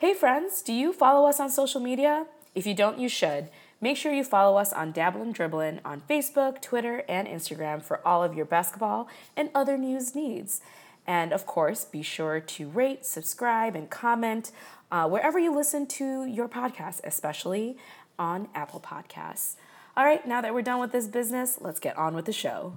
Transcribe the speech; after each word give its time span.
Hey 0.00 0.14
friends, 0.14 0.62
do 0.62 0.72
you 0.72 0.94
follow 0.94 1.28
us 1.28 1.38
on 1.40 1.50
social 1.50 1.78
media? 1.78 2.24
If 2.54 2.66
you 2.66 2.72
don't, 2.72 2.98
you 2.98 3.06
should. 3.06 3.50
Make 3.82 3.98
sure 3.98 4.14
you 4.14 4.24
follow 4.24 4.56
us 4.56 4.72
on 4.72 4.92
Dabblin' 4.92 5.34
Dribblin' 5.34 5.80
on 5.84 6.00
Facebook, 6.08 6.62
Twitter, 6.62 7.04
and 7.06 7.28
Instagram 7.28 7.82
for 7.82 8.00
all 8.08 8.24
of 8.24 8.32
your 8.34 8.46
basketball 8.46 9.08
and 9.36 9.50
other 9.54 9.76
news 9.76 10.14
needs. 10.14 10.62
And 11.06 11.34
of 11.34 11.44
course, 11.44 11.84
be 11.84 12.00
sure 12.00 12.40
to 12.40 12.68
rate, 12.70 13.04
subscribe, 13.04 13.76
and 13.76 13.90
comment 13.90 14.52
uh, 14.90 15.06
wherever 15.06 15.38
you 15.38 15.54
listen 15.54 15.86
to 15.88 16.24
your 16.24 16.48
podcast, 16.48 17.02
especially 17.04 17.76
on 18.18 18.48
Apple 18.54 18.80
Podcasts. 18.80 19.56
All 19.98 20.06
right, 20.06 20.26
now 20.26 20.40
that 20.40 20.54
we're 20.54 20.62
done 20.62 20.80
with 20.80 20.92
this 20.92 21.08
business, 21.08 21.58
let's 21.60 21.78
get 21.78 21.98
on 21.98 22.14
with 22.14 22.24
the 22.24 22.32
show. 22.32 22.72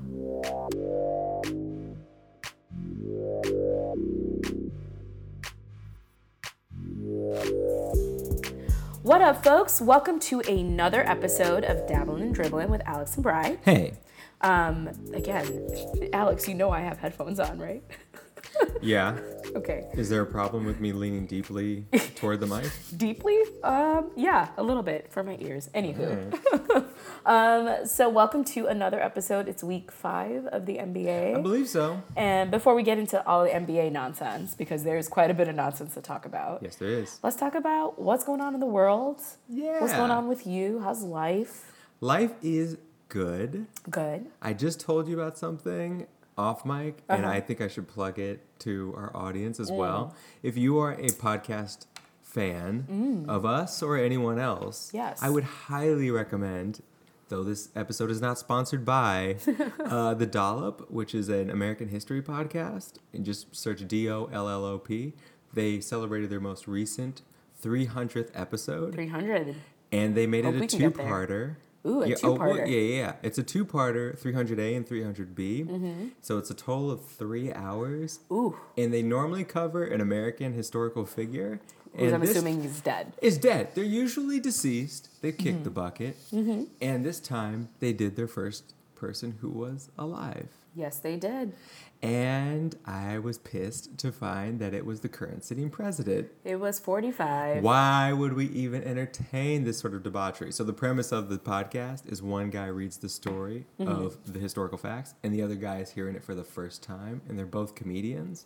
What 9.04 9.22
up, 9.22 9.44
folks? 9.44 9.82
Welcome 9.82 10.18
to 10.22 10.40
another 10.40 11.02
episode 11.06 11.66
of 11.66 11.86
Dabbling 11.90 12.24
and 12.24 12.34
Dribbling 12.34 12.70
with 12.70 12.82
Alex 12.86 13.16
and 13.16 13.24
Bry. 13.24 13.58
Hey. 13.66 13.96
Um, 14.40 14.90
again, 15.14 15.68
Alex, 16.14 16.48
you 16.48 16.54
know 16.54 16.72
I 16.72 16.80
have 16.80 17.00
headphones 17.00 17.38
on, 17.38 17.60
right? 17.60 17.84
Yeah. 18.82 19.18
okay. 19.56 19.86
Is 19.94 20.10
there 20.10 20.22
a 20.22 20.26
problem 20.26 20.66
with 20.66 20.82
me 20.82 20.92
leaning 20.92 21.26
deeply 21.26 21.86
toward 22.16 22.42
the 22.42 22.48
mic? 22.48 22.70
Deeply? 22.98 23.40
Um, 23.64 24.12
yeah, 24.18 24.50
a 24.58 24.64
little 24.64 24.84
bit 24.84 25.10
for 25.10 25.24
my 25.24 25.38
ears. 25.40 25.70
Anywho. 25.74 26.86
um, 27.26 27.86
so 27.86 28.10
welcome 28.10 28.44
to 28.46 28.68
another 28.68 29.02
episode. 29.02 29.48
It's 29.48 29.64
week 29.64 29.90
five 29.92 30.48
of 30.48 30.66
the 30.66 30.78
NBA. 30.80 31.38
I 31.38 31.42
believe 31.42 31.70
so. 31.70 32.02
And 32.18 32.52
before 32.52 32.76
we 32.76 32.84
get 32.84 32.98
into 32.98 33.26
all 33.26 33.44
the 33.46 33.52
NBA 33.52 33.92
nonsense, 33.94 34.54
because 34.54 34.84
there's 34.84 35.08
quite 35.08 35.32
a 35.32 35.34
bit 35.34 35.48
of 35.48 35.56
nonsense 35.56 35.94
to 35.94 36.02
talk 36.02 36.26
about, 36.26 36.62
Yes, 36.62 36.76
there 36.76 36.90
is. 36.90 37.20
let's 37.24 37.38
talk 37.38 37.56
about 37.56 38.00
what's 38.02 38.26
going 38.26 38.42
on 38.42 38.54
in 38.54 38.60
the 38.60 38.66
world. 38.66 39.22
Yeah. 39.48 39.80
What's 39.80 39.94
going 39.94 40.12
on 40.12 40.28
with 40.28 40.46
you? 40.46 40.80
How's 40.82 41.04
life? 41.04 41.72
Life 42.02 42.32
is 42.42 42.78
good. 43.08 43.68
Good. 43.90 44.26
I 44.42 44.52
just 44.54 44.82
told 44.82 45.08
you 45.08 45.18
about 45.20 45.38
something 45.38 46.08
off 46.38 46.66
mic, 46.66 47.04
and 47.10 47.26
Uh-huh. 47.26 47.34
I 47.34 47.40
think 47.42 47.62
I 47.62 47.68
should 47.68 47.88
plug 47.88 48.18
it 48.20 48.42
to 48.60 48.94
our 48.98 49.12
audience 49.16 49.58
Mm. 49.60 49.62
as 49.62 49.72
well. 49.72 50.16
If 50.42 50.58
you 50.58 50.78
are 50.80 50.94
a 50.94 51.08
podcast 51.10 51.86
fan 52.22 53.26
of 53.30 53.46
us 53.46 53.84
or 53.84 53.98
anyone 53.98 54.40
else, 54.40 54.90
Mm. 54.90 54.94
Yes. 54.96 55.20
I 55.22 55.30
would 55.30 55.44
highly 55.44 56.10
recommend. 56.12 56.82
Though 57.30 57.44
this 57.44 57.70
episode 57.76 58.12
is 58.12 58.22
not 58.22 58.38
sponsored 58.38 58.84
by 58.86 59.38
uh, 59.80 60.14
The 60.14 60.26
Dollop, 60.26 60.92
which 60.92 61.16
is 61.16 61.30
an 61.30 61.50
American 61.50 61.88
history 61.88 62.22
podcast, 62.22 62.94
and 63.14 63.24
just 63.26 63.56
search 63.56 63.88
D 63.88 64.10
O 64.10 64.26
L 64.32 64.48
L 64.50 64.66
O 64.66 64.78
P. 64.78 65.14
They 65.54 65.80
celebrated 65.80 66.30
their 66.30 66.40
most 66.42 66.68
recent 66.68 67.22
300th 67.64 68.30
episode, 68.36 68.94
300. 68.94 69.56
and 69.92 70.16
they 70.16 70.28
made 70.28 70.46
Hope 70.46 70.56
it 70.56 70.74
a 70.74 70.78
there. 70.78 70.90
two-parter. 70.92 71.56
Ooh, 71.86 72.02
a 72.04 72.08
yeah, 72.10 72.16
oh, 72.24 72.36
two-parter. 72.38 72.58
yeah, 72.60 72.66
yeah, 72.66 72.96
yeah. 73.02 73.14
It's 73.24 73.38
a 73.38 73.44
two-parter, 73.44 74.18
300A 74.20 74.76
and 74.78 74.88
300B. 74.88 75.66
Mm-hmm. 75.68 76.08
So 76.22 76.38
it's 76.38 76.50
a 76.50 76.54
total 76.54 76.90
of 76.92 77.06
three 77.06 77.52
hours, 77.54 78.20
Ooh, 78.32 78.56
and 78.78 78.94
they 78.94 79.02
normally 79.02 79.44
cover 79.44 79.84
an 79.84 80.00
American 80.00 80.54
historical 80.54 81.06
figure. 81.06 81.60
and 81.96 82.16
I'm 82.16 82.22
assuming 82.24 82.62
he's 82.62 82.80
dead. 82.82 83.14
is 83.22 83.38
dead. 83.38 83.70
They're 83.76 83.84
usually 83.84 84.40
deceased. 84.40 85.10
They 85.22 85.32
kicked 85.32 85.58
Mm-hmm. 85.58 85.64
the 85.66 85.70
bucket, 85.70 86.18
Mhm. 86.32 86.68
and 86.82 87.06
this 87.06 87.20
time 87.20 87.70
they 87.80 87.94
did 87.94 88.16
their 88.16 88.28
first 88.28 88.74
person 88.96 89.36
who 89.42 89.50
was 89.50 89.90
alive. 89.98 90.48
Yes, 90.76 90.98
they 90.98 91.18
did. 91.18 91.54
And 92.04 92.76
I 92.86 93.18
was 93.20 93.38
pissed 93.38 93.98
to 94.00 94.12
find 94.12 94.60
that 94.60 94.74
it 94.74 94.86
was 94.86 95.00
the 95.00 95.08
current 95.08 95.46
sitting 95.46 95.70
president. 95.70 96.28
It 96.44 96.58
was 96.58 96.78
45. 96.78 97.64
Why 97.64 98.12
would 98.12 98.34
we 98.34 98.48
even 98.50 98.84
entertain 98.84 99.64
this 99.64 99.78
sort 99.80 99.94
of 99.94 100.04
debauchery? 100.04 100.52
So 100.52 100.66
the 100.66 100.74
premise 100.74 101.14
of 101.14 101.30
the 101.30 101.38
podcast 101.38 102.12
is 102.12 102.22
one 102.22 102.50
guy 102.50 102.66
reads 102.68 102.98
the 102.98 103.08
story 103.10 103.66
Mm-hmm. 103.80 103.90
of 103.90 104.34
the 104.34 104.40
historical 104.40 104.78
facts, 104.78 105.14
and 105.24 105.34
the 105.34 105.42
other 105.42 105.56
guy 105.56 105.78
is 105.80 105.92
hearing 105.92 106.16
it 106.16 106.24
for 106.24 106.36
the 106.36 106.44
first 106.44 106.84
time, 106.84 107.22
and 107.30 107.40
they're 107.40 107.46
both 107.46 107.74
comedians. 107.74 108.46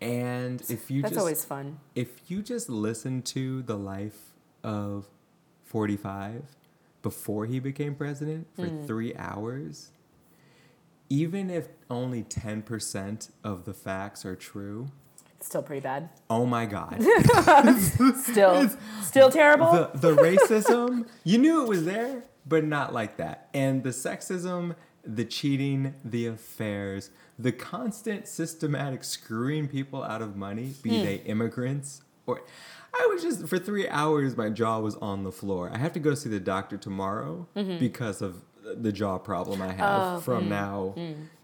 And 0.00 0.62
if 0.70 0.90
you 0.90 1.02
That's 1.02 1.12
just 1.12 1.20
always 1.20 1.44
fun. 1.44 1.78
if 1.94 2.30
you 2.30 2.42
just 2.42 2.68
listen 2.70 3.20
to 3.22 3.62
the 3.62 3.76
life 3.76 4.32
of 4.64 5.06
45 5.64 6.56
before 7.02 7.46
he 7.46 7.60
became 7.60 7.94
president 7.94 8.46
for 8.56 8.66
Hmm. 8.66 8.86
three 8.86 9.14
hours, 9.16 9.90
even 11.08 11.50
if 11.50 11.68
only 11.90 12.22
10% 12.22 13.30
of 13.44 13.64
the 13.64 13.72
facts 13.74 14.24
are 14.24 14.36
true, 14.36 14.88
It's 15.36 15.46
still 15.46 15.62
pretty 15.62 15.80
bad. 15.82 16.08
oh 16.30 16.46
my 16.46 16.66
God. 16.66 17.00
Still, 18.16 18.68
still 19.02 19.30
terrible. 19.30 19.72
the, 19.72 19.90
the 19.94 20.16
racism, 20.16 21.06
you 21.24 21.38
knew 21.38 21.62
it 21.62 21.68
was 21.68 21.84
there, 21.84 22.24
but 22.46 22.64
not 22.64 22.92
like 22.92 23.16
that. 23.18 23.48
And 23.54 23.82
the 23.82 23.90
sexism, 23.90 24.74
the 25.04 25.24
cheating, 25.24 25.94
the 26.04 26.26
affairs, 26.26 27.10
the 27.38 27.52
constant 27.52 28.26
systematic 28.26 29.04
screwing 29.04 29.68
people 29.68 30.02
out 30.02 30.22
of 30.22 30.36
money, 30.36 30.74
be 30.82 30.98
Hmm. 30.98 31.04
they 31.04 31.14
immigrants 31.16 32.02
or. 32.26 32.42
I 32.98 33.06
was 33.12 33.22
just, 33.22 33.46
for 33.46 33.58
three 33.58 33.86
hours, 33.90 34.38
my 34.38 34.48
jaw 34.48 34.78
was 34.80 34.96
on 34.96 35.22
the 35.22 35.30
floor. 35.30 35.70
I 35.70 35.76
have 35.76 35.92
to 35.92 36.00
go 36.00 36.14
see 36.14 36.30
the 36.30 36.40
doctor 36.40 36.78
tomorrow 36.78 37.46
because 37.78 38.22
of 38.22 38.36
the 38.74 38.92
jaw 38.92 39.18
problem 39.18 39.62
I 39.62 39.72
have. 39.72 40.18
Oh, 40.18 40.20
from 40.20 40.48
now 40.48 40.94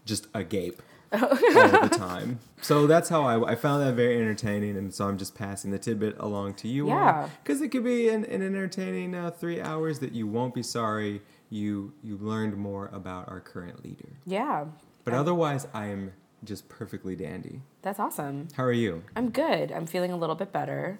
just 0.05 0.27
agape 0.33 0.81
all 1.11 1.19
the 1.19 1.95
time. 1.97 2.39
So 2.61 2.87
that's 2.87 3.09
how 3.09 3.23
I, 3.23 3.51
I 3.51 3.55
found 3.55 3.83
that 3.83 3.93
very 3.93 4.17
entertaining, 4.17 4.77
and 4.77 4.93
so 4.93 5.07
I'm 5.07 5.17
just 5.17 5.35
passing 5.35 5.71
the 5.71 5.77
tidbit 5.79 6.15
along 6.19 6.55
to 6.55 6.67
you. 6.67 6.87
Yeah. 6.87 7.29
because 7.43 7.61
it 7.61 7.69
could 7.69 7.83
be 7.83 8.09
an, 8.09 8.25
an 8.25 8.41
entertaining 8.41 9.13
uh, 9.15 9.31
three 9.31 9.61
hours 9.61 9.99
that 9.99 10.13
you 10.13 10.27
won't 10.27 10.53
be 10.55 10.63
sorry 10.63 11.21
you 11.49 11.93
you 12.03 12.17
learned 12.17 12.57
more 12.57 12.89
about 12.91 13.29
our 13.29 13.39
current 13.39 13.83
leader. 13.85 14.09
yeah, 14.25 14.65
But 15.03 15.13
otherwise, 15.13 15.67
I 15.73 15.85
am 15.87 16.13
just 16.43 16.67
perfectly 16.67 17.15
dandy. 17.15 17.61
that's 17.83 17.99
awesome. 17.99 18.47
How 18.55 18.63
are 18.63 18.71
you? 18.73 19.03
I'm 19.15 19.29
good. 19.29 19.71
I'm 19.71 19.85
feeling 19.85 20.11
a 20.11 20.17
little 20.17 20.35
bit 20.35 20.51
better. 20.51 20.99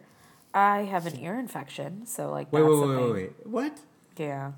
I 0.53 0.84
have 0.84 1.07
an 1.07 1.19
ear 1.19 1.40
infection, 1.40 2.05
so 2.05 2.29
like 2.29 2.53
Wait, 2.53 2.61
that's 2.61 2.72
wait, 2.72 2.88
wait, 2.88 2.97
wait, 3.01 3.13
wait. 3.13 3.31
What? 3.47 3.79
Yeah. 4.17 4.51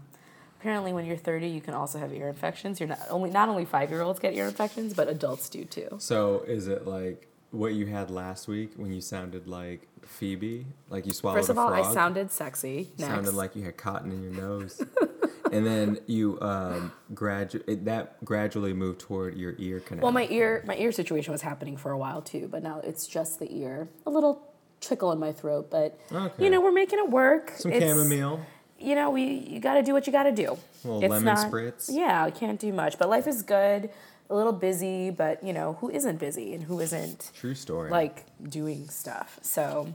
Apparently, 0.59 0.93
when 0.93 1.05
you're 1.05 1.17
30, 1.17 1.47
you 1.47 1.61
can 1.61 1.73
also 1.73 1.99
have 1.99 2.11
ear 2.13 2.27
infections. 2.29 2.79
You're 2.79 2.89
not 2.89 2.99
only 3.09 3.29
not 3.29 3.49
only 3.49 3.65
five 3.65 3.89
year 3.91 4.01
olds 4.01 4.19
get 4.19 4.33
ear 4.33 4.45
infections, 4.45 4.93
but 4.93 5.07
adults 5.07 5.49
do 5.49 5.63
too. 5.65 5.89
So 5.99 6.43
is 6.47 6.67
it 6.67 6.87
like 6.87 7.27
what 7.51 7.73
you 7.73 7.85
had 7.85 8.09
last 8.09 8.47
week 8.47 8.71
when 8.75 8.91
you 8.91 9.01
sounded 9.01 9.47
like 9.47 9.87
Phoebe, 10.03 10.65
like 10.89 11.05
you 11.05 11.13
swallowed 11.13 11.37
First 11.37 11.49
of 11.49 11.57
all. 11.57 11.71
I 11.73 11.93
sounded 11.93 12.31
sexy. 12.31 12.89
Next. 12.97 13.09
sounded 13.11 13.33
like 13.33 13.55
you 13.55 13.63
had 13.63 13.77
cotton 13.77 14.11
in 14.11 14.23
your 14.23 14.31
nose. 14.33 14.81
and 15.51 15.65
then 15.65 15.99
you 16.07 16.39
um, 16.41 16.91
gradu- 17.13 17.83
that 17.85 18.23
gradually 18.25 18.73
moved 18.73 18.99
toward 18.99 19.37
your 19.37 19.55
ear 19.57 19.79
canal. 19.79 20.03
well, 20.03 20.11
my 20.11 20.27
ear 20.29 20.63
my 20.67 20.75
ear 20.77 20.91
situation 20.91 21.31
was 21.31 21.41
happening 21.41 21.77
for 21.77 21.91
a 21.91 21.97
while 21.97 22.21
too, 22.21 22.47
but 22.51 22.63
now 22.63 22.81
it's 22.83 23.07
just 23.07 23.39
the 23.39 23.51
ear. 23.55 23.87
A 24.05 24.09
little 24.09 24.41
trickle 24.81 25.11
in 25.11 25.19
my 25.19 25.31
throat, 25.31 25.69
but 25.71 25.97
Okay. 26.11 26.43
you 26.43 26.49
know 26.49 26.61
we're 26.61 26.71
making 26.71 26.99
it 26.99 27.09
work. 27.09 27.53
Some 27.55 27.71
It's- 27.71 27.89
chamomile. 27.89 28.39
You 28.79 28.95
know, 28.95 29.09
we 29.09 29.23
you 29.23 29.59
got 29.59 29.75
to 29.75 29.83
do 29.83 29.93
what 29.93 30.05
you 30.05 30.11
got 30.13 30.23
to 30.23 30.31
do. 30.31 30.57
A 30.83 30.87
little 30.87 31.09
lemon 31.09 31.35
spritz. 31.35 31.89
Yeah, 31.91 32.23
I 32.23 32.31
can't 32.31 32.59
do 32.59 32.71
much, 32.73 32.97
but 32.99 33.09
life 33.09 33.27
is 33.27 33.41
good. 33.41 33.89
A 34.29 34.35
little 34.35 34.53
busy, 34.53 35.11
but 35.11 35.43
you 35.43 35.53
know 35.53 35.73
who 35.79 35.89
isn't 35.89 36.17
busy 36.19 36.53
and 36.55 36.63
who 36.63 36.79
isn't 36.79 37.31
True 37.35 37.53
story. 37.53 37.91
like 37.91 38.25
doing 38.43 38.89
stuff. 38.89 39.37
So, 39.43 39.93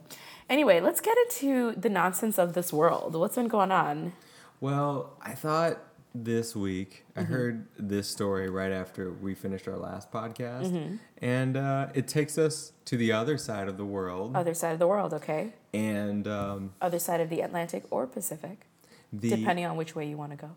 anyway, 0.48 0.80
let's 0.80 1.00
get 1.00 1.16
into 1.18 1.72
the 1.72 1.88
nonsense 1.88 2.38
of 2.38 2.54
this 2.54 2.72
world. 2.72 3.16
What's 3.16 3.34
been 3.34 3.48
going 3.48 3.72
on? 3.72 4.12
Well, 4.60 5.16
I 5.20 5.34
thought 5.34 5.78
this 6.14 6.54
week 6.56 7.04
I 7.16 7.20
Mm-hmm. 7.22 7.32
heard 7.32 7.66
this 7.76 8.08
story 8.08 8.48
right 8.48 8.72
after 8.72 9.10
we 9.12 9.34
finished 9.34 9.66
our 9.68 9.76
last 9.76 10.10
podcast, 10.12 10.70
Mm-hmm. 10.72 10.96
and 11.20 11.56
uh, 11.56 11.88
it 11.94 12.06
takes 12.08 12.38
us 12.38 12.72
to 12.86 12.96
the 12.96 13.10
other 13.12 13.36
side 13.36 13.66
of 13.68 13.76
the 13.76 13.84
world, 13.84 14.36
Other 14.36 14.54
side 14.54 14.72
of 14.72 14.78
the 14.78 14.86
world, 14.88 15.12
okay? 15.14 15.52
and 15.74 16.26
um, 16.28 16.72
Other 16.80 16.98
side 17.00 17.20
of 17.20 17.30
the 17.30 17.40
Atlantic 17.40 17.82
or 17.90 18.06
Pacific, 18.06 18.66
the 19.12 19.30
depending 19.30 19.64
on 19.66 19.76
which 19.76 19.94
way 19.94 20.08
you 20.08 20.16
want 20.16 20.30
to 20.32 20.36
go. 20.36 20.50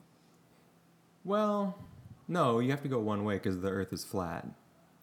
well, 1.24 1.78
no, 2.28 2.60
you 2.60 2.72
have 2.72 2.82
to 2.84 2.88
go 2.88 3.00
one 3.00 3.24
way 3.26 3.36
because 3.36 3.60
the 3.60 3.70
Earth 3.70 3.92
is 3.94 4.04
flat. 4.04 4.48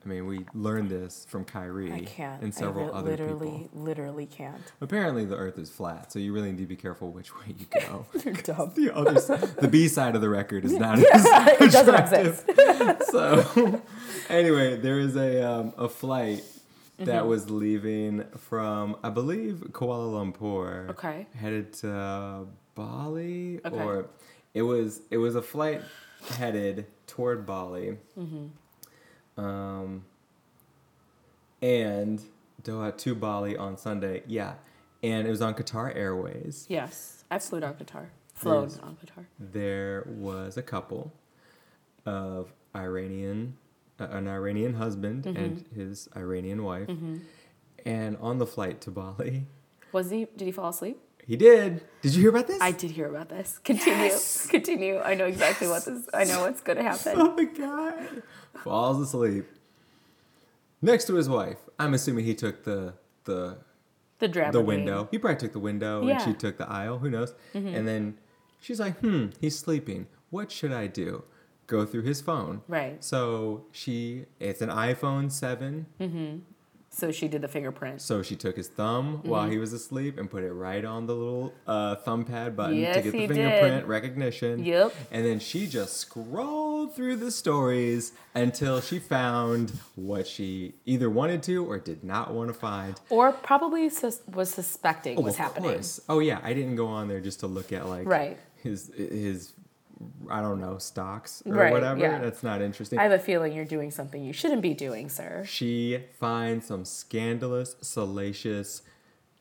I 0.02 0.08
mean, 0.08 0.26
we 0.26 0.46
learned 0.54 0.88
this 0.88 1.26
from 1.28 1.44
Kyrie 1.44 1.92
I 1.92 2.00
can't. 2.00 2.40
and 2.42 2.54
several 2.54 2.86
I 2.86 2.88
re- 2.88 2.94
other 2.94 3.10
literally, 3.10 3.30
people. 3.34 3.48
literally 3.48 3.68
literally 3.74 4.26
can't. 4.26 4.72
Apparently, 4.80 5.26
the 5.26 5.36
Earth 5.36 5.58
is 5.58 5.68
flat, 5.68 6.10
so 6.10 6.18
you 6.18 6.32
really 6.32 6.50
need 6.52 6.58
to 6.58 6.66
be 6.66 6.76
careful 6.76 7.10
which 7.10 7.34
way 7.36 7.54
you 7.58 7.66
go. 7.80 8.06
You're 8.24 8.32
dumb. 8.42 8.72
the 8.74 8.94
other, 8.96 9.16
s- 9.16 9.26
the 9.60 9.68
B 9.68 9.88
side 9.88 10.14
of 10.14 10.22
the 10.22 10.30
record 10.30 10.64
is 10.64 10.72
not 10.78 10.98
it 10.98 11.06
as 11.12 11.72
doesn't 11.72 11.94
exist. 11.94 13.10
so 13.10 13.82
anyway, 14.30 14.76
there 14.76 14.98
is 14.98 15.16
a 15.16 15.42
um, 15.42 15.74
a 15.76 15.88
flight 15.88 16.44
that 16.98 17.06
Mm-hmm. 17.06 17.28
was 17.28 17.50
leaving 17.50 18.24
from 18.38 18.96
I 19.02 19.10
believe 19.10 19.64
Kuala 19.72 20.12
Lumpur, 20.32 20.88
Okay. 20.90 21.26
headed 21.34 21.72
to 21.74 22.46
Bali, 22.84 23.60
Okay. 23.64 23.76
or 23.84 24.06
it 24.54 24.62
was 24.62 25.02
it 25.10 25.18
was 25.18 25.34
a 25.34 25.42
flight 25.42 25.82
headed 26.38 26.86
toward 27.06 27.44
Bali, 27.46 27.98
Mm-hmm. 28.18 29.40
um, 29.44 30.04
and 31.62 32.22
Doha 32.62 32.96
to 32.96 33.14
Bali 33.14 33.56
on 33.56 33.76
Sunday. 33.76 34.22
Yeah, 34.26 34.54
and 35.02 35.26
it 35.26 35.30
was 35.30 35.42
on 35.42 35.54
Qatar 35.54 35.94
Airways. 35.94 36.66
Yes, 36.68 37.24
I 37.30 37.38
flew 37.38 37.60
on 37.62 37.74
Qatar. 37.74 38.06
Flown 38.34 38.70
on 38.82 38.96
Qatar. 38.96 39.26
There 39.38 40.06
was 40.08 40.56
a 40.56 40.62
couple 40.62 41.12
of 42.06 42.52
Iranian, 42.74 43.56
uh, 43.98 44.04
an 44.10 44.26
Iranian 44.28 44.74
husband 44.74 45.24
Mm-hmm. 45.24 45.36
and 45.44 45.64
his 45.74 46.08
Iranian 46.16 46.62
wife, 46.64 46.88
and 47.84 48.16
on 48.18 48.38
the 48.38 48.46
flight 48.46 48.80
to 48.82 48.90
Bali, 48.90 49.46
Was 49.92 50.10
he? 50.10 50.26
Did 50.36 50.46
he 50.46 50.52
fall 50.52 50.70
asleep? 50.70 50.98
He 51.26 51.36
did. 51.36 51.82
Did 52.02 52.14
you 52.14 52.20
hear 52.22 52.30
about 52.30 52.46
this? 52.46 52.60
I 52.60 52.72
did 52.72 52.90
hear 52.90 53.08
about 53.08 53.28
this. 53.28 53.58
Continue. 53.64 54.12
Continue. 54.48 54.98
I 55.00 55.14
know 55.14 55.26
exactly 55.26 55.68
what 55.68 55.84
this. 55.84 56.08
I 56.14 56.24
know 56.24 56.40
what's 56.42 56.60
going 56.60 56.78
to 56.82 56.82
happen. 56.84 57.14
Oh 57.16 57.34
my 57.36 57.44
god. 57.44 58.22
Falls 58.64 59.00
asleep. 59.00 59.46
Next 60.82 61.04
to 61.06 61.14
his 61.14 61.28
wife. 61.28 61.58
I'm 61.78 61.94
assuming 61.94 62.24
he 62.24 62.34
took 62.34 62.64
the 62.64 62.94
the 63.24 63.58
The 64.18 64.28
the 64.52 64.60
window. 64.60 65.08
He 65.10 65.18
probably 65.18 65.38
took 65.38 65.52
the 65.52 65.58
window 65.58 66.06
and 66.06 66.20
she 66.22 66.32
took 66.34 66.58
the 66.58 66.68
aisle. 66.68 66.98
Who 66.98 67.10
knows? 67.10 67.34
And 67.54 67.86
then 67.86 68.18
she's 68.60 68.80
like, 68.80 68.98
"Hmm, 69.00 69.26
he's 69.40 69.58
sleeping. 69.58 70.06
What 70.30 70.50
should 70.50 70.72
I 70.72 70.86
do?" 70.86 71.24
Go 71.66 71.86
through 71.86 72.02
his 72.02 72.20
phone. 72.20 72.62
Right. 72.66 73.02
So 73.04 73.66
she, 73.70 74.24
it's 74.40 74.60
an 74.60 74.70
iPhone 74.70 75.30
seven. 75.30 75.86
So 76.92 77.12
she 77.12 77.28
did 77.28 77.40
the 77.40 77.48
fingerprint. 77.48 78.02
So 78.02 78.20
she 78.22 78.34
took 78.34 78.56
his 78.56 78.66
thumb 78.68 79.20
while 79.22 79.42
Mm-hmm. 79.44 79.52
he 79.52 79.58
was 79.58 79.72
asleep 79.72 80.18
and 80.18 80.28
put 80.28 80.42
it 80.42 80.52
right 80.52 80.84
on 80.84 81.06
the 81.06 81.14
little 81.14 81.54
uh, 81.66 81.94
thumb 81.96 82.24
pad 82.24 82.56
button 82.56 82.74
to 82.76 82.80
get 82.82 83.04
the 83.04 83.10
he 83.12 83.26
did. 83.28 83.36
fingerprint 83.36 83.86
recognition. 83.86 84.64
Yep. 84.64 84.94
And 85.12 85.24
then 85.24 85.38
she 85.38 85.68
just 85.68 85.96
scrolled 85.98 86.94
through 86.94 87.16
the 87.16 87.30
stories 87.30 88.12
until 88.34 88.80
she 88.80 88.98
found 88.98 89.72
what 89.94 90.26
she 90.26 90.74
either 90.84 91.08
wanted 91.08 91.42
to 91.44 91.64
or 91.64 91.78
did 91.78 92.02
not 92.02 92.34
want 92.34 92.48
to 92.48 92.54
find. 92.54 93.00
Or 93.08 93.30
probably 93.32 93.88
sus- 93.88 94.22
was 94.26 94.50
suspecting 94.50 95.16
Oh, 95.16 95.22
was 95.22 95.34
of 95.34 95.38
happening. 95.38 95.70
course. 95.74 96.00
Oh 96.08 96.18
yeah, 96.18 96.40
I 96.42 96.52
didn't 96.54 96.74
go 96.76 96.86
on 96.88 97.06
there 97.06 97.20
just 97.20 97.40
to 97.40 97.46
look 97.46 97.72
at 97.72 97.88
like 97.88 98.06
Right. 98.06 98.36
his 98.62 98.90
his 98.96 99.52
I 100.30 100.40
don't 100.40 100.60
know 100.60 100.78
stocks 100.78 101.42
or 101.44 101.52
Right, 101.54 101.72
whatever. 101.72 102.00
yeah. 102.00 102.18
That's 102.18 102.42
not 102.42 102.62
interesting. 102.62 102.98
I 102.98 103.02
have 103.02 103.12
a 103.12 103.18
feeling 103.18 103.52
you're 103.54 103.64
doing 103.64 103.90
something 103.90 104.22
you 104.24 104.32
shouldn't 104.32 104.62
be 104.62 104.74
doing, 104.74 105.08
sir. 105.08 105.44
she 105.46 106.04
finds 106.18 106.66
some 106.66 106.84
scandalous, 106.84 107.76
salacious, 107.80 108.82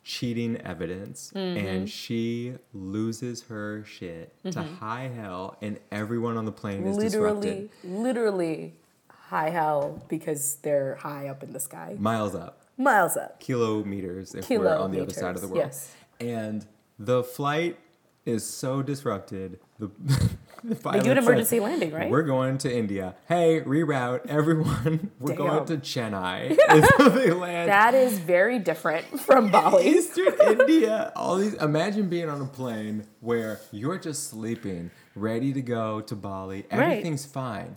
cheating 0.03 0.57
evidence, 0.61 1.31
Mm-hmm. 1.35 1.65
and 1.67 1.89
she 1.89 2.55
loses 2.73 3.43
her 3.43 3.83
shit 3.85 4.33
to 4.51 4.61
high 4.63 5.09
hell, 5.15 5.57
and 5.61 5.79
everyone 5.91 6.35
on 6.37 6.45
the 6.45 6.51
plane 6.51 6.85
is 6.87 6.97
Literally, 6.97 7.41
disrupted. 7.51 7.69
literally 7.83 8.73
high 9.07 9.49
hell 9.51 10.01
because 10.09 10.55
they're 10.63 10.95
high 10.95 11.27
up 11.27 11.43
in 11.43 11.53
the 11.53 11.59
sky. 11.59 11.95
Miles 11.99 12.33
up, 12.35 12.63
Miles 12.77 13.15
up. 13.15 13.39
kilometers 13.39 14.33
if 14.33 14.49
we're 14.49 14.67
on 14.75 14.91
the 14.91 15.01
other 15.01 15.13
side 15.13 15.35
of 15.35 15.41
the 15.41 15.47
world. 15.47 15.71
Kilometers, 15.71 15.91
And 16.19 16.65
the 16.97 17.23
flight 17.23 17.77
is 18.25 18.43
so 18.45 18.81
disrupted. 18.81 19.59
The 19.77 19.89
They 20.63 20.75
do 20.75 20.89
an 20.89 21.03
said, 21.03 21.17
emergency 21.17 21.59
landing, 21.59 21.91
right? 21.91 22.09
We're 22.09 22.23
going 22.23 22.57
to 22.59 22.75
India. 22.75 23.15
Hey, 23.27 23.61
reroute 23.61 24.25
everyone. 24.27 25.11
We're 25.19 25.35
going 25.35 25.65
to 25.65 25.77
Chennai. 25.77 26.57
So 26.97 27.09
they 27.09 27.31
land 27.31 27.69
That 27.69 27.93
is 27.93 28.19
very 28.19 28.59
different 28.59 29.19
from 29.21 29.51
Bali. 29.51 29.87
Eastern 29.87 30.33
India. 30.41 31.11
All 31.15 31.37
these. 31.37 31.53
Imagine 31.55 32.09
being 32.09 32.29
on 32.29 32.41
a 32.41 32.45
plane 32.45 33.05
where 33.21 33.59
you're 33.71 33.97
just 33.97 34.29
sleeping, 34.29 34.91
ready 35.15 35.53
to 35.53 35.61
go 35.61 36.01
to 36.01 36.15
Bali. 36.15 36.57
Right. 36.57 36.69
Mm-hmm. 36.69 36.81
Everything's 36.81 37.25
fine. 37.25 37.75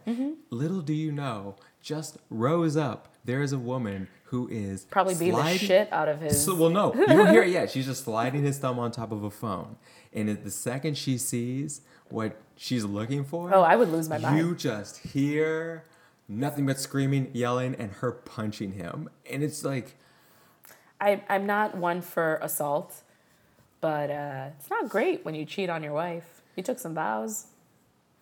Little 0.51 0.81
do 0.81 0.93
you 0.93 1.13
know, 1.13 1.57
just 1.83 2.19
rose 2.31 2.77
up. 2.77 3.13
There 3.25 3.43
is 3.43 3.53
a 3.53 3.59
woman 3.59 4.09
who 4.25 4.49
is 4.49 4.85
Probably 4.87 5.15
beat 5.15 5.33
the 5.33 5.59
shit 5.59 5.93
out 5.93 6.09
of 6.09 6.21
his. 6.21 6.43
So, 6.43 6.55
well, 6.55 6.71
no, 6.71 6.95
you 6.95 7.07
don't 7.07 7.29
hear 7.29 7.43
it 7.43 7.51
yet. 7.51 7.71
She's 7.71 7.87
just 7.87 8.05
sliding 8.05 8.43
his 8.43 8.59
thumb 8.59 8.79
on 8.79 8.91
top 8.91 9.13
of 9.13 9.23
a 9.23 9.31
phone, 9.31 9.77
and 10.13 10.29
at 10.29 10.43
the 10.43 10.51
second 10.51 10.97
she 10.97 11.19
sees 11.19 11.83
what 12.13 12.37
she's 12.57 12.85
looking 12.85 13.25
for, 13.25 13.55
oh, 13.55 13.63
I 13.63 13.77
would 13.77 13.89
lose 13.89 14.09
my 14.09 14.19
mind. 14.19 14.39
you 14.39 14.55
just 14.55 14.99
hear 14.99 15.85
nothing 16.29 16.67
but 16.67 16.79
screaming, 16.79 17.31
yelling, 17.33 17.75
and 17.75 17.93
her 17.93 18.13
punching 18.13 18.73
him, 18.73 19.09
and 19.31 19.43
it's 19.43 19.65
like. 19.65 19.97
I, 21.01 21.21
I'm 21.29 21.47
not 21.47 21.77
one 21.77 22.01
for 22.01 22.37
assault, 22.37 23.03
but 23.81 24.09
uh, 24.09 24.51
it's 24.57 24.71
not 24.71 24.89
great 24.89 25.25
when 25.25 25.35
you 25.35 25.45
cheat 25.45 25.69
on 25.69 25.83
your 25.83 25.93
wife. 25.93 26.43
You 26.55 26.63
took 26.63 26.79
some 26.79 26.95
vows. 26.95 27.47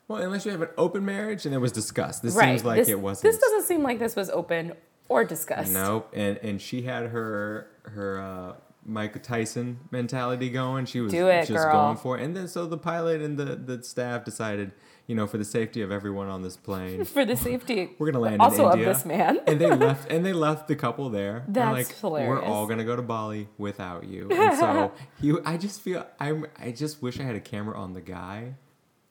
Well, 0.09 0.23
unless 0.23 0.45
you 0.45 0.51
have 0.51 0.63
an 0.63 0.71
open 0.77 1.05
marriage 1.05 1.47
and 1.47 1.55
it 1.55 1.59
was 1.59 1.71
discussed. 1.71 2.23
This 2.23 2.35
right. 2.35 2.49
seems 2.49 2.65
like 2.65 2.79
this, 2.79 2.89
it 2.89 2.99
wasn't. 2.99 3.31
This 3.31 3.41
doesn't 3.41 3.63
seem 3.63 3.83
like 3.83 3.99
this 3.99 4.17
was 4.17 4.29
open 4.31 4.73
or 5.09 5.25
discussed. 5.25 5.73
Nope. 5.73 6.11
And 6.15 6.37
and 6.39 6.61
she 6.61 6.83
had 6.83 7.07
her 7.07 7.69
her 7.83 8.21
uh, 8.21 8.53
Mike 8.85 9.23
Tyson 9.23 9.81
mentality 9.91 10.49
going. 10.51 10.87
She 10.87 11.01
was 11.01 11.13
it, 11.13 11.47
just 11.47 11.51
girl. 11.51 11.73
going 11.73 11.97
for 11.97 12.19
it. 12.19 12.25
And 12.25 12.37
then 12.37 12.49
so 12.49 12.67
the 12.67 12.79
pilot 12.79 13.21
and 13.21 13.39
the, 13.39 13.57
the 13.57 13.83
staff 13.85 14.25
decided, 14.25 14.73
you 15.07 15.15
know, 15.15 15.27
for 15.27 15.39
the 15.39 15.45
safety 15.45 15.83
of 15.83 15.93
everyone 15.93 16.29
on 16.29 16.43
this 16.43 16.57
plane, 16.57 17.05
For 17.11 17.25
the 17.25 17.37
safety. 17.37 17.91
we're 17.99 18.11
gonna 18.11 18.25
land 18.25 18.41
also 18.41 18.71
in 18.71 18.81
of 18.81 18.85
this 18.85 19.05
man. 19.05 19.41
and 19.47 19.61
they 19.61 19.71
left 19.77 20.11
and 20.11 20.25
they 20.25 20.33
left 20.33 20.69
the 20.69 20.77
couple 20.77 21.11
there. 21.11 21.45
That's 21.49 21.89
like, 21.89 21.99
hilarious. 21.99 22.29
We're 22.29 22.43
all 22.43 22.67
gonna 22.67 22.85
go 22.85 22.97
to 22.97 23.03
Bali 23.03 23.49
without 23.59 24.05
you. 24.05 24.29
And 24.31 24.59
so 24.59 24.93
you 25.21 25.43
I 25.45 25.57
just 25.57 25.81
feel 25.81 26.07
I'm 26.19 26.47
I 26.59 26.71
just 26.73 27.03
wish 27.03 27.21
I 27.21 27.25
had 27.25 27.37
a 27.37 27.41
camera 27.41 27.79
on 27.79 27.93
the 27.93 28.01
guy 28.01 28.55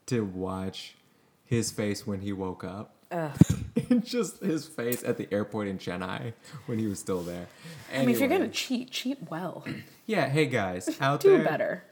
to 0.07 0.21
watch 0.21 0.95
his 1.45 1.71
face 1.71 2.05
when 2.07 2.21
he 2.21 2.33
woke 2.33 2.63
up. 2.63 2.95
Just 4.03 4.39
his 4.41 4.67
face 4.67 5.03
at 5.03 5.17
the 5.17 5.27
airport 5.31 5.67
in 5.67 5.77
Chennai 5.79 6.33
when 6.67 6.77
he 6.79 6.87
was 6.87 6.99
still 6.99 7.21
there. 7.21 7.47
I 7.93 7.99
mean, 7.99 8.09
if 8.09 8.19
you're 8.19 8.29
gonna 8.29 8.47
cheat, 8.47 8.91
cheat 8.91 9.17
well. 9.29 9.65
yeah, 10.05 10.27
hey 10.29 10.45
guys, 10.45 10.95
out 11.01 11.21
Do 11.21 11.29
there. 11.29 11.37
Do 11.39 11.43
better. 11.43 11.83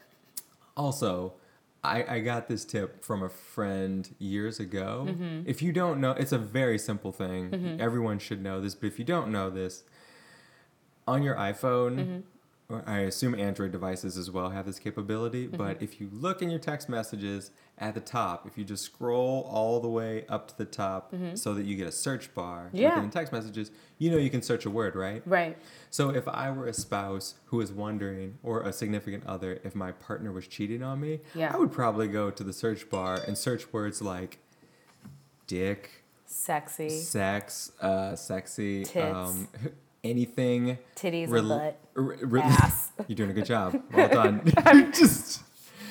Also, 0.76 1.34
I, 1.82 2.04
I 2.16 2.20
got 2.20 2.48
this 2.48 2.64
tip 2.64 3.04
from 3.04 3.22
a 3.22 3.28
friend 3.28 4.08
years 4.18 4.60
ago. 4.60 5.06
Mm-hmm. 5.08 5.42
If 5.46 5.60
you 5.62 5.72
don't 5.72 6.00
know, 6.00 6.12
it's 6.12 6.32
a 6.32 6.38
very 6.38 6.78
simple 6.78 7.10
thing. 7.12 7.78
Everyone 7.80 8.18
should 8.18 8.42
know 8.42 8.60
this, 8.60 8.74
but 8.74 8.86
if 8.86 8.98
you 8.98 9.04
don't 9.04 9.32
know 9.32 9.50
this, 9.50 9.82
on 11.06 11.22
your 11.22 11.34
iPhone, 11.34 11.96
Mm-hmm. 11.96 12.18
I 12.84 12.98
assume 13.00 13.34
Android 13.34 13.72
devices 13.72 14.18
as 14.18 14.30
well 14.30 14.50
have 14.50 14.66
this 14.66 14.78
capability, 14.78 15.46
Mm-hmm. 15.46 15.56
but 15.56 15.80
if 15.82 16.00
you 16.02 16.10
look 16.12 16.42
in 16.42 16.50
your 16.50 16.58
text 16.58 16.86
messages 16.90 17.50
at 17.78 17.94
the 17.94 18.00
top, 18.00 18.46
if 18.46 18.58
you 18.58 18.64
just 18.64 18.84
scroll 18.84 19.48
all 19.50 19.80
the 19.80 19.88
way 19.88 20.26
up 20.28 20.48
to 20.48 20.58
the 20.58 20.66
top 20.66 21.14
so 21.34 21.54
that 21.54 21.64
you 21.64 21.76
get 21.76 21.86
a 21.86 21.92
search 21.92 22.34
bar 22.34 22.66
Mm-hmm. 22.66 22.76
Yeah. 22.76 22.94
within 22.96 23.08
text 23.10 23.32
messages, 23.32 23.70
you 23.96 24.10
know 24.10 24.18
you 24.18 24.28
can 24.28 24.42
search 24.42 24.66
a 24.66 24.70
word, 24.70 24.96
right? 24.96 25.22
Right. 25.24 25.56
So 25.88 26.10
if 26.10 26.28
I 26.28 26.50
were 26.50 26.66
a 26.66 26.74
spouse 26.74 27.36
who 27.46 27.56
was 27.56 27.72
wondering, 27.72 28.36
or 28.42 28.60
a 28.60 28.72
significant 28.74 29.24
other, 29.26 29.60
if 29.64 29.74
my 29.74 29.92
partner 29.92 30.30
was 30.30 30.46
cheating 30.46 30.82
on 30.82 31.00
me, 31.00 31.20
Yeah. 31.34 31.54
I 31.54 31.56
would 31.56 31.72
probably 31.72 32.06
go 32.08 32.30
to 32.30 32.44
the 32.44 32.52
search 32.52 32.90
bar 32.90 33.18
and 33.26 33.38
search 33.38 33.72
words 33.72 34.02
like 34.02 34.40
dick, 35.46 36.04
Sexy. 36.26 36.90
sex, 36.90 37.72
uh, 37.80 38.14
sexy, 38.14 38.84
Tits. 38.84 39.16
um, 39.16 39.48
anything. 40.04 40.78
Titties 40.96 41.32
and 41.32 41.48
butt. 41.48 41.78
r- 41.96 42.02
re- 42.22 42.40
Ass. 42.40 42.92
You're 43.06 43.16
doing 43.16 43.30
a 43.30 43.34
good 43.34 43.46
job. 43.46 43.80
Well 43.92 44.08
done. 44.20 44.52
I've 44.58 44.92
just 44.98 45.42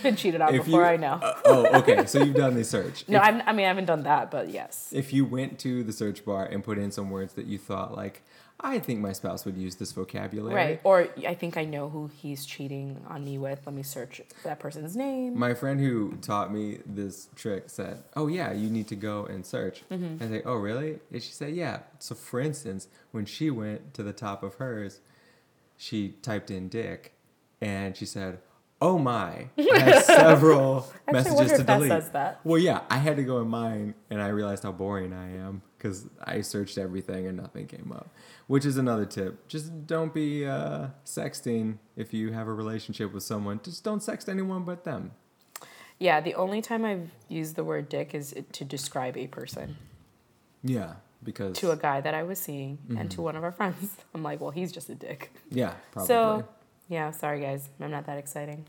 Been 0.03 0.15
cheated 0.15 0.41
on 0.41 0.51
before, 0.51 0.81
you, 0.81 0.85
I 0.87 0.97
know. 0.97 1.13
uh, 1.13 1.33
oh, 1.45 1.65
okay. 1.79 2.05
So 2.05 2.23
you've 2.23 2.35
done 2.35 2.53
the 2.55 2.63
search. 2.63 3.03
no, 3.07 3.17
If- 3.21 3.43
I 3.47 3.51
mean, 3.53 3.65
I 3.65 3.69
haven't 3.69 3.85
done 3.85 4.03
that, 4.03 4.29
but 4.31 4.49
yes. 4.49 4.91
if 4.93 5.11
you 5.13 5.25
went 5.25 5.59
to 5.59 5.83
the 5.83 5.93
search 5.93 6.23
bar 6.25 6.45
and 6.45 6.63
put 6.63 6.77
in 6.77 6.91
some 6.91 7.09
words 7.09 7.33
that 7.33 7.45
you 7.47 7.57
thought 7.57 7.95
like, 7.95 8.23
I 8.59 8.79
think 8.79 8.99
my 8.99 9.13
spouse 9.13 9.45
would 9.45 9.55
use 9.55 9.75
this 9.75 9.91
vocabulary. 9.91 10.55
Right. 10.55 10.81
Or 10.83 11.07
I 11.27 11.35
think 11.35 11.57
I 11.57 11.65
know 11.65 11.89
who 11.89 12.09
he's 12.21 12.45
cheating 12.45 12.99
on 13.07 13.23
me 13.23 13.37
with. 13.37 13.61
Let 13.65 13.75
me 13.75 13.83
search 13.83 14.21
that 14.43 14.59
person's 14.59 14.95
name. 14.95 15.37
My 15.37 15.53
friend 15.53 15.79
who 15.79 16.17
taught 16.21 16.51
me 16.51 16.79
this 16.85 17.29
trick 17.35 17.65
said, 17.69 18.03
"Oh 18.15 18.27
yeah, 18.27 18.51
you 18.51 18.69
need 18.69 18.87
to 18.87 18.95
go 18.95 19.25
and 19.25 19.45
search." 19.45 19.83
Mm-hmm. 19.91 20.23
I 20.23 20.27
say, 20.27 20.41
"Oh 20.43 20.55
really?" 20.55 20.99
And 21.11 21.21
she 21.21 21.31
said, 21.31 21.53
"Yeah." 21.53 21.81
So 21.99 22.15
for 22.15 22.39
instance, 22.39 22.87
when 23.11 23.25
she 23.25 23.51
went 23.51 23.93
to 23.93 24.03
the 24.03 24.13
top 24.13 24.41
of 24.41 24.55
hers, 24.55 25.01
she 25.77 26.15
typed 26.23 26.49
in 26.49 26.67
"dick," 26.67 27.13
and 27.61 27.95
she 27.95 28.05
said, 28.05 28.39
"Oh 28.81 28.97
my!" 28.97 29.47
I 29.57 29.79
had 29.79 30.03
several 30.05 30.87
messages 31.11 31.53
to 31.59 31.63
delete. 31.63 32.13
that. 32.13 32.39
Well, 32.43 32.59
yeah, 32.59 32.81
I 32.89 32.97
had 32.97 33.15
to 33.17 33.23
go 33.23 33.39
in 33.39 33.47
mine, 33.47 33.95
and 34.09 34.21
I 34.21 34.27
realized 34.29 34.63
how 34.63 34.71
boring 34.71 35.13
I 35.13 35.35
am 35.37 35.61
because 35.77 36.07
I 36.23 36.41
searched 36.41 36.77
everything 36.77 37.27
and 37.27 37.37
nothing 37.37 37.67
came 37.67 37.91
up. 37.91 38.09
Which 38.47 38.65
is 38.65 38.77
another 38.77 39.05
tip: 39.05 39.47
just 39.47 39.85
don't 39.87 40.13
be 40.13 40.45
uh, 40.45 40.87
sexting 41.05 41.77
if 41.95 42.13
you 42.13 42.31
have 42.33 42.47
a 42.47 42.53
relationship 42.53 43.13
with 43.13 43.23
someone. 43.23 43.59
Just 43.63 43.83
don't 43.83 43.99
sext 44.01 44.29
anyone 44.29 44.63
but 44.63 44.83
them. 44.83 45.11
Yeah, 45.99 46.21
the 46.21 46.35
only 46.35 46.61
time 46.61 46.85
I've 46.85 47.09
used 47.27 47.55
the 47.55 47.63
word 47.63 47.89
dick 47.89 48.13
is 48.13 48.35
to 48.51 48.63
describe 48.63 49.17
a 49.17 49.25
person. 49.25 49.77
Yeah, 50.63 50.93
because 51.23 51.57
To 51.59 51.71
a 51.71 51.75
guy 51.75 52.01
that 52.01 52.13
I 52.13 52.21
was 52.23 52.37
seeing 52.39 52.77
and 52.89 52.97
Mm-hmm. 52.97 53.07
to 53.09 53.21
one 53.23 53.35
of 53.35 53.43
our 53.43 53.51
friends. 53.51 53.97
I'm 54.13 54.21
like, 54.21 54.39
well, 54.39 54.51
he's 54.51 54.71
just 54.71 54.89
a 54.89 54.95
dick. 54.95 55.31
yeah, 55.49 55.73
probably. 55.91 56.07
So, 56.07 56.47
yeah, 56.87 57.11
sorry 57.11 57.41
guys. 57.41 57.69
I'm 57.79 57.91
not 57.91 58.05
that 58.05 58.17
exciting. 58.17 58.65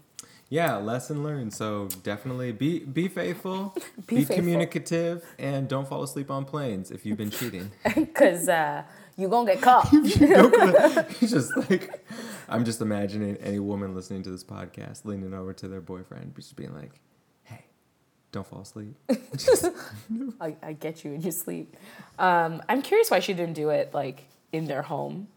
yeah, 0.51 0.77
lesson 0.77 1.23
learned. 1.23 1.53
So 1.55 1.89
definitely 2.03 2.53
be 2.53 2.81
be 2.81 3.09
faithful, 3.09 3.75
Be 4.07 4.17
be, 4.17 4.17
faithful. 4.25 4.37
communicative, 4.37 5.25
and 5.39 5.69
don't 5.69 5.87
fall 5.89 6.03
asleep 6.03 6.31
on 6.31 6.45
planes 6.45 6.91
if 6.91 7.05
you've 7.07 7.19
been 7.19 7.31
cheating. 7.31 7.71
Because 7.95 8.49
uh, 8.49 8.83
you 9.17 9.29
gonna 9.29 9.53
get 9.55 9.63
caught. 9.63 9.89
He's 11.19 11.31
just 11.33 11.57
like, 11.57 12.05
I'm 12.49 12.65
just 12.65 12.81
imagining 12.81 13.37
any 13.39 13.59
woman 13.59 13.95
listening 13.95 14.23
to 14.25 14.31
this 14.31 14.45
podcast 14.45 15.05
leaning 15.05 15.35
over 15.35 15.53
to 15.55 15.69
their 15.69 15.81
boyfriend, 15.81 16.35
just 16.37 16.57
being 16.57 16.75
like, 16.75 16.93
"Hey, 17.45 17.65
don't 18.33 18.47
fall 18.47 18.63
asleep." 18.63 18.95
I, 20.41 20.57
I 20.63 20.73
get 20.73 21.05
you 21.05 21.13
in 21.13 21.21
your 21.21 21.33
sleep. 21.33 21.77
Um, 22.19 22.63
I'm 22.69 22.83
curious 22.83 23.11
why 23.11 23.21
she 23.21 23.35
didn't 23.35 23.55
do 23.55 23.71
it 23.71 23.93
like 23.93 24.25
in 24.53 24.67
their 24.67 24.83
home. 24.83 25.29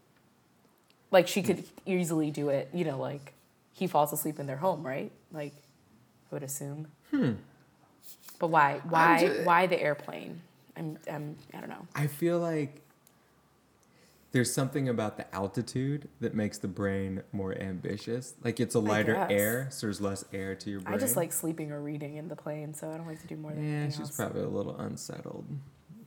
Like 1.12 1.28
she 1.28 1.42
could 1.42 1.62
easily 1.86 2.30
do 2.32 2.48
it, 2.48 2.68
you 2.72 2.84
know, 2.84 2.98
like 2.98 3.34
he 3.72 3.86
falls 3.86 4.12
asleep 4.12 4.40
in 4.40 4.46
their 4.46 4.56
home, 4.56 4.84
right? 4.84 5.12
Like 5.30 5.52
I 5.54 6.34
would 6.34 6.42
assume. 6.42 6.88
Hmm. 7.10 7.32
But 8.40 8.48
why? 8.48 8.80
Why? 8.88 9.18
ju- 9.20 9.40
why 9.44 9.66
the 9.68 9.80
airplane? 9.80 10.40
I'm. 10.76 10.98
I'm. 11.08 11.36
I 11.54 11.60
don't 11.60 11.68
know. 11.68 11.86
I 11.94 12.06
feel 12.08 12.40
like 12.40 12.80
there's 14.32 14.52
something 14.52 14.88
about 14.88 15.18
the 15.18 15.32
altitude 15.34 16.08
that 16.20 16.34
makes 16.34 16.56
the 16.58 16.66
brain 16.66 17.22
more 17.32 17.54
ambitious. 17.56 18.32
Like 18.42 18.58
it's 18.58 18.74
a 18.74 18.80
lighter 18.80 19.26
air, 19.30 19.68
so 19.70 19.86
there's 19.86 20.00
less 20.00 20.24
air 20.32 20.54
to 20.54 20.70
your 20.70 20.80
brain. 20.80 20.94
I 20.94 20.98
just 20.98 21.16
like 21.16 21.32
sleeping 21.32 21.70
or 21.70 21.80
reading 21.82 22.16
in 22.16 22.28
the 22.28 22.36
plane, 22.36 22.72
so 22.72 22.90
I 22.90 22.96
don't 22.96 23.06
like 23.06 23.20
to 23.20 23.26
do 23.26 23.36
more 23.36 23.52
than 23.52 23.62
Yeah, 23.82 23.86
she's 23.90 24.00
else. 24.00 24.16
probably 24.16 24.42
a 24.42 24.48
little 24.48 24.74
unsettled. 24.76 25.44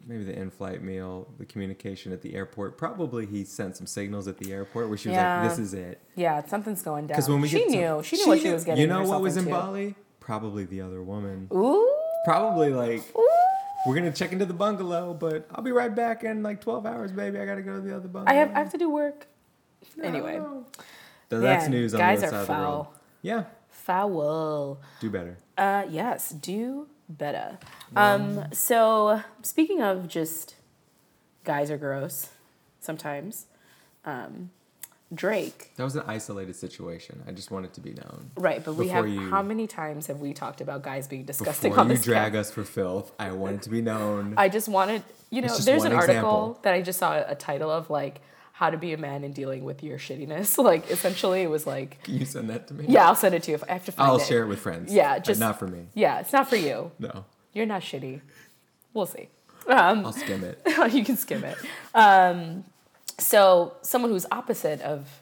Maybe 0.07 0.23
the 0.23 0.37
in-flight 0.37 0.83
meal, 0.83 1.27
the 1.39 1.45
communication 1.45 2.11
at 2.13 2.21
the 2.21 2.35
airport. 2.35 2.77
Probably 2.77 3.25
he 3.25 3.43
sent 3.43 3.75
some 3.75 3.87
signals 3.87 4.27
at 4.27 4.37
the 4.37 4.53
airport 4.53 4.87
where 4.89 4.97
she 4.97 5.09
was 5.09 5.15
Yeah. 5.15 5.41
like, 5.41 5.49
"This 5.49 5.57
is 5.59 5.73
it." 5.73 5.99
yeah, 6.15 6.45
something's 6.45 6.83
going 6.83 7.07
down. 7.07 7.15
Because 7.15 7.27
when 7.29 7.41
we 7.41 7.47
she 7.47 7.57
get 7.59 7.69
to- 7.69 7.75
knew, 7.75 8.03
she 8.03 8.17
knew 8.17 8.27
what 8.27 8.39
she 8.39 8.51
was 8.51 8.63
getting. 8.63 8.81
You 8.81 8.87
know 8.87 9.03
what 9.03 9.21
was 9.21 9.35
in. 9.37 9.45
Bali? 9.49 9.95
Probably 10.19 10.65
the 10.65 10.81
other 10.81 11.01
woman. 11.01 11.47
Ooh. 11.53 11.91
Probably 12.23 12.69
like 12.69 13.01
Ooh. 13.17 13.27
we're 13.87 13.95
gonna 13.95 14.11
check 14.11 14.31
into 14.31 14.45
the 14.45 14.53
bungalow, 14.53 15.13
but 15.13 15.47
I'll 15.51 15.63
be 15.63 15.71
right 15.71 15.93
back 15.93 16.23
in 16.23 16.43
like 16.43 16.61
twelve 16.61 16.85
hours, 16.85 17.11
baby. 17.11 17.39
I 17.39 17.45
gotta 17.47 17.61
go 17.63 17.75
to 17.75 17.81
the 17.81 17.95
other 17.95 18.07
bungalow. 18.07 18.31
I 18.35 18.39
have. 18.39 18.51
I 18.51 18.59
have 18.59 18.71
to 18.71 18.77
do 18.77 18.89
work. 18.89 19.25
Anyway, 20.03 20.39
So 21.29 21.39
that's 21.39 21.63
Man, 21.65 21.71
news 21.71 21.93
on 21.95 21.99
guys 21.99 22.21
the 22.21 22.27
are 22.27 22.29
other 22.29 22.37
side 22.37 22.41
of 22.41 22.47
the 22.47 22.63
world. 22.63 22.87
Yeah, 23.21 23.43
foul. 23.69 24.79
do 24.99 25.09
better. 25.09 25.37
Uh, 25.57 25.85
yes, 25.89 26.29
do 26.29 26.87
better. 27.09 27.57
Um, 27.95 28.45
so 28.51 29.21
speaking 29.41 29.81
of 29.81 30.07
just 30.07 30.55
guys 31.43 31.69
are 31.71 31.77
gross 31.77 32.29
sometimes, 32.79 33.45
um, 34.05 34.51
Drake, 35.13 35.71
That 35.77 35.83
was 35.83 35.95
an 35.95 36.03
isolated 36.07 36.55
situation. 36.55 37.23
I 37.27 37.31
just 37.31 37.51
want 37.51 37.65
it 37.65 37.73
to 37.75 37.81
be 37.81 37.91
known. 37.93 38.31
right? 38.35 38.63
But 38.65 38.73
we 38.73 38.87
have 38.89 39.07
you- 39.07 39.29
how 39.29 39.43
many 39.43 39.67
times 39.67 40.07
have 40.07 40.19
we 40.19 40.33
talked 40.33 40.61
about 40.61 40.81
guys 40.81 41.07
being 41.07 41.25
disgusting 41.25 41.71
Before 41.71 41.83
on 41.83 41.91
you 41.91 41.97
drag 41.97 42.33
cast? 42.33 42.49
us 42.49 42.51
for 42.51 42.63
filth, 42.63 43.11
I 43.19 43.31
want 43.31 43.57
it 43.57 43.61
to 43.63 43.69
be 43.69 43.81
known. 43.81 44.33
I 44.35 44.49
just 44.49 44.67
wanted, 44.67 45.03
you 45.29 45.41
know, 45.43 45.55
there's 45.55 45.83
an 45.83 45.91
article 45.93 46.01
example. 46.01 46.59
that 46.63 46.73
I 46.73 46.81
just 46.81 46.97
saw 46.97 47.23
a 47.25 47.35
title 47.35 47.69
of 47.69 47.91
like 47.91 48.21
how 48.57 48.69
to 48.69 48.77
be 48.77 48.93
a 48.93 48.97
man 48.97 49.25
in 49.25 49.33
dealing 49.33 49.65
with 49.65 49.83
your 49.83 49.97
shittiness. 49.97 50.57
Like 50.63 50.89
essentially, 50.89 51.41
it 51.41 51.49
was 51.49 51.67
like, 51.67 52.01
Can 52.03 52.15
you 52.17 52.25
send 52.25 52.49
that 52.49 52.67
to 52.69 52.73
me? 52.73 52.85
yeah, 52.87 53.05
I'll 53.07 53.15
send 53.15 53.35
it 53.35 53.43
to 53.43 53.51
you. 53.51 53.55
If 53.55 53.63
I 53.69 53.73
have 53.73 53.85
to 53.85 53.91
find 53.91 54.07
it. 54.07 54.11
I'll 54.11 54.17
it. 54.19 54.25
share 54.25 54.43
it 54.43 54.47
with 54.47 54.59
friends. 54.59 54.93
Yeah, 54.93 55.15
but 55.15 55.25
just- 55.25 55.39
not 55.41 55.59
for 55.59 55.67
me. 55.67 55.87
Yeah, 55.93 56.19
it's 56.21 56.31
not 56.33 56.49
for 56.49 56.55
you. 56.55 56.91
No, 56.97 57.25
You're 57.53 57.65
not 57.65 57.81
shitty. 57.81 58.21
We'll 58.93 59.05
see. 59.07 59.27
Um, 59.67 60.05
I'll 60.05 60.13
skim 60.13 60.43
it. 60.43 60.61
you 60.93 61.03
can 61.03 61.17
skim 61.17 61.43
it. 61.43 61.57
Um, 61.93 62.63
so 63.19 63.73
someone 63.81 64.11
who's 64.11 64.25
opposite 64.31 64.79
of 64.81 65.21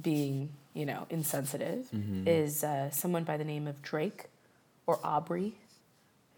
being, 0.00 0.50
you 0.74 0.84
know, 0.86 1.06
insensitive 1.10 1.86
Mm-hmm. 1.94 2.28
is 2.28 2.62
uh, 2.64 2.90
someone 2.90 3.24
by 3.24 3.36
the 3.36 3.44
name 3.44 3.66
of 3.66 3.80
Drake 3.82 4.26
or 4.86 4.98
Aubrey. 5.04 5.54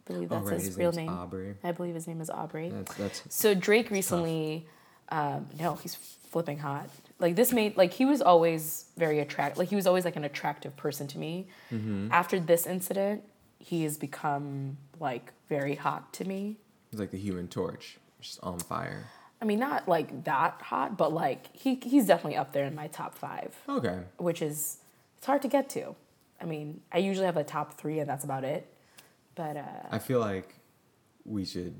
I 0.06 0.12
believe 0.12 0.30
Oh, 0.32 0.36
that's 0.36 0.46
right, 0.50 0.54
his, 0.58 0.66
his 0.68 0.76
real 0.76 0.92
name. 0.92 1.08
Aubrey. 1.08 1.54
I 1.64 1.72
believe 1.72 1.94
his 1.94 2.06
name 2.06 2.20
is 2.20 2.30
Aubrey. 2.30 2.68
That's 2.70 2.94
that's 2.94 3.22
So 3.34 3.54
Drake 3.54 3.90
recently, 3.90 4.66
um, 5.10 5.48
no, 5.58 5.74
he's 5.76 5.94
flipping 5.94 6.58
hot. 6.58 6.88
Like 7.18 7.34
this 7.36 7.52
made 7.52 7.76
like 7.76 7.92
he 7.92 8.04
was 8.04 8.20
always 8.22 8.86
very 8.96 9.18
attract. 9.20 9.56
Like 9.58 9.68
he 9.68 9.76
was 9.76 9.86
always 9.86 10.04
like 10.04 10.16
an 10.16 10.24
attractive 10.24 10.76
person 10.76 11.06
to 11.08 11.18
me. 11.18 11.48
Mm-hmm. 11.72 12.08
After 12.12 12.38
this 12.38 12.66
incident, 12.66 13.24
he 13.58 13.82
has 13.84 13.96
become 13.96 14.76
like 15.00 15.32
very 15.48 15.74
hot 15.74 16.12
to 16.14 16.24
me. 16.24 16.56
He's 16.90 17.00
like 17.00 17.10
the 17.10 17.18
Human 17.18 17.48
Torch, 17.48 17.98
just 18.20 18.38
on 18.42 18.58
fire. 18.60 19.06
I 19.40 19.44
mean, 19.44 19.58
not 19.58 19.88
like 19.88 20.24
that 20.24 20.60
hot, 20.62 20.96
but 20.96 21.12
like 21.12 21.54
he 21.56 21.76
he's 21.76 22.06
definitely 22.06 22.36
up 22.36 22.52
there 22.52 22.64
in 22.66 22.74
my 22.74 22.86
top 22.88 23.16
five, 23.16 23.54
Okay. 23.68 24.00
which 24.18 24.42
is 24.42 24.78
it's 25.16 25.26
hard 25.26 25.42
to 25.42 25.48
get 25.48 25.68
to. 25.70 25.94
I 26.40 26.44
mean, 26.44 26.82
I 26.92 26.98
usually 26.98 27.26
have 27.26 27.36
a 27.36 27.42
top 27.44 27.74
three, 27.74 27.98
and 27.98 28.08
that's 28.08 28.22
about 28.24 28.44
it. 28.44 28.72
But 29.34 29.56
uh, 29.56 29.62
I 29.90 29.98
feel 29.98 30.20
like 30.20 30.54
we 31.24 31.44
should. 31.44 31.74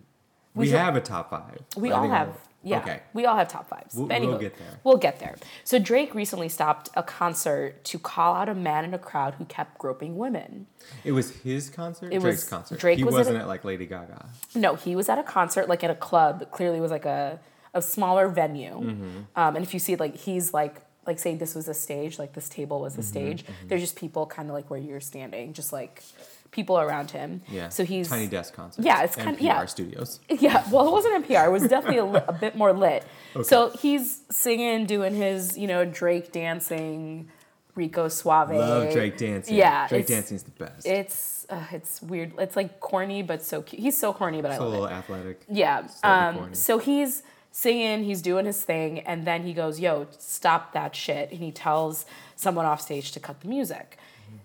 We 0.58 0.64
We, 0.64 0.70
should- 0.70 0.78
have 0.80 0.96
a 0.96 1.00
top 1.00 1.30
five. 1.30 1.58
we 1.76 1.90
all 1.92 2.08
have, 2.08 2.30
yeah, 2.62 2.78
Okay. 2.80 3.00
we 3.14 3.24
all 3.26 3.36
have 3.36 3.48
top 3.48 3.68
fives. 3.68 3.94
We'll- 3.94 4.06
But 4.08 4.20
we'll 4.22 4.38
get 4.38 4.58
there. 4.58 4.80
We'll 4.84 4.96
get 4.96 5.18
there. 5.20 5.36
So 5.64 5.78
Drake 5.78 6.14
recently 6.14 6.48
stopped 6.48 6.90
a 6.94 7.02
concert 7.02 7.84
to 7.84 7.98
call 7.98 8.34
out 8.34 8.48
a 8.48 8.54
man 8.54 8.84
in 8.84 8.92
a 8.92 8.98
crowd 8.98 9.34
who 9.34 9.44
kept 9.44 9.78
groping 9.78 10.16
women. 10.18 10.66
It 11.04 11.12
was 11.12 11.30
his 11.42 11.70
concert. 11.70 12.12
It 12.12 12.20
Drake's 12.20 12.42
was- 12.42 12.48
concert. 12.48 12.80
Drake 12.80 12.98
he 12.98 13.04
was 13.04 13.14
wasn't 13.14 13.36
a- 13.36 13.40
at 13.40 13.48
like 13.48 13.64
Lady 13.64 13.86
Gaga. 13.86 14.26
No, 14.54 14.74
he 14.74 14.96
was 14.96 15.08
at 15.08 15.18
a 15.18 15.22
concert, 15.22 15.68
like 15.68 15.84
at 15.84 15.90
a 15.90 15.94
club. 15.94 16.50
Clearly, 16.50 16.80
was 16.80 16.90
like 16.90 17.04
a 17.06 17.38
a 17.74 17.82
smaller 17.82 18.28
venue. 18.28 18.72
Mm-hmm. 18.80 19.18
Um, 19.36 19.54
and 19.56 19.64
if 19.64 19.72
you 19.74 19.78
see, 19.80 19.94
like 19.96 20.16
he's 20.16 20.52
like 20.52 20.82
like 21.06 21.18
say 21.18 21.34
this 21.36 21.54
was 21.54 21.68
a 21.68 21.74
stage, 21.74 22.18
like 22.18 22.32
this 22.34 22.48
table 22.50 22.80
was 22.80 22.94
a 22.96 23.00
Mm-hmm, 23.00 23.08
stage. 23.08 23.44
There's 23.68 23.80
just 23.80 23.96
people 23.96 24.26
kind 24.26 24.48
of 24.50 24.54
like 24.54 24.68
where 24.68 24.80
you're 24.80 25.00
standing, 25.00 25.52
just 25.54 25.72
like 25.72 26.02
people 26.50 26.78
around 26.78 27.10
him. 27.10 27.42
Yeah. 27.50 27.68
So 27.68 27.84
he's 27.84 28.08
tiny 28.08 28.26
desk 28.26 28.54
concert. 28.54 28.84
Yeah, 28.84 29.02
it's 29.02 29.16
kind- 29.16 29.36
NPR 29.36 29.42
yeah. 29.42 29.64
Studios. 29.66 30.20
Yeah, 30.28 30.64
well, 30.70 30.86
it 30.88 30.92
wasn't 30.92 31.26
NPR. 31.26 31.46
It 31.46 31.50
was 31.50 31.62
definitely 31.68 31.98
a, 31.98 32.04
li- 32.04 32.20
a 32.26 32.32
bit 32.32 32.56
more 32.56 32.72
lit. 32.72 33.04
So 33.42 33.70
he's 33.70 34.22
singing, 34.30 34.86
doing 34.86 35.14
his, 35.14 35.56
you 35.58 35.66
know, 35.66 35.84
Drake 35.84 36.32
dancing, 36.32 37.28
Rico 37.74 38.08
Suave. 38.08 38.50
Love 38.50 38.92
Drake 38.92 39.16
dancing. 39.18 39.56
Yeah, 39.56 39.86
Drake 39.88 40.04
it's- 40.04 40.16
dancing's 40.16 40.42
the 40.42 40.50
best. 40.52 40.86
It's 40.86 41.46
uh, 41.50 41.64
it's 41.72 42.02
weird. 42.02 42.32
It's 42.38 42.56
like 42.56 42.78
corny, 42.80 43.22
but 43.22 43.42
so 43.42 43.62
cute. 43.62 43.80
He's 43.80 43.96
so 43.96 44.12
corny, 44.12 44.42
but 44.42 44.50
I 44.50 44.54
It's 44.54 44.60
a 44.60 44.64
love 44.64 44.72
it. 44.74 44.80
little 44.80 44.88
athletic. 44.96 45.42
Yeah. 45.50 45.86
Um, 46.02 46.34
corny. 46.36 46.54
so 46.54 46.78
he's 46.78 47.22
singing, 47.52 48.04
he's 48.04 48.20
doing 48.22 48.44
his 48.46 48.62
thing, 48.62 49.00
and 49.00 49.26
then 49.26 49.42
he 49.44 49.52
goes, 49.54 49.80
Yo, 49.80 50.06
stop 50.18 50.72
that 50.72 50.94
shit. 50.94 51.30
And 51.30 51.40
he 51.40 51.50
tells 51.52 52.04
someone 52.36 52.66
off 52.66 52.80
stage 52.80 53.12
to 53.12 53.20
cut 53.20 53.40
the 53.40 53.48
music. 53.48 53.98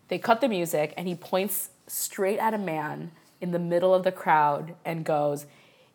They 0.10 0.18
cut 0.20 0.40
the 0.42 0.48
music, 0.48 0.94
and 0.98 1.08
he 1.08 1.16
points 1.16 1.70
straight 1.88 2.40
at 2.40 2.54
a 2.54 2.58
man 2.58 3.12
in 3.42 3.52
the 3.52 3.60
middle 3.60 3.94
of 3.94 4.04
the 4.04 4.12
crowd 4.12 4.75
and 4.86 5.04
goes, 5.04 5.46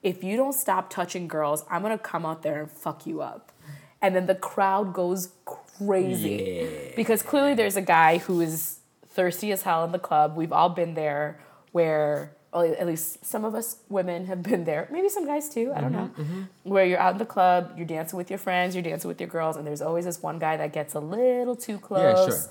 If 0.03 0.23
you 0.23 0.37
don't 0.37 0.53
stop 0.53 0.91
touching 0.91 1.29
girls, 1.29 1.65
I'm 1.71 1.83
gonna 1.83 1.99
come 1.99 2.27
out 2.27 2.43
there 2.43 2.61
and 2.61 2.71
fuck 2.71 3.07
you 3.07 3.23
up. 3.23 3.53
And 4.01 4.15
then 4.15 4.27
the 4.27 4.35
crowd 4.35 4.93
goes 4.93 5.33
crazy. 5.45 6.93
Because 6.95 7.23
clearly 7.23 7.55
there's 7.55 7.77
a 7.77 7.83
guy 7.83 8.19
who 8.19 8.41
is 8.41 8.79
thirsty 9.09 9.51
as 9.51 9.63
hell 9.63 9.85
in 9.85 9.93
the 9.93 9.99
club. 9.99 10.37
We've 10.37 10.53
all 10.53 10.69
been 10.69 10.95
there 10.95 11.41
where, 11.73 12.33
at 12.55 12.87
least 12.87 13.25
some 13.25 13.45
of 13.45 13.55
us 13.55 13.79
women 13.89 14.27
have 14.27 14.43
been 14.43 14.65
there. 14.65 14.89
Maybe 14.93 15.09
some 15.09 15.27
guys 15.27 15.49
too, 15.49 15.73
I 15.75 15.81
don't 15.81 15.93
mm-hmm, 15.93 16.23
know. 16.23 16.25
Mm-hmm. 16.25 16.71
Where 16.71 16.85
you're 16.85 17.01
out 17.01 17.13
in 17.13 17.19
the 17.19 17.27
club, 17.27 17.73
you're 17.77 17.87
dancing 17.87 18.17
with 18.17 18.31
your 18.31 18.39
friends, 18.39 18.75
you're 18.75 18.85
dancing 18.85 19.09
with 19.09 19.21
your 19.21 19.29
girls, 19.29 19.57
and 19.57 19.67
there's 19.67 19.83
always 19.83 20.05
this 20.05 20.23
one 20.23 20.39
guy 20.39 20.57
that 20.57 20.73
gets 20.73 20.95
a 20.95 21.01
little 21.01 21.57
too 21.57 21.79
close, 21.79 22.29
Yeah, 22.29 22.35
sure. 22.37 22.51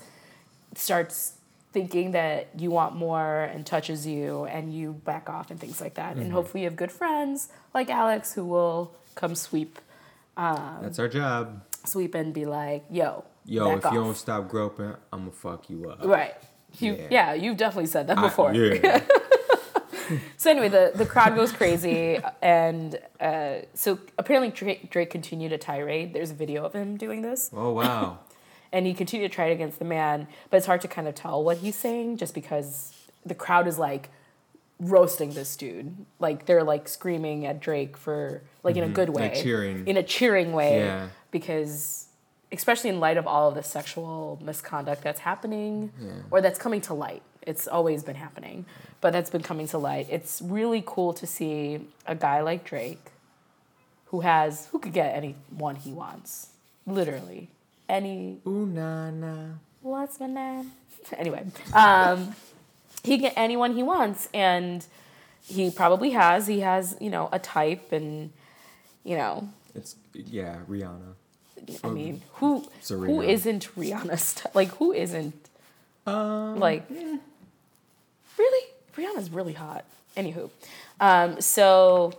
starts 0.74 1.37
thinking 1.78 2.10
that 2.12 2.48
you 2.58 2.70
want 2.70 2.96
more 2.96 3.42
and 3.52 3.64
touches 3.64 4.06
you, 4.06 4.44
and 4.46 4.72
you 4.74 4.92
back 4.92 5.28
off 5.30 5.50
and 5.50 5.60
things 5.60 5.80
like 5.80 5.94
that. 5.94 6.12
Mm-hmm. 6.12 6.22
And 6.22 6.32
hopefully 6.32 6.62
you 6.62 6.68
have 6.70 6.76
good 6.76 6.90
friends 6.92 7.48
like 7.74 7.88
Alex 7.90 8.32
who 8.34 8.44
will 8.44 8.94
come 9.14 9.34
sweep, 9.34 9.78
That's 10.36 10.98
our 10.98 11.08
job. 11.08 11.62
sweep 11.84 12.14
and 12.14 12.32
be 12.34 12.46
like, 12.46 12.84
yo, 12.90 13.24
Yo, 13.44 13.76
if 13.76 13.86
off. 13.86 13.92
you 13.92 14.00
don't 14.00 14.16
stop 14.16 14.48
groping, 14.48 14.94
I'm 15.12 15.20
gonna 15.20 15.30
fuck 15.32 15.70
you 15.70 15.88
up. 15.90 16.04
Right. 16.04 16.34
You, 16.78 16.94
Yeah. 16.94 17.06
yeah. 17.10 17.32
you've 17.34 17.56
definitely 17.56 17.86
said 17.86 18.06
that 18.08 18.18
I- 18.18 18.22
before. 18.22 18.52
yeah. 18.54 19.02
So 20.38 20.50
anyway, 20.50 20.70
the, 20.70 20.92
the 20.94 21.04
crowd 21.04 21.34
goes 21.36 21.52
crazy, 21.52 22.18
and 22.40 22.98
uh, 23.20 23.56
so 23.74 23.98
apparently 24.16 24.50
Drake, 24.50 24.90
Drake 24.90 25.10
continued 25.10 25.52
a 25.52 25.58
tirade. 25.58 26.14
There's 26.14 26.30
a 26.30 26.34
video 26.34 26.64
of 26.64 26.72
him 26.72 26.96
doing 26.96 27.20
this, 27.20 27.50
oh 27.52 27.72
wow. 27.74 28.18
And 28.72 28.86
he 28.86 28.94
continued 28.94 29.30
to 29.30 29.34
try 29.34 29.46
it 29.46 29.52
against 29.52 29.78
the 29.78 29.84
man, 29.84 30.26
but 30.50 30.58
it's 30.58 30.66
hard 30.66 30.80
to 30.82 30.88
kind 30.88 31.08
of 31.08 31.14
tell 31.14 31.42
what 31.42 31.58
he's 31.58 31.76
saying 31.76 32.16
just 32.18 32.34
because 32.34 32.94
the 33.24 33.34
crowd 33.34 33.66
is 33.66 33.78
like 33.78 34.10
roasting 34.80 35.32
this 35.32 35.56
dude. 35.56 35.94
Like 36.18 36.46
they're 36.46 36.62
like 36.64 36.88
screaming 36.88 37.46
at 37.46 37.60
Drake 37.60 37.96
for 37.96 38.42
like 38.62 38.76
in 38.76 38.84
a 38.84 38.88
good 38.88 39.08
way, 39.10 39.22
Mm-hmm. 39.28 39.34
Like 39.34 39.42
cheering. 39.44 39.86
in 39.86 39.96
a 39.96 40.02
cheering 40.02 40.52
way, 40.52 40.78
Yeah. 40.80 41.08
because 41.30 42.06
especially 42.52 42.88
in 42.90 42.98
light 43.00 43.16
of 43.16 43.26
all 43.26 43.48
of 43.50 43.54
the 43.54 43.62
sexual 43.62 44.38
misconduct 44.42 45.02
that's 45.02 45.20
happening 45.20 45.92
or 46.30 46.40
that's 46.40 46.58
coming 46.58 46.80
to 46.82 46.94
light. 46.94 47.22
It's 47.42 47.66
always 47.66 48.02
been 48.04 48.16
happening, 48.16 48.66
but 49.00 49.12
that's 49.12 49.30
been 49.30 49.42
coming 49.42 49.66
to 49.68 49.78
light. 49.78 50.06
It's 50.10 50.40
really 50.42 50.82
cool 50.86 51.12
to 51.14 51.26
see 51.26 51.80
a 52.06 52.14
guy 52.14 52.40
like 52.42 52.64
Drake 52.64 53.00
who 54.06 54.20
has 54.20 54.66
who 54.72 54.78
could 54.78 54.92
get 54.92 55.14
anyone 55.14 55.76
he 55.76 55.92
wants. 55.92 56.48
Literally. 56.86 57.48
Any 57.88 58.38
Ooh 58.46 58.66
na 58.66 59.10
na. 59.10 59.34
what's 59.82 60.20
my 60.20 60.26
name? 60.26 60.72
Anyway, 61.16 61.42
um, 61.72 62.34
he 63.02 63.12
can 63.16 63.20
get 63.20 63.32
anyone 63.36 63.74
he 63.74 63.82
wants, 63.82 64.28
and 64.34 64.84
he 65.42 65.70
probably 65.70 66.10
has. 66.10 66.46
He 66.46 66.60
has, 66.60 66.96
you 67.00 67.08
know, 67.08 67.30
a 67.32 67.38
type, 67.38 67.92
and 67.92 68.30
you 69.04 69.16
know, 69.16 69.48
It's 69.74 69.96
yeah, 70.12 70.58
Rihanna. 70.68 71.14
I 71.82 71.88
mean, 71.88 72.20
who 72.34 72.58
who 72.60 72.68
Serena. 72.82 73.22
isn't 73.22 73.74
Rihanna? 73.74 74.18
St- 74.18 74.54
like 74.54 74.68
who 74.76 74.92
isn't? 74.92 75.48
Um, 76.06 76.58
Like, 76.58 76.84
really, 78.38 78.66
Rihanna's 78.96 79.30
really 79.30 79.52
hot. 79.54 79.84
Anywho, 80.16 80.50
um, 81.00 81.40
so 81.40 82.12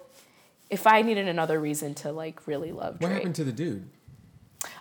if 0.70 0.88
I 0.88 1.02
needed 1.02 1.28
another 1.28 1.60
reason 1.60 1.94
to 1.96 2.12
like 2.12 2.48
really 2.48 2.72
love 2.72 3.02
what 3.02 3.12
happened 3.12 3.36
to 3.36 3.44
the 3.44 3.52
dude? 3.52 3.88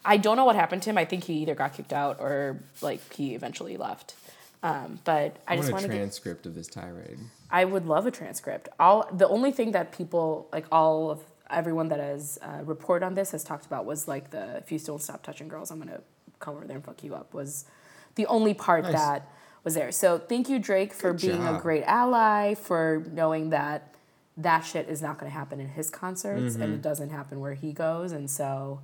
I 0.09 0.17
don't 0.17 0.39
know 0.39 0.47
what 0.47 0.57
happened 0.57 0.83
to 0.85 0.91
him. 0.91 0.97
I 0.97 1.05
think 1.05 1.25
he 1.25 1.35
either 1.35 1.55
got 1.55 1.75
kicked 1.75 1.93
out 1.93 2.19
or 2.19 2.59
like 2.81 3.13
he 3.13 3.35
eventually 3.35 3.77
left. 3.77 4.15
Um, 4.63 4.99
but 5.05 5.37
I, 5.47 5.53
I, 5.53 5.57
just 5.57 5.71
want 5.71 5.85
a 5.85 5.89
transcript 5.89 6.47
of 6.47 6.55
this 6.55 6.67
tirade. 6.67 7.19
I 7.51 7.67
would 7.67 7.87
love 7.87 8.07
a 8.07 8.11
transcript. 8.11 8.71
All 8.81 9.07
the 9.13 9.29
only 9.29 9.53
thing 9.53 9.73
that 9.73 9.93
people 9.93 10.49
like 10.51 10.65
all 10.73 11.11
of 11.11 11.21
everyone 11.51 11.89
that 11.89 12.01
has 12.01 12.39
uh, 12.43 12.63
reported 12.65 13.05
on 13.05 13.15
this 13.15 13.33
has 13.33 13.45
talked 13.45 13.67
about 13.67 13.85
was 13.85 14.09
like 14.09 14.31
the 14.31 14.57
if 14.57 14.73
you 14.73 14.79
don't 14.79 15.03
stop 15.03 15.23
touching 15.23 15.47
girls, 15.47 15.71
I'm 15.71 15.79
gonna 15.79 16.01
come 16.41 16.57
over 16.57 16.67
there 16.67 16.77
and 16.77 16.85
fuck 16.85 17.05
you 17.05 17.15
up 17.15 17.35
was 17.35 17.67
the 18.15 18.27
only 18.27 18.55
part 18.55 18.85
Nice. 18.85 18.95
that 18.95 19.31
was 19.63 19.75
there. 19.75 19.93
So 19.93 20.19
thank 20.19 20.49
you, 20.49 20.59
Drake, 20.59 20.95
for 20.95 21.13
Good 21.13 21.21
being 21.21 21.47
a 21.47 21.61
great 21.61 21.85
ally, 21.85 22.55
for 22.55 23.05
knowing 23.13 23.51
that 23.51 23.95
that 24.39 24.61
shit 24.63 24.89
is 24.89 25.03
not 25.03 25.19
gonna 25.19 25.31
happen 25.31 25.61
in 25.61 25.69
his 25.69 25.91
concerts 25.91 26.55
Mm-hmm. 26.55 26.63
and 26.63 26.75
it 26.75 26.83
doesn't 26.83 27.11
happen 27.11 27.41
where 27.41 27.55
he 27.55 27.75
goes, 27.75 28.11
and 28.13 28.31
so. 28.31 28.81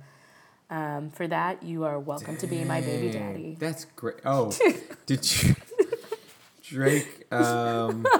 Um, 0.69 1.11
for 1.11 1.27
that, 1.27 1.63
you 1.63 1.83
are 1.83 1.99
welcome 1.99 2.37
to 2.37 2.47
be 2.47 2.63
my 2.63 2.81
baby 2.81 3.11
daddy. 3.11 3.55
That's 3.59 3.85
great. 3.95 4.17
Oh, 4.25 4.51
did 5.05 5.43
you? 5.43 5.55
Drake. 6.63 7.31
Um, 7.31 8.05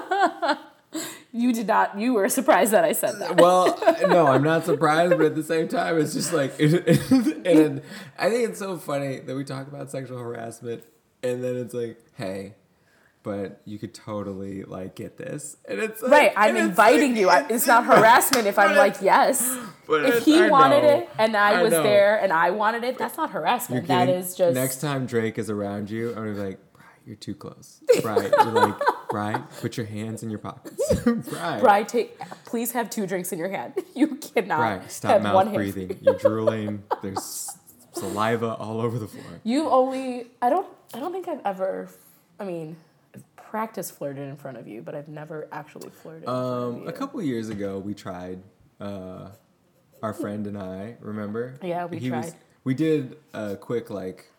You 1.32 1.52
did 1.52 1.66
not. 1.66 1.98
You 1.98 2.14
were 2.14 2.30
surprised 2.30 2.72
that 2.72 2.82
I 2.84 2.92
said 2.92 3.18
that. 3.18 3.38
well, 3.38 3.78
no, 4.08 4.26
I'm 4.26 4.42
not 4.42 4.64
surprised, 4.64 5.18
but 5.18 5.26
at 5.26 5.34
the 5.34 5.42
same 5.42 5.68
time, 5.68 5.98
it's 6.00 6.14
just 6.14 6.32
like, 6.32 6.58
and 6.58 7.82
I 8.18 8.30
think 8.30 8.48
it's 8.48 8.58
so 8.58 8.78
funny 8.78 9.18
that 9.18 9.36
we 9.36 9.44
talk 9.44 9.68
about 9.68 9.90
sexual 9.90 10.18
harassment, 10.18 10.84
and 11.22 11.44
then 11.44 11.56
it's 11.56 11.74
like, 11.74 11.98
hey, 12.16 12.54
but 13.26 13.60
you 13.64 13.76
could 13.78 13.92
totally 13.92 14.62
like 14.62 14.94
get 14.94 15.16
this, 15.18 15.56
and 15.68 15.80
it's 15.80 16.00
like, 16.00 16.10
Right, 16.12 16.32
I'm 16.36 16.56
inviting 16.56 17.10
like- 17.10 17.20
you. 17.20 17.28
I- 17.28 17.46
It's 17.50 17.66
not 17.66 17.84
harassment 17.92 18.46
if 18.46 18.56
I'm 18.58 18.76
like 18.76 19.02
yes. 19.02 19.58
If 19.88 20.24
he 20.24 20.40
I 20.42 20.48
wanted 20.48 20.82
know. 20.82 20.88
it 20.98 21.08
and 21.18 21.36
I 21.36 21.60
I 21.60 21.62
was 21.62 21.70
know. 21.72 21.82
there 21.82 22.16
and 22.22 22.32
I 22.32 22.50
wanted 22.50 22.82
it, 22.84 22.98
that's 22.98 23.16
not 23.16 23.30
harassment. 23.30 23.86
That 23.88 24.06
kidding? 24.06 24.20
is 24.20 24.34
just 24.36 24.54
next 24.54 24.80
time 24.80 25.06
Drake 25.06 25.38
is 25.38 25.48
around 25.50 25.90
you, 25.90 26.08
I'm 26.10 26.14
gonna 26.16 26.32
be 26.34 26.38
like, 26.40 26.58
you're 27.06 27.14
too 27.16 27.34
close. 27.36 27.80
Bri, 28.02 28.14
you're 28.14 28.44
like, 28.66 28.74
Bri, 29.10 29.34
put 29.60 29.76
your 29.76 29.86
hands 29.86 30.22
in 30.24 30.30
your 30.30 30.40
pockets. 30.40 30.82
Bri, 31.04 31.60
Bri, 31.60 31.84
take 31.84 32.18
please 32.46 32.72
have 32.72 32.90
two 32.90 33.06
drinks 33.06 33.30
in 33.32 33.38
your 33.38 33.48
hand. 33.48 33.74
You 33.94 34.16
cannot 34.16 34.80
Bri, 34.80 34.88
stop 34.88 35.10
have 35.12 35.22
mouth 35.22 35.34
one 35.34 35.46
hand. 35.46 35.56
breathing. 35.56 35.98
You're 36.00 36.18
drooling. 36.18 36.82
There's 37.02 37.48
saliva 37.92 38.54
all 38.54 38.80
over 38.80 38.98
the 38.98 39.06
floor. 39.08 39.40
You 39.44 39.68
only 39.70 40.26
I 40.42 40.50
don't 40.50 40.66
I 40.94 40.98
don't 40.98 41.12
think 41.12 41.28
I've 41.28 41.42
ever 41.44 41.88
I 42.40 42.44
mean 42.44 42.76
I've 43.46 43.50
practiced 43.50 43.92
flirted 43.96 44.28
in 44.28 44.36
front 44.36 44.56
of 44.56 44.66
you, 44.66 44.82
but 44.82 44.94
I've 44.94 45.08
never 45.08 45.46
actually 45.52 45.90
flirted 45.90 46.22
in 46.22 46.26
front 46.28 46.38
of 46.38 46.74
Um, 46.74 46.82
you. 46.82 46.88
a 46.88 46.92
couple 46.92 47.22
years 47.22 47.48
ago, 47.48 47.78
we 47.78 47.94
tried. 47.94 48.40
Uh, 48.80 49.28
our 50.02 50.12
friend 50.12 50.46
and 50.46 50.58
I 50.58 50.96
remember. 51.00 51.54
Yeah, 51.62 51.86
we 51.86 51.98
He 51.98 52.10
was- 52.10 52.26
tried. 52.30 52.40
we 52.64 52.74
did 52.74 53.16
a 53.32 53.56
quick 53.56 53.88
like. 53.90 54.30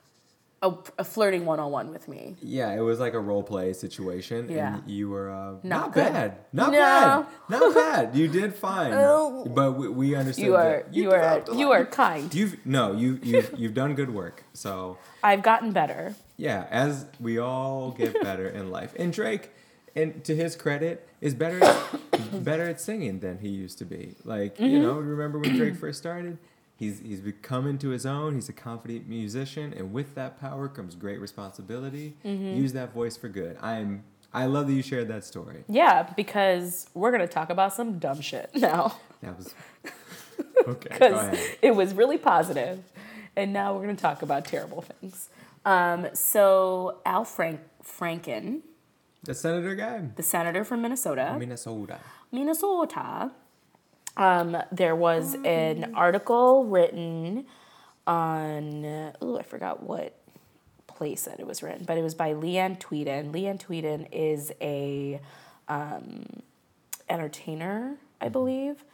a, 0.63 0.73
a 0.97 1.03
flirting 1.03 1.45
one 1.45 1.59
on 1.59 1.71
one 1.71 1.91
with 1.91 2.07
me. 2.07 2.35
Yeah, 2.41 2.71
it 2.73 2.79
was 2.81 2.99
like 2.99 3.13
a 3.13 3.19
role 3.19 3.43
play 3.43 3.73
situation, 3.73 4.49
Yeah. 4.49 4.77
and 4.77 4.89
you 4.89 5.07
were 5.09 5.29
uh, 5.31 5.51
Not 5.63 5.63
not, 5.63 5.93
bad, 5.93 6.37
not 6.51 6.71
No. 6.71 6.77
bad, 6.79 7.25
not 7.49 7.73
bad. 7.83 8.15
You 8.15 8.27
did 8.27 8.53
fine, 8.55 8.91
Oh. 8.93 9.45
but 9.45 9.73
we, 9.73 9.87
we 9.87 10.15
understood 10.15 10.45
You 10.45 10.55
are 10.55 10.83
that 10.83 10.93
you, 10.93 11.11
are 11.11 11.43
you 11.55 11.71
are 11.71 11.85
kind. 11.85 12.33
You've 12.33 12.57
no, 12.65 12.91
you 12.93 13.19
you 13.23 13.43
you've 13.55 13.73
done 13.75 13.93
good 13.95 14.11
work. 14.13 14.43
So 14.53 14.97
I've 15.23 15.43
gotten 15.43 15.71
better. 15.71 16.15
Yeah, 16.37 16.67
as 16.71 17.05
we 17.19 17.37
all 17.39 17.91
get 17.91 18.21
better 18.21 18.47
in 18.47 18.69
life, 18.71 18.93
and 18.97 19.11
Drake, 19.11 19.51
and 19.95 20.23
to 20.25 20.35
his 20.35 20.55
credit, 20.55 21.07
is 21.21 21.33
better 21.33 21.59
better 22.33 22.63
at 22.69 22.79
singing 22.79 23.19
than 23.19 23.39
he 23.39 23.49
used 23.49 23.77
to 23.79 23.85
be. 23.85 24.15
Like 24.23 24.55
Mm-hmm. 24.55 24.65
you 24.65 24.79
know, 24.79 24.93
remember 24.93 25.39
when 25.39 25.55
Drake 25.57 25.75
first 25.79 25.99
started? 25.99 26.37
He's 26.75 26.99
he's 26.99 27.21
become 27.21 27.65
into 27.67 27.89
his 27.89 28.05
own. 28.05 28.35
He's 28.35 28.49
a 28.49 28.53
confident 28.53 29.07
musician, 29.09 29.73
and 29.75 29.91
with 29.91 30.13
that 30.15 30.39
power 30.39 30.67
comes 30.67 30.93
great 30.95 31.19
responsibility. 31.19 32.15
Mm-hmm. 32.23 32.55
Use 32.57 32.73
that 32.73 32.93
voice 32.93 33.17
for 33.17 33.29
good. 33.29 33.57
I'm 33.61 34.03
I 34.33 34.45
love 34.45 34.67
that 34.67 34.73
you 34.73 34.83
shared 34.83 35.07
that 35.07 35.25
story. 35.25 35.63
Yeah, 35.67 36.03
because 36.15 36.87
we're 36.93 37.11
gonna 37.11 37.27
talk 37.27 37.49
about 37.49 37.73
some 37.73 37.97
dumb 37.97 38.21
shit 38.21 38.51
now. 38.53 38.95
That 39.23 39.35
was 39.35 39.55
okay. 40.67 40.89
Because 40.91 41.39
it 41.63 41.71
was 41.75 41.95
really 41.95 42.19
positive, 42.19 42.83
and 43.35 43.53
now 43.53 43.73
we're 43.73 43.83
going 43.83 43.95
to 43.95 44.01
talk 44.01 44.21
about 44.21 44.45
terrible 44.45 44.83
things. 44.83 45.29
Um, 45.67 46.07
so 46.13 47.01
Al 47.05 47.25
Frank 47.25 47.59
Franken, 47.83 48.61
The 49.25 49.33
senator 49.33 49.75
guy, 49.75 50.01
the 50.15 50.23
senator 50.23 50.63
from 50.63 50.81
Minnesota, 50.81 51.35
Minnesota. 51.37 51.99
Minnesota, 52.31 53.31
um, 54.15 54.55
there 54.71 54.95
was 54.95 55.35
an 55.43 55.93
article 55.93 56.63
written 56.63 57.45
on 58.07 59.11
oh 59.21 59.37
I 59.37 59.43
forgot 59.43 59.83
what 59.83 60.17
place 60.87 61.23
that 61.25 61.41
it 61.41 61.45
was 61.45 61.61
written, 61.61 61.83
but 61.83 61.97
it 61.97 62.01
was 62.01 62.15
by 62.15 62.33
Leanne 62.33 62.79
Tweeden. 62.79 63.33
Leanne 63.33 63.59
Tweeden 63.59 64.07
is 64.13 64.53
a 64.61 65.19
um, 65.67 66.43
entertainer, 67.09 67.97
I 68.21 68.29
believe. 68.29 68.85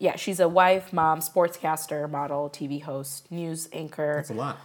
Yeah, 0.00 0.16
she's 0.16 0.40
a 0.40 0.48
wife, 0.48 0.92
mom, 0.92 1.20
sportscaster, 1.20 2.10
model, 2.10 2.50
TV 2.50 2.82
host, 2.82 3.30
news 3.30 3.68
anchor. 3.72 4.14
That's 4.16 4.30
a 4.30 4.34
lot. 4.34 4.58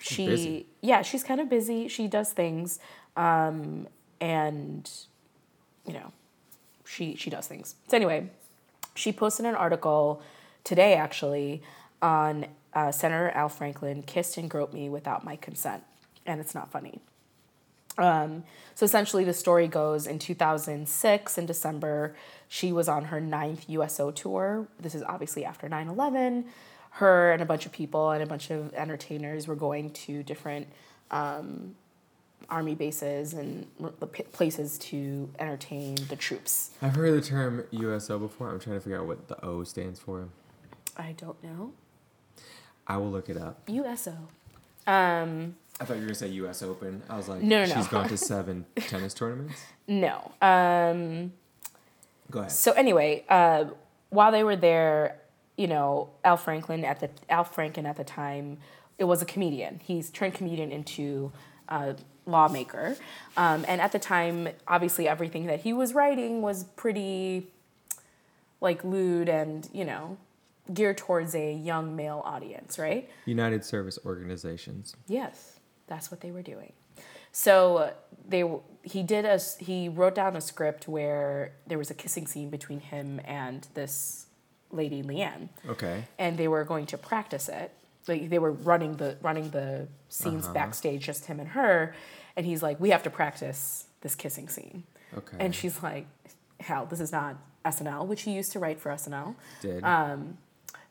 She 0.00 0.26
busy. 0.26 0.66
yeah 0.80 1.02
she's 1.02 1.22
kind 1.22 1.40
of 1.40 1.48
busy 1.48 1.88
she 1.88 2.06
does 2.06 2.32
things 2.32 2.78
um, 3.16 3.86
and 4.20 4.90
you 5.86 5.92
know 5.92 6.12
she 6.84 7.14
she 7.16 7.30
does 7.30 7.46
things 7.46 7.74
so 7.88 7.96
anyway 7.96 8.28
she 8.94 9.12
posted 9.12 9.46
an 9.46 9.54
article 9.54 10.22
today 10.64 10.94
actually 10.94 11.62
on 12.02 12.46
uh, 12.74 12.90
senator 12.90 13.30
al 13.30 13.48
franklin 13.48 14.02
kissed 14.02 14.36
and 14.36 14.50
groped 14.50 14.74
me 14.74 14.88
without 14.88 15.24
my 15.24 15.36
consent 15.36 15.82
and 16.26 16.40
it's 16.40 16.54
not 16.54 16.70
funny 16.70 17.00
um, 17.98 18.44
so 18.74 18.84
essentially, 18.84 19.24
the 19.24 19.34
story 19.34 19.66
goes 19.66 20.06
in 20.06 20.18
2006, 20.18 21.36
in 21.36 21.46
December, 21.46 22.14
she 22.46 22.72
was 22.72 22.88
on 22.88 23.06
her 23.06 23.20
ninth 23.20 23.68
USO 23.68 24.10
tour. 24.12 24.68
This 24.80 24.94
is 24.94 25.02
obviously 25.02 25.44
after 25.44 25.68
9 25.68 25.88
11. 25.88 26.44
Her 26.98 27.32
and 27.32 27.40
a 27.40 27.44
bunch 27.44 27.64
of 27.64 27.70
people 27.72 28.10
and 28.10 28.22
a 28.22 28.26
bunch 28.26 28.50
of 28.50 28.74
entertainers 28.74 29.46
were 29.46 29.54
going 29.54 29.90
to 29.90 30.22
different 30.24 30.66
um, 31.12 31.76
army 32.50 32.74
bases 32.74 33.34
and 33.34 33.66
r- 33.82 33.90
p- 33.90 34.24
places 34.24 34.78
to 34.78 35.28
entertain 35.38 35.94
the 36.08 36.16
troops. 36.16 36.70
I've 36.82 36.96
heard 36.96 37.14
the 37.14 37.24
term 37.24 37.62
USO 37.70 38.18
before. 38.18 38.50
I'm 38.50 38.58
trying 38.58 38.76
to 38.76 38.80
figure 38.80 38.98
out 38.98 39.06
what 39.06 39.28
the 39.28 39.44
O 39.44 39.62
stands 39.64 40.00
for. 40.00 40.28
I 40.96 41.12
don't 41.16 41.40
know. 41.44 41.72
I 42.86 42.96
will 42.96 43.10
look 43.10 43.28
it 43.28 43.36
up. 43.36 43.60
USO. 43.68 44.16
Um, 44.86 45.54
I 45.80 45.84
thought 45.84 45.94
you 45.94 46.00
were 46.00 46.06
gonna 46.06 46.14
say 46.16 46.28
U.S. 46.28 46.62
Open. 46.62 47.02
I 47.08 47.16
was 47.16 47.28
like, 47.28 47.42
No, 47.42 47.60
no, 47.60 47.66
she's 47.66 47.76
no. 47.76 47.90
gone 48.00 48.08
to 48.08 48.16
seven 48.32 48.64
tennis 48.76 49.14
tournaments. 49.14 49.60
no. 49.86 50.32
Um, 50.42 51.32
Go 52.30 52.40
ahead. 52.40 52.50
So 52.50 52.72
anyway, 52.72 53.24
uh, 53.28 53.66
while 54.10 54.32
they 54.32 54.42
were 54.42 54.56
there, 54.56 55.20
you 55.58 55.66
know, 55.66 56.08
Al 56.24 56.38
Franklin 56.38 56.84
at 56.84 57.00
the 57.00 57.10
Al 57.28 57.44
Franken 57.44 57.84
at 57.84 57.96
the 57.96 58.04
time, 58.04 58.58
it 58.96 59.04
was 59.04 59.20
a 59.20 59.26
comedian. 59.26 59.80
He's 59.84 60.08
turned 60.08 60.32
comedian 60.32 60.70
into 60.70 61.32
a 61.68 61.96
lawmaker, 62.24 62.96
um, 63.36 63.64
and 63.68 63.80
at 63.80 63.92
the 63.92 63.98
time, 63.98 64.48
obviously, 64.68 65.08
everything 65.08 65.46
that 65.46 65.60
he 65.60 65.72
was 65.72 65.92
writing 65.92 66.40
was 66.40 66.64
pretty, 66.64 67.48
like 68.60 68.84
lewd 68.84 69.28
and 69.28 69.68
you 69.72 69.84
know, 69.84 70.16
geared 70.72 70.96
towards 70.96 71.34
a 71.34 71.52
young 71.52 71.96
male 71.96 72.22
audience, 72.24 72.78
right? 72.78 73.10
United 73.26 73.64
Service 73.64 73.98
Organizations. 74.06 74.94
Yes, 75.08 75.58
that's 75.88 76.08
what 76.08 76.20
they 76.20 76.30
were 76.30 76.42
doing. 76.42 76.72
So 77.32 77.92
they 78.28 78.44
he 78.82 79.02
did 79.02 79.24
a 79.24 79.40
he 79.58 79.88
wrote 79.88 80.14
down 80.14 80.36
a 80.36 80.40
script 80.40 80.86
where 80.86 81.52
there 81.66 81.78
was 81.78 81.90
a 81.90 81.94
kissing 81.94 82.28
scene 82.28 82.48
between 82.48 82.78
him 82.78 83.20
and 83.24 83.66
this 83.74 84.27
lady 84.70 85.02
Leanne, 85.02 85.48
Okay. 85.68 86.04
and 86.18 86.36
they 86.36 86.48
were 86.48 86.64
going 86.64 86.86
to 86.86 86.98
practice 86.98 87.48
it. 87.48 87.72
Like 88.06 88.30
they 88.30 88.38
were 88.38 88.52
running 88.52 88.96
the 88.96 89.16
running 89.22 89.50
the 89.50 89.88
scenes 90.08 90.44
Uh-huh. 90.44 90.54
backstage, 90.54 91.04
just 91.04 91.26
him 91.26 91.40
and 91.40 91.50
her, 91.50 91.94
and 92.36 92.46
he's 92.46 92.62
like, 92.62 92.78
"We 92.80 92.90
have 92.90 93.02
to 93.02 93.10
practice 93.10 93.86
this 94.00 94.14
kissing 94.14 94.48
scene," 94.48 94.84
Okay. 95.16 95.36
and 95.40 95.54
she's 95.54 95.82
like, 95.82 96.06
"Hell, 96.60 96.86
this 96.86 97.00
is 97.00 97.12
not 97.12 97.36
SNL," 97.64 98.06
which 98.06 98.22
he 98.22 98.32
used 98.32 98.52
to 98.52 98.58
write 98.58 98.80
for 98.80 98.90
SNL 98.90 99.34
did. 99.60 99.82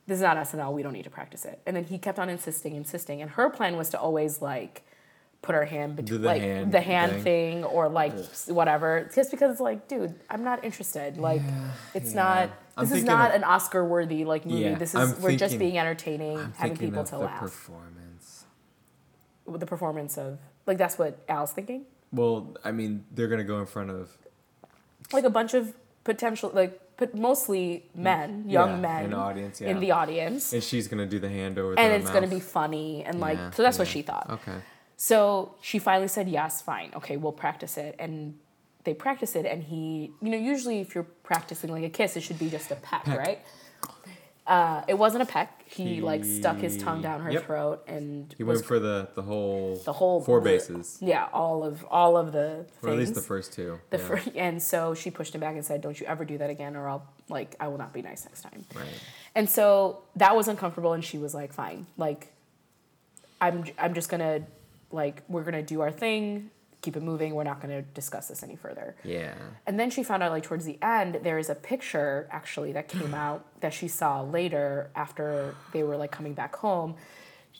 this 0.05 0.15
is 0.17 0.21
not 0.21 0.37
SNL, 0.37 0.71
we 0.73 0.83
don't 0.83 0.93
need 0.93 1.03
to 1.03 1.09
practice 1.09 1.43
it. 1.43 1.59
And 1.65 1.75
then 1.75 1.83
he 1.85 1.97
kept 1.97 2.17
on 2.19 2.29
insisting, 2.29 2.75
insisting. 2.75 3.21
And 3.21 3.31
her 3.31 3.49
plan 3.49 3.75
was 3.77 3.89
to 3.89 3.99
always 3.99 4.41
like 4.41 4.83
put 5.41 5.53
her 5.55 5.65
hand 5.65 5.95
between 5.97 6.21
the 6.21 6.27
like 6.27 6.41
hand 6.41 6.71
the 6.71 6.81
hand 6.81 7.11
thing. 7.13 7.23
thing, 7.23 7.63
or 7.65 7.89
like 7.89 8.13
whatever. 8.47 9.09
Just 9.13 9.31
because 9.31 9.51
it's 9.51 9.59
like, 9.59 9.87
dude, 9.87 10.13
I'm 10.29 10.43
not 10.43 10.63
interested. 10.63 11.17
Like 11.17 11.41
it's 11.93 12.13
not 12.13 12.49
I'm 12.77 12.85
this 12.87 12.99
is 12.99 13.03
not 13.03 13.29
of- 13.31 13.37
an 13.37 13.43
Oscar 13.43 13.83
worthy 13.85 14.23
like 14.25 14.45
movie. 14.45 14.61
Yeah, 14.63 14.75
this 14.75 14.93
I'm 14.95 15.09
is 15.11 15.19
we're 15.19 15.35
just 15.35 15.57
being 15.59 15.77
entertaining, 15.77 16.37
I'm 16.37 16.53
having 16.53 16.75
thinking 16.75 16.87
people 16.89 17.01
of 17.01 17.09
to 17.09 17.15
the 17.15 17.21
laugh. 17.21 17.39
performance. 17.39 18.45
With 19.45 19.61
the 19.61 19.65
performance 19.67 20.17
of 20.17 20.39
like 20.65 20.77
that's 20.77 20.97
what 20.97 21.17
Al's 21.29 21.51
thinking. 21.53 21.85
Well, 22.11 22.55
I 22.63 22.71
mean, 22.71 23.05
they're 23.11 23.27
gonna 23.27 23.43
go 23.43 23.59
in 23.59 23.65
front 23.65 23.89
of 23.89 24.17
Like 25.13 25.23
a 25.23 25.29
bunch 25.29 25.53
of 25.53 25.73
potential 26.03 26.51
like 26.53 26.79
but 26.97 27.13
mostly 27.13 27.85
men, 27.93 28.49
young 28.49 28.71
Yeah, 28.71 28.79
men 28.79 29.03
in 29.05 29.11
the 29.11 29.17
audience, 29.17 29.61
in 29.61 29.79
the 29.79 29.91
audience. 29.91 30.51
and 30.53 30.63
she's 30.63 30.87
gonna 30.87 31.05
do 31.05 31.19
the 31.19 31.29
hand 31.29 31.59
over. 31.59 31.77
and 31.77 31.93
it's 31.93 32.09
going 32.09 32.23
to 32.23 32.29
be 32.29 32.39
funny 32.39 33.03
and 33.03 33.19
like 33.19 33.37
Yeah, 33.37 33.51
so 33.51 33.61
that's 33.61 33.77
what 33.77 33.87
she 33.87 34.01
thought. 34.01 34.27
Okay. 34.31 34.57
So 34.95 35.53
she 35.61 35.77
finally 35.77 36.07
said 36.07 36.27
yes, 36.27 36.59
fine. 36.61 36.91
Okay, 36.95 37.15
we'll 37.17 37.31
practice 37.33 37.77
it 37.77 37.95
and 37.99 38.39
they 38.87 38.93
practice 38.93 39.35
it 39.35 39.45
and 39.45 39.63
he 39.63 40.11
you 40.21 40.29
know 40.29 40.37
usually 40.37 40.79
if 40.79 40.95
you're 40.95 41.09
practicing 41.31 41.69
like 41.69 41.83
a 41.83 41.89
kiss 41.89 42.15
it 42.15 42.21
should 42.21 42.39
be 42.39 42.49
just 42.49 42.71
a 42.71 42.75
peck, 42.75 43.03
Peck. 43.03 43.19
right? 43.19 43.39
Uh, 44.47 44.81
it 44.87 44.97
wasn't 44.97 45.21
a 45.21 45.25
peck. 45.25 45.61
He, 45.67 45.99
like 45.99 46.23
stuck 46.23 46.55
his 46.59 46.77
tongue 46.77 47.01
down 47.01 47.19
her 47.19 47.29
yep. 47.29 47.43
throat 47.45 47.83
and 47.85 48.33
He 48.37 48.45
went 48.45 48.63
for 48.63 48.79
the 48.79 49.09
the 49.13 49.21
whole 49.21 49.75
the 49.83 49.91
whole 49.91 50.21
four 50.21 50.39
bases, 50.39 50.97
Yeah, 51.01 51.27
all 51.33 51.65
of 51.65 51.83
all 51.91 52.15
of 52.15 52.31
the 52.31 52.65
things. 52.79 52.83
or 52.83 52.89
at 52.91 52.97
least 52.97 53.13
the 53.13 53.21
first 53.33 53.51
two. 53.51 53.77
The 53.89 53.97
yeah. 53.97 54.07
fir- 54.07 54.31
and 54.35 54.63
so 54.63 54.93
she 54.95 55.11
pushed 55.11 55.35
him 55.35 55.41
back 55.41 55.55
and 55.55 55.65
said, 55.65 55.81
"Don't 55.81 55.99
you 55.99 56.05
ever 56.07 56.23
do 56.23 56.37
that 56.37 56.49
again, 56.49 56.77
or 56.77 56.87
I'll 56.87 57.05
like 57.27 57.57
I 57.59 57.67
will 57.67 57.77
not 57.77 57.91
be 57.91 58.01
nice 58.01 58.23
next 58.23 58.41
time." 58.43 58.65
Right. 58.73 58.85
And 59.35 59.49
so 59.49 60.03
that 60.15 60.33
was 60.33 60.47
uncomfortable, 60.47 60.93
and 60.93 61.03
she 61.03 61.17
was 61.17 61.33
like, 61.33 61.51
"Fine, 61.51 61.85
like, 61.97 62.31
I'm 63.41 63.65
I'm 63.77 63.93
just 63.93 64.09
gonna 64.09 64.43
like 64.91 65.23
we're 65.27 65.43
gonna 65.43 65.61
do 65.75 65.81
our 65.81 65.91
thing, 65.91 66.51
keep 66.81 66.95
it 66.95 67.03
moving. 67.03 67.33
We're 67.35 67.43
not 67.43 67.61
gonna 67.61 67.81
discuss 67.81 68.27
this 68.27 68.43
any 68.43 68.55
further." 68.55 68.95
Yeah. 69.03 69.33
And 69.65 69.79
then 69.79 69.89
she 69.89 70.03
found 70.03 70.23
out 70.23 70.31
like 70.31 70.43
towards 70.43 70.65
the 70.65 70.77
end 70.81 71.19
there 71.23 71.37
is 71.37 71.49
a 71.49 71.55
picture 71.55 72.27
actually 72.31 72.71
that 72.73 72.87
came 72.87 73.13
out 73.25 73.45
that 73.61 73.73
she 73.73 73.87
saw 73.87 74.21
later 74.21 74.89
after 74.95 75.55
they 75.73 75.83
were 75.83 75.97
like 75.97 76.11
coming 76.11 76.33
back 76.33 76.55
home. 76.55 76.95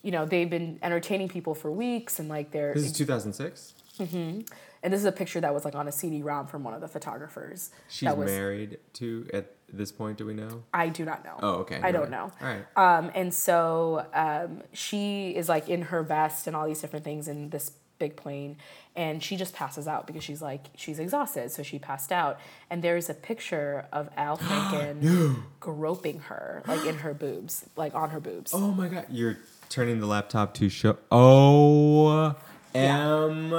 You 0.03 0.11
know, 0.11 0.25
they've 0.25 0.49
been 0.49 0.79
entertaining 0.81 1.27
people 1.27 1.55
for 1.55 1.71
weeks 1.71 2.19
and 2.19 2.29
like 2.29 2.51
they're 2.51 2.73
This 2.73 2.85
is 2.85 2.91
2006. 2.93 3.73
Mm-hmm. 3.99 4.41
and 4.83 4.93
this 4.93 4.99
is 4.99 5.05
a 5.07 5.11
picture 5.11 5.41
that 5.41 5.51
was 5.51 5.65
like 5.65 5.73
on 5.73 5.87
a 5.87 5.91
CD-ROM 5.91 6.45
from 6.45 6.63
one 6.63 6.75
of 6.75 6.81
the 6.81 6.87
photographers. 6.87 7.71
She's 7.89 8.05
that 8.05 8.15
was, 8.15 8.29
married 8.29 8.77
to 8.93 9.27
at 9.33 9.53
this 9.73 9.91
point. 9.91 10.19
Do 10.19 10.27
we 10.27 10.35
know? 10.35 10.63
I 10.71 10.89
do 10.89 11.03
not 11.03 11.25
know. 11.25 11.39
Oh, 11.41 11.49
okay. 11.61 11.77
I 11.77 11.91
never 11.91 12.05
don't 12.05 12.11
mind. 12.11 12.31
know. 12.39 12.47
All 12.47 12.53
right. 12.53 12.99
Um, 12.99 13.11
and 13.15 13.33
so 13.33 14.05
um, 14.13 14.61
she 14.71 15.31
is 15.31 15.49
like 15.49 15.67
in 15.67 15.81
her 15.83 16.03
vest 16.03 16.45
and 16.45 16.55
all 16.55 16.67
these 16.67 16.79
different 16.79 17.03
things 17.03 17.27
in 17.27 17.49
this 17.49 17.71
big 17.99 18.15
plane, 18.15 18.57
and 18.95 19.23
she 19.23 19.35
just 19.35 19.53
passes 19.53 19.87
out 19.87 20.07
because 20.07 20.23
she's 20.23 20.41
like 20.41 20.65
she's 20.75 20.99
exhausted, 20.99 21.51
so 21.51 21.63
she 21.63 21.79
passed 21.79 22.11
out. 22.11 22.39
And 22.69 22.83
there's 22.83 23.09
a 23.09 23.13
picture 23.13 23.85
of 23.91 24.09
Al 24.17 24.37
Franken 24.45 25.43
groping 25.59 26.19
her 26.21 26.63
like 26.67 26.85
in 26.85 26.97
her 26.99 27.13
boobs, 27.13 27.65
like 27.75 27.93
on 27.95 28.09
her 28.11 28.19
boobs. 28.19 28.51
Oh 28.53 28.71
my 28.71 28.87
god, 28.87 29.05
you're 29.09 29.37
turning 29.69 29.99
the 29.99 30.07
laptop 30.07 30.53
to 30.55 30.69
show. 30.69 30.97
Oh, 31.11 32.35
M. 32.73 33.53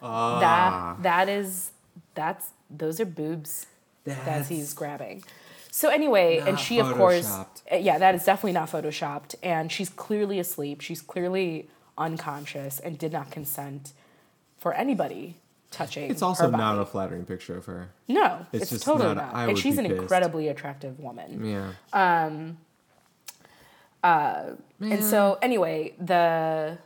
Ah, 0.00 0.38
That 0.40 1.02
that 1.02 1.28
is 1.28 1.72
that's 2.14 2.50
those 2.70 3.00
are 3.00 3.04
boobs 3.06 3.66
that 4.04 4.46
he's 4.46 4.72
grabbing. 4.74 5.22
So 5.70 5.90
anyway, 5.90 6.38
and 6.38 6.58
she 6.58 6.80
of 6.80 6.92
course, 6.94 7.30
uh, 7.70 7.76
yeah, 7.76 7.98
that 7.98 8.14
is 8.14 8.24
definitely 8.24 8.52
not 8.52 8.70
photoshopped, 8.70 9.34
and 9.42 9.70
she's 9.70 9.88
clearly 9.88 10.38
asleep. 10.38 10.80
She's 10.80 11.00
clearly 11.00 11.68
unconscious 11.98 12.78
and 12.80 12.98
did 12.98 13.12
not 13.12 13.30
consent 13.30 13.92
for 14.58 14.72
anybody 14.74 15.36
touching. 15.70 16.10
It's 16.10 16.22
also 16.22 16.48
not 16.50 16.78
a 16.78 16.86
flattering 16.86 17.24
picture 17.26 17.56
of 17.56 17.66
her. 17.66 17.90
no. 18.08 18.46
it's 18.52 18.62
It's, 18.62 18.70
just 18.70 18.84
totally 18.84 19.14
not 19.14 19.32
not. 19.34 19.48
and 19.50 19.58
she's 19.58 19.76
an 19.78 19.86
pissed. 19.86 20.00
incredibly 20.02 20.48
attractive 20.48 20.98
woman. 20.98 21.44
Yeah. 21.44 21.72
Um, 21.92 22.58
uh, 24.02 24.52
and 24.80 25.02
so 25.02 25.38
anyway, 25.42 25.92
the 26.00 26.78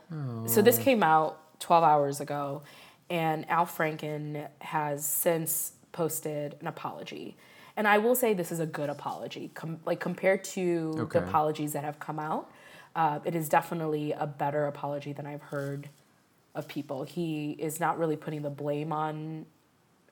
so 0.47 0.61
this 0.61 0.77
came 0.79 1.03
out 1.03 1.39
12 1.59 1.83
hours 1.83 2.19
ago 2.19 2.63
and 3.09 3.47
Al 3.49 3.65
Franken 3.65 4.47
has 4.59 5.05
since 5.05 5.73
posted 5.91 6.55
an 6.59 6.67
apology. 6.67 7.37
And 7.77 7.87
I 7.87 7.97
will 7.99 8.15
say 8.15 8.33
this 8.33 8.51
is 8.51 8.59
a 8.59 8.65
good 8.65 8.89
apology. 8.89 9.51
Com- 9.53 9.79
like 9.85 9.99
compared 9.99 10.43
to 10.45 10.93
Okay. 10.97 11.19
the 11.19 11.25
apologies 11.25 11.73
that 11.73 11.83
have 11.83 11.99
come 11.99 12.19
out, 12.19 12.49
uh, 12.95 13.19
it 13.25 13.35
is 13.35 13.49
definitely 13.49 14.11
a 14.11 14.27
better 14.27 14.65
apology 14.67 15.13
than 15.13 15.25
I've 15.25 15.41
heard 15.41 15.89
of 16.55 16.67
people. 16.67 17.03
He 17.03 17.51
is 17.59 17.79
not 17.79 17.97
really 17.97 18.15
putting 18.15 18.41
the 18.43 18.49
blame 18.49 18.91
on 18.93 19.45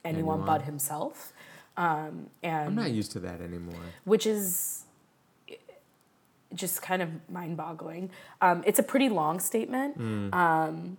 anyone, 0.03 0.39
Anyone. 0.39 0.45
but 0.45 0.61
himself. 0.63 1.33
Um, 1.77 2.27
and 2.43 2.67
I'm 2.69 2.75
not 2.75 2.91
used 2.91 3.11
to 3.13 3.19
that 3.21 3.39
anymore. 3.41 3.79
which 4.03 4.25
is 4.25 4.83
just 6.53 6.81
kind 6.81 7.01
of 7.01 7.09
mind-boggling. 7.29 8.09
Um, 8.41 8.63
it's 8.65 8.79
a 8.79 8.83
pretty 8.83 9.09
long 9.09 9.39
statement, 9.39 9.97
um, 10.33 10.97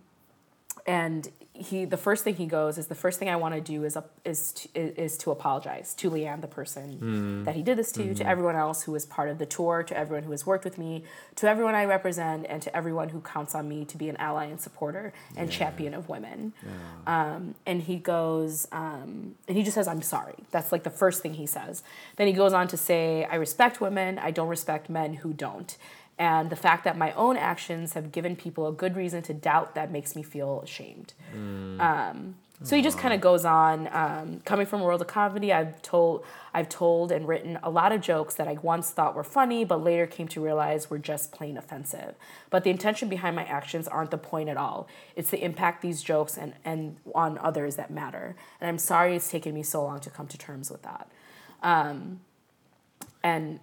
and 0.87 1.29
he 1.55 1.85
the 1.85 1.99
first 1.99 2.25
thing 2.25 2.37
he 2.37 2.47
goes 2.47 2.79
is 2.79 2.87
the 2.87 2.95
first 2.95 3.19
thing 3.19 3.29
I 3.29 3.37
want 3.37 3.55
to 3.55 3.61
do 3.61 3.85
is 3.85 3.95
up 3.95 4.11
is 4.25 4.53
to, 4.53 4.69
is 4.75 5.19
to 5.19 5.31
apologize 5.31 5.93
to 5.97 6.11
Leanne, 6.11 6.41
the 6.41 6.47
person 6.47 7.45
that 7.45 7.55
he 7.55 7.63
did 7.63 7.77
this 7.77 7.93
to, 7.93 8.15
to 8.15 8.27
everyone 8.27 8.57
else 8.57 8.85
who 8.85 8.93
was 8.93 9.05
part 9.05 9.29
of 9.29 9.37
the 9.39 9.45
tour, 9.45 9.83
to 9.83 9.97
everyone 9.97 10.25
who 10.25 10.31
has 10.31 10.47
worked 10.47 10.65
with 10.65 10.79
me, 10.79 11.05
to 11.37 11.47
everyone 11.47 11.75
I 11.75 11.85
represent, 11.85 12.47
and 12.49 12.63
to 12.63 12.75
everyone 12.75 13.11
who 13.11 13.21
counts 13.21 13.55
on 13.55 13.69
me 13.69 13.85
to 13.85 13.99
be 13.99 14.09
an 14.09 14.17
ally 14.17 14.47
and 14.47 14.59
supporter 14.61 15.13
and 15.37 15.51
champion 15.51 15.93
of 15.93 16.09
women. 16.09 16.55
Um, 17.07 17.55
and 17.67 17.83
he 17.83 17.97
goes, 17.97 18.67
um, 18.73 19.35
and 19.47 19.57
he 19.57 19.63
just 19.63 19.75
says, 19.75 19.87
I'm 19.89 20.03
sorry. 20.03 20.37
That's 20.53 20.73
like 20.73 20.85
the 20.85 20.91
first 20.91 21.21
thing 21.23 21.35
he 21.35 21.47
says. 21.47 21.83
Then 22.17 22.29
he 22.29 22.33
goes 22.33 22.55
on 22.55 22.67
to 22.69 22.77
say, 22.79 23.25
I 23.25 23.35
respect 23.35 23.79
women, 23.81 24.19
I 24.19 24.31
don't 24.31 24.49
respect 24.49 24.89
men 24.89 25.15
who 25.15 25.35
don't. 25.35 25.77
And 26.19 26.51
the 26.51 26.57
fact 26.57 26.85
that 26.85 26.97
my 26.97 27.13
own 27.13 27.37
actions 27.37 27.95
have 27.95 28.13
given 28.13 28.37
people 28.37 28.69
a 28.69 28.73
good 28.73 28.97
reason 28.97 29.23
to 29.25 29.35
doubt 29.35 29.75
that 29.75 29.91
makes 29.91 30.15
me 30.15 30.23
feel 30.23 30.61
ashamed. 30.61 31.15
Um, 31.81 32.35
so 32.65 32.77
he 32.77 32.83
just 32.83 32.99
kind 32.99 33.13
of 33.13 33.21
goes 33.21 33.45
on. 33.45 33.89
Um, 33.93 34.41
coming 34.45 34.67
from 34.67 34.83
a 34.83 34.85
world 34.85 35.01
of 35.01 35.09
comedy, 35.09 35.53
I've 35.53 35.83
told, 35.83 36.25
I've 36.55 36.69
told 36.69 37.11
and 37.11 37.27
written 37.27 37.59
a 37.63 37.71
lot 37.71 37.91
of 37.91 38.01
jokes 38.01 38.37
that 38.37 38.47
I 38.47 38.53
once 38.55 38.91
thought 38.91 39.17
were 39.17 39.25
funny, 39.25 39.65
but 39.65 39.83
later 39.83 40.07
came 40.07 40.29
to 40.29 40.41
realize 40.41 40.89
were 40.89 40.99
just 40.99 41.33
plain 41.33 41.57
offensive. 41.57 42.15
But 42.51 42.63
the 42.63 42.71
intention 42.71 43.09
behind 43.09 43.35
my 43.35 43.45
actions 43.45 43.89
aren't 43.89 44.13
the 44.13 44.19
point 44.19 44.49
at 44.49 44.57
all. 44.57 44.87
It's 45.17 45.31
the 45.31 45.43
impact 45.43 45.83
these 45.83 46.03
jokes 46.03 46.37
and, 46.37 46.55
and 46.65 46.99
on 47.15 47.37
others 47.39 47.77
that 47.77 47.91
matter. 47.91 48.37
And 48.61 48.69
I'm 48.69 48.79
sorry 48.79 49.17
it's 49.17 49.31
taken 49.31 49.55
me 49.55 49.65
so 49.65 49.83
long 49.83 49.99
to 50.01 50.11
come 50.11 50.29
to 50.29 50.39
terms 50.39 50.71
with 50.71 50.83
that. 50.83 51.11
Um, 51.63 52.21
and 53.25 53.61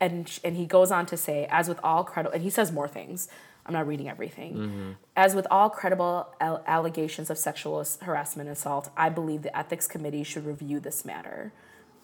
and 0.00 0.38
and 0.44 0.56
he 0.56 0.66
goes 0.66 0.90
on 0.90 1.06
to 1.06 1.16
say, 1.16 1.46
as 1.50 1.68
with 1.68 1.80
all 1.82 2.04
credible, 2.04 2.34
and 2.34 2.42
he 2.42 2.50
says 2.50 2.70
more 2.72 2.88
things. 2.88 3.28
I'm 3.66 3.74
not 3.74 3.86
reading 3.86 4.08
everything. 4.08 4.96
As 5.14 5.34
with 5.34 5.46
all 5.50 5.68
credible 5.68 6.28
al- 6.40 6.62
allegations 6.66 7.28
of 7.28 7.36
sexual 7.36 7.84
harassment 8.00 8.48
and 8.48 8.56
assault, 8.56 8.88
I 8.96 9.10
believe 9.10 9.42
the 9.42 9.54
ethics 9.56 9.86
committee 9.86 10.24
should 10.24 10.46
review 10.46 10.80
this 10.80 11.04
matter. 11.04 11.52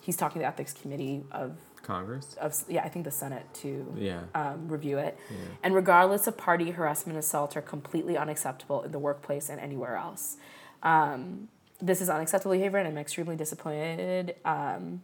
He's 0.02 0.14
talking 0.14 0.34
to 0.34 0.38
the 0.40 0.46
ethics 0.46 0.74
committee 0.74 1.24
of 1.32 1.56
Congress. 1.82 2.34
of 2.34 2.54
yeah, 2.68 2.82
I 2.84 2.90
think 2.90 3.06
the 3.06 3.10
Senate 3.10 3.46
to 3.62 3.94
Yeah. 3.96 4.24
um, 4.34 4.68
review 4.68 4.98
it. 4.98 5.18
And 5.62 5.74
regardless 5.74 6.26
of 6.26 6.36
party 6.36 6.72
harassment 6.72 7.14
and 7.16 7.24
assault 7.24 7.56
are 7.56 7.62
completely 7.62 8.18
unacceptable 8.18 8.82
in 8.82 8.92
the 8.92 8.98
workplace 8.98 9.48
and 9.48 9.58
anywhere 9.58 9.96
else. 9.96 10.36
Um, 10.82 11.48
this 11.80 12.02
is 12.02 12.10
unacceptable 12.10 12.52
behavior, 12.54 12.78
and 12.78 12.88
I'm 12.88 12.98
extremely 12.98 13.36
disappointed. 13.36 14.36
Um, 14.44 15.02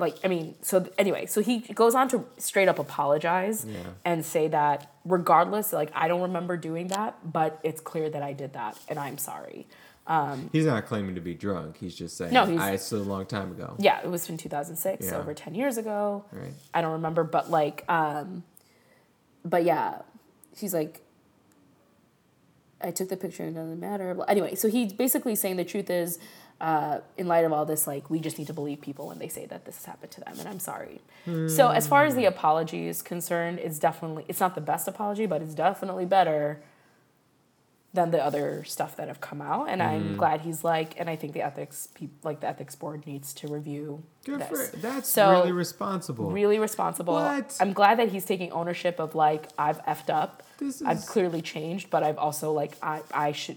like, 0.00 0.16
I 0.24 0.28
mean, 0.28 0.54
so 0.62 0.80
th- 0.80 0.92
anyway, 0.98 1.26
so 1.26 1.40
he 1.42 1.60
goes 1.60 1.94
on 1.94 2.08
to 2.08 2.24
straight 2.38 2.68
up 2.68 2.78
apologize 2.78 3.64
Yeah. 3.68 3.76
and 4.04 4.24
say 4.24 4.48
that 4.48 4.90
regardless, 5.04 5.72
like, 5.72 5.90
I 5.94 6.08
don't 6.08 6.22
remember 6.22 6.56
doing 6.56 6.88
that, 6.88 7.18
but 7.32 7.60
it's 7.62 7.80
clear 7.80 8.10
that 8.10 8.22
I 8.22 8.32
did 8.32 8.54
that, 8.54 8.78
and 8.88 8.98
I'm 8.98 9.18
sorry. 9.18 9.66
He's 10.50 10.66
not 10.66 10.86
claiming 10.86 11.14
to 11.14 11.20
be 11.20 11.34
drunk. 11.34 11.76
He's 11.78 11.94
just 11.94 12.16
saying, 12.16 12.32
No, 12.32 12.44
he's- 12.44 12.60
I 12.60 12.72
it's 12.72 12.90
a 12.90 12.96
long 12.96 13.26
time 13.26 13.52
ago. 13.52 13.76
Yeah, 13.78 14.00
it 14.02 14.10
was 14.10 14.28
in 14.28 14.36
2006, 14.38 15.06
Yeah. 15.06 15.16
over 15.18 15.32
10 15.34 15.54
years 15.54 15.78
ago. 15.78 16.24
Right. 16.32 16.52
I 16.74 16.80
don't 16.80 16.92
remember, 16.94 17.22
but 17.22 17.48
like, 17.48 17.84
um, 17.88 18.42
but 19.44 19.62
yeah, 19.62 19.98
she's 20.56 20.74
like, 20.74 21.00
I 22.80 22.90
took 22.90 23.08
the 23.08 23.16
picture 23.16 23.44
and 23.44 23.56
it 23.56 23.60
doesn't 23.60 23.78
matter. 23.78 24.16
Anyway, 24.26 24.54
so 24.54 24.68
he's 24.68 24.92
basically 24.92 25.34
saying 25.36 25.56
the 25.56 25.64
truth 25.64 25.90
is, 25.90 26.18
uh, 26.60 27.00
in 27.16 27.26
light 27.26 27.44
of 27.44 27.52
all 27.52 27.64
this, 27.64 27.86
like, 27.86 28.10
we 28.10 28.20
just 28.20 28.38
need 28.38 28.46
to 28.48 28.52
believe 28.52 28.80
people 28.80 29.08
when 29.08 29.18
they 29.18 29.28
say 29.28 29.46
that 29.46 29.64
this 29.64 29.76
has 29.76 29.84
happened 29.86 30.12
to 30.12 30.20
them, 30.20 30.34
and 30.38 30.48
I'm 30.48 30.60
sorry. 30.60 31.00
So 31.48 31.68
as 31.70 31.86
far 31.86 32.04
as 32.04 32.14
the 32.14 32.26
apology 32.26 32.86
is 32.88 33.02
concerned, 33.02 33.58
it's 33.58 33.78
definitely, 33.78 34.24
it's 34.28 34.40
not 34.40 34.54
the 34.54 34.60
best 34.60 34.86
apology, 34.88 35.26
but 35.26 35.40
it's 35.42 35.54
definitely 35.54 36.04
better 36.06 36.60
than 37.92 38.12
the 38.12 38.22
other 38.24 38.62
stuff 38.64 38.96
that 38.96 39.08
have 39.08 39.20
come 39.20 39.40
out. 39.42 39.68
And 39.68 39.82
I'm 39.82 40.16
glad 40.16 40.42
he's 40.42 40.62
like, 40.62 40.98
and 41.00 41.10
I 41.10 41.16
think 41.16 41.32
the 41.32 41.42
ethics, 41.42 41.88
peop 41.94 42.10
like 42.22 42.40
the 42.40 42.46
ethics 42.46 42.76
board 42.76 43.04
needs 43.06 43.34
to 43.34 43.48
review 43.48 44.02
Good 44.24 44.40
this. 44.40 44.70
for 44.70 44.76
That's 44.76 45.08
So, 45.08 45.30
really 45.30 45.50
responsible. 45.52 46.30
really 46.30 46.58
responsible. 46.60 47.14
What? 47.14 47.56
I'm 47.58 47.72
glad 47.72 47.98
that 47.98 48.10
he's 48.10 48.24
taking 48.24 48.52
ownership 48.52 49.00
of 49.00 49.14
like 49.16 49.48
I've 49.58 49.82
effed 49.86 50.08
up. 50.08 50.44
This 50.58 50.82
I've 50.82 51.04
clearly 51.06 51.42
changed, 51.42 51.90
but 51.90 52.04
I've 52.04 52.18
also 52.18 52.52
like 52.52 52.76
I 52.80 53.00
I 53.12 53.32
should 53.32 53.56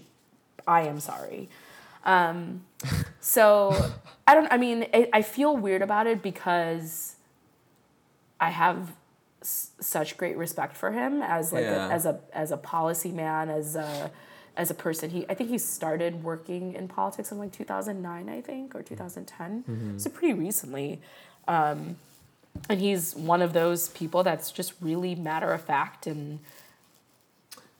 I 0.66 0.82
am 0.82 0.98
sorry. 0.98 1.48
Um, 2.04 2.64
So 3.20 3.74
I 4.26 4.34
don't. 4.34 4.48
I 4.52 4.58
mean, 4.58 4.86
I, 4.92 5.08
I 5.12 5.22
feel 5.22 5.56
weird 5.56 5.80
about 5.82 6.06
it 6.06 6.22
because 6.22 7.16
I 8.40 8.50
have 8.50 8.92
s- 9.40 9.70
such 9.80 10.16
great 10.16 10.36
respect 10.36 10.76
for 10.76 10.90
him 10.92 11.22
as 11.22 11.52
like 11.52 11.62
Yeah. 11.64 11.88
a, 11.88 11.90
as 11.90 12.04
a 12.06 12.20
as 12.34 12.50
a 12.50 12.56
policy 12.58 13.12
man 13.12 13.48
as 13.48 13.76
a 13.76 14.10
as 14.56 14.70
a 14.70 14.74
person. 14.74 15.08
He 15.10 15.24
I 15.28 15.34
think 15.34 15.48
he 15.50 15.58
started 15.58 16.22
working 16.22 16.74
in 16.74 16.86
politics 16.88 17.32
in 17.32 17.38
like 17.38 17.52
two 17.52 17.64
thousand 17.64 18.02
nine, 18.02 18.28
I 18.28 18.40
think, 18.42 18.74
or 18.74 18.82
two 18.82 18.96
So 19.98 20.10
pretty 20.10 20.34
recently. 20.34 21.00
Um, 21.48 21.96
and 22.68 22.80
he's 22.80 23.16
one 23.16 23.42
of 23.42 23.52
those 23.52 23.88
people 23.90 24.22
that's 24.22 24.52
just 24.52 24.74
really 24.80 25.14
matter 25.14 25.50
of 25.52 25.62
fact 25.62 26.06
and 26.06 26.38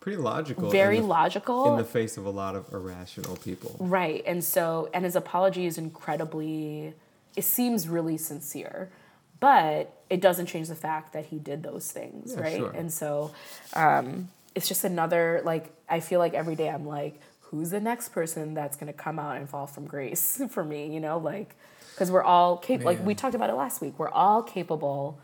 Pretty 0.04 0.18
logical. 0.18 0.68
very 0.68 0.98
in 0.98 1.04
the, 1.04 1.08
logical. 1.08 1.72
in 1.72 1.78
the 1.78 1.84
face 1.84 2.18
of 2.18 2.26
a 2.26 2.30
lot 2.30 2.54
of 2.54 2.70
irrational 2.74 3.36
people. 3.36 3.74
Right. 3.80 4.22
And 4.26 4.44
so, 4.44 4.90
and 4.92 5.02
his 5.02 5.16
apology 5.16 5.64
is 5.64 5.78
incredibly, 5.78 6.92
it 7.34 7.44
seems 7.44 7.88
really 7.88 8.18
sincere, 8.18 8.90
but 9.40 10.02
it 10.10 10.20
doesn't 10.20 10.44
change 10.44 10.68
the 10.68 10.74
fact 10.74 11.14
that 11.14 11.24
he 11.24 11.38
did 11.38 11.62
those 11.62 11.90
things. 11.90 12.34
Yeah, 12.34 12.42
right. 12.42 12.56
sure. 12.58 12.70
And 12.72 12.92
so, 12.92 13.32
um, 13.72 14.28
it's 14.54 14.68
just 14.68 14.84
another, 14.84 15.40
like, 15.42 15.72
I 15.88 16.00
feel 16.00 16.18
like 16.18 16.34
every 16.34 16.54
day 16.54 16.68
I'm 16.68 16.86
like, 16.86 17.18
who's 17.40 17.70
the 17.70 17.80
next 17.80 18.10
person 18.10 18.52
that's 18.52 18.76
going 18.76 18.92
to 18.92 18.98
come 18.98 19.18
out 19.18 19.38
and 19.38 19.48
fall 19.48 19.66
from 19.66 19.86
grace 19.86 20.38
for 20.50 20.62
me? 20.62 20.92
You 20.92 21.00
know, 21.00 21.16
like, 21.16 21.56
because 21.94 22.10
we're 22.10 22.22
all 22.22 22.58
capable, 22.58 22.92
like, 22.92 23.06
we 23.06 23.14
talked 23.14 23.34
about 23.34 23.48
it 23.48 23.54
last 23.54 23.80
week, 23.80 23.94
we're 23.96 24.10
all 24.10 24.42
capable 24.42 25.18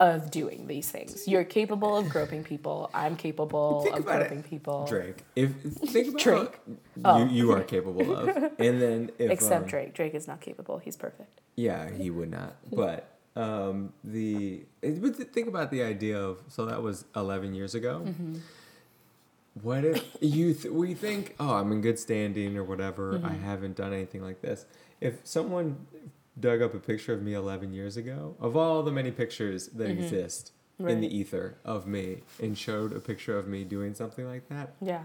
of 0.00 0.30
doing 0.30 0.66
these 0.66 0.90
things. 0.90 1.28
You're 1.28 1.44
capable 1.44 1.96
of 1.96 2.08
groping 2.08 2.42
people. 2.42 2.90
I'm 2.94 3.16
capable 3.16 3.82
Think 3.82 3.96
of 3.96 4.02
about 4.04 4.22
it. 4.22 4.28
groping 4.28 4.42
people. 4.42 4.86
Drake. 4.86 5.18
If 5.36 5.52
think 5.62 6.08
about 6.08 6.20
Drake. 6.20 6.60
you, 6.66 6.76
Oh. 7.04 7.24
you 7.26 7.52
are 7.52 7.62
capable 7.62 8.16
of, 8.16 8.28
and 8.58 8.80
then 8.82 9.10
if 9.18 9.30
Except 9.30 9.64
um, 9.64 9.68
Drake. 9.68 9.94
Drake 9.94 10.14
is 10.14 10.26
not 10.26 10.40
capable. 10.40 10.78
He's 10.78 10.96
perfect. 10.96 11.40
Yeah, 11.54 11.90
he 11.90 12.08
would 12.10 12.30
not. 12.30 12.56
But 12.72 13.08
um, 13.36 13.92
the 14.02 14.64
but 14.82 15.16
think 15.32 15.46
about 15.48 15.70
the 15.70 15.82
idea 15.82 16.18
of 16.18 16.38
so 16.48 16.64
that 16.64 16.82
was 16.82 17.04
eleven 17.14 17.54
years 17.54 17.74
ago. 17.74 18.02
Mm-hmm. 18.06 18.36
What 19.62 19.84
if 19.84 20.16
you 20.20 20.54
th- 20.54 20.72
we 20.72 20.94
think 20.94 21.34
oh 21.38 21.54
I'm 21.56 21.70
in 21.72 21.82
good 21.82 21.98
standing 21.98 22.56
or 22.56 22.64
whatever 22.64 23.16
I 23.16 23.18
Mm-hmm. 23.18 23.44
haven't 23.44 23.76
done 23.76 23.92
anything 23.92 24.22
like 24.22 24.40
this. 24.40 24.64
If 25.00 25.20
someone 25.24 25.86
dug 26.40 26.62
up 26.62 26.74
a 26.74 26.78
picture 26.78 27.12
of 27.12 27.22
me 27.22 27.34
eleven 27.34 27.72
years 27.72 27.96
ago 27.96 28.36
of 28.40 28.56
all 28.56 28.82
the 28.82 28.90
many 28.92 29.10
pictures 29.10 29.68
that 29.68 29.90
exist 29.90 30.52
in 30.78 30.86
Mm-hmm. 30.86 30.92
Right. 30.94 31.00
the 31.02 31.14
ether 31.14 31.58
of 31.62 31.86
me 31.86 32.22
and 32.42 32.56
showed 32.56 32.94
a 32.94 33.00
picture 33.00 33.36
of 33.38 33.46
me 33.46 33.64
doing 33.64 33.92
something 33.94 34.26
like 34.26 34.48
that, 34.48 34.72
Yeah. 34.80 35.02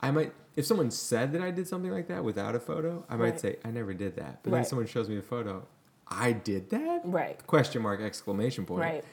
I 0.00 0.12
might, 0.12 0.32
if 0.54 0.64
someone 0.66 0.92
said 0.92 1.32
that 1.32 1.42
I 1.42 1.50
did 1.50 1.66
something 1.66 1.90
like 1.90 2.06
that 2.08 2.22
without 2.22 2.54
a 2.54 2.60
photo, 2.60 3.04
I 3.08 3.16
might 3.16 3.30
Right. 3.30 3.40
say 3.40 3.56
I 3.64 3.72
never 3.72 3.92
did 3.92 4.14
that. 4.16 4.44
But 4.44 4.52
then 4.52 4.64
someone 4.64 4.86
shows 4.86 5.08
me 5.08 5.16
a 5.18 5.22
photo, 5.22 5.66
I 6.06 6.30
did 6.30 6.70
that. 6.70 7.00
Right. 7.04 7.44
Question 7.46 7.82
mark 7.82 8.00
exclamation 8.00 8.64
point. 8.66 8.82
Right. 8.82 9.04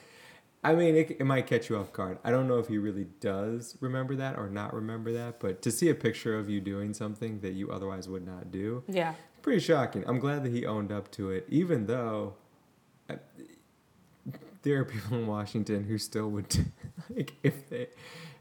I 0.62 0.74
mean, 0.76 0.94
it, 0.94 1.16
it 1.18 1.24
might 1.24 1.46
catch 1.48 1.68
you 1.68 1.76
off 1.76 1.92
guard. 1.92 2.18
I 2.22 2.30
don't 2.30 2.46
know 2.46 2.58
if 2.58 2.68
he 2.68 2.78
really 2.78 3.06
does 3.20 3.76
remember 3.80 4.14
that 4.16 4.38
or 4.38 4.48
not 4.48 4.72
remember 4.72 5.12
that, 5.14 5.40
but 5.40 5.62
to 5.62 5.70
see 5.72 5.88
a 5.90 5.94
picture 5.96 6.38
of 6.38 6.48
you 6.48 6.60
doing 6.60 6.94
something 6.94 7.40
that 7.40 7.54
you 7.54 7.70
otherwise 7.72 8.08
would 8.08 8.24
not 8.24 8.52
do, 8.52 8.84
Yeah. 8.86 9.14
Pretty 9.44 9.60
shocking. 9.60 10.02
I'm 10.06 10.18
glad 10.18 10.42
that 10.42 10.52
he 10.52 10.64
owned 10.64 10.90
up 10.90 11.10
to 11.12 11.30
it, 11.30 11.46
even 11.50 11.86
though 11.86 12.32
uh, 13.10 13.16
there 14.62 14.80
are 14.80 14.84
people 14.86 15.18
in 15.18 15.26
Washington 15.26 15.84
who 15.84 15.98
still 15.98 16.30
would 16.30 16.72
like 17.14 17.34
if 17.42 17.68
they 17.68 17.88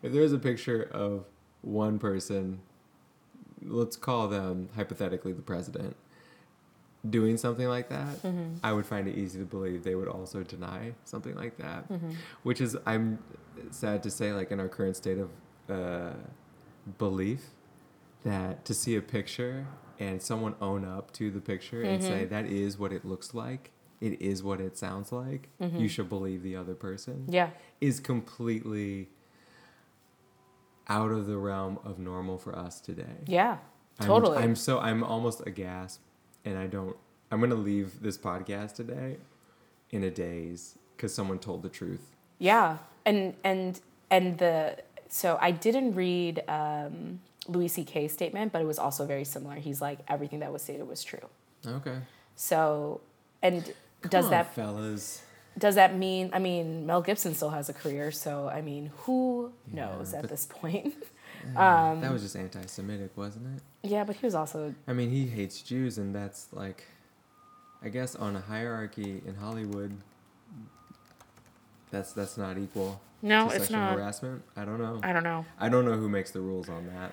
if 0.02 0.14
there's 0.14 0.32
a 0.32 0.40
picture 0.40 0.82
of 0.92 1.26
one 1.62 2.00
person, 2.00 2.62
let's 3.62 3.98
call 3.98 4.30
them 4.30 4.70
hypothetically 4.76 5.34
the 5.34 5.42
president, 5.42 5.98
doing 7.10 7.36
something 7.36 7.68
like 7.68 7.90
that, 7.90 8.24
I 8.64 8.72
would 8.72 8.86
find 8.86 9.08
it 9.08 9.18
easy 9.18 9.40
to 9.40 9.46
believe 9.46 9.84
they 9.84 9.96
would 9.96 10.08
also 10.08 10.42
deny 10.44 10.94
something 11.04 11.36
like 11.36 11.58
that, 11.58 11.86
which 12.44 12.62
is 12.62 12.78
I'm 12.86 13.20
sad 13.72 14.04
to 14.04 14.10
say 14.10 14.32
like 14.32 14.52
in 14.52 14.60
our 14.62 14.70
current 14.70 14.96
state 14.96 15.18
of 15.18 15.30
uh, 15.70 16.14
belief 16.98 17.42
that 18.24 18.64
to 18.66 18.74
see 18.74 18.96
a 18.96 19.02
picture 19.02 19.68
and 20.00 20.22
someone 20.22 20.56
own 20.62 20.84
up 20.86 21.12
to 21.14 21.30
the 21.32 21.40
picture 21.42 21.82
and 21.84 22.02
say 22.04 22.26
that 22.26 22.46
is 22.46 22.78
what 22.78 22.92
it 22.94 23.06
looks 23.06 23.34
like 23.34 23.72
it 24.02 24.22
is 24.22 24.44
what 24.44 24.60
it 24.60 24.78
sounds 24.78 25.12
like 25.12 25.50
you 25.60 25.88
should 25.88 26.10
believe 26.10 26.44
the 26.44 26.56
other 26.56 26.76
person 26.76 27.26
Yeah. 27.30 27.50
is 27.80 28.00
completely 28.00 29.10
out 30.88 31.12
of 31.12 31.28
the 31.28 31.38
realm 31.38 31.80
of 31.86 32.00
normal 32.00 32.38
for 32.38 32.58
us 32.58 32.80
today 32.82 33.18
Yeah. 33.28 33.58
I'm- 34.00 34.08
Totally. 34.08 34.38
I'm, 34.40 34.56
so 34.56 34.80
i'm 34.80 35.04
almost 35.04 35.42
aghast 35.46 36.00
and 36.46 36.58
i 36.58 36.68
don't 36.68 36.96
i'm 37.32 37.40
gonna 37.40 37.56
leave 37.56 38.02
this 38.02 38.18
podcast 38.18 38.74
today 38.76 39.18
in 39.92 40.04
a 40.04 40.10
daze 40.12 40.78
because 40.96 41.14
someone 41.14 41.40
told 41.40 41.62
the 41.64 41.70
truth 41.70 42.10
yeah. 42.40 42.80
And 43.06 43.36
and 43.44 43.80
and 44.10 44.38
the 44.38 44.78
so 45.08 45.38
I 45.40 45.52
didn't 45.52 45.94
read 45.94 46.44
um, 46.50 47.22
Louis 47.48 47.68
C.K.'s 47.68 48.14
statement, 48.14 48.52
but 48.54 48.62
it 48.62 48.66
was 48.66 48.80
also 48.80 49.06
very 49.06 49.26
similar. 49.26 49.56
He's 49.56 49.82
like 49.82 50.00
everything 50.08 50.40
that 50.40 50.52
was 50.54 50.62
stated 50.62 50.88
was 50.88 51.04
true. 51.04 51.28
okay 51.68 51.98
So 52.36 53.02
and 53.42 53.64
Come 54.02 54.10
does 54.10 54.26
on, 54.26 54.32
that 54.32 54.54
fellas 54.56 55.22
does 55.58 55.76
that 55.76 55.96
mean 55.96 56.30
I 56.34 56.40
mean 56.40 56.86
Mel 56.86 57.02
Gibson 57.02 57.34
still 57.36 57.52
has 57.52 57.70
a 57.70 57.74
career, 57.74 58.12
so 58.12 58.50
I 58.50 58.62
mean 58.62 58.92
who 59.04 59.52
knows 59.72 60.14
at 60.14 60.28
this 60.30 60.46
point? 60.46 60.94
Yeah, 61.56 61.90
um, 61.92 62.00
that 62.00 62.14
was 62.14 62.22
just 62.22 62.38
anti-Semitic, 62.38 63.18
wasn't 63.18 63.58
it? 63.58 63.90
yeah, 63.90 64.06
but 64.06 64.16
he 64.16 64.26
was 64.26 64.34
also 64.34 64.74
I 64.88 64.94
mean, 64.94 65.10
he 65.10 65.26
hates 65.28 65.62
Jews, 65.62 65.98
and 65.98 66.16
that's 66.16 66.48
like, 66.54 66.86
I 67.82 67.90
guess 67.90 68.16
on 68.16 68.38
a 68.38 68.40
hierarchy 68.40 69.22
in 69.26 69.36
Hollywood, 69.36 69.92
that's 71.92 72.14
that's 72.14 72.38
not 72.38 72.58
equal. 72.58 73.02
No, 73.22 73.46
it's 73.48 73.56
sexual 73.56 73.78
not. 73.80 73.94
harassment. 73.98 74.42
I 74.56 74.64
don't 74.64 74.80
know. 74.80 75.02
I 75.04 75.12
don't 75.12 75.24
know. 75.24 75.46
I 75.60 75.68
don't 75.68 75.84
know 75.86 75.98
who 75.98 76.08
makes 76.08 76.32
the 76.32 76.40
rules 76.40 76.70
on 76.70 76.88
that. 76.88 77.12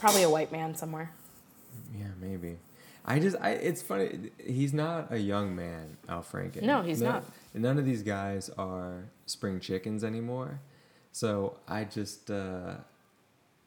Probably 0.00 0.22
a 0.22 0.30
white 0.30 0.50
man 0.50 0.74
somewhere. 0.74 1.12
Yeah, 1.96 2.06
maybe. 2.20 2.58
I 3.04 3.18
just, 3.18 3.36
I. 3.40 3.50
It's 3.50 3.80
funny. 3.82 4.30
He's 4.44 4.72
not 4.72 5.12
a 5.12 5.18
young 5.18 5.54
man, 5.54 5.96
Al 6.08 6.22
Franken. 6.22 6.62
No, 6.62 6.82
he's 6.82 7.00
None- 7.00 7.12
not. 7.12 7.24
None 7.54 7.78
of 7.78 7.84
these 7.84 8.02
guys 8.02 8.50
are 8.58 9.04
spring 9.26 9.60
chickens 9.60 10.02
anymore. 10.04 10.60
So 11.12 11.56
I 11.66 11.84
just, 11.84 12.30
uh, 12.30 12.74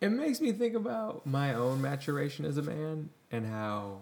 it 0.01 0.09
makes 0.09 0.39
me 0.39 0.51
think 0.53 0.75
about 0.75 1.25
my 1.25 1.53
own 1.53 1.81
maturation 1.81 2.45
as 2.45 2.57
a 2.57 2.61
man 2.61 3.09
and 3.31 3.45
how 3.45 3.99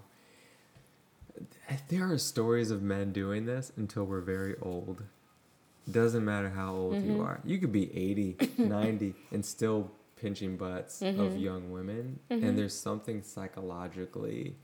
there 1.90 2.12
are 2.12 2.18
stories 2.18 2.70
of 2.72 2.82
men 2.84 3.12
doing 3.12 3.46
this 3.46 3.72
until 3.78 4.04
we're 4.06 4.22
very 4.22 4.56
old. 4.62 5.04
Doesn't 5.90 6.24
matter 6.24 6.50
how 6.50 6.74
old 6.76 6.94
Mm-hmm. 6.96 7.12
you 7.16 7.22
are. 7.24 7.40
You 7.44 7.58
could 7.58 7.72
be 7.72 7.96
80, 7.98 8.38
90 8.58 9.16
and 9.32 9.44
still 9.44 9.92
pinching 10.22 10.56
butts 10.56 11.02
Mm-hmm. 11.02 11.20
of 11.20 11.38
young 11.38 11.72
women. 11.72 12.20
And 12.30 12.58
there's 12.58 12.78
something 12.80 13.24
psychologically 13.24 14.56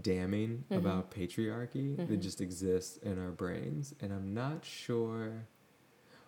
damning 0.00 0.64
Mm-hmm. 0.70 0.74
about 0.86 1.10
patriarchy 1.10 1.96
that 2.08 2.20
just 2.20 2.40
exists 2.40 2.98
in 2.98 3.18
our 3.18 3.30
brains. 3.30 3.94
And 4.00 4.12
I'm 4.12 4.34
not 4.34 4.64
sure 4.64 5.46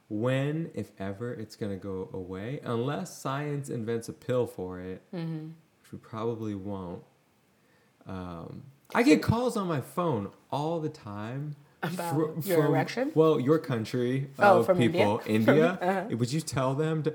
when, 0.09 0.71
if 0.75 0.91
ever, 0.99 1.35
it's 1.35 1.55
going 1.55 1.73
to 1.73 1.83
go 1.83 2.09
away, 2.15 2.61
unless 2.65 3.21
science 3.21 3.69
invents 3.69 4.09
a 4.09 4.13
pill 4.15 4.47
for 4.47 4.81
it, 4.81 5.03
Mm-hmm. 5.15 5.49
which 5.83 5.93
we 5.93 5.99
probably 5.99 6.55
won't. 6.55 7.03
Um, 8.07 8.63
I 8.95 9.03
get 9.03 9.23
calls 9.23 9.57
on 9.59 9.67
my 9.69 9.83
phone 9.83 10.31
all 10.51 10.81
the 10.81 10.89
time. 10.89 11.57
About 11.83 12.45
your 12.45 12.67
erection? 12.67 13.13
Well, 13.15 13.39
your 13.39 13.59
country 13.59 14.29
Oh, 14.39 14.59
of 14.61 14.67
from 14.67 14.81
India? 14.83 15.01
people, 15.01 15.19
From 15.25 15.33
India. 15.33 15.79
me? 15.81 15.87
Uh-huh. 15.89 16.17
Would 16.17 16.33
you 16.33 16.41
tell 16.41 16.75
them 16.75 17.03
to, 17.05 17.11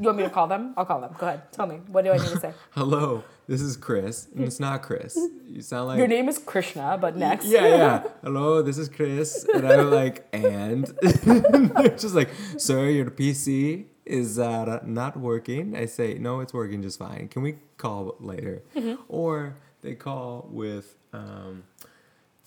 You 0.00 0.06
want 0.06 0.16
me 0.18 0.24
to 0.24 0.30
call 0.30 0.48
them? 0.48 0.74
I'll 0.76 0.84
call 0.84 1.00
them. 1.00 1.14
Go 1.18 1.26
ahead. 1.28 1.52
Tell 1.52 1.66
me. 1.66 1.76
What 1.86 2.04
do 2.04 2.10
I 2.10 2.16
need 2.16 2.28
to 2.30 2.40
say? 2.40 2.52
hello, 2.70 3.22
this 3.46 3.60
is 3.60 3.76
Chris, 3.76 4.26
and 4.34 4.44
it's 4.44 4.58
not 4.58 4.82
Chris. 4.82 5.16
You 5.46 5.62
sound 5.62 5.88
like 5.88 5.98
Your 5.98 6.08
name 6.08 6.28
is 6.28 6.38
Krishna, 6.38 6.98
but 7.00 7.16
next. 7.16 7.46
Yeah, 7.46 7.66
yeah. 7.68 8.02
Hello, 8.22 8.60
this 8.60 8.76
is 8.76 8.88
Chris, 8.88 9.46
and 9.54 9.64
I'm 9.66 9.90
like, 9.90 10.26
and 10.32 10.84
they're 11.02 11.96
just 11.96 12.14
like, 12.16 12.30
sir, 12.56 12.88
your 12.88 13.10
PC 13.10 13.84
is 14.04 14.38
uh, 14.38 14.80
not 14.84 15.16
working. 15.16 15.76
I 15.76 15.86
say, 15.86 16.14
no, 16.14 16.40
it's 16.40 16.52
working 16.52 16.82
just 16.82 16.98
fine. 16.98 17.28
Can 17.28 17.42
we 17.42 17.56
call 17.76 18.16
later? 18.18 18.62
Or 19.08 19.56
they 19.82 19.94
call 19.94 20.48
with 20.50 20.96
um, 21.12 21.62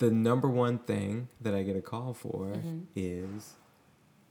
the 0.02 0.10
number 0.10 0.48
one 0.48 0.78
thing 0.78 1.28
that 1.40 1.54
I 1.54 1.62
get 1.62 1.76
a 1.76 1.80
call 1.80 2.12
for 2.12 2.52
is. 2.96 3.54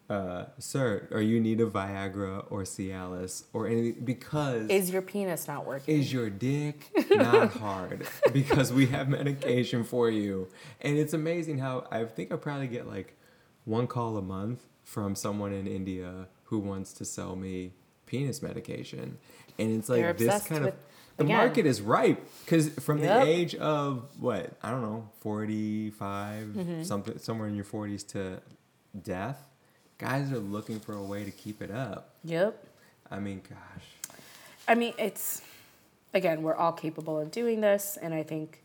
Uh, 0.10 0.48
sir, 0.60 1.08
are 1.14 1.22
you 1.22 1.40
need 1.40 1.62
a 1.62 1.66
Viagra 1.66 2.44
or 2.52 2.64
Cialis 2.64 3.46
or 3.54 3.66
any 3.66 3.94
because 3.94 4.70
Is 4.70 4.90
your 4.90 5.02
penis 5.02 5.48
not 5.48 5.66
working? 5.66 5.98
is 5.98 6.12
your 6.12 6.30
dick 6.30 6.92
not 7.12 7.54
hard? 7.66 8.06
because 8.34 8.74
we 8.74 8.88
have 8.88 9.08
medication 9.08 9.86
for 9.86 10.10
you. 10.10 10.50
And 10.82 10.98
it's 10.98 11.14
amazing 11.14 11.60
how 11.60 11.88
I 11.90 12.04
think 12.04 12.34
I 12.34 12.36
probably 12.36 12.68
get 12.68 12.88
like 12.90 13.16
one 13.64 13.88
call 13.88 14.18
a 14.18 14.22
month 14.22 14.60
from 14.84 15.16
someone 15.16 15.54
in 15.54 15.66
India 15.66 16.28
who 16.44 16.60
wants 16.60 16.92
to 16.96 17.06
sell 17.06 17.38
me 17.38 17.72
penis 18.06 18.42
medication, 18.42 19.18
and 19.58 19.78
it's 19.80 19.88
like 19.88 20.18
this 20.18 20.44
kind 20.44 20.66
of 20.66 20.74
the 21.18 21.24
again. 21.26 21.38
market 21.38 21.66
is 21.66 21.82
ripe 21.82 22.20
because 22.46 22.70
from 22.70 23.00
Yep. 23.00 23.24
the 23.26 23.30
age 23.32 23.56
of 23.56 24.04
what 24.20 24.52
I 24.64 24.72
don't 24.72 24.82
know, 24.82 25.10
45, 25.20 26.48
Mm-hmm. 26.48 26.84
something 26.84 27.18
somewhere 27.20 27.48
in 27.48 27.56
your 27.56 27.64
forties 27.66 28.04
to 28.06 28.42
death, 29.04 29.38
guys 29.98 30.32
are 30.32 30.40
looking 30.40 30.80
for 30.80 30.94
a 30.94 31.04
way 31.04 31.24
to 31.24 31.32
keep 31.32 31.62
it 31.62 31.72
up. 31.72 32.16
Yep. 32.24 32.66
I 33.10 33.20
mean, 33.20 33.42
gosh. 33.50 34.16
I 34.68 34.76
mean, 34.76 34.94
it's 34.98 35.42
again, 36.14 36.42
we're 36.44 36.56
all 36.56 36.74
capable 36.74 37.20
of 37.20 37.32
doing 37.32 37.62
this, 37.62 37.98
and 38.02 38.14
I 38.14 38.24
think 38.24 38.62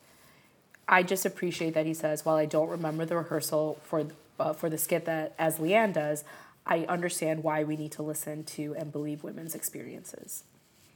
I 0.88 1.02
just 1.02 1.26
appreciate 1.26 1.74
that 1.74 1.85
he 1.87 1.94
says, 1.94 2.24
"While 2.24 2.37
I 2.37 2.46
don't 2.46 2.68
remember 2.68 3.04
the 3.04 3.16
rehearsal 3.16 3.78
for 3.82 4.06
uh, 4.38 4.52
for 4.52 4.68
the 4.70 4.78
skit 4.78 5.04
that 5.06 5.35
as 5.38 5.59
Leanne 5.59 5.92
does, 5.92 6.22
I 6.66 6.80
understand 6.88 7.42
why 7.42 7.64
we 7.64 7.76
need 7.76 7.92
to 7.92 8.02
listen 8.02 8.44
to 8.44 8.74
and 8.76 8.92
believe 8.92 9.24
women's 9.24 9.54
experiences." 9.54 10.44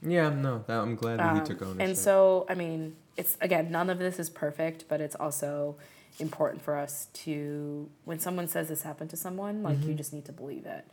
Yeah, 0.01 0.29
no, 0.29 0.63
that, 0.67 0.79
I'm 0.79 0.95
glad 0.95 1.19
that 1.19 1.29
Um, 1.29 1.39
he 1.39 1.45
took 1.45 1.61
ownership. 1.61 1.81
and 1.87 1.97
so, 1.97 2.45
I 2.49 2.55
mean, 2.55 2.95
it's 3.17 3.37
again, 3.41 3.71
none 3.71 3.89
of 3.89 3.99
this 3.99 4.19
is 4.19 4.29
perfect, 4.29 4.85
but 4.87 4.99
it's 5.01 5.15
also 5.15 5.75
important 6.19 6.61
for 6.61 6.75
us 6.75 7.07
to 7.13 7.89
when 8.05 8.19
someone 8.19 8.47
says 8.47 8.67
this 8.67 8.81
happened 8.83 9.09
to 9.11 9.17
someone, 9.17 9.63
like 9.63 9.83
you 9.85 9.93
just 9.93 10.11
need 10.13 10.25
to 10.25 10.31
believe 10.33 10.65
it. 10.65 10.85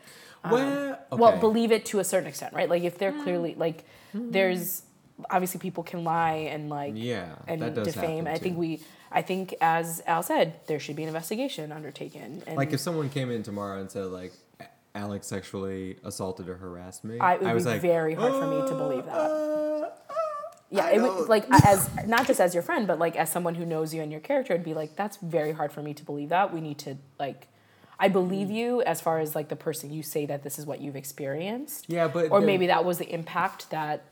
Um, 0.44 0.52
well, 0.52 0.98
well 1.10 1.38
believe 1.38 1.72
it 1.72 1.84
to 1.86 1.98
a 1.98 2.04
certain 2.04 2.28
extent 2.28 2.54
right 2.54 2.68
like 2.70 2.84
if 2.84 2.96
they're 2.96 3.10
Mm. 3.12 3.22
clearly 3.24 3.54
like 3.56 3.84
there's 4.14 4.82
obviously 5.30 5.58
people 5.58 5.82
can 5.82 6.04
lie 6.04 6.46
and 6.52 6.70
like 6.70 6.92
yeah, 6.96 7.34
and 7.48 7.60
that 7.60 7.74
does 7.74 7.92
defame 7.92 8.28
i 8.28 8.38
think 8.38 8.56
we 8.56 8.80
i 9.10 9.20
think 9.20 9.52
as 9.60 10.00
al 10.06 10.22
said 10.22 10.54
there 10.68 10.78
should 10.78 10.94
be 10.94 11.02
an 11.02 11.08
investigation 11.08 11.72
undertaken 11.72 12.40
and 12.46 12.56
like 12.56 12.72
if 12.72 12.78
someone 12.78 13.08
came 13.10 13.32
in 13.32 13.42
tomorrow 13.42 13.80
and 13.80 13.90
said 13.90 14.04
like 14.06 14.32
Alex 14.94 15.26
sexually 15.26 15.96
assaulted 16.04 16.48
or 16.48 16.56
harassed 16.56 17.04
me, 17.04 17.18
I- 17.18 17.34
it 17.34 17.42
would 17.42 17.54
was 17.54 17.64
be 17.64 17.70
like, 17.70 17.80
very 17.82 18.14
hard 18.14 18.32
for 18.32 18.46
me 18.46 18.68
to 18.68 18.74
believe 18.74 19.04
that. 19.06 19.12
"Uh, 19.14 19.90
yeah 20.70 20.84
I 20.84 20.90
it 20.90 20.96
don't- 20.98 21.18
would 21.20 21.28
like 21.28 21.46
as 21.66 21.88
not 22.06 22.26
just 22.26 22.40
as 22.40 22.52
your 22.52 22.62
friend 22.62 22.86
but 22.86 22.98
like 22.98 23.16
as 23.16 23.30
someone 23.30 23.54
who 23.54 23.64
knows 23.64 23.94
you 23.94 24.02
and 24.02 24.10
your 24.12 24.20
character 24.20 24.52
it'd 24.52 24.64
be 24.66 24.74
like 24.74 24.96
that's 24.96 25.16
very 25.18 25.52
hard 25.52 25.72
for 25.72 25.82
me 25.82 25.94
to 25.94 26.04
believe 26.04 26.28
that. 26.28 26.52
We 26.52 26.60
need 26.60 26.78
to 26.80 26.96
like 27.18 27.48
i 28.00 28.08
believe 28.08 28.50
you 28.50 28.82
as 28.82 29.00
far 29.00 29.18
as 29.18 29.34
like 29.34 29.48
the 29.48 29.56
person 29.56 29.92
you 29.92 30.02
say 30.02 30.26
that 30.26 30.42
this 30.44 30.58
is 30.58 30.66
what 30.66 30.80
you've 30.80 30.96
experienced. 30.96 31.86
Yeah, 31.88 32.06
but 32.08 32.30
or 32.30 32.40
maybe 32.40 32.66
that 32.66 32.84
was 32.84 32.98
the 32.98 33.10
impact 33.12 33.70
that 33.70 34.04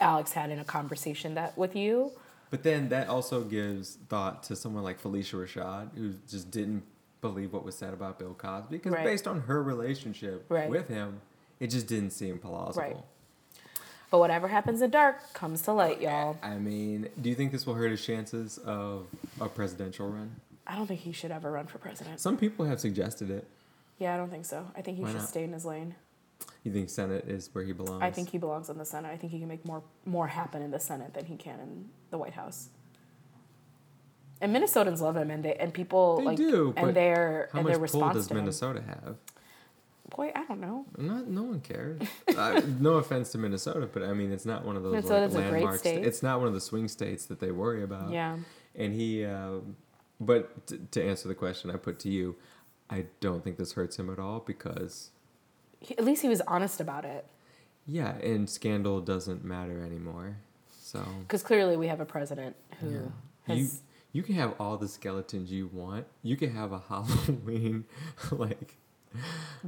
alex 0.00 0.32
had 0.32 0.50
in 0.50 0.58
a 0.60 0.64
conversation 0.64 1.34
that 1.34 1.56
with 1.58 1.74
you. 1.74 2.12
But 2.50 2.62
then 2.62 2.88
that 2.90 3.08
also 3.08 3.42
gives 3.42 3.96
thought 4.08 4.42
to 4.44 4.56
someone 4.56 4.82
like 4.84 5.02
Phylicia 5.02 5.34
Rashad, 5.34 5.94
who 5.96 6.14
just 6.30 6.50
didn't 6.50 6.84
believe 7.20 7.52
what 7.52 7.64
was 7.64 7.74
said 7.76 7.92
about 7.92 8.18
Bill 8.18 8.34
Cosby, 8.34 8.76
because 8.76 8.92
Right. 8.92 9.04
based 9.04 9.26
on 9.26 9.40
her 9.42 9.62
relationship 9.62 10.44
Right. 10.48 10.70
with 10.70 10.88
him, 10.88 11.20
it 11.60 11.68
just 11.68 11.86
didn't 11.86 12.10
seem 12.10 12.38
plausible. 12.38 12.82
Right. 12.86 12.96
But 14.10 14.18
whatever 14.20 14.48
happens 14.48 14.80
in 14.80 14.90
dark 14.90 15.32
comes 15.34 15.62
to 15.62 15.72
light, 15.72 16.00
y'all. 16.00 16.38
I 16.42 16.56
mean, 16.56 17.08
do 17.20 17.28
you 17.28 17.34
think 17.34 17.52
this 17.52 17.66
will 17.66 17.74
hurt 17.74 17.90
his 17.90 18.02
chances 18.04 18.56
of 18.58 19.06
a 19.40 19.48
presidential 19.48 20.08
run? 20.08 20.36
I 20.66 20.76
don't 20.76 20.86
think 20.86 21.00
he 21.00 21.12
should 21.12 21.30
ever 21.30 21.50
run 21.52 21.66
for 21.66 21.78
president. 21.78 22.20
Some 22.20 22.36
people 22.38 22.64
have 22.66 22.80
suggested 22.80 23.30
it. 23.30 23.46
Yeah, 23.98 24.14
I 24.14 24.16
don't 24.16 24.30
think 24.30 24.46
so. 24.46 24.66
I 24.76 24.82
think 24.82 24.96
he 24.96 25.02
Why 25.02 25.10
should 25.10 25.18
not? 25.20 25.28
stay 25.28 25.44
in 25.44 25.52
his 25.52 25.64
lane. 25.64 25.94
You 26.62 26.72
think 26.72 26.88
Senate 26.88 27.24
is 27.28 27.50
where 27.52 27.64
he 27.64 27.72
belongs? 27.72 28.02
I 28.02 28.10
think 28.10 28.30
he 28.30 28.38
belongs 28.38 28.70
in 28.70 28.78
the 28.78 28.84
Senate. 28.84 29.10
I 29.10 29.16
think 29.16 29.32
he 29.32 29.38
can 29.40 29.48
make 29.48 29.64
more 29.64 29.82
more 30.06 30.28
happen 30.28 30.62
in 30.62 30.70
the 30.70 30.78
Senate 30.80 31.12
than 31.14 31.24
he 31.26 31.36
can 31.36 31.58
in 31.60 31.88
the 32.10 32.18
White 32.18 32.34
House. 32.34 32.68
And 34.40 34.54
Minnesotans 34.54 35.00
love 35.00 35.16
him, 35.16 35.30
and 35.30 35.44
they 35.44 35.54
and 35.54 35.72
people 35.74 36.18
They 36.18 36.24
like 36.24 36.36
do, 36.36 36.72
but 36.74 36.84
and 36.84 36.96
they're 36.96 37.48
How 37.52 37.58
and 37.58 37.64
much 37.66 37.72
their 37.74 37.80
response 37.80 38.14
does. 38.14 38.30
Minnesota 38.32 38.82
have? 38.86 39.16
Boy, 40.16 40.32
I 40.34 40.44
don't 40.44 40.60
know. 40.60 40.86
Not, 40.96 41.26
no 41.28 41.42
one 41.42 41.60
cares. 41.60 42.00
uh, 42.36 42.62
no 42.80 42.94
offense 42.94 43.30
to 43.32 43.38
Minnesota, 43.38 43.88
but 43.92 44.02
I 44.02 44.14
mean, 44.14 44.32
it's 44.32 44.46
not 44.46 44.64
one 44.64 44.76
of 44.76 44.82
those 44.82 44.94
like, 44.94 45.04
Minnesota's 45.04 45.34
a 45.34 45.38
landmark. 45.38 45.78
state. 45.80 46.04
It's 46.04 46.22
not 46.22 46.38
one 46.38 46.48
of 46.48 46.54
the 46.54 46.60
swing 46.62 46.88
states 46.88 47.26
that 47.26 47.40
they 47.40 47.50
worry 47.50 47.82
about. 47.82 48.10
Yeah, 48.10 48.38
And 48.74 48.94
he, 48.94 49.24
uh, 49.26 49.56
but 50.20 50.66
t- 50.66 50.78
to 50.92 51.04
answer 51.04 51.28
the 51.28 51.34
question 51.34 51.70
I 51.70 51.76
put 51.76 51.98
to 52.00 52.08
you, 52.08 52.36
I 52.88 53.04
don't 53.20 53.44
think 53.44 53.58
this 53.58 53.72
hurts 53.72 53.98
him 53.98 54.08
at 54.10 54.18
all 54.18 54.40
because, 54.40 55.10
He- 55.80 55.96
at 55.98 56.04
least 56.04 56.22
he 56.22 56.28
was 56.28 56.40
honest 56.46 56.80
about 56.80 57.04
it. 57.04 57.26
yeah, 57.86 58.12
and 58.22 58.48
scandal 58.48 59.00
doesn't 59.02 59.44
matter 59.44 59.82
anymore. 59.82 60.36
So 60.80 61.04
Because 61.20 61.42
clearly 61.42 61.76
we 61.76 61.88
have 61.88 62.00
a 62.00 62.06
president 62.06 62.56
who 62.80 62.90
Yeah. 62.90 62.98
has. 63.46 63.58
you 63.58 63.68
you 64.12 64.22
can 64.22 64.34
have 64.36 64.54
all 64.58 64.76
the 64.76 64.88
skeletons 64.88 65.50
you 65.52 65.68
want. 65.72 66.06
You 66.22 66.36
can 66.36 66.50
have 66.54 66.72
a 66.72 66.78
Halloween 66.88 67.84
like 68.32 68.76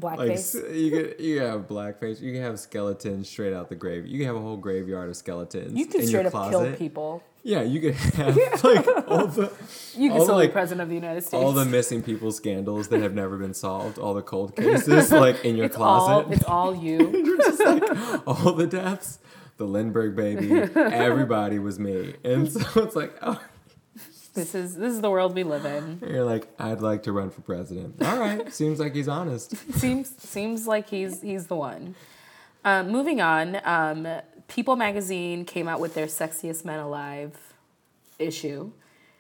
like 0.01 0.19
Blackface. 0.19 0.33
s- 0.33 0.55
you 0.77 0.91
can 0.91 1.25
you 1.25 1.39
can 1.39 1.47
have 1.49 1.61
blackface. 1.69 2.21
You 2.21 2.33
can 2.33 2.43
have 2.43 2.61
skeletons 2.61 3.29
straight 3.29 3.53
out 3.55 3.69
the 3.71 3.75
grave. 3.75 4.07
You 4.07 4.19
can 4.19 4.27
have 4.27 4.37
a 4.37 4.41
whole 4.41 4.57
graveyard 4.59 5.09
of 5.09 5.17
skeletons. 5.17 5.73
you 5.79 5.87
can 5.87 6.03
in 6.03 6.07
straight 6.07 6.25
your 6.25 6.37
up 6.37 6.51
kill 6.51 6.73
people. 6.75 7.23
Yeah, 7.43 7.63
you 7.63 7.81
could 7.81 7.95
have 8.17 8.37
like 8.63 8.87
all 9.09 9.27
the 9.27 9.51
You 9.97 10.11
can 10.11 10.19
all 10.19 10.25
still 10.25 10.37
like, 10.37 10.51
be 10.51 10.53
president 10.53 10.83
of 10.83 10.89
the 10.91 10.95
United 10.95 11.23
States. 11.23 11.43
all 11.43 11.53
the 11.53 11.65
missing 11.65 12.03
people 12.03 12.33
scandals 12.33 12.89
that 12.89 13.01
have 13.01 13.15
never 13.15 13.39
been 13.39 13.55
solved, 13.55 13.99
all 13.99 14.13
the 14.13 14.21
cold 14.23 14.55
cases 14.55 15.11
like 15.11 15.43
in 15.43 15.57
your 15.57 15.67
it's 15.73 15.77
all 15.77 16.23
closet, 16.23 16.33
it's 16.35 16.45
all 16.45 16.75
you. 16.77 16.99
You're 17.11 17.39
just 17.39 17.61
like 17.65 18.27
all 18.27 18.53
the 18.53 18.67
deaths, 18.67 19.21
the 19.57 19.65
Lindbergh 19.65 20.15
baby, 20.15 20.53
everybody 20.77 21.59
was 21.59 21.79
me, 21.79 22.15
and 22.25 22.53
so 22.53 22.83
it's 22.83 22.95
like, 22.95 23.15
oh, 23.23 23.41
this 24.35 24.55
is 24.55 24.77
this 24.77 24.93
is 24.93 25.01
the 25.01 25.11
world 25.11 25.35
we 25.35 25.43
live 25.43 25.65
in. 25.65 26.01
you're 26.09 26.25
like, 26.25 26.49
I'd 26.59 26.81
like 26.81 27.03
to 27.05 27.13
run 27.13 27.31
for 27.31 27.41
president. 27.41 28.03
All 28.03 28.19
right, 28.19 28.53
seems 28.61 28.79
like 28.79 28.95
he's 28.95 29.09
honest. 29.09 29.57
seems 29.75 30.11
seems 30.23 30.67
like 30.67 30.89
he's 30.89 31.21
he's 31.23 31.47
the 31.47 31.57
one. 31.57 31.95
Um, 32.65 32.91
moving 32.91 33.21
on, 33.21 33.61
um, 33.65 34.07
People 34.49 34.77
Magazine 34.77 35.45
came 35.45 35.67
out 35.69 35.81
with 35.81 35.95
their 35.95 36.07
Sexiest 36.07 36.65
Men 36.65 36.79
Alive 36.79 37.37
issue. 38.19 38.71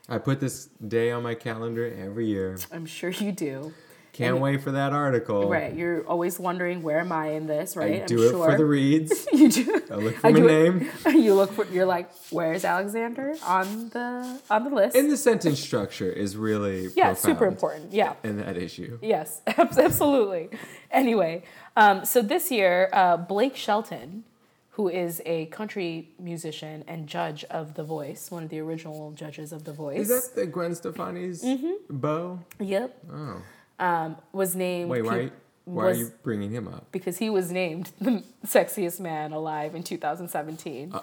I 0.09 0.19
put 0.19 0.41
this 0.41 0.67
day 0.87 1.11
on 1.13 1.23
my 1.23 1.35
calendar 1.35 1.95
every 1.99 2.27
year. 2.27 2.59
I'm 2.73 2.85
sure 2.85 3.11
you 3.11 3.33
do. 3.33 3.73
Can't 4.13 4.35
And- 4.35 4.43
wait 4.43 4.63
for 4.63 4.73
that 4.73 4.93
article. 4.93 5.49
Right, 5.49 5.73
you're 5.75 6.03
always 6.07 6.39
wondering 6.39 6.83
where 6.83 6.99
am 7.01 7.13
I 7.13 7.29
in 7.33 7.47
this, 7.47 7.77
right? 7.77 8.03
I 8.03 8.07
do 8.07 8.23
it 8.29 8.33
for 8.33 8.57
the 8.57 8.65
reads. 8.79 9.27
you 9.33 9.49
do. 9.49 9.83
I 9.91 9.95
look 9.95 10.17
for 10.17 10.27
I 10.27 10.31
my 10.33 10.41
name. 10.41 10.91
it- 11.07 11.15
You 11.27 11.35
look 11.35 11.53
for. 11.53 11.65
You're 11.67 11.87
like, 11.87 12.11
where's 12.31 12.65
Alexander 12.65 13.35
on 13.47 13.89
the 13.91 14.41
on 14.51 14.65
the 14.65 14.71
list? 14.71 14.97
And 14.97 15.11
the 15.11 15.17
sentence 15.17 15.61
structure 15.61 16.11
is 16.11 16.37
really 16.37 16.89
yeah, 16.97 17.15
super 17.15 17.47
important. 17.47 17.93
Yeah. 17.93 18.15
in 18.25 18.39
that 18.39 18.57
issue. 18.57 18.99
Yes, 19.01 19.43
absolutely. 19.47 20.51
Anyway, 20.91 21.45
um, 21.77 22.05
so 22.05 22.21
this 22.23 22.51
year, 22.51 22.91
uh, 22.93 23.17
Blake 23.17 23.55
Shelton, 23.57 24.25
who 24.71 24.89
is 24.89 25.23
a 25.27 25.47
country 25.47 26.11
musician 26.19 26.85
and 26.89 27.07
judge 27.07 27.45
of 27.45 27.75
The 27.75 27.85
Voice, 27.85 28.31
one 28.31 28.43
of 28.45 28.49
the 28.49 28.59
original 28.61 29.13
judges 29.13 29.53
of 29.53 29.65
The 29.65 29.73
Voice. 29.73 30.09
Is 30.11 30.31
that 30.31 30.35
the 30.41 30.47
Gwen 30.47 30.75
Stefani's 30.75 31.45
Mm-hmm. 31.45 31.73
bow? 31.97 32.41
Yep. 32.59 32.99
Oh, 33.13 33.43
Um, 33.81 34.17
was 34.33 34.55
named. 34.55 34.91
wait, 34.91 35.03
why? 35.03 35.15
pe- 35.17 35.31
Why 35.65 35.85
was- 35.87 35.97
are 35.97 36.01
you 36.01 36.13
bringing 36.23 36.51
him 36.51 36.69
up? 36.69 36.93
Because 36.93 37.19
he 37.19 37.31
was 37.31 37.51
named 37.51 37.91
the 38.01 38.23
sexiest 38.47 39.01
man 39.01 39.33
alive 39.33 39.75
in 39.75 39.83
2017. 39.83 40.93
Uh, 40.93 41.01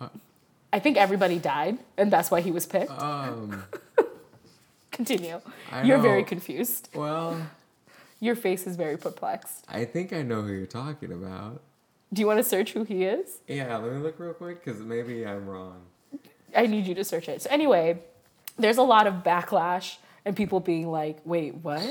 uh. 0.00 0.08
I 0.72 0.78
think 0.78 0.96
everybody 0.98 1.38
died, 1.38 1.78
and 1.96 2.12
that's 2.12 2.30
why 2.30 2.40
he 2.42 2.50
was 2.50 2.66
picked. 2.66 2.90
Um, 2.90 3.64
Continue. 4.92 5.40
I 5.72 5.82
You're 5.82 5.98
very 5.98 6.24
confused. 6.24 6.88
well, 6.94 7.36
Your 8.20 8.34
face 8.34 8.66
is 8.66 8.76
very 8.76 8.96
perplexed. 8.96 9.64
I 9.68 9.84
think 9.84 10.12
I 10.12 10.22
know 10.22 10.42
who 10.42 10.52
you're 10.52 10.66
talking 10.66 11.12
about. 11.12 11.60
Do 12.12 12.20
you 12.20 12.26
want 12.26 12.38
to 12.38 12.44
search 12.44 12.72
who 12.72 12.84
he 12.84 13.04
is? 13.04 13.40
Yeah, 13.46 13.76
let 13.76 13.92
me 13.92 13.98
look 13.98 14.18
real 14.18 14.32
quick 14.32 14.64
because 14.64 14.80
maybe 14.80 15.26
I'm 15.26 15.46
wrong. 15.46 15.80
I 16.56 16.66
need 16.66 16.86
you 16.86 16.94
to 16.94 17.04
search 17.04 17.28
it. 17.28 17.42
So 17.42 17.50
anyway, 17.50 17.98
there's 18.58 18.78
a 18.78 18.82
lot 18.82 19.06
of 19.06 19.22
backlash 19.22 19.96
and 20.26 20.36
people 20.36 20.60
being 20.60 20.90
like, 20.90 21.20
"Wait, 21.24 21.54
what?" 21.54 21.82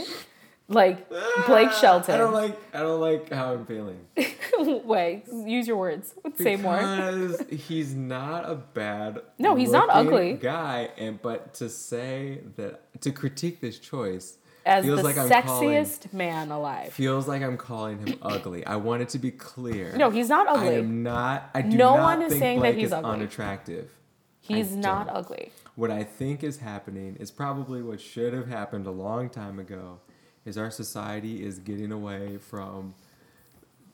Like 0.67 1.07
Blake 1.09 1.69
ah, 1.71 1.79
Shelton. 1.79 2.15
I 2.15 2.17
don't 2.17 2.33
like. 2.33 2.57
I 2.73 2.79
don't 2.79 2.99
like 2.99 3.31
how 3.31 3.53
I'm 3.53 3.65
feeling. 3.67 3.99
Wait, 4.83 5.23
use 5.27 5.67
your 5.67 5.77
words. 5.77 6.15
Say 6.37 6.55
more. 6.55 6.77
Because 6.77 7.43
he's 7.51 7.93
not 7.93 8.49
a 8.49 8.55
bad. 8.55 9.21
No, 9.37 9.53
he's 9.55 9.69
not 9.71 9.89
ugly. 9.91 10.33
Guy, 10.33 10.89
and 10.97 11.21
but 11.21 11.53
to 11.55 11.69
say 11.69 12.39
that 12.57 12.81
to 13.01 13.11
critique 13.11 13.61
this 13.61 13.77
choice 13.77 14.39
As 14.65 14.83
feels 14.85 14.97
the 14.97 15.03
like 15.03 15.19
I'm 15.19 15.29
sexiest 15.29 16.11
man 16.13 16.49
alive. 16.49 16.91
feels 16.91 17.27
like 17.27 17.43
I'm 17.43 17.57
calling 17.57 17.99
him 18.03 18.17
ugly. 18.23 18.65
I 18.65 18.77
want 18.77 19.03
it 19.03 19.09
to 19.09 19.19
be 19.19 19.29
clear. 19.29 19.95
No, 19.95 20.09
he's 20.09 20.29
not 20.29 20.47
ugly. 20.47 20.69
I 20.69 20.79
am 20.79 21.03
not. 21.03 21.47
I 21.53 21.61
do 21.61 21.77
No 21.77 21.95
not 21.95 22.03
one 22.03 22.21
is 22.23 22.29
think 22.31 22.41
saying 22.41 22.57
that 22.61 22.69
Blake 22.69 22.75
he's 22.77 22.87
is 22.87 22.93
ugly. 22.93 23.11
unattractive. 23.11 23.91
He's 24.39 24.73
I 24.73 24.77
not 24.77 25.07
don't. 25.07 25.17
ugly. 25.17 25.51
What 25.75 25.91
I 25.91 26.03
think 26.03 26.43
is 26.43 26.57
happening 26.59 27.17
is 27.19 27.31
probably 27.31 27.81
what 27.81 27.99
should 27.99 28.33
have 28.33 28.47
happened 28.47 28.87
a 28.87 28.91
long 28.91 29.29
time 29.29 29.59
ago. 29.59 29.99
Is 30.45 30.57
our 30.57 30.71
society 30.71 31.43
is 31.43 31.57
getting 31.59 31.91
away 31.91 32.37
from 32.37 32.93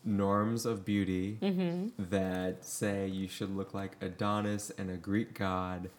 norms 0.04 0.66
of 0.66 0.84
beauty 0.86 1.38
Mm-hmm. 1.42 2.04
that 2.10 2.66
say 2.66 3.08
you 3.08 3.28
should 3.28 3.56
look 3.56 3.74
like 3.74 3.96
Adonis 4.02 4.72
and 4.78 4.90
a 4.90 4.98
Greek 4.98 5.34
god 5.38 5.90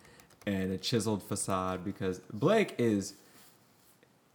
and 0.47 0.73
a 0.73 0.79
chiseled 0.79 1.23
facade 1.23 1.85
because 1.85 2.19
Blake 2.33 2.75
is 2.79 3.15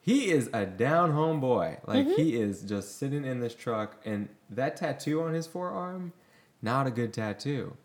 he 0.01 0.31
is 0.31 0.49
a 0.53 0.65
down 0.65 1.11
home 1.11 1.39
boy. 1.41 1.77
Like 1.85 2.07
Mm-hmm. 2.07 2.21
he 2.21 2.35
is 2.35 2.61
just 2.63 2.97
sitting 2.97 3.25
in 3.25 3.39
this 3.41 3.53
truck, 3.53 3.97
and 4.05 4.29
that 4.49 4.77
tattoo 4.77 5.21
on 5.21 5.33
his 5.33 5.47
forearm, 5.47 6.13
not 6.61 6.87
a 6.87 6.91
good 6.91 7.13
tattoo, 7.13 7.75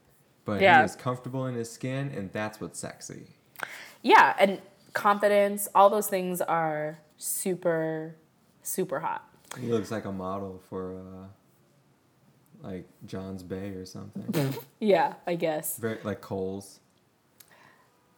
but 0.45 0.61
Yeah. 0.61 0.79
he 0.81 0.85
is 0.87 0.95
comfortable 0.97 1.47
in 1.47 1.55
his 1.57 1.71
skin, 1.71 2.13
and 2.17 2.33
that's 2.33 2.61
what's 2.61 2.79
sexy. 2.79 3.27
Yeah, 4.03 4.34
and 4.38 4.61
confidence, 4.92 5.68
all 5.74 5.88
those 5.90 6.09
things 6.09 6.40
are 6.40 6.98
super, 7.16 8.16
super 8.62 9.00
hot. 9.00 9.28
He 9.61 9.66
looks 9.68 9.90
like 9.90 10.05
a 10.05 10.12
model 10.12 10.61
for 10.68 10.96
uh, 10.98 12.66
like 12.66 12.86
John's 13.07 13.42
Bay 13.42 13.70
or 13.70 13.84
something, 13.86 14.55
Yeah, 14.80 15.14
I 15.26 15.34
guess. 15.34 15.76
very 15.78 15.98
like 16.05 16.20
Kohl's. 16.20 16.80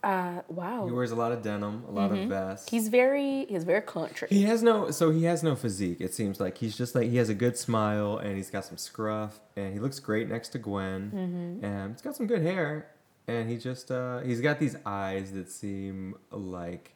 Uh, 0.03 0.43
wow. 0.49 0.85
He 0.85 0.93
wears 0.93 1.13
a 1.13 1.17
lot 1.17 1.33
of 1.33 1.41
denim, 1.41 1.83
a 1.89 1.91
lot 1.91 2.13
of 2.13 2.29
vests. 2.29 2.69
He's 2.71 2.89
very, 2.89 3.47
he's 3.47 3.65
very 3.65 3.81
country. 3.81 4.29
He 4.31 4.43
has 4.43 4.63
no, 4.63 4.91
so 4.91 5.11
he 5.11 5.25
has 5.25 5.43
no 5.43 5.57
physique. 5.57 5.99
It 6.03 6.13
seems 6.13 6.41
like 6.41 6.59
he's 6.59 6.77
just 6.77 6.95
like 6.95 7.09
he 7.09 7.17
has 7.17 7.31
a 7.31 7.35
good 7.35 7.57
smile 7.57 8.19
and 8.19 8.37
he's 8.37 8.51
got 8.51 8.67
some 8.67 8.77
scruff 8.77 9.41
and 9.57 9.73
he 9.73 9.81
looks 9.81 10.01
great 10.01 10.29
next 10.29 10.51
to 10.51 10.59
Gwen 10.59 11.11
Mm-hmm. 11.15 11.65
and 11.65 11.93
he's 11.95 12.03
got 12.03 12.15
some 12.17 12.27
good 12.27 12.43
hair 12.43 12.87
and 13.29 13.49
he 13.51 13.57
just 13.57 13.91
uh, 13.91 14.21
he's 14.21 14.41
got 14.41 14.59
these 14.59 14.77
eyes 14.87 15.33
that 15.33 15.51
seem 15.51 16.17
like, 16.31 16.95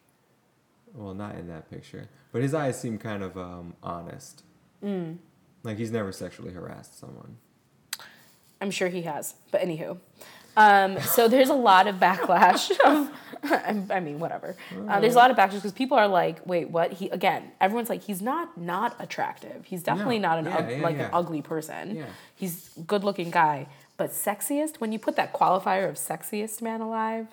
well, 0.93 1.13
not 1.13 1.35
in 1.35 1.47
that 1.47 1.69
picture, 1.69 2.07
but 2.31 2.41
his 2.41 2.53
eyes 2.53 2.79
seem 2.79 2.97
kind 2.97 3.23
of 3.23 3.37
um, 3.37 3.73
honest. 3.83 4.43
Mm. 4.83 5.17
Like 5.63 5.77
he's 5.77 5.91
never 5.91 6.11
sexually 6.11 6.51
harassed 6.53 6.99
someone. 6.99 7.37
I'm 8.61 8.71
sure 8.71 8.89
he 8.89 9.03
has. 9.03 9.35
But 9.51 9.61
anywho, 9.61 9.97
um, 10.57 10.99
so 11.01 11.27
there's 11.27 11.49
a 11.49 11.53
lot 11.53 11.87
of 11.87 11.95
backlash. 11.95 12.71
Of, 13.41 13.89
I 13.89 14.01
mean, 14.01 14.19
whatever. 14.19 14.57
Uh, 14.89 14.99
there's 14.99 15.13
a 15.15 15.17
lot 15.17 15.31
of 15.31 15.37
backlash 15.37 15.53
because 15.55 15.71
people 15.71 15.97
are 15.97 16.09
like, 16.09 16.45
"Wait, 16.45 16.69
what?" 16.69 16.91
He 16.91 17.07
again. 17.09 17.49
Everyone's 17.61 17.87
like, 17.87 18.03
"He's 18.03 18.21
not 18.21 18.57
not 18.57 18.97
attractive. 18.99 19.63
He's 19.63 19.81
definitely 19.81 20.19
No. 20.19 20.27
not 20.27 20.39
an 20.39 20.45
Yeah, 20.47 20.57
ug- 20.57 20.69
yeah, 20.71 20.77
like 20.83 20.97
yeah. 20.97 21.03
an 21.05 21.09
ugly 21.13 21.41
person. 21.41 21.95
Yeah. 21.95 22.05
He's 22.35 22.69
good 22.85 23.05
looking 23.05 23.31
guy, 23.31 23.67
but 23.99 24.11
sexiest. 24.11 24.77
When 24.77 24.93
you 24.93 24.97
put 24.97 25.17
that 25.17 25.33
qualifier 25.33 25.89
of 25.89 25.95
sexiest 25.95 26.61
man 26.61 26.79
alive, 26.79 27.27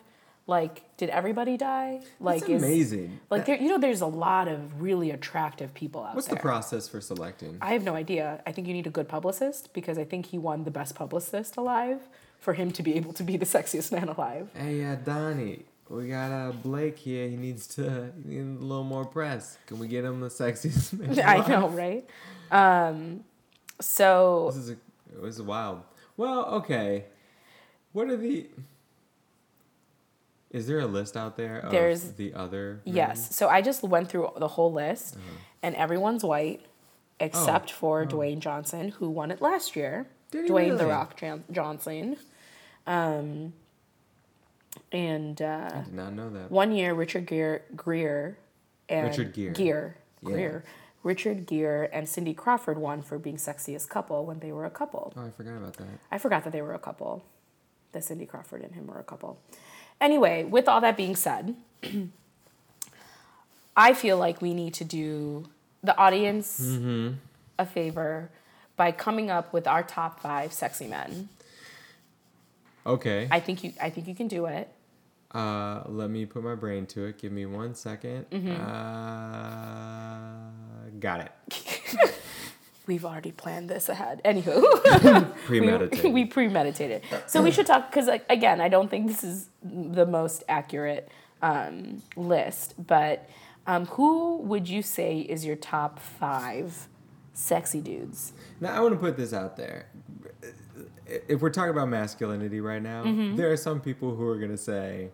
like, 0.49 0.83
did 0.97 1.11
everybody 1.11 1.57
die? 1.57 2.01
Like, 2.19 2.49
It's 2.49 2.63
amazing. 2.63 3.21
like 3.31 3.47
there, 3.47 3.57
you 3.57 3.69
know, 3.69 3.79
there's 3.79 4.01
a 4.01 4.07
lot 4.07 4.49
of 4.49 4.83
really 4.83 5.13
attractive 5.13 5.73
people 5.75 6.03
out 6.03 6.17
What's 6.17 6.27
there. 6.27 6.35
What's 6.35 6.43
the 6.43 6.49
process 6.49 6.89
for 6.89 7.01
selecting? 7.01 7.57
I 7.63 7.73
have 7.73 7.85
no 7.85 7.95
idea. 7.95 8.43
I 8.45 8.51
think 8.51 8.67
you 8.67 8.75
need 8.75 8.89
a 8.89 8.91
good 8.91 9.09
publicist 9.09 9.73
because 9.75 9.97
I 9.97 10.03
think 10.05 10.27
he 10.27 10.39
won 10.39 10.65
the 10.65 10.73
best 10.73 10.97
publicist 10.97 11.57
alive 11.57 12.01
for 12.41 12.53
him 12.55 12.73
to 12.73 12.83
be 12.83 12.95
able 12.97 13.13
to 13.13 13.23
be 13.23 13.37
the 13.37 13.47
sexiest 13.47 13.93
man 13.93 14.09
alive. 14.09 14.49
Hey, 14.53 14.85
uh, 14.85 14.97
Donnie, 14.97 15.67
we 15.89 16.09
got 16.09 16.33
uh, 16.33 16.51
Blake 16.51 16.99
here. 16.99 17.29
He 17.29 17.37
needs 17.37 17.69
to 17.77 18.13
he 18.29 18.35
needs 18.39 18.61
a 18.61 18.65
little 18.65 18.85
more 18.85 19.05
press. 19.05 19.57
Can 19.67 19.79
we 19.79 19.87
get 19.87 20.05
him 20.05 20.21
the 20.21 20.29
sexiest 20.29 20.93
man? 20.99 21.21
I 21.25 21.47
know, 21.47 21.69
right? 21.69 22.05
Um, 22.51 23.23
so 23.81 24.51
This 24.53 24.57
is 24.65 24.71
a, 24.71 24.77
this 25.23 25.37
is 25.37 25.43
wild. 25.43 25.83
Well, 26.17 26.45
okay. 26.47 27.05
What 27.93 28.09
are 28.09 28.17
the? 28.17 28.47
Is 30.51 30.67
there 30.67 30.79
a 30.81 30.87
list 30.87 31.17
out 31.17 31.37
there 31.37 31.59
of 31.59 31.71
There's- 31.73 32.13
the 32.13 32.33
other? 32.35 32.81
yes, 32.85 33.35
so 33.35 33.49
I 33.49 33.61
just 33.63 33.83
went 33.83 34.09
through 34.09 34.31
the 34.39 34.49
whole 34.49 34.73
list, 34.73 35.17
Uh-huh. 35.17 35.37
and 35.63 35.75
everyone's 35.75 36.25
white 36.25 36.65
except 37.19 37.71
for 37.73 38.03
oh. 38.03 38.07
Dwayne 38.07 38.39
Johnson, 38.41 38.91
who 38.91 39.11
won 39.11 39.31
it 39.31 39.41
last 39.41 39.75
year. 39.77 40.07
Did 40.31 40.49
Dwayne 40.51 40.77
the? 40.79 40.87
Rock 40.87 41.17
Jan- 41.17 41.45
Johnson. 41.51 42.17
Um, 42.87 43.55
and 44.93 45.41
uh, 45.43 45.71
I 45.75 45.81
did 45.81 45.95
not 45.95 46.13
know 46.13 46.31
that. 46.31 46.51
One 46.51 46.73
year, 46.73 46.95
Richard 46.95 47.27
Gere, 47.27 47.63
Greer 47.75 48.37
and 48.89 49.09
Richard 49.09 49.33
Gere. 49.33 49.53
Gear, 49.53 49.97
Yeah. 50.23 50.31
Greer, 50.31 50.65
Richard 51.07 51.47
Gere 51.47 51.89
and 51.93 52.09
Cindy 52.09 52.35
Crawford 52.35 52.79
won 52.79 53.01
for 53.01 53.17
being 53.17 53.37
sexiest 53.37 53.89
couple 53.89 54.27
when 54.27 54.41
they 54.41 54.51
were 54.51 54.65
a 54.67 54.71
couple. 54.71 55.13
Oh, 55.17 55.25
I 55.25 55.31
forgot 55.31 55.57
about 55.57 55.75
that. 55.75 55.87
I 56.11 56.19
forgot 56.19 56.43
that 56.45 56.53
they 56.53 56.63
were 56.63 56.75
a 56.75 56.81
couple. 56.81 57.23
That 57.93 58.03
Cindy 58.03 58.27
Crawford 58.27 58.63
and 58.63 58.75
him 58.75 58.89
were 58.89 58.99
a 58.99 59.05
couple. 59.05 59.39
Anyway, 60.01 60.43
with 60.43 60.67
all 60.69 60.81
that 60.81 60.97
being 60.97 61.15
said, 61.15 61.55
I 63.77 63.95
feel 63.95 64.19
like 64.19 64.43
we 64.43 64.53
need 64.53 64.75
to 64.75 64.85
do 64.85 65.45
the 65.83 65.97
audience 65.97 66.61
Mm-hmm. 66.61 67.15
a 67.59 67.67
favor 67.67 68.31
by 68.77 68.91
coming 68.91 69.31
up 69.31 69.53
with 69.53 69.67
our 69.69 69.83
top 69.85 70.19
five 70.21 70.53
sexy 70.53 70.89
men. 70.89 71.29
Okay. 72.85 73.29
I 73.31 73.39
think 73.41 73.63
you. 73.65 73.73
I 73.81 73.91
think 73.91 74.09
you 74.09 74.15
can 74.15 74.29
do 74.29 74.47
it. 74.47 74.69
Uh, 75.33 75.83
let 75.87 76.09
me 76.11 76.25
put 76.27 76.43
my 76.43 76.55
brain 76.55 76.87
to 76.87 77.05
it. 77.07 77.19
Give 77.19 77.33
me 77.33 77.47
one 77.47 77.75
second. 77.75 78.29
Mm-hmm. 78.31 78.53
Uh, 78.53 79.86
got 80.99 81.21
it. 81.21 82.13
We've 82.87 83.05
already 83.05 83.33
planned 83.33 83.69
this 83.69 83.89
ahead. 83.89 84.21
Anywho. 84.25 85.35
Premeditated. 85.47 86.05
We, 86.05 86.11
we 86.13 86.25
premeditated. 86.25 87.03
So 87.27 87.43
we 87.43 87.51
should 87.51 87.67
talk 87.67 87.91
because, 87.91 88.07
like, 88.07 88.25
again, 88.31 88.61
I 88.61 88.69
don't 88.69 88.89
think 88.89 89.09
this 89.09 89.25
is 89.25 89.49
the 89.63 90.07
most 90.07 90.45
accurate 90.49 91.09
um, 91.43 92.01
list, 92.17 92.75
but 92.87 93.29
um, 93.67 93.87
who 93.87 94.37
would 94.39 94.69
you 94.69 94.83
say 94.83 95.19
is 95.19 95.45
your 95.45 95.57
top 95.57 95.99
five 95.99 96.87
sexy 97.33 97.81
dudes? 97.81 98.33
Now 98.61 98.73
I 98.73 98.81
want 98.81 98.95
to 98.95 99.01
put 99.01 99.17
this 99.17 99.33
out 99.33 99.57
there. 99.57 99.89
If 101.07 101.41
we're 101.41 101.51
talking 101.51 101.71
about 101.73 101.89
masculinity 101.89 102.61
right 102.61 102.83
now, 102.83 103.03
Mm-hmm. 103.03 103.35
there 103.37 103.51
are 103.51 103.57
some 103.57 103.81
people 103.81 104.15
who 104.15 104.27
are 104.29 104.37
gonna 104.39 104.57
say, 104.57 105.11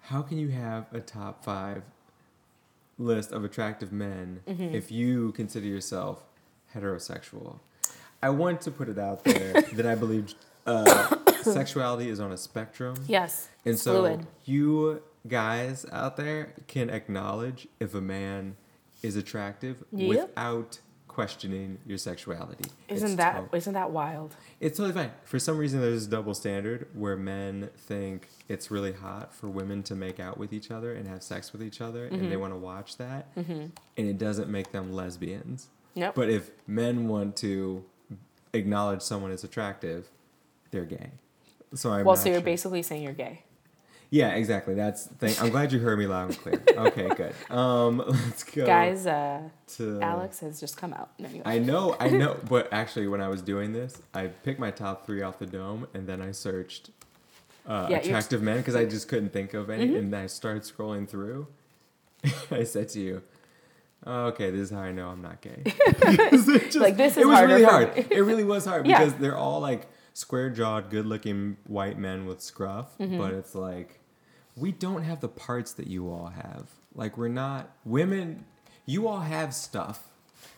"How 0.00 0.22
can 0.22 0.38
you 0.38 0.48
have 0.48 0.86
a 0.92 1.00
top 1.00 1.44
five 1.44 1.82
list 2.98 3.32
of 3.32 3.44
attractive 3.44 3.92
men 3.92 4.40
Mm-hmm. 4.46 4.74
if 4.74 4.90
you 4.90 5.32
consider 5.32 5.66
yourself 5.66 6.24
heterosexual?" 6.74 7.58
I 8.22 8.30
want 8.30 8.60
to 8.62 8.70
put 8.70 8.88
it 8.88 8.98
out 8.98 9.24
there 9.24 9.52
that 9.74 9.86
I 9.86 9.94
believe 9.94 10.34
uh, 10.66 11.16
sexuality 11.42 12.08
is 12.08 12.18
on 12.20 12.32
a 12.32 12.36
spectrum. 12.36 12.96
Yes, 13.06 13.48
And 13.64 13.78
so 13.78 14.00
fluid. 14.02 14.26
you 14.44 15.02
guys 15.28 15.84
out 15.92 16.16
there 16.16 16.54
can 16.66 16.88
acknowledge 16.90 17.68
if 17.78 17.94
a 17.94 18.00
man 18.00 18.56
is 19.02 19.16
attractive 19.16 19.84
Yep. 19.92 20.08
without 20.08 20.80
questioning 21.16 21.78
your 21.86 21.96
sexuality. 21.96 22.68
Isn't 22.88 23.06
It's 23.08 23.16
that 23.16 23.50
not 23.50 23.72
that 23.72 23.90
wild? 23.90 24.36
it's 24.60 24.76
totally 24.76 24.92
fine. 24.94 25.12
For 25.24 25.38
some 25.38 25.56
reason, 25.56 25.80
there's 25.80 26.06
a 26.06 26.10
double 26.10 26.34
standard 26.34 26.88
where 26.92 27.16
men 27.16 27.70
think 27.78 28.28
it's 28.48 28.70
really 28.70 28.92
hot 28.92 29.32
for 29.34 29.48
women 29.48 29.82
to 29.84 29.94
make 29.94 30.20
out 30.20 30.36
with 30.36 30.52
each 30.52 30.70
other 30.70 30.92
and 30.94 31.08
have 31.08 31.22
sex 31.22 31.52
with 31.54 31.62
each 31.62 31.80
other, 31.80 32.04
and 32.04 32.16
Mm-hmm. 32.20 32.28
they 32.28 32.36
want 32.36 32.52
to 32.52 32.58
watch 32.58 32.98
that, 32.98 33.28
and 33.34 33.72
it 33.96 34.18
doesn't 34.18 34.50
make 34.50 34.72
them 34.72 34.92
lesbians. 34.92 35.68
Nope. 35.94 36.14
But 36.14 36.28
if 36.28 36.50
men 36.66 37.08
want 37.08 37.34
to 37.36 37.82
acknowledge 38.52 39.00
someone 39.00 39.30
as 39.30 39.42
attractive, 39.42 40.10
they're 40.70 40.84
gay. 40.84 41.12
So 41.74 41.92
I'm 41.92 42.04
well, 42.04 42.16
so 42.16 42.28
you're 42.28 42.40
sure. 42.40 42.44
basically 42.44 42.82
saying 42.82 43.02
you're 43.02 43.14
gay. 43.14 43.42
Yeah, 44.10 44.30
exactly. 44.30 44.74
That's 44.74 45.06
the 45.06 45.14
thing. 45.14 45.34
I'm 45.40 45.50
glad 45.50 45.72
you 45.72 45.78
heard 45.80 45.98
me 45.98 46.06
loud 46.06 46.30
and 46.30 46.38
clear. 46.38 46.62
Okay, 46.86 47.08
good. 47.16 47.34
Um, 47.54 47.98
let's 48.06 48.44
go. 48.44 48.64
Guys, 48.66 49.06
uh, 49.06 49.40
to 49.76 50.00
Alex 50.00 50.40
has 50.40 50.60
just 50.60 50.76
come 50.76 50.92
out. 50.92 51.10
No, 51.18 51.28
I 51.44 51.58
know, 51.58 51.96
I 51.98 52.08
know, 52.10 52.36
but 52.48 52.68
actually, 52.72 53.08
when 53.08 53.20
I 53.20 53.28
was 53.28 53.42
doing 53.42 53.72
this, 53.72 54.00
I 54.14 54.26
picked 54.28 54.60
my 54.60 54.70
top 54.70 55.06
three 55.06 55.22
off 55.22 55.38
the 55.38 55.46
dome, 55.46 55.86
and 55.94 56.06
then 56.06 56.20
I 56.22 56.30
searched 56.32 56.90
uh, 57.66 57.88
Yeah, 57.90 57.96
attractive 57.98 58.42
men 58.42 58.58
because 58.58 58.76
I 58.76 58.84
just 58.84 59.08
couldn't 59.08 59.32
think 59.32 59.54
of 59.54 59.70
any, 59.70 59.96
and 59.96 60.12
then 60.12 60.22
I 60.22 60.26
started 60.26 60.62
scrolling 60.62 61.08
through. 61.08 61.48
I 62.50 62.64
said 62.64 62.88
to 62.90 63.00
you, 63.00 63.22
"Okay, 64.06 64.50
this 64.50 64.60
is 64.60 64.70
how 64.70 64.80
I 64.80 64.92
know 64.92 65.08
I'm 65.08 65.22
not 65.22 65.40
gay." 65.40 65.62
It 65.64 66.30
just- 66.30 66.76
Like, 66.76 66.96
this 66.96 67.12
is 67.16 67.18
it 67.24 67.26
was 67.26 67.40
really 67.42 67.64
hard. 67.64 67.90
It 67.96 68.20
really 68.24 68.44
was 68.44 68.64
hard 68.66 68.86
Yeah. 68.86 68.98
because 69.04 69.14
they're 69.18 69.36
all 69.36 69.60
like 69.60 69.86
square-jawed, 70.16 70.88
good-looking 70.90 71.58
white 71.66 71.98
men 71.98 72.24
with 72.26 72.40
scruff, 72.40 72.96
Mm-hmm. 72.98 73.18
but 73.18 73.34
it's 73.34 73.54
like 73.54 74.00
we 74.56 74.72
don't 74.72 75.02
have 75.02 75.20
the 75.20 75.28
parts 75.28 75.72
that 75.74 75.86
you 75.86 76.08
all 76.10 76.28
have. 76.28 76.70
Like 76.94 77.18
we're 77.18 77.28
not 77.28 77.70
women. 77.84 78.46
You 78.86 79.06
all 79.08 79.20
have 79.20 79.52
stuff. 79.52 80.04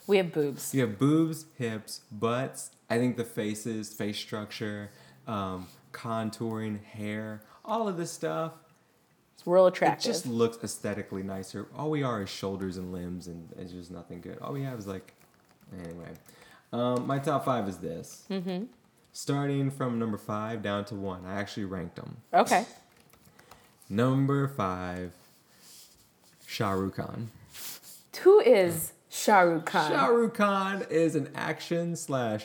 we 0.07 0.19
have 0.19 0.33
boobs. 0.33 0.73
You 0.75 0.83
have 0.83 0.99
boobs, 0.99 1.47
hips, 1.57 2.03
butts. 2.13 2.71
I 2.89 2.99
think 2.99 3.17
the 3.17 3.25
faces, 3.25 3.93
face 3.93 4.19
structure, 4.19 4.91
um, 5.27 5.67
contouring, 5.93 6.83
hair, 6.85 7.43
all 7.65 7.89
of 7.89 7.97
this 7.97 8.13
stuff. 8.13 8.53
It's 9.35 9.47
real 9.47 9.67
attractive. 9.67 10.09
It 10.09 10.13
just 10.13 10.27
looks 10.27 10.63
aesthetically 10.63 11.23
nicer. 11.25 11.67
All 11.77 11.91
we 11.91 12.03
are 12.05 12.23
is 12.23 12.29
shoulders 12.31 12.77
and 12.77 12.93
limbs, 12.93 13.27
and 13.27 13.49
it's 13.59 13.73
just 13.73 13.91
nothing 13.91 14.21
good. 14.21 14.39
All 14.41 14.53
we 14.53 14.63
have 14.63 14.79
is 14.79 14.87
like, 14.87 15.13
anyway. 15.85 16.11
Um, 16.73 17.07
my 17.07 17.19
top 17.19 17.45
five 17.45 17.69
is 17.69 17.79
this. 17.79 18.25
Mm-hmm. 18.31 18.65
Starting 19.21 19.69
from 19.69 19.99
number 19.99 20.17
five 20.17 20.63
down 20.63 20.85
to 20.85 20.95
one. 20.95 21.27
I 21.27 21.41
actually 21.41 21.65
ranked 21.65 21.97
them. 21.97 22.19
okay. 22.33 22.65
Number 23.89 24.47
five, 24.47 25.11
Shah 26.47 26.71
Rukh 26.71 26.95
Khan. 26.95 27.29
Who 28.21 28.39
is 28.39 28.93
Shah 29.09 29.41
Rukh 29.41 29.67
Khan? 29.67 29.91
Shah 29.91 30.07
Rukh 30.07 30.35
Khan 30.35 30.87
is 30.89 31.17
an 31.17 31.33
action 31.35 31.97
slash 31.97 32.45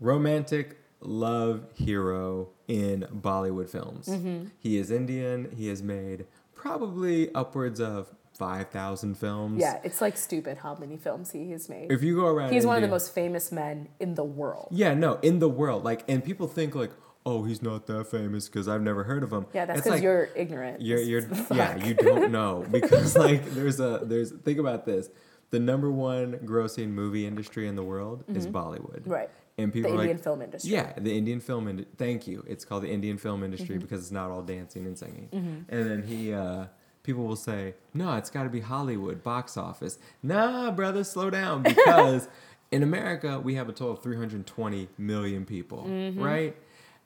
romantic 0.00 0.80
love 1.00 1.64
hero 1.76 2.48
in 2.66 3.06
Bollywood 3.14 3.68
films. 3.68 4.08
Mm-hmm. 4.08 4.46
He 4.58 4.78
is 4.78 4.90
Indian. 4.90 5.48
He 5.56 5.68
has 5.68 5.80
made 5.80 6.26
probably 6.56 7.32
upwards 7.36 7.78
of 7.78 8.12
five 8.38 8.68
thousand 8.70 9.16
films. 9.16 9.60
Yeah, 9.60 9.80
it's 9.84 10.00
like 10.00 10.16
stupid 10.16 10.58
how 10.58 10.74
many 10.76 10.96
films 10.96 11.32
he 11.32 11.50
has 11.50 11.68
made. 11.68 11.90
If 11.92 12.02
you 12.02 12.14
go 12.16 12.26
around, 12.26 12.52
He's 12.52 12.64
one 12.66 12.76
of 12.76 12.82
the 12.82 12.88
most 12.88 13.12
famous 13.14 13.50
men 13.52 13.88
in 14.00 14.14
the 14.14 14.24
world. 14.24 14.68
Yeah, 14.70 14.94
no, 14.94 15.14
in 15.22 15.38
the 15.40 15.48
world, 15.48 15.84
like, 15.84 16.04
and 16.08 16.24
people 16.24 16.46
think 16.46 16.74
like, 16.74 16.92
oh, 17.26 17.44
he's 17.44 17.60
not 17.62 17.86
that 17.88 18.04
famous 18.10 18.48
because 18.48 18.68
I've 18.68 18.80
never 18.82 19.04
heard 19.04 19.22
of 19.22 19.32
him. 19.32 19.46
Yeah, 19.52 19.66
that's 19.66 19.80
because 19.80 19.92
like, 19.92 20.02
you're 20.02 20.28
ignorant. 20.36 20.80
You're 20.80 21.00
you're 21.00 21.22
Fuck. 21.48 21.56
yeah, 21.58 21.84
you 21.84 21.94
don't 21.94 22.30
know 22.32 22.64
because 22.70 23.16
like 23.16 23.44
there's 23.52 23.80
a 23.80 24.00
there's 24.04 24.30
think 24.30 24.58
about 24.58 24.86
this. 24.86 25.10
The 25.50 25.58
number 25.58 25.90
one 25.90 26.34
grossing 26.44 26.90
movie 26.90 27.26
industry 27.26 27.66
in 27.68 27.74
the 27.74 27.82
world 27.82 28.22
is 28.28 28.46
Bollywood. 28.46 29.00
Mm-hmm. 29.00 29.10
Right. 29.10 29.30
And 29.56 29.72
people 29.72 29.90
are 29.92 29.94
Indian 29.94 30.16
like, 30.18 30.22
film 30.24 30.42
industry. 30.42 30.70
yeah, 30.72 30.92
the 30.98 31.16
Indian 31.16 31.40
film 31.40 31.66
industry. 31.66 31.94
thank 31.96 32.26
you. 32.28 32.44
It's 32.46 32.64
called 32.64 32.82
the 32.84 32.90
Indian 32.90 33.16
film 33.18 33.42
industry 33.42 33.74
Mm-hmm. 33.76 33.80
because 33.80 34.02
it's 34.02 34.12
not 34.12 34.30
all 34.30 34.42
dancing 34.42 34.86
and 34.86 34.96
singing. 34.96 35.28
And 35.68 35.90
then 35.90 36.02
he 36.04 36.32
uh 36.32 36.66
people 37.08 37.24
will 37.24 37.36
say, 37.36 37.74
"No, 37.94 38.14
it's 38.16 38.28
got 38.28 38.42
to 38.42 38.50
be 38.50 38.60
Hollywood 38.60 39.22
box 39.22 39.56
office." 39.56 39.98
Nah, 40.22 40.70
brother, 40.70 41.02
slow 41.04 41.30
down 41.30 41.62
because 41.62 42.28
in 42.70 42.82
America 42.82 43.40
we 43.40 43.54
have 43.54 43.68
a 43.70 43.72
total 43.72 43.92
of 43.94 44.02
320 44.02 44.88
million 44.98 45.46
people, 45.46 45.84
Mm-hmm. 45.88 46.22
right? 46.22 46.54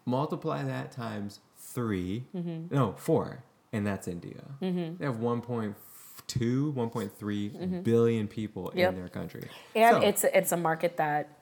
Multiply 0.04 0.64
that 0.64 0.90
times 0.90 1.38
3. 1.56 2.24
Mm-hmm. 2.36 2.74
No, 2.74 2.94
4, 2.98 3.44
and 3.72 3.86
that's 3.86 4.08
India. 4.08 4.42
They 4.60 5.04
have 5.06 5.18
1.2 5.18 5.74
1.3 6.74 7.84
billion 7.84 8.26
people 8.28 8.64
Mm-hmm. 8.70 8.78
Yep. 8.78 8.88
in 8.92 8.96
their 8.98 9.08
country. 9.08 9.48
And 9.76 9.96
So- 9.96 10.02
it's 10.02 10.24
it's 10.24 10.52
a 10.52 10.56
market 10.56 10.96
that 10.96 11.38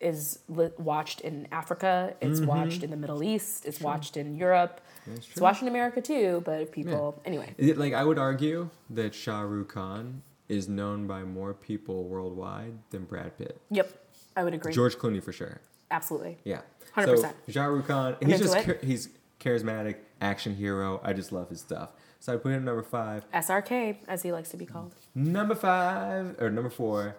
is 0.00 0.38
watched 0.48 1.20
in 1.22 1.48
Africa. 1.50 2.14
It's 2.20 2.38
Mm-hmm. 2.38 2.48
watched 2.48 2.82
in 2.84 2.90
the 2.90 2.96
Middle 2.96 3.22
East. 3.24 3.66
It's 3.66 3.80
watched 3.80 4.16
in 4.16 4.36
Europe. 4.36 4.80
That's 5.06 5.28
It's 5.28 5.62
in 5.62 5.68
America 5.68 6.00
too. 6.00 6.42
But 6.44 6.60
if 6.62 6.72
people 6.72 7.20
anyway, 7.24 7.54
Is 7.58 7.68
it 7.68 7.78
like 7.78 7.92
I 7.92 8.04
would 8.04 8.18
argue 8.18 8.70
that 8.90 9.14
Shah 9.14 9.40
Rukh 9.40 9.68
Khan 9.68 10.22
is 10.48 10.68
known 10.68 11.06
by 11.06 11.22
more 11.22 11.54
people 11.54 12.04
worldwide 12.04 12.78
than 12.90 13.04
Brad 13.04 13.36
Pitt. 13.38 13.60
yep, 13.70 13.90
I 14.36 14.44
would 14.44 14.54
agree. 14.54 14.72
George 14.72 14.96
Clooney 14.96 15.22
for 15.22 15.32
sure. 15.32 15.60
Absolutely. 15.90 16.38
Yeah. 16.44 16.60
100%. 16.96 17.18
So 17.18 17.32
Shah 17.48 17.64
Rukh 17.64 17.86
Khan, 17.86 18.16
I'm 18.20 18.28
he's 18.28 18.40
just 18.40 18.56
it. 18.56 18.82
he's 18.84 19.08
charismatic, 19.40 19.96
action 20.20 20.54
hero. 20.54 21.00
I 21.02 21.12
just 21.12 21.32
love 21.32 21.48
his 21.48 21.60
stuff. 21.60 21.90
So 22.20 22.32
I 22.32 22.36
put 22.36 22.52
him 22.52 22.64
number 22.64 22.82
five. 22.82 23.30
SRK, 23.32 23.96
as 24.08 24.22
he 24.22 24.32
likes 24.32 24.48
to 24.50 24.56
be 24.56 24.64
called. 24.64 24.94
Number 25.14 25.54
five 25.54 26.36
or 26.40 26.50
number 26.50 26.70
four, 26.70 27.16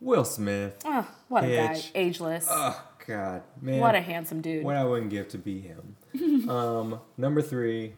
Will 0.00 0.24
Smith. 0.24 0.82
Oh, 0.84 1.08
what 1.28 1.44
a 1.44 1.48
guy. 1.48 1.82
Ageless. 1.94 2.48
God, 3.08 3.42
man. 3.62 3.80
what 3.80 3.94
a 3.94 4.00
handsome 4.02 4.42
dude. 4.42 4.64
What 4.64 4.76
I 4.76 4.84
wouldn't 4.84 5.10
give 5.10 5.28
to 5.28 5.38
be 5.38 5.60
him. 5.60 5.96
um, 6.50 7.00
number 7.16 7.40
three, 7.40 7.94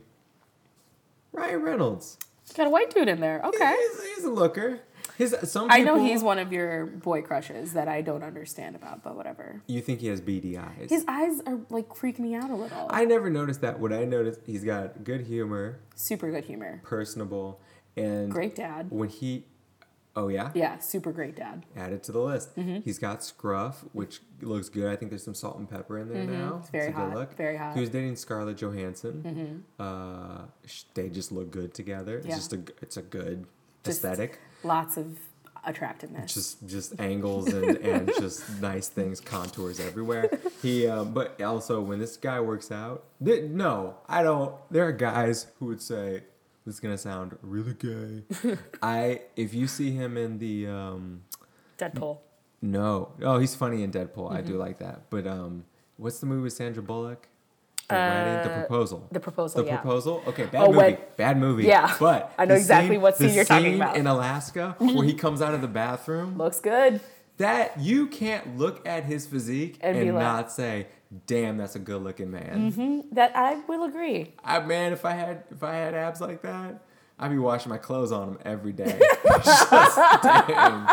Ryan 1.32 1.62
Reynolds. 1.62 2.16
Got 2.56 2.68
a 2.68 2.70
white 2.70 2.94
dude 2.94 3.08
in 3.08 3.20
there. 3.20 3.40
Okay. 3.44 3.76
He's, 3.76 4.16
he's 4.16 4.24
a 4.24 4.30
looker. 4.30 4.80
His 5.18 5.36
some 5.44 5.68
I 5.70 5.80
know 5.80 6.02
he's 6.02 6.22
one 6.22 6.38
of 6.38 6.52
your 6.52 6.86
boy 6.86 7.22
crushes 7.22 7.74
that 7.74 7.88
I 7.88 8.00
don't 8.02 8.22
understand 8.22 8.74
about, 8.74 9.02
but 9.02 9.16
whatever. 9.16 9.62
You 9.66 9.80
think 9.80 10.00
he 10.00 10.06
has 10.08 10.20
beady 10.20 10.56
eyes? 10.56 10.88
His 10.88 11.04
eyes 11.06 11.40
are 11.46 11.58
like 11.68 11.94
freak 11.94 12.18
me 12.18 12.34
out 12.34 12.50
a 12.50 12.54
little. 12.54 12.86
I 12.88 13.04
never 13.04 13.28
noticed 13.30 13.60
that. 13.60 13.78
What 13.78 13.92
I 13.92 14.04
noticed, 14.04 14.40
he's 14.46 14.64
got 14.64 15.04
good 15.04 15.22
humor, 15.22 15.80
super 15.94 16.30
good 16.30 16.44
humor. 16.44 16.80
personable, 16.84 17.60
and 17.96 18.30
Great 18.30 18.54
dad. 18.54 18.90
when 18.90 19.08
he, 19.08 19.44
oh 20.16 20.28
yeah, 20.28 20.50
Yeah, 20.54 20.78
super 20.78 21.12
great 21.12 21.36
dad. 21.36 21.64
add 21.76 21.92
it 21.92 22.02
to 22.04 22.12
the 22.12 22.18
list. 22.20 22.56
Mm-hmm. 22.56 22.80
He's 22.84 22.98
got 22.98 23.22
scruff, 23.22 23.84
which 23.92 24.20
looks 24.42 24.68
good. 24.68 24.90
I 24.90 24.96
think 24.96 25.10
there's 25.10 25.22
some 25.24 25.34
salt 25.34 25.58
and 25.58 25.68
pepper 25.70 25.98
in 25.98 26.08
there 26.12 26.24
now. 26.24 26.32
Mm-hmm. 26.50 26.60
It's 26.60 26.70
very 26.70 26.88
a 26.88 26.92
good 26.92 27.12
hot, 27.12 27.36
very 27.36 27.56
hot. 27.56 27.66
Mm-hmm. 27.68 27.74
He 27.76 27.80
was 27.80 27.90
dating 27.90 28.16
Scarlett 28.16 28.56
Johansson. 28.56 29.64
Uh, 29.78 30.42
they 30.94 31.08
just 31.08 31.32
look 31.32 31.50
good 31.50 31.74
together. 31.74 32.18
It's 32.18 32.26
Yeah. 32.26 32.34
just 32.36 32.52
a, 32.52 32.60
it's 32.82 32.96
a 32.96 33.02
good 33.02 33.46
Just 33.84 33.98
aesthetic. 34.04 34.38
Lots 34.64 34.96
of 34.96 35.18
attractiveness. 35.62 36.32
just 36.32 36.66
just 36.66 36.98
angles 36.98 37.52
and, 37.52 37.76
and 37.92 38.10
just 38.18 38.48
nice 38.62 38.88
things 38.88 39.20
contours 39.20 39.78
everywhere 39.78 40.30
he 40.62 40.86
um, 40.86 41.12
but 41.12 41.38
also 41.42 41.82
when 41.82 41.98
this 41.98 42.16
guy 42.16 42.40
works 42.40 42.72
out 42.72 43.04
th- 43.22 43.44
no 43.50 43.94
i 44.08 44.22
don't 44.22 44.54
there 44.70 44.86
are 44.88 44.92
guys 44.92 45.48
who 45.58 45.66
would 45.66 45.82
say 45.82 46.22
this 46.70 46.76
is 46.76 46.80
gonna 46.80 46.96
sound 46.96 47.36
really 47.42 47.74
gay 47.74 48.22
i 48.82 49.20
if 49.34 49.52
you 49.52 49.66
see 49.66 49.90
him 49.90 50.16
in 50.16 50.38
the 50.38 50.68
um 50.68 51.20
Deadpool. 51.76 52.18
no 52.62 53.08
oh 53.22 53.38
he's 53.40 53.56
funny 53.56 53.82
in 53.82 53.90
deadpool 53.90 54.30
i 54.30 54.40
do 54.40 54.52
Mm-hmm. 54.52 54.60
like 54.60 54.78
that 54.78 55.10
but 55.10 55.26
um 55.26 55.64
what's 55.96 56.20
the 56.20 56.26
movie 56.26 56.42
with 56.42 56.52
sandra 56.52 56.80
bullock 56.80 57.26
the 57.88 57.96
wedding 57.96 58.42
the 58.48 58.54
proposal 58.60 58.98
Uh, 59.10 59.14
The 59.14 59.20
proposal. 59.20 59.62
the 59.64 59.66
yeah. 59.68 59.76
proposal? 59.78 60.22
Okay, 60.28 60.44
bad 60.46 60.62
Oh, 60.68 60.72
movie. 60.72 60.96
bad 61.16 61.36
movie. 61.38 61.64
Yeah. 61.64 61.92
But 61.98 62.32
I 62.38 62.44
know 62.44 62.54
exactly 62.54 62.94
scene- 62.94 63.00
what 63.02 63.16
scene 63.16 63.34
you're 63.34 63.44
talking 63.44 63.74
about. 63.74 63.96
In 63.96 64.06
Alaska, 64.06 64.76
where 64.78 65.02
he 65.04 65.12
comes 65.12 65.42
out 65.42 65.54
of 65.54 65.60
the 65.60 65.66
bathroom, 65.66 66.38
Looks 66.44 66.60
good. 66.60 67.00
that 67.38 67.80
you 67.80 68.06
can't 68.06 68.56
look 68.56 68.86
at 68.86 69.06
his 69.06 69.26
physique 69.26 69.78
And 69.80 69.96
and, 69.98 70.14
like- 70.14 70.22
not 70.22 70.52
say, 70.52 70.86
"Damn, 71.26 71.56
that's 71.56 71.74
a 71.76 71.78
good 71.78 72.02
looking 72.02 72.30
man." 72.30 72.72
Mm, 72.72 73.04
That 73.12 73.36
I 73.36 73.56
will 73.66 73.84
agree. 73.84 74.34
I 74.44 74.60
man, 74.60 74.92
if 74.92 75.04
I 75.04 75.12
had 75.12 75.44
if 75.50 75.62
I 75.62 75.74
had 75.74 75.94
abs 75.94 76.20
like 76.20 76.42
that, 76.42 76.82
I'd 77.18 77.30
be 77.30 77.38
washing 77.38 77.70
my 77.70 77.78
clothes 77.78 78.12
on 78.12 78.28
them 78.28 78.38
every 78.44 78.72
day. 78.72 78.98
Just, 79.44 79.70
dang. 80.22 80.86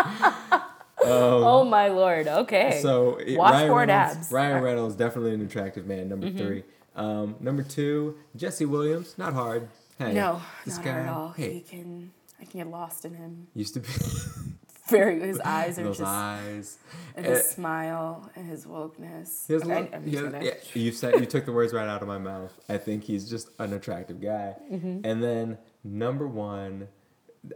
oh 1.01 1.63
my 1.70 1.88
lord. 1.89 2.28
Okay. 2.28 2.78
Um, 2.78 2.82
So 2.82 3.15
it- 3.18 3.38
Washboard 3.38 3.89
Reynolds, 3.89 4.18
abs. 4.18 4.32
Ryan. 4.32 4.63
Reynolds 4.63 4.95
definitely 4.95 5.34
an 5.34 5.41
attractive 5.41 5.86
man. 5.86 6.09
Number 6.09 6.30
three. 6.32 6.63
Um, 6.95 7.36
number 7.39 7.61
two, 7.63 8.18
Jesse 8.36 8.65
Williams. 8.65 9.18
Not 9.18 9.34
hard. 9.34 9.68
Hey, 9.99 10.13
no, 10.13 10.41
this 10.65 10.78
not 10.78 10.86
guy. 10.86 10.91
at 10.91 11.07
all. 11.09 11.30
He 11.30 11.43
Hey, 11.43 11.59
can. 11.61 12.11
I 12.39 12.45
can 12.45 12.59
get 12.59 12.68
lost 12.70 13.03
in 13.05 13.15
him. 13.15 13.47
used 13.55 13.74
to 13.76 13.80
be 13.80 13.88
Very. 14.89 15.19
His 15.19 15.39
eyes 15.41 15.77
are 15.79 15.83
those 15.83 15.97
just. 15.99 16.09
eyes. 16.09 16.77
And 17.15 17.25
Eh, 17.25 17.29
his 17.31 17.45
smile 17.45 18.29
and 18.35 18.47
his 18.49 18.65
wokeness. 18.65 19.47
Has 19.47 19.61
Okay, 19.63 19.65
lo- 19.81 19.88
I'm 19.93 20.03
he 20.05 20.15
has- 20.15 20.21
gonna- 20.23 20.43
yeah, 20.45 20.53
you 20.73 20.91
said 20.91 21.19
you 21.19 21.25
took 21.25 21.45
the 21.45 21.51
words 21.51 21.73
right 21.73 21.88
out 21.88 22.01
of 22.01 22.07
my 22.07 22.17
mouth. 22.17 22.57
I 22.69 22.77
think 22.77 23.03
he's 23.03 23.29
just 23.29 23.49
an 23.59 23.73
attractive 23.73 24.21
guy. 24.21 24.55
Mm-hmm. 24.71 25.01
And 25.03 25.23
then 25.23 25.57
number 25.83 26.27
one, 26.27 26.88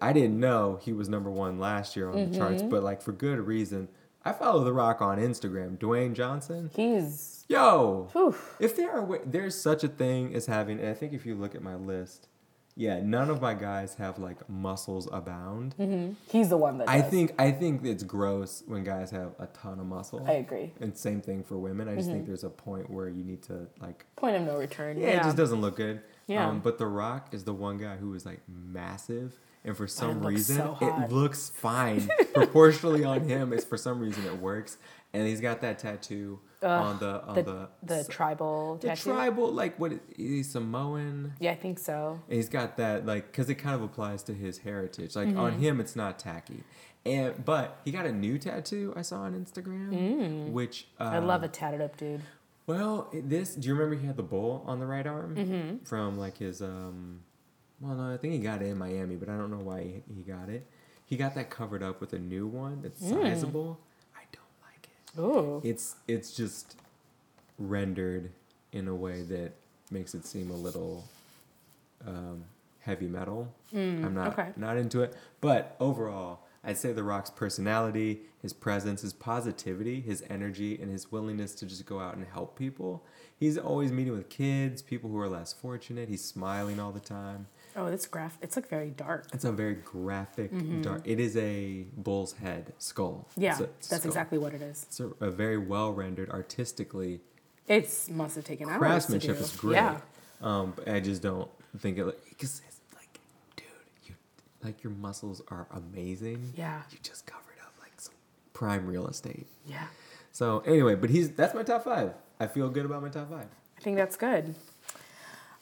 I 0.01 0.13
didn't 0.13 0.39
know 0.39 0.79
he 0.82 0.93
was 0.93 1.09
number 1.09 1.29
one 1.29 1.59
last 1.59 1.95
year 1.95 2.09
on 2.09 2.15
the 2.15 2.21
Mm-hmm. 2.25 2.38
charts, 2.38 2.63
but 2.63 2.84
like 2.84 3.01
for 3.01 3.11
good 3.11 3.39
reason. 3.39 3.88
I 4.23 4.34
follow 4.34 4.63
The 4.63 4.71
Rock 4.73 5.01
on 5.01 5.17
Instagram, 5.17 5.79
Dwayne 5.79 6.13
Johnson. 6.13 6.69
He's. 6.75 7.43
Yo, 7.49 8.07
Whew. 8.13 8.36
if 8.59 8.75
there 8.75 8.91
are 8.91 9.19
there's 9.25 9.55
such 9.59 9.84
a 9.84 9.88
thing 9.88 10.36
as 10.36 10.45
having, 10.45 10.79
and 10.79 10.88
I 10.89 10.93
think 10.93 11.11
if 11.13 11.25
you 11.25 11.34
look 11.36 11.55
at 11.55 11.63
my 11.63 11.73
list, 11.75 12.27
yeah, 12.82 12.99
none 13.03 13.29
of 13.29 13.41
my 13.41 13.53
guys 13.53 13.93
have 13.95 14.17
like 14.17 14.49
muscles 14.49 15.07
abound. 15.11 15.75
He's 16.29 16.49
the 16.49 16.57
one 16.57 16.79
that. 16.79 16.89
I 16.89 17.01
does. 17.01 17.11
think 17.11 17.34
I 17.38 17.51
think 17.51 17.86
it's 17.86 18.03
gross 18.03 18.63
when 18.65 18.84
guys 18.84 19.11
have 19.11 19.34
a 19.39 19.45
ton 19.47 19.79
of 19.79 19.86
muscle. 19.86 20.25
I 20.27 20.34
agree. 20.34 20.73
And 20.79 20.97
same 20.97 21.21
thing 21.21 21.43
for 21.43 21.57
women. 21.57 21.88
I 21.88 21.95
just 21.95 22.07
Mm-hmm. 22.07 22.13
think 22.17 22.27
there's 22.27 22.43
a 22.43 22.49
point 22.49 22.89
where 22.89 23.07
you 23.09 23.23
need 23.23 23.43
to 23.43 23.67
like 23.79 24.05
Point 24.15 24.36
of 24.38 24.41
no 24.43 24.57
return. 24.57 24.97
yeah, 24.99 25.09
it 25.19 25.23
just 25.23 25.38
doesn't 25.38 25.61
look 25.61 25.75
good. 25.75 26.01
Yeah. 26.27 26.47
Um, 26.47 26.59
but 26.59 26.77
The 26.77 26.88
Rock 26.88 27.34
is 27.34 27.43
the 27.43 27.53
one 27.53 27.77
guy 27.77 27.97
who 27.97 28.13
is 28.15 28.25
like 28.25 28.39
massive, 28.47 29.38
and 29.63 29.75
for 29.77 29.86
some 29.88 30.21
looks 30.21 30.34
reason 30.49 30.55
so 30.57 30.77
it 30.82 31.11
looks 31.11 31.49
fine 31.49 32.09
proportionally 32.34 33.03
on 33.03 33.21
him. 33.27 33.53
It's 33.53 33.63
for 33.65 33.77
some 33.77 33.99
reason 33.99 34.25
it 34.25 34.38
works, 34.39 34.77
and 35.14 35.28
he's 35.28 35.41
got 35.41 35.62
that 35.62 35.80
tattoo 35.80 36.39
on 36.64 36.99
the 36.99 37.24
on 37.24 37.36
the 37.36 37.41
the 37.43 37.70
the, 37.84 38.03
tribal 38.09 38.76
the 38.82 38.89
tattoo. 38.89 39.12
tribal 39.12 39.51
like 39.51 39.80
what 39.80 39.91
is 39.93 39.99
he's 40.16 40.49
Samoan. 40.51 41.34
Yeah, 41.39 41.51
I 41.51 41.55
think 41.55 41.80
so. 41.80 42.20
And 42.28 42.36
he's 42.36 42.49
got 42.49 42.78
that 42.78 43.05
like 43.05 43.28
because 43.32 43.49
it 43.49 43.55
kind 43.55 43.76
of 43.76 43.82
applies 43.82 44.24
to 44.24 44.34
his 44.34 44.59
heritage. 44.59 45.16
Like 45.16 45.28
Mm-hmm. 45.30 45.39
on 45.39 45.53
him, 45.59 45.80
it's 45.80 45.95
not 45.95 46.20
tacky. 46.20 46.64
And 47.05 47.43
but 47.43 47.80
he 47.84 47.91
got 47.91 48.05
a 48.05 48.12
new 48.12 48.38
tattoo 48.38 48.93
I 48.95 49.01
saw 49.01 49.22
on 49.22 49.34
Instagram, 49.34 50.51
which 50.51 50.88
uh, 50.99 51.09
Mm. 51.09 51.14
I 51.14 51.20
love 51.20 51.41
a 51.43 51.47
tatted 51.47 51.82
up 51.82 51.97
dude. 51.97 52.22
Well, 52.68 53.09
this. 53.12 53.55
Do 53.55 53.68
you 53.68 53.74
remember 53.74 53.95
he 53.99 54.05
had 54.05 54.18
the 54.18 54.24
bull 54.24 54.64
on 54.68 54.80
the 54.80 54.86
right 54.86 55.07
arm 55.07 55.36
mm-hmm. 55.36 55.84
from 55.84 56.18
like 56.20 56.38
his 56.38 56.62
um? 56.62 57.22
Well, 57.80 57.95
no, 57.95 58.14
I 58.14 58.18
think 58.18 58.34
he 58.34 58.39
got 58.39 58.62
it 58.62 58.68
in 58.68 58.78
Miami, 58.78 59.16
but 59.16 59.28
I 59.30 59.36
don't 59.36 59.49
know 59.49 59.57
why 59.66 59.82
he, 59.82 60.03
he 60.16 60.22
got 60.22 60.47
it. 60.49 60.68
He 61.05 61.18
got 61.18 61.34
that 61.34 61.49
covered 61.49 61.82
up 61.82 61.99
with 61.99 62.14
a 62.14 62.20
new 62.20 62.45
one 62.45 62.84
that's 62.84 63.01
Mm. 63.01 63.09
sizable. 63.24 63.80
I 64.16 64.22
don't 64.32 64.45
like 64.62 64.86
it. 64.86 65.01
Ooh. 65.20 65.62
It's 65.64 65.95
it's 66.07 66.36
just 66.36 66.76
rendered 67.59 68.32
in 68.72 68.88
a 68.88 68.95
way 68.95 69.22
that 69.24 69.51
makes 69.91 70.16
it 70.16 70.26
seem 70.26 70.49
a 70.49 70.55
little 70.55 71.03
um, 72.07 72.45
heavy 72.80 73.07
metal. 73.07 73.53
I'm 73.74 74.14
not 74.14 74.32
Mm, 74.36 74.39
okay. 74.39 74.49
not 74.57 74.78
into 74.78 75.01
it, 75.01 75.16
but 75.41 75.76
overall, 75.80 76.39
I'd 76.64 76.78
say 76.78 76.93
The 76.93 77.03
Rock's 77.03 77.30
personality, 77.30 78.22
his 78.41 78.53
presence, 78.53 79.01
his 79.01 79.14
positivity, 79.14 79.99
his 80.01 80.24
energy, 80.30 80.80
and 80.82 80.91
his 80.91 81.12
willingness 81.12 81.55
to 81.55 81.66
just 81.66 81.86
go 81.86 81.99
out 81.99 82.16
and 82.16 82.26
help 82.26 82.57
people. 82.57 83.03
He's 83.38 83.57
always 83.57 83.91
meeting 83.91 84.14
with 84.14 84.30
kids, 84.30 84.82
people 84.82 85.09
who 85.09 85.18
are 85.20 85.28
less 85.30 85.51
fortunate. 85.53 86.07
He's 86.09 86.24
smiling 86.24 86.80
all 86.80 86.91
the 86.91 86.99
time. 86.99 87.47
Oh, 87.76 87.86
it's 87.88 88.05
graph. 88.05 88.38
It's 88.41 88.55
like 88.55 88.67
very 88.67 88.89
dark. 88.89 89.28
It's 89.34 89.45
a 89.45 89.51
very 89.51 89.76
graphic, 89.76 90.51
dark. 90.82 91.01
It 91.05 91.19
is 91.19 91.38
a 91.38 91.86
bull's 91.97 92.34
head 92.34 92.74
skull. 92.80 93.28
Mm-hmm. 93.32 93.41
Yeah, 93.43 93.57
that's 93.59 93.88
skull. 93.88 93.99
exactly 94.05 94.38
what 94.38 94.53
it 94.53 94.61
is. 94.61 94.84
It's 94.89 94.99
a, 94.99 95.11
a 95.22 95.32
very 95.32 95.57
well 95.57 95.91
rendered, 95.93 96.30
artistically 96.30 97.22
It's 97.67 98.09
must 98.09 98.36
have 98.36 98.43
taken 98.45 98.67
hours. 98.69 98.80
craftsmanship 98.80 99.36
to 99.36 99.39
do. 99.39 99.43
is 99.45 99.55
great. 99.55 99.76
Yeah. 99.76 99.97
Um, 100.41 100.74
but 100.76 100.89
I 100.89 100.99
just 100.99 101.22
don't 101.22 101.49
think 101.78 101.97
it 101.97 102.05
because 102.30 102.61
it's 102.67 102.80
like, 102.95 103.19
dude, 103.55 103.65
you 104.05 104.15
like 104.63 104.84
your 104.84 104.91
muscles 104.93 105.41
are 105.49 105.67
amazing. 105.72 106.53
Yeah. 106.57 106.82
You 106.91 106.97
just 107.03 107.26
covered 107.26 107.59
up 107.63 107.74
like 107.80 107.93
some 107.97 108.15
prime 108.53 108.86
real 108.88 109.07
estate. 109.07 109.47
Yeah. 109.65 109.86
So 110.34 110.59
anyway, 110.65 110.95
but 110.95 111.09
he's 111.09 111.30
that's 111.32 111.53
my 111.53 111.63
top 111.63 111.84
five. 111.86 112.13
I 112.39 112.47
feel 112.47 112.69
good 112.69 112.86
about 112.86 113.01
my 113.01 113.09
top 113.09 113.30
five. 113.30 113.47
I 113.78 113.82
think 113.82 113.95
that's 113.97 114.17
good. 114.17 114.55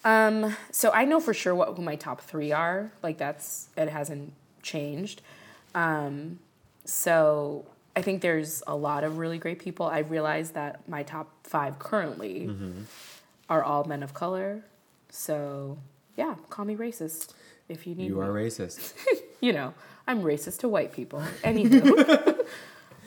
Um, 0.05 0.55
so 0.71 0.91
I 0.91 1.05
know 1.05 1.19
for 1.19 1.33
sure 1.33 1.53
what 1.53 1.75
who 1.75 1.81
my 1.81 1.95
top 1.95 2.21
three 2.21 2.51
are. 2.51 2.91
Like 3.03 3.17
that's 3.17 3.67
it 3.77 3.89
hasn't 3.89 4.33
changed. 4.63 5.21
Um, 5.75 6.39
so 6.85 7.65
I 7.95 8.01
think 8.01 8.21
there's 8.21 8.63
a 8.65 8.75
lot 8.75 9.03
of 9.03 9.17
really 9.17 9.37
great 9.37 9.59
people. 9.59 9.85
I 9.85 9.99
realized 9.99 10.53
that 10.53 10.87
my 10.87 11.03
top 11.03 11.27
five 11.43 11.79
currently 11.79 12.47
Mm-hmm. 12.47 12.81
are 13.49 13.63
all 13.63 13.83
men 13.83 14.03
of 14.03 14.13
color. 14.13 14.63
So 15.09 15.77
yeah, 16.15 16.35
call 16.49 16.65
me 16.65 16.75
racist 16.75 17.33
if 17.67 17.85
you 17.85 17.95
need. 17.95 18.07
You 18.07 18.15
me. 18.15 18.21
are 18.21 18.29
racist. 18.29 18.93
You 19.41 19.53
know, 19.53 19.73
I'm 20.05 20.21
racist 20.21 20.59
to 20.59 20.67
white 20.67 20.91
people. 20.91 21.23
Anywho. 21.45 22.35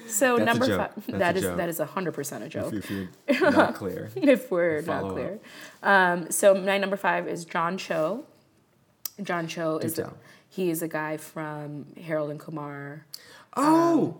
so 0.06 0.36
That's 0.36 0.46
number 0.46 0.76
five. 0.76 1.06
That 1.18 1.36
is 1.36 1.44
that 1.44 1.68
is 1.68 1.80
a 1.80 1.86
hundred 1.86 2.12
percent 2.12 2.44
a 2.44 2.48
joke. 2.48 2.72
if, 2.72 2.90
if 2.90 3.40
you're 3.40 3.50
not 3.52 3.74
clear. 3.74 4.10
if 4.16 4.50
we're 4.50 4.82
not 4.82 5.10
clear. 5.10 5.38
Um, 5.82 6.30
so 6.30 6.54
my 6.54 6.78
number 6.78 6.96
five 6.96 7.28
is 7.28 7.44
John 7.44 7.78
Cho. 7.78 8.24
John 9.22 9.46
Cho 9.46 9.78
Do 9.78 9.86
is 9.86 9.94
tell. 9.94 10.16
he 10.48 10.70
is 10.70 10.82
a 10.82 10.88
guy 10.88 11.16
from 11.16 11.86
Harold 12.02 12.30
and 12.30 12.40
Kumar. 12.40 13.06
Oh, 13.56 14.16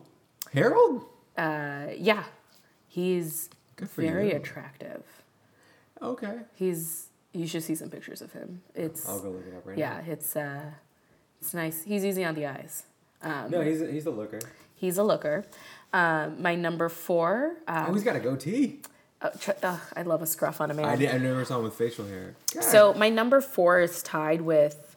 Harold. 0.53 1.07
Uh, 1.37 1.87
yeah, 1.97 2.25
he's 2.89 3.49
very 3.79 4.31
you. 4.31 4.37
attractive. 4.37 5.03
Okay. 6.01 6.41
He's 6.55 7.09
you 7.33 7.47
should 7.47 7.63
see 7.63 7.75
some 7.75 7.89
pictures 7.89 8.21
of 8.21 8.33
him. 8.33 8.63
It's 8.75 9.09
I'll 9.09 9.21
go 9.21 9.31
look 9.31 9.47
it 9.47 9.55
up 9.57 9.67
right 9.67 9.79
now. 9.79 10.01
yeah, 10.05 10.13
it's 10.13 10.37
uh, 10.37 10.71
it's 11.41 11.55
nice. 11.55 11.83
He's 11.85 12.05
easy 12.05 12.25
on 12.25 12.35
the 12.35 12.47
eyes. 12.47 12.85
now. 13.23 13.49
No, 13.49 13.61
he's 13.63 13.81
a, 13.81 13.91
he's 13.91 14.07
a 14.07 14.11
looker. 14.11 14.41
He's 14.83 14.99
a 14.99 15.05
looker. 15.05 15.45
Um, 15.93 16.43
my 16.43 16.57
number 16.57 16.89
four. 16.89 17.55
Um, 17.69 17.87
oh, 17.91 17.93
he's 17.95 18.03
got 18.03 18.17
a 18.17 18.21
goatee. 18.21 18.81
uh, 19.23 19.31
tr- 19.39 19.53
I 19.95 20.03
love 20.03 20.23
a 20.23 20.27
scruff 20.27 20.61
on 20.61 20.73
a 20.73 20.75
man. 20.75 20.87
I 20.87 20.97
did. 20.97 21.09
I 21.15 21.19
never 21.19 21.45
saw 21.45 21.59
him 21.59 21.65
with 21.65 21.75
facial 21.75 22.05
hair. 22.05 22.35
God. 22.53 22.65
So 22.65 22.93
my 22.95 23.09
number 23.09 23.41
four 23.41 23.79
is 23.79 24.03
tied 24.03 24.41
with 24.41 24.97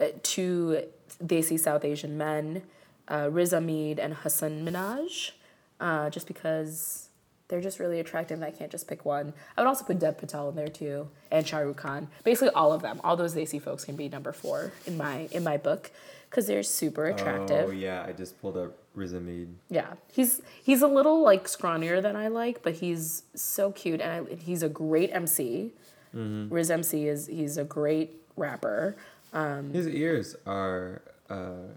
uh, 0.00 0.06
two 0.22 0.82
Desi 1.22 1.60
South 1.60 1.84
Asian 1.84 2.16
men, 2.16 2.62
uh, 3.06 3.28
Riz 3.30 3.52
Ahmed 3.52 3.98
and 3.98 4.14
Hasan 4.14 4.64
Minhaj, 4.64 5.32
uh, 5.78 6.08
just 6.08 6.26
because 6.26 7.10
they're 7.48 7.60
just 7.60 7.78
really 7.78 8.00
attractive 8.00 8.38
and 8.38 8.44
I 8.46 8.50
can't 8.50 8.70
just 8.70 8.88
pick 8.88 9.04
one. 9.04 9.34
I 9.58 9.60
would 9.60 9.68
also 9.68 9.84
put 9.84 9.98
Dev 9.98 10.16
Patel 10.16 10.48
in 10.48 10.54
there 10.56 10.68
too 10.68 11.08
and 11.30 11.46
Shah 11.46 11.58
Rukh 11.58 11.76
Khan. 11.76 12.08
Basically 12.24 12.48
all 12.50 12.72
of 12.72 12.80
them, 12.80 12.98
all 13.04 13.14
those 13.16 13.34
Desi 13.34 13.60
folks 13.60 13.84
can 13.84 13.94
be 13.94 14.08
number 14.08 14.32
four 14.32 14.72
in 14.86 14.96
my 14.96 15.28
in 15.32 15.44
my 15.44 15.58
book 15.58 15.90
because 16.30 16.46
they're 16.46 16.62
super 16.62 17.06
attractive. 17.06 17.68
Oh 17.68 17.72
yeah, 17.72 18.04
I 18.06 18.12
just 18.12 18.40
pulled 18.40 18.56
up 18.58 18.76
Riz 18.98 19.14
Ahmed. 19.14 19.54
Yeah, 19.70 19.94
he's 20.12 20.42
he's 20.62 20.82
a 20.82 20.86
little 20.88 21.22
like 21.22 21.44
scrawnier 21.44 22.02
than 22.02 22.16
I 22.16 22.28
like, 22.28 22.62
but 22.62 22.74
he's 22.74 23.22
so 23.34 23.72
cute 23.72 24.00
and 24.00 24.28
I, 24.28 24.34
he's 24.34 24.62
a 24.62 24.68
great 24.68 25.10
MC. 25.12 25.72
Riz 26.12 26.70
MC 26.70 27.06
is 27.06 27.26
he's 27.26 27.56
a 27.56 27.64
great 27.64 28.10
rapper. 28.36 28.96
Um, 29.32 29.72
His 29.72 29.86
ears 29.86 30.34
are 30.46 31.02
uh, 31.30 31.68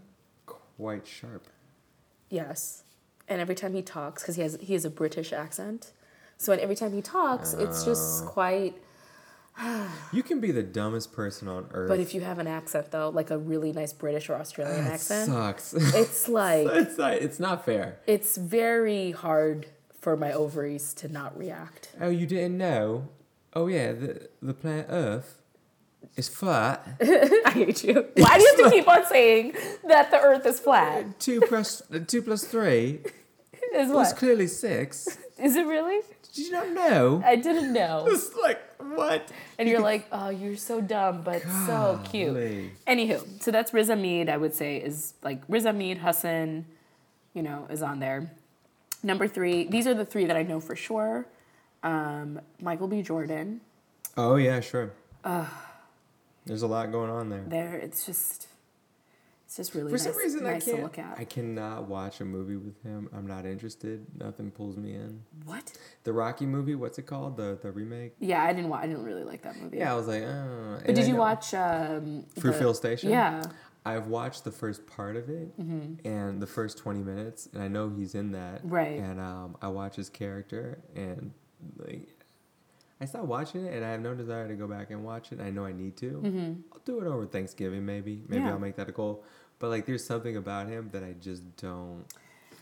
quite 0.45 1.05
sharp. 1.05 1.45
yes, 2.29 2.83
and 3.27 3.39
every 3.41 3.55
time 3.55 3.73
he 3.73 3.81
talks, 3.81 4.23
because 4.23 4.35
he 4.37 4.41
has 4.41 4.57
he 4.61 4.73
has 4.73 4.85
a 4.85 4.89
British 4.89 5.31
accent, 5.33 5.91
so 6.37 6.51
and 6.53 6.61
every 6.61 6.75
time 6.75 6.93
he 6.93 7.01
talks, 7.01 7.53
it's 7.53 7.85
just 7.85 8.25
quite. 8.25 8.73
You 10.13 10.23
can 10.23 10.39
be 10.41 10.51
the 10.51 10.63
dumbest 10.63 11.13
person 11.13 11.47
on 11.47 11.67
earth. 11.73 11.87
But 11.87 11.99
if 11.99 12.13
you 12.13 12.21
have 12.21 12.39
an 12.39 12.47
accent 12.47 12.91
though, 12.91 13.09
like 13.09 13.29
a 13.31 13.37
really 13.37 13.71
nice 13.71 13.93
British 13.93 14.29
or 14.29 14.35
Australian 14.35 14.81
ah, 14.81 14.83
That 14.83 14.93
accent, 14.93 15.29
sucks. 15.29 15.73
it's 15.73 16.27
like 16.41 16.67
it's 16.67 16.97
not, 16.97 17.13
it's 17.13 17.39
not 17.39 17.65
fair. 17.65 17.99
it's 18.07 18.37
very 18.37 19.11
hard 19.11 19.67
for 19.99 20.17
my 20.17 20.31
ovaries 20.33 20.93
to 20.95 21.07
not 21.07 21.37
react. 21.37 21.89
Oh, 22.01 22.09
you 22.09 22.25
didn't 22.25 22.57
know? 22.57 23.07
Oh 23.53 23.67
yeah, 23.67 23.91
the 23.93 24.29
the 24.41 24.53
planet 24.53 24.87
Earth 24.89 25.41
is 26.15 26.27
flat. 26.27 26.87
I 27.01 27.51
hate 27.51 27.83
you. 27.83 28.05
Why 28.15 28.37
do 28.37 28.43
you 28.43 28.55
have 28.57 28.65
to 28.65 28.71
keep 28.71 28.87
on 28.87 29.05
saying 29.05 29.53
that 29.87 30.09
the 30.11 30.19
Earth 30.19 30.45
is 30.45 30.59
flat? 30.59 31.19
two 31.19 31.39
plus 31.41 31.81
two 32.07 32.21
plus 32.21 32.43
three 32.45 33.01
Is 33.75 33.89
what? 33.89 34.15
clearly 34.17 34.47
six. 34.47 35.17
Is 35.37 35.55
it 35.55 35.65
really? 35.65 35.99
Did 36.33 36.45
you 36.45 36.51
not 36.51 36.69
know? 36.71 37.21
I 37.25 37.35
didn't 37.35 37.73
know. 37.73 38.05
It's 38.09 38.33
like 38.35 38.59
what? 38.79 39.29
And 39.59 39.67
you're 39.69 39.81
like, 39.81 40.07
oh, 40.11 40.29
you're 40.29 40.55
so 40.57 40.81
dumb, 40.81 41.21
but 41.23 41.41
so 41.41 41.99
cute. 42.05 42.33
Golly. 42.33 42.71
Anywho, 42.87 43.41
so 43.41 43.51
that's 43.51 43.73
Riz 43.73 43.89
Ahmed, 43.89 44.29
I 44.29 44.37
would 44.37 44.53
say, 44.53 44.77
is 44.77 45.13
like 45.21 45.41
Riz 45.47 45.65
Ahmed, 45.65 45.99
Hasan, 45.99 46.65
you 47.33 47.43
know, 47.43 47.67
is 47.69 47.81
on 47.81 47.99
there. 47.99 48.31
Number 49.03 49.27
three, 49.27 49.65
these 49.65 49.87
are 49.87 49.93
the 49.93 50.05
three 50.05 50.25
that 50.25 50.35
I 50.37 50.43
know 50.43 50.59
for 50.59 50.75
sure. 50.75 51.25
Um, 51.83 52.39
Michael 52.61 52.87
B. 52.87 53.01
Jordan. 53.01 53.61
Oh 54.17 54.35
yeah, 54.35 54.59
sure. 54.59 54.91
There's 56.45 56.61
a 56.63 56.67
lot 56.67 56.91
going 56.91 57.09
on 57.09 57.29
there. 57.29 57.43
There, 57.47 57.75
it's 57.75 58.05
just, 58.05 58.47
it's 59.51 59.57
just 59.57 59.75
really 59.75 59.87
For 59.89 59.97
nice, 59.97 60.03
some 60.03 60.15
reason, 60.15 60.43
nice 60.45 60.65
I 60.65 60.71
can't. 60.71 60.83
look 60.83 60.97
at. 60.97 61.15
I 61.19 61.25
cannot 61.25 61.89
watch 61.89 62.21
a 62.21 62.25
movie 62.25 62.55
with 62.55 62.81
him. 62.83 63.09
I'm 63.13 63.27
not 63.27 63.45
interested. 63.45 64.05
Nothing 64.17 64.49
pulls 64.49 64.77
me 64.77 64.93
in. 64.93 65.21
what? 65.43 65.73
The 66.05 66.13
Rocky 66.13 66.45
movie, 66.45 66.73
what's 66.75 66.97
it 66.97 67.01
called? 67.05 67.35
The 67.35 67.59
the 67.61 67.69
remake. 67.69 68.13
Yeah, 68.19 68.41
I 68.41 68.53
didn't. 68.53 68.69
Wa- 68.69 68.77
I 68.77 68.87
didn't 68.87 69.03
really 69.03 69.25
like 69.25 69.41
that 69.41 69.57
movie. 69.61 69.79
Yeah, 69.79 69.91
I 69.91 69.97
was 69.97 70.07
like, 70.07 70.23
oh. 70.23 70.79
But 70.85 70.95
did 70.95 71.05
you 71.05 71.15
watch 71.17 71.53
um, 71.53 72.23
Fruitvale 72.39 72.73
Station? 72.73 73.09
Yeah. 73.09 73.43
I've 73.85 74.07
watched 74.07 74.45
the 74.45 74.51
first 74.51 74.87
part 74.87 75.17
of 75.17 75.27
it 75.27 75.49
and 75.57 76.41
the 76.41 76.47
first 76.47 76.77
20 76.77 77.01
minutes, 77.01 77.49
and 77.51 77.61
I 77.61 77.67
know 77.67 77.89
he's 77.89 78.15
in 78.15 78.31
that. 78.31 78.59
Mm-hmm. 78.59 78.69
Right. 78.69 78.99
And 78.99 79.19
um, 79.19 79.57
I 79.61 79.67
watch 79.67 79.97
his 79.97 80.07
character, 80.09 80.79
and 80.95 81.31
like, 81.77 82.07
I 83.01 83.05
stopped 83.05 83.25
watching 83.25 83.65
it, 83.65 83.73
and 83.73 83.83
I 83.83 83.89
have 83.89 83.99
no 83.99 84.13
desire 84.13 84.47
to 84.47 84.53
go 84.53 84.67
back 84.67 84.91
and 84.91 85.03
watch 85.03 85.31
it. 85.33 85.41
I 85.41 85.49
know 85.49 85.65
I 85.65 85.73
need 85.73 85.97
to. 85.97 86.63
I'll 86.71 86.79
do 86.85 87.01
it 87.01 87.07
over 87.07 87.25
Thanksgiving, 87.25 87.85
maybe. 87.85 88.21
Maybe 88.29 88.37
Mm-hmm. 88.41 88.45
Yeah. 88.47 88.53
I'll 88.53 88.59
make 88.59 88.75
that 88.77 88.87
a 88.87 88.91
goal. 88.93 89.25
But 89.61 89.69
like, 89.69 89.85
there's 89.85 90.03
something 90.03 90.35
about 90.35 90.67
him 90.67 90.89
that 90.91 91.03
I 91.03 91.13
just 91.21 91.55
don't. 91.57 92.03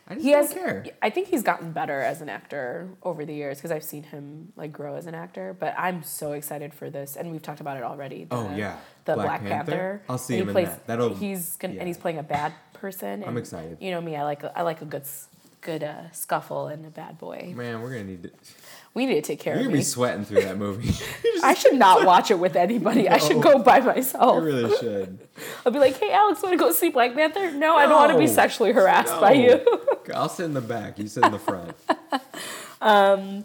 I 0.08 0.16
just 0.16 0.26
he 0.26 0.32
don't 0.32 0.42
has 0.42 0.54
care. 0.54 0.86
i 1.04 1.12
think 1.12 1.28
he's 1.28 1.44
gotten 1.44 1.72
better 1.72 2.02
as 2.02 2.20
an 2.22 2.30
actor 2.30 2.90
over 3.04 3.26
the 3.26 3.34
years 3.34 3.58
because 3.60 3.70
i've 3.70 3.84
seen 3.84 4.02
him 4.02 4.52
like 4.56 4.72
grow 4.72 4.96
as 4.96 5.06
an 5.06 5.14
actor 5.14 5.56
but 5.60 5.76
i'm 5.78 6.02
so 6.02 6.32
excited 6.32 6.74
for 6.74 6.90
this 6.90 7.16
and 7.16 7.32
we've 7.32 7.44
talked 7.44 7.62
about 7.62 7.78
it 7.78 7.84
already 7.84 8.24
the, 8.24 8.36
Oh, 8.36 8.56
yeah. 8.56 8.78
the 9.06 9.14
Black 9.14 9.26
black, 9.28 9.42
Panther? 9.44 9.72
panther, 9.72 10.02
I'll 10.10 10.18
see 10.18 10.40
And 10.40 10.50
him 10.50 10.56
he 10.56 10.62
in 10.64 10.68
that. 10.68 10.88
That'll- 10.88 11.14
he's 11.14 11.58
gonna 11.58 11.76
yeah. 11.76 11.82
and 11.82 11.88
he's 11.88 12.00
playing 12.00 12.18
a 12.18 12.24
bad 12.24 12.54
person 12.74 13.24
I'm 13.24 13.38
excited. 13.38 13.78
you 13.80 13.92
know 13.92 14.02
me 14.02 14.16
i 14.16 14.24
like 14.24 14.42
a, 14.42 14.58
i 14.58 14.64
like 14.64 14.82
a 14.82 14.86
good 14.86 15.04
good 15.62 15.84
uh, 15.84 16.10
scuffle 16.12 16.70
and 16.70 16.88
a 16.88 16.90
bad 16.90 17.20
boy 17.20 17.54
Man, 17.56 17.80
we're 17.84 17.90
gonna 17.92 18.06
need 18.06 18.24
to. 18.24 18.32
We 18.94 19.06
need 19.06 19.16
to 19.16 19.22
take 19.22 19.40
care 19.40 19.56
You're 19.56 19.66
of 19.66 19.72
me 19.72 19.80
be 19.80 19.84
sweating 19.84 20.26
through 20.26 20.42
that 20.42 20.58
movie. 20.58 20.94
i 21.44 21.54
should 21.54 21.76
not 21.76 22.06
watch 22.12 22.32
it 22.32 22.40
with 22.40 22.56
anybody 22.56 23.08
i 23.08 23.18
should 23.18 23.42
go 23.42 23.60
by 23.60 23.80
myself. 23.80 24.38
you 24.38 24.42
really 24.44 24.78
should. 24.78 25.20
i'll 25.66 25.72
be 25.72 25.80
like 25.80 25.98
hey 26.00 26.12
alex 26.12 26.42
want 26.44 26.54
to 26.54 26.58
go 26.58 26.72
see 26.72 26.90
black 26.90 27.14
panther 27.14 27.52
no, 27.52 27.76
i 27.76 27.86
don't 27.86 27.96
want 27.96 28.12
to 28.12 28.18
be 28.18 28.28
sexually 28.28 28.72
harassed 28.72 29.20
by 29.22 29.32
you 29.34 29.64
I'll 30.14 30.28
sit 30.28 30.46
in 30.46 30.56
the 30.56 30.62
back. 30.62 30.98
You 30.98 31.08
sit 31.08 31.24
in 31.24 31.32
the 31.32 31.38
front. 31.38 31.76
um, 32.82 33.44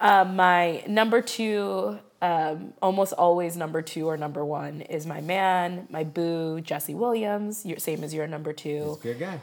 Uh, 0.00 0.24
my 0.24 0.84
number 0.86 1.20
two, 1.22 1.98
um, 2.20 2.72
almost 2.82 3.12
always 3.14 3.56
number 3.56 3.80
two 3.82 4.06
or 4.08 4.16
number 4.16 4.44
one, 4.44 4.80
is 4.82 5.06
my 5.06 5.20
man, 5.20 5.86
my 5.90 6.04
boo, 6.04 6.60
Jesse 6.60 6.94
Williams. 6.94 7.64
Your, 7.64 7.78
same 7.78 8.04
as 8.04 8.12
your 8.12 8.26
number 8.26 8.52
two. 8.52 8.98
Good 9.02 9.18
guy. 9.18 9.40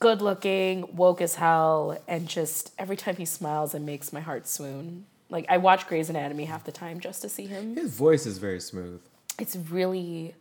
Good 0.00 0.22
looking, 0.22 0.96
woke 0.96 1.20
as 1.20 1.34
hell, 1.36 1.98
and 2.08 2.26
just 2.26 2.72
every 2.78 2.96
time 2.96 3.16
he 3.16 3.24
smiles, 3.26 3.74
it 3.74 3.80
makes 3.82 4.12
my 4.12 4.20
heart 4.20 4.48
swoon. 4.48 5.04
Like 5.28 5.44
I 5.48 5.58
watch 5.58 5.86
Grey's 5.86 6.08
Anatomy 6.10 6.46
half 6.46 6.64
the 6.64 6.72
time 6.72 7.00
just 7.00 7.20
to 7.22 7.28
see 7.28 7.46
him. 7.46 7.76
His 7.76 7.94
voice 7.94 8.24
is 8.26 8.38
very 8.38 8.60
smooth. 8.60 9.00
It's 9.38 9.54
really, 9.56 10.34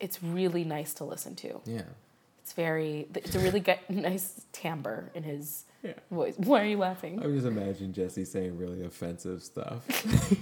it's 0.00 0.22
really 0.22 0.64
nice 0.64 0.92
to 0.94 1.04
listen 1.04 1.36
to. 1.36 1.60
Yeah. 1.64 1.82
It's 2.42 2.52
very, 2.54 3.06
it's 3.14 3.34
a 3.34 3.38
really 3.38 3.60
good, 3.60 3.78
nice 3.88 4.40
timbre 4.52 5.10
in 5.14 5.22
his 5.22 5.64
Yeah. 5.82 5.92
voice. 6.10 6.34
Why 6.36 6.62
are 6.62 6.66
you 6.66 6.76
laughing? 6.78 7.22
I 7.22 7.26
would 7.26 7.34
just 7.36 7.46
imagine 7.46 7.92
Jesse 7.92 8.24
saying 8.24 8.58
really 8.58 8.84
offensive 8.84 9.42
stuff 9.44 9.84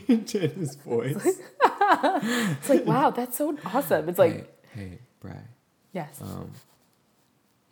in 0.09 0.25
his 0.27 0.77
voice. 0.77 1.41
It's 1.63 2.69
like 2.71 2.87
wow, 2.87 3.11
that's 3.11 3.37
so 3.37 3.57
awesome. 3.67 4.09
It's 4.09 4.19
like 4.19 4.51
hey, 4.73 4.81
hey, 4.81 4.99
Bri, 5.21 5.33
yes. 5.93 6.21
um, 6.23 6.51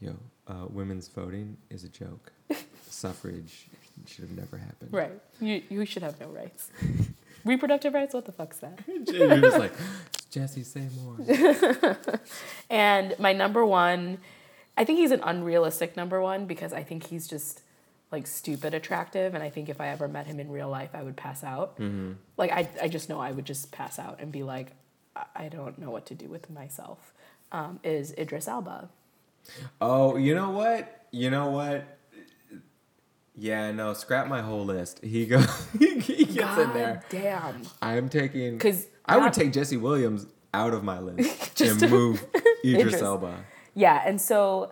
yo, 0.00 0.14
uh, 0.48 0.66
women's 0.68 1.08
voting 1.08 1.56
is 1.70 1.84
a 1.84 1.88
joke. 1.88 2.32
Suffrage 2.88 3.66
should 4.06 4.22
have 4.24 4.36
never 4.36 4.56
happened. 4.58 4.92
Right. 4.92 5.12
You 5.40 5.62
you 5.68 5.84
should 5.86 6.02
have 6.02 6.18
no 6.20 6.28
rights. 6.28 6.70
Reproductive 7.44 7.92
rights? 7.94 8.14
What 8.14 8.24
the 8.24 8.32
fuck's 8.32 8.58
that? 8.58 8.78
You're 8.86 9.40
just 9.40 9.58
like, 9.58 9.72
Jesse, 10.30 10.62
say 10.64 10.88
more. 11.02 11.96
And 12.70 13.14
my 13.18 13.32
number 13.32 13.64
one, 13.66 14.18
I 14.76 14.84
think 14.84 14.98
he's 14.98 15.10
an 15.10 15.20
unrealistic 15.22 15.96
number 15.96 16.20
one 16.20 16.46
because 16.46 16.72
I 16.72 16.82
think 16.82 17.06
he's 17.06 17.26
just 17.28 17.60
like 18.10 18.26
stupid 18.26 18.74
attractive. 18.74 19.34
And 19.34 19.42
I 19.42 19.50
think 19.50 19.68
if 19.68 19.80
I 19.80 19.88
ever 19.88 20.08
met 20.08 20.26
him 20.26 20.40
in 20.40 20.50
real 20.50 20.68
life, 20.68 20.90
I 20.94 21.02
would 21.02 21.16
pass 21.16 21.44
out. 21.44 21.78
Like, 22.36 22.50
I, 22.52 22.68
I 22.82 22.88
just 22.88 23.08
know 23.08 23.20
I 23.20 23.32
would 23.32 23.44
just 23.44 23.72
pass 23.72 23.98
out 23.98 24.20
and 24.20 24.32
be 24.32 24.42
like, 24.42 24.72
I- 25.34 25.48
don't 25.48 25.78
know 25.78 25.90
what 25.90 26.06
to 26.06 26.14
do 26.14 26.28
with 26.28 26.50
myself. 26.50 27.12
um, 27.52 27.78
is 27.84 28.12
Idris 28.18 28.48
Elba. 28.48 28.88
Oh, 29.80 30.16
you 30.16 30.34
know 30.34 30.50
what? 30.50 31.06
You 31.10 31.30
know 31.30 31.50
what? 31.50 31.84
Yeah, 33.36 33.72
no, 33.72 33.92
scrap 33.94 34.28
my 34.28 34.42
whole 34.42 34.64
list. 34.64 35.00
He 35.02 35.26
goes, 35.26 35.46
he 35.78 35.96
gets 36.24 36.34
God 36.36 36.58
in 36.60 36.72
there. 36.74 37.02
damn. 37.10 37.62
I'm 37.82 38.08
taking 38.08 38.52
because 38.58 38.86
I 39.06 39.16
would 39.18 39.32
take 39.32 39.52
Jesse 39.52 39.76
Williams 39.76 40.26
out 40.52 40.72
of 40.72 40.84
my 40.84 41.00
list 41.00 41.56
Just 41.56 41.82
and 41.82 41.90
move 41.90 42.24
Idris. 42.64 43.02
Elba. 43.02 43.44
Yeah, 43.74 44.02
and 44.06 44.20
so 44.20 44.70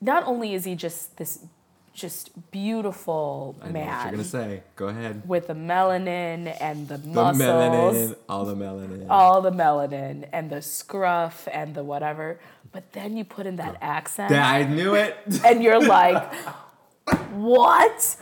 not 0.00 0.26
only 0.26 0.54
is 0.54 0.64
he 0.64 0.74
just 0.74 1.16
this 1.18 1.38
just 1.92 2.30
beautiful 2.50 3.54
I 3.62 3.68
know 3.68 3.78
what 3.80 4.02
you're 4.02 4.10
gonna 4.10 4.24
say. 4.24 4.62
Go 4.74 4.88
ahead. 4.88 5.28
with 5.28 5.46
the 5.46 5.54
melanin 5.54 6.52
and 6.60 6.88
the 6.88 6.96
The 6.98 7.06
muscles, 7.06 7.40
melanin, 7.40 8.16
all 8.28 8.44
the 8.44 8.56
melanin. 8.56 9.06
all 9.08 9.40
the 9.40 9.52
melanin 9.52 10.28
and 10.32 10.50
the 10.50 10.60
scruff 10.60 11.46
and 11.52 11.76
the 11.76 11.84
whatever, 11.84 12.40
but 12.74 12.92
then 12.92 13.16
you 13.16 13.24
put 13.24 13.46
in 13.46 13.56
that 13.56 13.76
accent 13.80 14.30
Yeah, 14.32 14.46
I 14.46 14.64
knew 14.64 14.94
it. 14.94 15.16
and 15.46 15.62
you're 15.62 15.80
like, 15.80 16.34
what? 17.32 18.16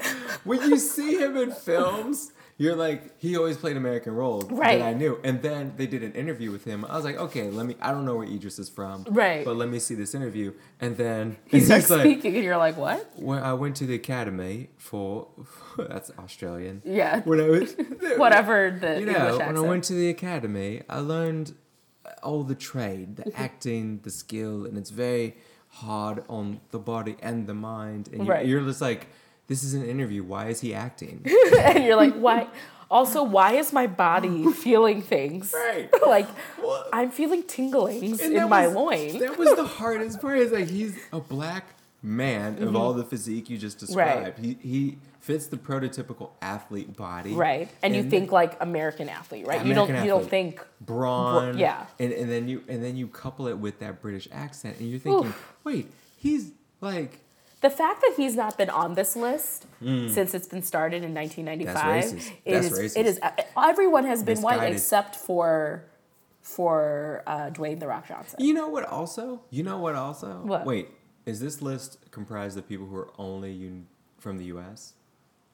when 0.44 0.60
you 0.70 0.76
see 0.76 1.16
him 1.16 1.36
in 1.36 1.50
films, 1.52 2.32
you're 2.58 2.76
like, 2.76 3.18
he 3.18 3.36
always 3.36 3.56
played 3.56 3.76
American 3.78 4.14
roles 4.14 4.44
Right. 4.50 4.78
that 4.78 4.86
I 4.88 4.92
knew. 4.92 5.18
And 5.24 5.40
then 5.42 5.72
they 5.78 5.86
did 5.86 6.02
an 6.02 6.12
interview 6.12 6.50
with 6.52 6.64
him. 6.64 6.84
I 6.84 6.94
was 6.96 7.04
like, 7.04 7.16
okay, 7.16 7.48
let 7.50 7.64
me. 7.66 7.76
I 7.80 7.90
don't 7.92 8.04
know 8.04 8.16
where 8.16 8.26
Idris 8.26 8.58
is 8.58 8.68
from, 8.68 9.04
Right. 9.10 9.44
But 9.44 9.56
let 9.56 9.68
me 9.70 9.78
see 9.78 9.94
this 9.94 10.14
interview. 10.14 10.52
And 10.80 10.96
then 10.96 11.38
He 11.46 11.58
he's 11.58 11.66
starts 11.66 11.90
like, 11.90 12.00
speaking 12.02 12.34
and 12.36 12.44
you're 12.44 12.58
like, 12.58 12.76
what? 12.76 13.10
when 13.16 13.42
I 13.42 13.54
went 13.54 13.76
to 13.76 13.86
the 13.86 13.94
academy 13.94 14.68
for 14.76 15.28
that's 15.78 16.10
Australian. 16.18 16.82
Yeah. 16.84 17.20
When 17.22 17.40
I 17.40 17.48
was 17.48 17.74
Whatever 18.16 18.76
the 18.78 19.00
you 19.00 19.06
know, 19.06 19.12
English 19.12 19.32
when 19.32 19.40
accent. 19.40 19.58
I 19.58 19.60
went 19.62 19.84
to 19.84 19.94
the 19.94 20.08
academy, 20.10 20.82
I 20.88 20.98
learned 20.98 21.54
all 22.22 22.42
the 22.42 22.54
trade, 22.54 23.16
the 23.16 23.24
mm-hmm. 23.24 23.42
acting, 23.42 24.00
the 24.02 24.10
skill, 24.10 24.66
and 24.66 24.76
it's 24.78 24.90
very 24.90 25.36
hard 25.68 26.24
on 26.28 26.60
the 26.70 26.78
body 26.78 27.16
and 27.22 27.46
the 27.46 27.54
mind. 27.54 28.08
And 28.08 28.26
you're, 28.26 28.34
Right. 28.34 28.46
you're 28.46 28.60
just 28.62 28.80
like, 28.80 29.08
this 29.46 29.62
is 29.62 29.74
an 29.74 29.84
interview. 29.84 30.22
Why 30.22 30.48
is 30.48 30.60
he 30.60 30.74
acting? 30.74 31.24
and 31.58 31.84
you're 31.84 31.96
like, 31.96 32.14
why? 32.14 32.48
Also, 32.90 33.22
why 33.22 33.54
is 33.54 33.72
my 33.72 33.86
body 33.86 34.52
feeling 34.52 35.00
things? 35.02 35.54
Right. 35.54 35.88
like, 36.06 36.28
Well- 36.62 36.86
I'm 36.92 37.10
feeling 37.10 37.42
tinglings 37.42 38.20
in 38.20 38.48
my 38.48 38.66
was- 38.66 38.76
loin. 38.76 39.18
That 39.18 39.38
was 39.38 39.54
the 39.56 39.64
hardest 39.64 40.20
part. 40.20 40.38
Is 40.38 40.52
like 40.52 40.68
he's 40.68 40.96
a 41.12 41.20
black 41.20 41.74
man 42.02 42.54
of 42.54 42.60
mm-hmm. 42.60 42.76
all 42.76 42.92
the 42.92 43.04
physique 43.04 43.48
you 43.48 43.56
just 43.56 43.78
described. 43.78 44.38
He 44.38 44.58
he 44.60 44.98
fits 45.22 45.46
the 45.46 45.56
prototypical 45.56 46.30
athlete 46.42 46.96
body. 46.96 47.32
Right. 47.32 47.70
And, 47.80 47.94
you 47.94 48.02
think 48.02 48.32
like 48.32 48.56
American 48.60 49.08
athlete, 49.08 49.46
right? 49.46 49.64
you 49.64 49.72
don't 49.72 49.88
you 49.88 50.10
don't 50.10 50.28
think 50.28 50.60
brawn. 50.80 51.52
Br- 51.52 51.58
yeah. 51.58 51.86
And 51.98 52.12
and 52.12 52.28
then 52.30 52.48
you 52.48 52.62
and 52.68 52.82
then 52.84 52.96
you 52.96 53.06
couple 53.08 53.46
it 53.46 53.56
with 53.56 53.78
that 53.78 54.02
British 54.02 54.26
accent, 54.32 54.78
and 54.80 54.90
you're 54.90 54.98
thinking, 54.98 55.28
Oof. 55.28 55.52
wait, 55.64 55.90
he's 56.18 56.50
like 56.80 57.20
the 57.60 57.70
fact 57.70 58.00
that 58.00 58.14
he's 58.16 58.34
not 58.34 58.58
been 58.58 58.68
on 58.70 58.94
this 58.94 59.14
list 59.14 59.66
since 59.80 60.34
it's 60.34 60.48
been 60.48 60.62
started 60.64 61.04
in 61.04 61.14
1995 61.14 61.74
Hmm. 61.74 61.86
That's 62.00 62.12
racist. 62.12 62.32
it 62.44 62.52
That's 62.52 62.66
is 62.66 62.78
racist. 62.78 62.96
it 63.00 63.06
is 63.06 63.18
uh, 63.22 63.30
everyone 63.56 64.04
has 64.06 64.22
been 64.24 64.42
white 64.42 64.72
except 64.72 65.14
for 65.14 65.84
for 66.40 67.22
uh, 67.28 67.50
Dwayne 67.50 67.78
the 67.78 67.86
Rock 67.86 68.08
Johnson. 68.08 68.40
You 68.44 68.54
know 68.54 68.68
what? 68.68 68.84
Also, 68.86 69.42
you 69.50 69.62
know 69.62 69.78
what? 69.78 69.94
Also, 69.94 70.40
What? 70.42 70.66
Wait, 70.66 70.88
is 71.24 71.38
this 71.38 71.62
list 71.62 71.98
comprised 72.10 72.58
of 72.58 72.68
people 72.68 72.86
who 72.86 72.96
are 72.96 73.10
only 73.18 73.52
un- 73.52 73.86
from 74.18 74.38
the 74.38 74.46
U.S.? 74.46 74.94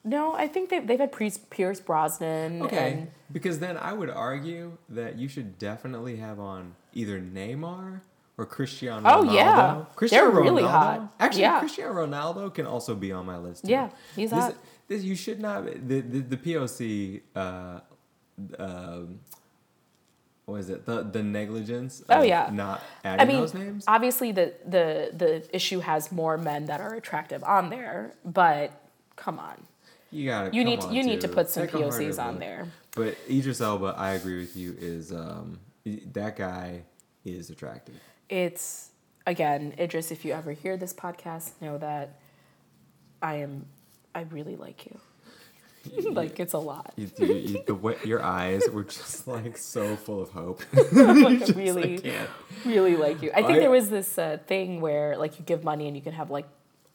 No, 0.09 0.35
I 0.35 0.47
think 0.49 0.71
they've, 0.71 0.87
they've 0.87 0.99
had 0.99 1.13
Pierce, 1.13 1.39
Pierce 1.51 1.81
Brosnan. 1.81 2.63
Okay, 2.63 2.93
And, 2.93 3.11
because 3.31 3.59
then 3.59 3.77
I 3.77 3.93
would 3.93 4.11
argue 4.11 4.79
that 4.89 5.19
you 5.19 5.29
should 5.29 5.59
definitely 5.59 6.17
have 6.17 6.39
on 6.41 6.75
either 6.95 7.21
Neymar 7.21 8.01
or 8.39 8.47
Cristiano 8.47 9.03
Oh, 9.09 9.25
Ronaldo. 9.25 9.35
yeah. 9.35 9.85
Cristiano 9.97 10.31
They're 10.33 10.41
really 10.43 10.63
hot. 10.63 11.13
Actually, 11.21 11.43
Yeah. 11.43 11.59
Cristiano 11.61 11.93
Ronaldo 11.95 12.53
can 12.55 12.67
also 12.67 12.95
be 12.95 13.13
on 13.13 13.27
my 13.27 13.37
list. 13.37 13.65
Too. 13.65 13.73
Yeah, 13.73 13.91
he's 14.17 14.31
this, 14.31 14.39
hot. 14.39 14.55
This, 14.89 15.03
you 15.03 15.17
should 15.17 15.41
not. 15.41 15.67
The 15.67 16.01
the, 16.01 16.21
the 16.21 16.37
POC. 16.37 17.21
Uh, 17.37 17.81
um, 18.59 19.21
what 20.47 20.57
is 20.61 20.71
it? 20.71 20.87
The 20.87 21.03
the 21.03 21.23
negligence. 21.23 22.03
Oh, 22.09 22.23
yeah. 22.23 22.49
Not 22.53 22.83
I 23.05 23.09
adding 23.09 23.29
mean, 23.29 23.37
those 23.41 23.53
names. 23.55 23.85
obviously 23.87 24.33
the, 24.33 24.55
the 24.65 25.11
the 25.15 25.49
issue 25.55 25.81
has 25.81 26.11
more 26.11 26.39
men 26.39 26.65
that 26.67 26.81
are 26.81 26.95
attractive 26.95 27.45
on 27.45 27.69
there, 27.69 28.15
but 28.25 28.71
come 29.17 29.39
on, 29.39 29.67
You 30.11 30.27
gotta. 30.27 30.55
you 30.55 30.65
need 30.65 30.81
on, 30.81 30.95
you 30.95 31.03
need 31.03 31.21
to 31.21 31.29
put 31.29 31.51
some 31.51 31.67
Take 31.67 31.77
POCs 31.77 32.23
on 32.23 32.33
look. 32.33 32.41
there. 32.41 32.69
But 32.95 33.17
Idris 33.31 33.61
Elba, 33.61 33.95
I 33.97 34.13
agree 34.13 34.39
with 34.39 34.57
you. 34.57 34.75
Is 34.79 35.13
um 35.13 35.61
that 36.13 36.37
guy 36.37 36.83
is 37.25 37.51
attractive. 37.51 37.97
It's 38.29 38.91
again, 39.27 39.75
Idris. 39.79 40.11
If 40.11 40.25
you 40.25 40.33
ever 40.33 40.53
hear 40.53 40.77
this 40.77 40.95
podcast, 40.95 41.53
know 41.61 41.79
that 41.79 42.19
I 43.23 43.37
am. 43.37 43.67
I 44.15 44.23
really 44.23 44.57
like 44.57 44.87
you. 44.87 44.99
like 46.13 46.41
it's 46.41 46.53
a 46.53 46.59
lot. 46.59 46.93
You, 46.97 47.11
you, 47.19 47.27
you, 47.35 47.63
the 47.67 47.75
way, 47.75 47.97
your 48.05 48.23
eyes 48.23 48.63
were 48.71 48.85
just 48.85 49.27
like 49.29 49.57
so 49.57 49.97
full 49.97 50.21
of 50.21 50.31
hope. 50.31 50.63
like, 50.73 50.93
I 51.49 51.53
really, 51.55 52.13
really 52.65 52.97
like 52.97 53.23
you. 53.23 53.31
I 53.33 53.43
think 53.43 53.53
I- 53.53 53.59
there 53.61 53.71
was 53.71 53.91
this 53.91 54.19
uh, 54.19 54.39
thing 54.47 54.81
where 54.81 55.17
like 55.17 55.39
you 55.39 55.45
give 55.45 55.65
money 55.65 55.87
and 55.87 55.97
you 55.97 56.03
can 56.03 56.13
have 56.13 56.31
like 56.31 56.47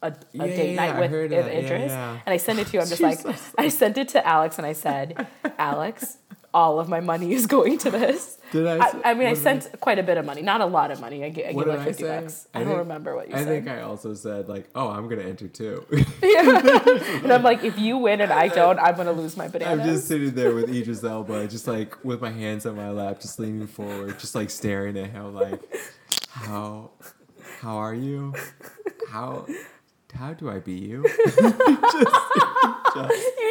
a, 0.04 0.08
a 0.08 0.16
Yeah, 0.34 0.46
date 0.46 0.70
yeah, 0.72 0.76
night 0.76 0.96
I 0.96 1.00
with, 1.00 1.12
with. 1.12 1.32
Yeah, 1.32 1.46
Idris, 1.46 1.92
yeah. 1.92 2.20
and 2.26 2.34
I 2.34 2.38
sent 2.38 2.60
it 2.60 2.68
to 2.68 2.74
you. 2.74 2.82
I'm 2.82 2.88
just 2.88 3.02
like, 3.02 3.20
I 3.58 3.70
sent 3.70 3.98
it 3.98 4.10
to 4.10 4.28
Alex 4.28 4.58
and 4.58 4.68
I 4.68 4.74
said, 4.74 5.28
Alex, 5.58 6.18
all 6.54 6.80
of 6.80 6.88
my 6.88 7.00
money 7.00 7.34
is 7.34 7.48
going 7.48 7.78
to 7.80 7.90
this. 7.90 8.38
Did 8.52 8.68
I 8.68 8.78
I, 8.78 9.02
I 9.06 9.14
mean, 9.16 9.28
I 9.28 9.34
sent 9.34 9.80
quite 9.80 9.98
a 9.98 10.04
bit 10.04 10.18
of 10.18 10.26
money, 10.26 10.44
not 10.44 10.62
a 10.62 10.66
lot 10.66 10.92
of 10.92 11.02
money. 11.02 11.24
I 11.24 11.30
gave, 11.30 11.46
I 11.48 11.54
did 11.54 11.68
like 11.68 11.84
50 11.84 12.04
say? 12.04 12.10
bucks. 12.22 12.48
I, 12.54 12.62
I 12.62 12.64
don't 12.64 12.78
remember 12.78 13.16
what 13.16 13.28
you 13.28 13.36
said. 13.36 13.48
I 13.48 13.50
think 13.50 13.68
I 13.68 13.82
also 13.82 14.14
said 14.14 14.48
like, 14.48 14.70
oh, 14.76 14.90
I'm 14.90 15.08
gonna 15.10 15.24
enter 15.24 15.48
too. 15.48 15.84
and 16.22 17.32
I'm 17.32 17.42
like, 17.42 17.64
if 17.64 17.80
you 17.80 17.98
win 17.98 18.22
and 18.22 18.32
I 18.32 18.48
don't, 18.60 18.78
I'm 18.78 18.96
gonna 18.96 19.12
lose 19.12 19.36
my 19.36 19.48
banana. 19.48 19.82
I'm 19.82 19.88
just 19.88 20.08
sitting 20.08 20.36
there 20.36 20.54
with 20.54 20.70
Idris 20.70 21.04
Elba, 21.04 21.48
just 21.48 21.68
like 21.68 22.04
with 22.06 22.22
my 22.22 22.30
hands 22.30 22.68
on 22.68 22.76
my 22.76 22.92
lap, 22.92 23.20
just 23.20 23.40
leaning 23.40 23.66
forward, 23.66 24.20
just 24.20 24.36
like 24.36 24.52
staring 24.52 24.96
at 24.98 25.10
him, 25.10 25.34
like, 25.34 25.60
how, 26.30 26.92
how 27.62 27.78
are 27.78 27.96
you? 27.96 28.36
How, 29.10 29.48
how 30.16 30.34
do 30.34 30.50
I 30.50 30.60
be 30.60 30.74
you? 30.74 31.04
you 31.08 31.08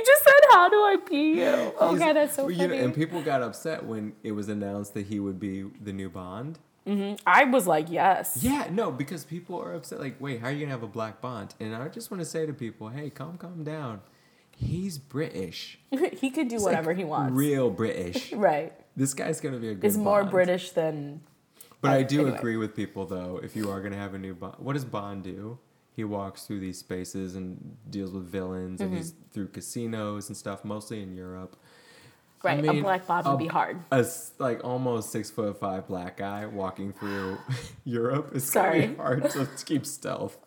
just 0.04 0.24
said, 0.24 0.42
"How 0.52 0.68
do 0.68 0.76
I 0.76 0.96
be 1.08 1.16
you?" 1.38 1.44
Okay, 1.80 2.04
He's- 2.04 2.14
that's 2.14 2.34
so 2.36 2.46
well, 2.46 2.56
funny. 2.56 2.74
you 2.74 2.78
know, 2.80 2.84
and 2.84 2.94
people 2.94 3.22
got 3.22 3.42
upset 3.42 3.84
when 3.84 4.12
it 4.22 4.32
was 4.32 4.48
announced 4.48 4.94
that 4.94 5.06
he 5.06 5.20
would 5.20 5.38
be 5.40 5.64
the 5.82 5.92
new 5.92 6.08
Bond. 6.08 6.58
Mhm. 6.86 7.18
I 7.26 7.44
was 7.44 7.66
like, 7.66 7.90
"Yes." 7.90 8.38
Yeah, 8.40 8.68
no, 8.70 8.90
because 8.90 9.24
people 9.24 9.60
are 9.60 9.74
upset. 9.74 10.00
Like, 10.00 10.16
wait, 10.20 10.40
how 10.40 10.48
are 10.48 10.52
you 10.52 10.60
gonna 10.60 10.72
have 10.72 10.82
a 10.82 10.86
black 10.88 11.20
Bond? 11.20 11.54
And 11.60 11.74
I 11.74 11.88
just 11.88 12.10
want 12.10 12.20
to 12.22 12.24
say 12.24 12.46
to 12.46 12.52
people, 12.52 12.88
hey, 12.88 13.10
calm, 13.10 13.36
calm 13.38 13.62
down. 13.64 14.00
He's 14.56 14.98
British, 14.98 15.78
he 15.90 16.30
could 16.30 16.48
do 16.48 16.60
whatever 16.62 16.92
he 16.92 17.04
wants. 17.04 17.32
real 17.34 17.70
British. 17.70 18.32
Right. 18.32 18.72
This 18.96 19.14
guy's 19.14 19.40
gonna 19.40 19.58
be 19.58 19.68
a 19.70 19.74
good. 19.74 19.86
Is 19.86 19.96
more 19.96 20.24
British 20.24 20.70
than 20.70 21.20
But 21.80 21.90
Uh, 21.90 21.94
I 21.94 22.02
do 22.02 22.20
anyway. 22.22 22.36
agree 22.38 22.56
with 22.58 22.76
people 22.76 23.06
though. 23.06 23.40
If 23.42 23.56
you 23.56 23.70
are 23.70 23.80
gonna 23.80 23.96
have 23.96 24.14
a 24.14 24.18
new 24.18 24.34
Bond, 24.34 24.56
what 24.58 24.74
does 24.74 24.84
Bond 24.84 25.24
do? 25.24 25.58
He 25.94 26.04
walks 26.04 26.46
through 26.46 26.60
these 26.60 26.78
spaces 26.78 27.36
and 27.36 27.76
deals 27.90 28.12
with 28.12 28.24
villains, 28.24 28.80
and 28.80 28.94
he's 28.96 29.12
Mm-hmm. 29.12 29.30
through 29.32 29.48
casinos 29.48 30.28
and 30.28 30.36
stuff, 30.36 30.64
mostly 30.64 31.02
in 31.02 31.14
Europe. 31.14 31.56
right. 32.42 32.60
mean, 32.62 32.78
a 32.78 32.82
black 32.82 33.06
bond 33.06 33.26
would 33.26 33.38
be 33.38 33.46
hard. 33.46 33.78
a 33.92 34.04
like 34.38 34.64
almost 34.64 35.10
six 35.12 35.30
foot 35.30 35.60
five 35.60 35.86
black 35.86 36.16
guy 36.16 36.46
walking 36.46 36.92
through 36.92 37.38
Europe 37.84 38.34
is 38.34 38.50
Sorry. 38.50 38.94
hard 38.96 39.28
to 39.30 39.46
keep 39.66 39.84
stealth. 39.86 40.38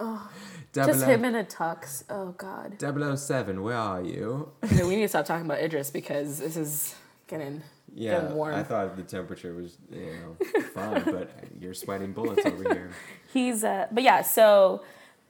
Just 0.74 1.00
007 1.00 1.10
him 1.10 1.26
in 1.26 1.36
a 1.36 1.44
tux. 1.46 2.04
Oh 2.10 2.32
God. 2.38 2.78
007, 2.80 3.62
where 3.64 3.78
are 3.78 4.02
you? 4.02 4.52
We 4.72 4.96
need 4.96 5.02
to 5.04 5.08
stop 5.08 5.26
talking 5.26 5.46
about 5.46 5.60
Idris 5.62 5.90
because 5.92 6.40
this 6.40 6.58
is 6.58 6.96
getting 7.28 7.62
Yeah, 7.94 8.20
getting 8.22 8.36
warm. 8.36 8.56
I 8.56 8.64
thought 8.64 8.98
the 8.98 9.04
temperature 9.04 9.54
was 9.54 9.78
you 9.92 10.06
know 10.06 10.62
fine, 10.74 11.04
but 11.06 11.30
you're 11.62 11.74
sweating 11.76 12.12
bullets 12.14 12.46
over 12.46 12.64
here. 12.74 12.90
He's 13.32 13.64
uh, 13.64 13.88
but 13.92 14.04
yeah. 14.04 14.22
So, 14.22 14.84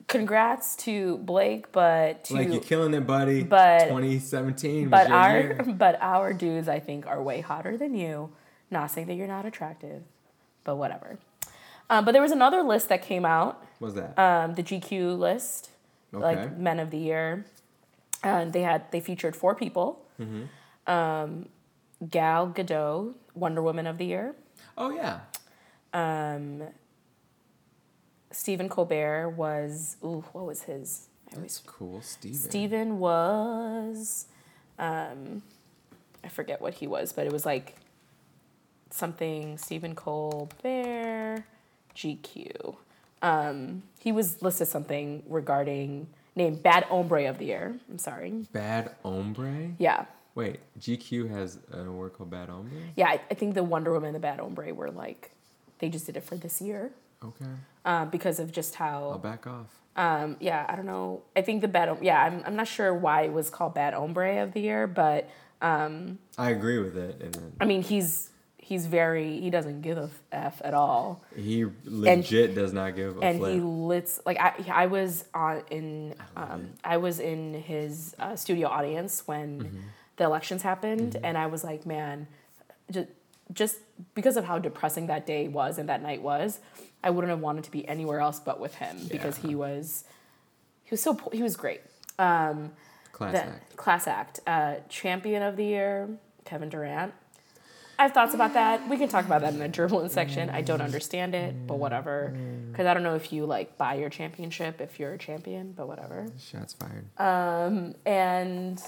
congrats 0.08 0.76
to 0.78 1.18
Blake, 1.20 1.72
but 1.72 2.24
to 2.26 2.34
like 2.36 2.50
you're 2.50 2.62
killing 2.62 2.94
it, 2.94 3.06
buddy. 3.08 3.44
but- 3.44 3.86
2017 3.88 4.90
but 4.90 5.10
our 5.10 5.40
year. 5.40 5.64
but 5.78 5.98
our 6.02 6.34
dudes 6.34 6.68
I 6.68 6.80
think 6.80 7.08
are 7.08 7.22
way 7.22 7.42
hotter 7.42 7.78
than 7.78 7.94
you. 7.96 8.30
Not 8.72 8.92
saying 8.92 9.08
that 9.08 9.14
you're 9.16 9.28
not 9.28 9.46
attractive, 9.46 10.04
but 10.64 10.76
whatever. 10.78 11.18
Um, 11.90 12.04
but 12.04 12.14
there 12.14 12.22
was 12.22 12.32
another 12.32 12.64
list 12.64 12.90
that 12.90 13.04
came 13.04 13.26
out, 13.26 13.64
Was 13.80 13.94
that? 13.94 14.18
um, 14.18 14.56
the 14.56 14.64
GQ 14.64 15.18
list, 15.20 15.70
Okay. 16.14 16.24
like 16.24 16.58
Men 16.58 16.80
of 16.80 16.90
the 16.90 16.98
Year, 16.98 17.46
and 18.24 18.54
they 18.54 18.62
had 18.64 18.92
they 18.92 19.00
featured 19.00 19.36
four 19.36 19.54
people. 19.54 20.02
Mm-hmm. 20.20 20.92
Um, 20.92 21.50
Gal 22.10 22.48
Gadot, 22.48 23.14
Wonder 23.36 23.62
Woman 23.62 23.86
of 23.88 23.98
the 24.00 24.06
Year. 24.06 24.36
oh 24.78 24.90
yeah. 24.90 25.20
Um, 25.94 26.64
Stephen 28.36 28.68
Colbert 28.68 29.30
was 29.30 29.96
ooh, 30.04 30.24
what 30.34 30.46
was 30.46 30.64
his? 30.64 31.08
I 31.32 31.38
always 31.38 31.58
That's 31.58 31.72
cool, 31.72 32.02
Steven. 32.02 32.38
Stephen 32.38 33.00
was, 33.00 34.26
um, 34.78 35.42
I 36.24 36.28
forget 36.28 36.62
what 36.62 36.76
he 36.76 36.86
was, 36.86 37.14
but 37.14 37.26
it 37.26 37.32
was 37.32 37.46
like 37.46 37.78
something 38.90 39.58
Stephen 39.58 39.96
Colbert, 39.96 41.46
GQ. 41.96 42.76
Um, 43.22 43.84
he 44.00 44.12
was 44.12 44.42
listed 44.42 44.68
something 44.68 45.24
regarding 45.28 46.08
named 46.36 46.62
Bad 46.62 46.84
Hombre 46.84 47.28
of 47.30 47.38
the 47.38 47.46
Year. 47.46 47.80
I'm 47.90 47.98
sorry. 47.98 48.46
Bad 48.52 48.94
Hombre. 49.02 49.72
Yeah. 49.80 50.06
Wait, 50.36 50.60
GQ 50.80 51.30
has 51.32 51.58
an 51.72 51.88
award 51.88 52.14
called 52.14 52.30
Bad 52.30 52.50
Hombre. 52.50 52.80
Yeah, 52.98 53.08
I, 53.08 53.22
I 53.32 53.34
think 53.34 53.56
the 53.56 53.64
Wonder 53.64 53.94
Woman 53.94 54.08
and 54.08 54.16
the 54.16 54.20
Bad 54.20 54.42
Hombre 54.42 54.74
were 54.74 54.92
like, 54.92 55.32
they 55.80 55.88
just 55.88 56.06
did 56.06 56.18
it 56.18 56.24
for 56.24 56.36
this 56.36 56.62
year 56.62 56.92
Okay. 57.24 57.52
Uh, 57.86 58.04
because 58.06 58.40
of 58.40 58.52
just 58.52 58.82
I'll 58.82 59.12
how, 59.14 59.18
back 59.20 59.46
off. 59.46 59.68
um, 59.96 60.38
yeah, 60.40 60.66
I 60.68 60.76
don't 60.76 60.88
know. 60.88 61.22
I 61.36 61.42
think 61.44 61.62
the 61.62 61.68
Bad, 61.68 62.00
yeah, 62.02 62.20
I'm, 62.24 62.42
I'm 62.46 62.56
not 62.56 62.68
sure 62.68 62.92
why 62.96 63.22
it 63.24 63.32
was 63.32 63.52
called 63.52 63.76
Bad 63.76 63.94
Hombre 63.94 64.42
of 64.42 64.54
the 64.54 64.60
Year, 64.62 64.88
but 64.88 65.30
um, 65.62 66.18
I 66.38 66.50
agree 66.50 66.80
with 66.80 66.98
it. 66.98 67.22
And 67.22 67.34
then 67.36 67.52
I 67.62 67.66
mean, 67.66 67.84
he's, 67.84 68.32
he's 68.58 68.88
very, 68.88 69.40
he 69.40 69.52
doesn't 69.52 69.82
give 69.84 70.00
a 70.00 70.10
F 70.32 70.60
at 70.66 70.74
all. 70.74 71.22
he 71.36 71.66
legit 71.86 72.56
does 72.56 72.74
not 72.74 72.96
give 72.96 73.18
a 73.18 73.20
and 73.22 73.38
flip. 73.38 73.54
he 73.54 73.60
lits 73.62 74.20
like 74.26 74.40
I, 74.40 74.54
I 74.74 74.86
was 74.88 75.26
on 75.36 75.62
in 75.70 76.16
um, 76.36 76.70
I 76.84 76.98
was 76.98 77.20
in 77.20 77.54
his 77.54 78.16
uh, 78.18 78.36
studio 78.36 78.68
audience 78.70 79.28
when 79.28 79.60
Mm-hmm. 79.62 79.80
the 80.18 80.24
elections 80.24 80.64
happened, 80.64 81.18
and 81.24 81.38
I 81.38 81.46
was 81.46 81.64
like, 81.64 81.86
man, 81.86 82.26
just 82.90 83.10
just 83.54 83.78
because 84.16 84.38
of 84.38 84.46
how 84.46 84.58
depressing 84.58 85.06
that 85.08 85.28
day 85.28 85.48
was 85.48 85.78
and 85.78 85.88
that 85.90 86.02
night 86.02 86.24
was, 86.24 86.60
I 87.06 87.10
wouldn't 87.12 87.30
have 87.30 87.40
wanted 87.40 87.64
to 87.66 87.72
be 87.72 87.88
anywhere 87.88 88.20
else 88.20 88.40
but 88.40 88.60
with 88.60 88.76
him 88.76 88.98
because 89.10 89.38
he 89.38 89.56
was 89.56 90.04
he 90.84 90.90
was 90.92 91.02
so 91.02 91.18
he 91.32 91.42
was 91.44 91.56
great. 91.56 91.82
Um, 92.20 92.72
Class 93.14 93.32
the- 93.34 93.44
act. 93.46 93.78
class 93.78 94.08
act. 94.08 94.40
Uh, 94.46 94.76
champion 94.90 95.42
of 95.44 95.56
the 95.56 95.64
year, 95.66 96.10
Kevin 96.44 96.68
Durant. 96.70 97.14
I 97.98 98.02
have 98.04 98.12
thoughts 98.12 98.34
about 98.34 98.54
that. 98.56 98.90
We 98.90 98.98
can 98.98 99.08
talk 99.08 99.24
about 99.26 99.40
that 99.40 99.54
in 99.54 99.60
the 99.60 99.70
dribbling 99.70 100.10
section. 100.10 100.50
I 100.50 100.60
don't 100.62 100.82
understand 100.82 101.34
it, 101.34 101.66
but 101.66 101.78
whatever. 101.80 102.36
Because 102.70 102.88
I 102.88 102.94
don't 102.94 103.04
know 103.04 103.16
if 103.16 103.32
you 103.32 103.46
like 103.46 103.78
buy 103.78 103.94
your 103.94 104.10
championship 104.10 104.82
if 104.82 105.00
you're 105.00 105.14
a 105.14 105.18
champion, 105.18 105.72
but 105.72 105.88
whatever. 105.88 106.28
Shots 106.38 106.74
fired. 106.74 107.06
Um, 107.18 107.96
and 108.06 108.82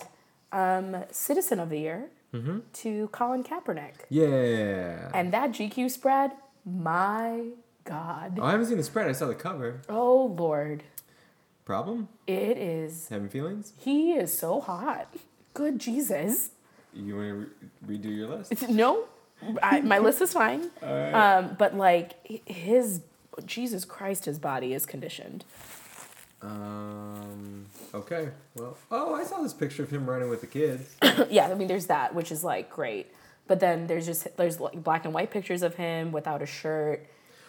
um, 0.51 1.05
citizen 1.11 1.59
of 1.61 1.69
the 1.69 1.79
year 1.79 2.09
Mm-hmm. 2.33 2.59
to 2.83 3.07
Colin 3.13 3.41
Kaepernick. 3.45 3.93
yeah. 4.09 5.09
And 5.13 5.31
that 5.31 5.51
GQ 5.51 5.89
spread, 5.89 6.31
my 6.65 7.45
God. 7.87 8.37
oh, 8.39 8.43
I 8.43 8.51
haven't 8.51 8.67
seen 8.67 8.77
the 8.77 8.83
spread. 8.83 9.07
I 9.07 9.13
saw 9.13 9.27
the 9.27 9.35
cover. 9.35 9.81
Oh 9.89 10.35
Lord. 10.37 10.83
Problem? 11.65 12.07
It 12.27 12.57
is, 12.57 13.09
Having 13.09 13.29
feelings? 13.29 13.73
he 13.77 14.13
is 14.13 14.37
so 14.37 14.61
hot. 14.61 15.13
Good 15.53 15.79
Jesus. 15.79 16.51
You 16.93 17.15
want 17.17 17.27
to 17.27 17.49
re- 17.87 17.97
redo 17.97 18.15
your 18.15 18.27
list? 18.29 18.53
No, 18.69 19.05
I, 19.61 19.81
my 19.81 19.99
list 19.99 20.21
is 20.21 20.33
fine. 20.33 20.69
Um, 20.81 21.55
but 21.59 21.75
like 21.75 22.13
his 22.47 23.01
Jesus 23.45 23.85
Christ, 23.85 24.25
his 24.25 24.39
body 24.39 24.73
is 24.73 24.85
conditioned. 24.85 25.43
Um. 26.41 27.65
Okay. 27.93 28.29
Well. 28.55 28.77
Oh, 28.91 29.15
I 29.15 29.23
saw 29.23 29.41
this 29.41 29.53
picture 29.53 29.83
of 29.83 29.89
him 29.89 30.09
running 30.09 30.29
with 30.29 30.41
the 30.41 30.47
kids. 30.47 30.95
yeah, 31.29 31.47
I 31.47 31.53
mean, 31.55 31.67
there's 31.67 31.87
that, 31.87 32.13
which 32.15 32.31
is 32.31 32.43
like 32.43 32.69
great. 32.69 33.07
But 33.47 33.59
then 33.59 33.87
there's 33.87 34.05
just 34.05 34.35
there's 34.37 34.59
like 34.59 34.83
black 34.83 35.05
and 35.05 35.13
white 35.13 35.31
pictures 35.31 35.63
of 35.63 35.75
him 35.75 36.11
without 36.11 36.41
a 36.41 36.45
shirt, 36.45 37.07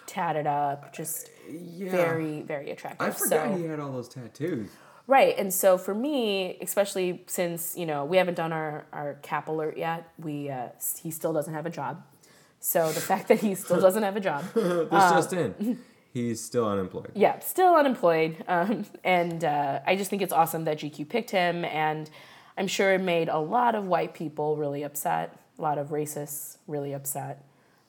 tatted 0.08 0.46
up, 0.48 0.92
just 0.92 1.30
Yeah. 1.48 1.90
very 1.90 2.42
very 2.42 2.70
attractive. 2.72 3.06
I 3.06 3.10
forgot 3.10 3.50
so 3.50 3.56
he 3.56 3.64
had 3.64 3.78
all 3.80 3.92
those 3.92 4.08
tattoos. 4.08 4.70
right, 5.06 5.34
and 5.38 5.54
so 5.54 5.78
for 5.78 5.94
me, 5.94 6.58
especially 6.60 7.22
since 7.28 7.76
you 7.76 7.86
know 7.86 8.04
we 8.04 8.16
haven't 8.16 8.34
done 8.34 8.52
our 8.52 8.86
our 8.92 9.14
cap 9.22 9.46
alert 9.48 9.76
yet, 9.78 10.08
we 10.18 10.50
uh, 10.50 10.68
he 11.02 11.10
still 11.10 11.32
doesn't 11.32 11.54
have 11.54 11.66
a 11.66 11.70
job. 11.70 12.02
So 12.60 12.90
the 12.90 13.00
fact 13.00 13.28
that 13.28 13.38
he 13.38 13.54
still 13.54 13.80
doesn't 13.80 14.02
have 14.02 14.16
a 14.16 14.20
job, 14.20 14.42
this 14.54 14.88
Uh, 14.90 15.14
just 15.14 15.32
in. 15.32 15.78
He's 16.12 16.40
still 16.42 16.66
unemployed. 16.66 17.12
yeah, 17.14 17.38
still 17.40 17.74
unemployed. 17.76 18.42
Um, 18.48 18.86
and 19.04 19.44
uh, 19.44 19.80
I 19.86 19.94
just 19.94 20.10
think 20.10 20.22
it's 20.22 20.32
awesome 20.32 20.64
that 20.64 20.78
GQ 20.78 21.08
picked 21.08 21.30
him. 21.30 21.64
And 21.66 22.10
I'm 22.56 22.66
sure 22.66 22.94
it 22.94 23.00
made 23.02 23.28
a 23.28 23.38
lot 23.38 23.74
of 23.76 23.86
white 23.86 24.14
people 24.14 24.56
really 24.56 24.82
upset, 24.82 25.38
a 25.58 25.62
lot 25.62 25.78
of 25.78 25.88
racists 25.90 26.56
really 26.66 26.92
upset 26.94 27.44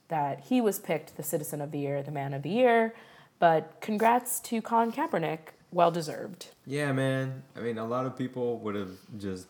that 0.10 0.42
he 0.42 0.60
was 0.62 0.78
picked 0.80 1.18
the 1.18 1.24
Citizen 1.24 1.62
of 1.62 1.72
the 1.72 1.80
Year, 1.80 2.04
the 2.04 2.12
Man 2.12 2.34
of 2.34 2.44
the 2.44 2.50
Year. 2.50 2.94
But 3.40 3.78
congrats 3.80 4.40
to 4.42 4.62
Colin 4.62 4.92
Kaepernick, 4.92 5.54
well 5.72 5.92
deserved. 5.92 6.48
Yeah, 6.66 6.92
man. 6.92 7.44
I 7.56 7.62
mean, 7.62 7.78
a 7.78 7.86
lot 7.86 8.06
of 8.06 8.18
people 8.18 8.60
would 8.60 8.76
have 8.76 8.98
just 9.18 9.48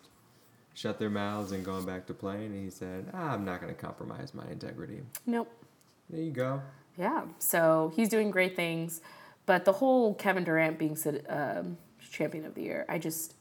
shut 0.73 0.99
their 0.99 1.09
mouths 1.09 1.51
and 1.51 1.65
gone 1.65 1.85
back 1.85 2.05
to 2.07 2.13
playing. 2.13 2.53
And 2.53 2.63
he 2.63 2.69
said, 2.69 3.07
ah, 3.13 3.33
I'm 3.33 3.43
not 3.43 3.61
going 3.61 3.73
to 3.73 3.81
compromise 3.81 4.33
my 4.33 4.45
integrity. 4.51 5.01
Nope. 5.25 5.51
There 6.09 6.21
you 6.21 6.31
go. 6.31 6.61
Yeah, 6.97 7.23
so 7.39 7.91
he's 7.95 8.09
doing 8.09 8.29
great 8.29 8.55
things. 8.55 9.01
But 9.45 9.65
the 9.65 9.73
whole 9.73 10.13
Kevin 10.13 10.43
Durant 10.43 10.77
being 10.77 10.95
cit- 10.95 11.25
um, 11.29 11.77
champion 12.11 12.45
of 12.45 12.53
the 12.55 12.61
year, 12.61 12.85
I 12.87 12.97
just, 12.97 13.35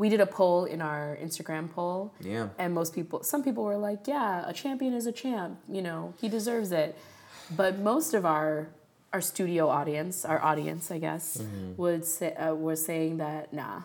we 0.00 0.08
did 0.08 0.20
a 0.22 0.26
poll 0.26 0.64
in 0.64 0.80
our 0.80 1.18
Instagram 1.22 1.70
poll. 1.70 2.14
Yeah. 2.22 2.48
And 2.58 2.72
most 2.72 2.94
people, 2.94 3.22
some 3.22 3.44
people 3.44 3.64
were 3.64 3.76
like, 3.76 4.08
yeah, 4.08 4.48
a 4.48 4.52
champion 4.54 4.94
is 4.94 5.06
a 5.06 5.12
champ. 5.12 5.58
You 5.68 5.82
know, 5.82 6.14
he 6.18 6.30
deserves 6.30 6.72
it. 6.72 6.96
But 7.54 7.78
most 7.78 8.14
of 8.14 8.24
our 8.24 8.70
our 9.12 9.20
studio 9.20 9.68
audience, 9.68 10.24
our 10.24 10.40
audience, 10.40 10.90
I 10.90 10.98
guess, 10.98 11.42
would 11.76 12.04
say 12.06 12.32
uh, 12.34 12.54
was 12.54 12.82
saying 12.82 13.18
that 13.18 13.52
nah, 13.52 13.82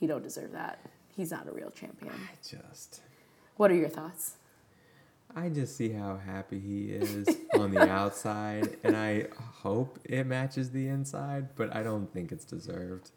he 0.00 0.08
don't 0.08 0.24
deserve 0.24 0.52
that. 0.52 0.80
He's 1.16 1.30
not 1.30 1.46
a 1.46 1.52
real 1.52 1.70
champion. 1.70 2.14
I 2.14 2.34
just. 2.42 3.00
What 3.56 3.70
are 3.70 3.76
your 3.76 3.90
thoughts? 3.90 4.38
I 5.36 5.50
just 5.50 5.76
see 5.76 5.90
how 5.90 6.16
happy 6.16 6.58
he 6.58 6.90
is 6.90 7.28
on 7.54 7.72
the 7.72 7.88
outside, 7.88 8.76
and 8.82 8.96
I 8.96 9.26
hope 9.62 10.00
it 10.04 10.26
matches 10.26 10.70
the 10.70 10.88
inside, 10.88 11.54
but 11.54 11.76
I 11.76 11.84
don't 11.84 12.12
think 12.12 12.32
it's 12.32 12.44
deserved. 12.44 13.12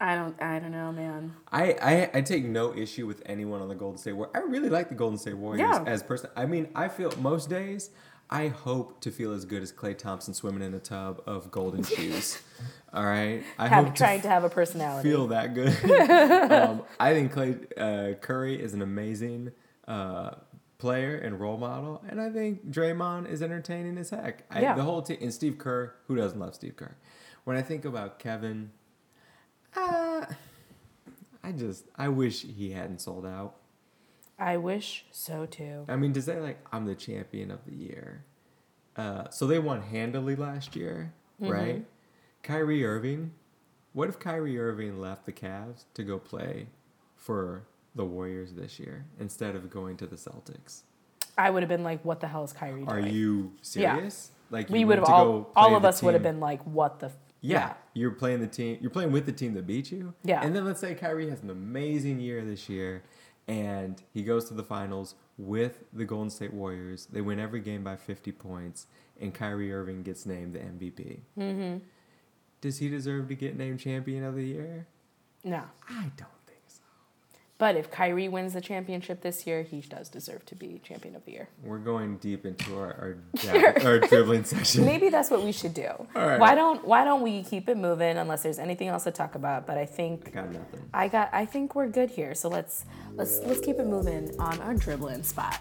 I 0.00 0.14
don't. 0.14 0.40
I 0.42 0.58
don't 0.58 0.72
know, 0.72 0.92
man. 0.92 1.32
I, 1.50 1.72
I, 1.80 2.10
I 2.18 2.20
take 2.20 2.44
no 2.44 2.74
issue 2.74 3.06
with 3.06 3.22
anyone 3.26 3.62
on 3.62 3.68
the 3.68 3.74
Golden 3.74 3.98
State 3.98 4.12
Warriors. 4.12 4.34
I 4.36 4.40
really 4.40 4.68
like 4.68 4.88
the 4.90 4.94
Golden 4.94 5.18
State 5.18 5.34
Warriors 5.38 5.60
Yeah. 5.70 5.84
as 5.86 6.02
person. 6.02 6.30
I 6.36 6.44
mean, 6.46 6.68
I 6.74 6.88
feel 6.88 7.12
most 7.18 7.48
days 7.48 7.90
I 8.28 8.48
hope 8.48 9.00
to 9.02 9.10
feel 9.10 9.32
as 9.32 9.44
good 9.44 9.62
as 9.62 9.72
Klay 9.72 9.96
Thompson 9.96 10.34
swimming 10.34 10.62
in 10.62 10.74
a 10.74 10.80
tub 10.80 11.22
of 11.26 11.50
golden 11.50 11.82
shoes. 11.94 12.42
All 12.92 13.04
right, 13.04 13.42
I 13.58 13.68
Have, 13.68 13.84
hope 13.86 13.94
to 13.94 13.98
trying 13.98 14.20
to 14.22 14.28
have 14.28 14.44
a 14.44 14.50
personality. 14.50 15.08
feel 15.08 15.28
that 15.28 15.54
good. 15.54 15.70
um, 16.52 16.82
I 17.00 17.12
think 17.14 17.32
Clay 17.32 17.56
uh, 17.76 18.14
Curry 18.20 18.60
is 18.60 18.74
an 18.74 18.82
amazing 18.82 19.52
uh, 19.88 20.32
player 20.78 21.16
and 21.16 21.38
role 21.40 21.56
model, 21.56 22.02
and 22.08 22.20
I 22.20 22.28
think 22.30 22.70
Draymond 22.70 23.30
is 23.30 23.42
entertaining 23.42 23.96
as 23.96 24.10
heck. 24.10 24.44
I, 24.50 24.60
Yeah. 24.60 24.74
The 24.74 24.82
whole 24.82 25.00
team 25.02 25.18
and 25.22 25.32
Steve 25.32 25.56
Kerr. 25.58 25.94
Who 26.08 26.16
doesn't 26.16 26.38
love 26.38 26.54
Steve 26.54 26.76
Kerr? 26.76 26.96
When 27.44 27.56
I 27.56 27.62
think 27.62 27.84
about 27.84 28.18
Kevin, 28.18 28.72
uh, 29.74 30.26
I 31.42 31.52
just 31.52 31.84
I 31.96 32.08
wish 32.08 32.42
he 32.42 32.72
hadn't 32.72 33.00
sold 33.00 33.24
out. 33.26 33.56
I 34.38 34.56
wish 34.58 35.06
so 35.10 35.46
too. 35.46 35.84
I 35.88 35.96
mean, 35.96 36.12
to 36.12 36.20
say 36.22 36.40
like 36.40 36.58
I'm 36.72 36.84
the 36.86 36.94
champion 36.94 37.50
of 37.50 37.60
the 37.66 37.74
year. 37.74 38.24
Uh, 38.96 39.28
so 39.30 39.46
they 39.46 39.58
won 39.58 39.82
handily 39.82 40.36
last 40.36 40.74
year, 40.76 41.12
Mm-hmm. 41.40 41.52
right? 41.52 41.84
Kyrie 42.42 42.84
Irving. 42.84 43.32
What 43.92 44.08
if 44.08 44.18
Kyrie 44.18 44.58
Irving 44.58 45.00
left 45.00 45.26
the 45.26 45.32
Cavs 45.32 45.84
to 45.94 46.02
go 46.02 46.18
play 46.18 46.68
for 47.14 47.62
the 47.94 48.04
Warriors 48.04 48.52
this 48.52 48.78
year 48.78 49.04
instead 49.20 49.54
of 49.54 49.70
going 49.70 49.96
to 49.98 50.06
the 50.06 50.16
Celtics? 50.16 50.82
I 51.38 51.50
would 51.50 51.62
have 51.62 51.68
been 51.68 51.82
like, 51.84 52.02
"What 52.04 52.20
the 52.20 52.28
hell 52.28 52.44
is 52.44 52.52
Kyrie 52.52 52.84
doing?" 52.84 52.88
Are 52.88 53.00
you 53.00 53.52
serious? 53.62 54.30
Like 54.50 54.70
we 54.70 54.84
would 54.84 54.98
have 54.98 55.08
all 55.08 55.50
all 55.56 55.76
of 55.76 55.84
us 55.84 56.02
would 56.02 56.14
have 56.14 56.22
been 56.22 56.40
like, 56.40 56.62
"What 56.64 57.00
the?" 57.00 57.10
Yeah, 57.48 57.74
you're 57.94 58.10
playing 58.10 58.40
the 58.40 58.46
team. 58.46 58.78
You're 58.80 58.90
playing 58.90 59.12
with 59.12 59.26
the 59.26 59.32
team 59.32 59.54
that 59.54 59.66
beat 59.66 59.90
you. 59.90 60.14
Yeah. 60.24 60.42
And 60.42 60.54
then 60.54 60.64
let's 60.64 60.80
say 60.80 60.94
Kyrie 60.94 61.30
has 61.30 61.42
an 61.42 61.50
amazing 61.50 62.20
year 62.20 62.44
this 62.44 62.68
year, 62.68 63.02
and 63.48 64.02
he 64.12 64.22
goes 64.22 64.46
to 64.48 64.54
the 64.54 64.64
finals 64.64 65.14
with 65.38 65.84
the 65.92 66.04
Golden 66.04 66.30
State 66.30 66.52
Warriors. 66.52 67.06
They 67.06 67.20
win 67.20 67.38
every 67.38 67.60
game 67.60 67.84
by 67.84 67.96
50 67.96 68.32
points, 68.32 68.86
and 69.20 69.34
Kyrie 69.34 69.72
Irving 69.72 70.02
gets 70.02 70.26
named 70.26 70.54
the 70.54 70.60
MVP. 70.60 71.20
Mm-hmm. 71.38 71.78
Does 72.60 72.78
he 72.78 72.88
deserve 72.88 73.28
to 73.28 73.34
get 73.34 73.56
named 73.56 73.80
champion 73.80 74.24
of 74.24 74.34
the 74.34 74.44
year? 74.44 74.86
No, 75.44 75.62
I 75.88 76.10
don't. 76.16 76.30
But 77.58 77.76
if 77.76 77.90
Kyrie 77.90 78.28
wins 78.28 78.52
the 78.52 78.60
championship 78.60 79.22
this 79.22 79.46
year, 79.46 79.62
he 79.62 79.80
does 79.80 80.10
deserve 80.10 80.44
to 80.46 80.54
be 80.54 80.78
champion 80.84 81.16
of 81.16 81.24
the 81.24 81.32
year. 81.32 81.48
We're 81.64 81.78
going 81.78 82.18
deep 82.18 82.44
into 82.44 82.76
our 82.78 82.92
our, 82.92 83.16
dab- 83.42 83.84
our 83.84 83.98
dribbling 84.00 84.44
session. 84.44 84.84
Maybe 84.84 85.08
that's 85.08 85.30
what 85.30 85.42
we 85.42 85.52
should 85.52 85.72
do. 85.72 86.06
Right. 86.14 86.38
Why 86.38 86.54
don't 86.54 86.84
Why 86.84 87.04
don't 87.04 87.22
we 87.22 87.42
keep 87.42 87.68
it 87.68 87.78
moving 87.78 88.18
unless 88.18 88.42
there's 88.42 88.58
anything 88.58 88.88
else 88.88 89.04
to 89.04 89.10
talk 89.10 89.34
about? 89.34 89.66
But 89.66 89.78
I 89.78 89.86
think 89.86 90.28
I 90.28 90.30
got 90.30 90.52
nothing. 90.52 90.80
I 90.92 91.08
got. 91.08 91.30
I 91.32 91.46
think 91.46 91.74
we're 91.74 91.88
good 91.88 92.10
here. 92.10 92.34
So 92.34 92.48
let's 92.48 92.84
let's 93.14 93.40
let's 93.44 93.60
keep 93.60 93.78
it 93.78 93.86
moving 93.86 94.38
on 94.38 94.60
our 94.60 94.74
dribbling 94.74 95.22
spot. 95.22 95.60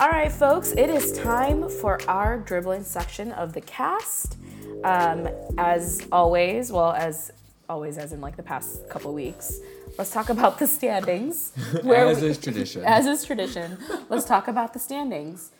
All 0.00 0.08
right, 0.08 0.32
folks, 0.32 0.72
it 0.72 0.90
is 0.90 1.12
time 1.12 1.68
for 1.68 2.00
our 2.08 2.38
dribbling 2.38 2.82
section 2.82 3.30
of 3.30 3.52
the 3.52 3.60
cast. 3.60 4.36
Um, 4.84 5.28
as 5.58 6.06
always, 6.12 6.70
well, 6.70 6.92
as 6.92 7.32
always 7.68 7.96
as 7.98 8.12
in 8.12 8.20
like 8.20 8.36
the 8.36 8.42
past 8.42 8.88
couple 8.88 9.12
weeks. 9.14 9.58
Let's 9.98 10.10
talk 10.10 10.28
about 10.28 10.58
the 10.58 10.66
standings. 10.66 11.52
As 11.74 12.20
we- 12.20 12.28
is 12.28 12.38
tradition. 12.38 12.84
As 12.86 13.06
is 13.06 13.24
tradition. 13.24 13.78
Let's 14.08 14.24
talk 14.24 14.48
about 14.48 14.72
the 14.72 14.78
standings. 14.80 15.52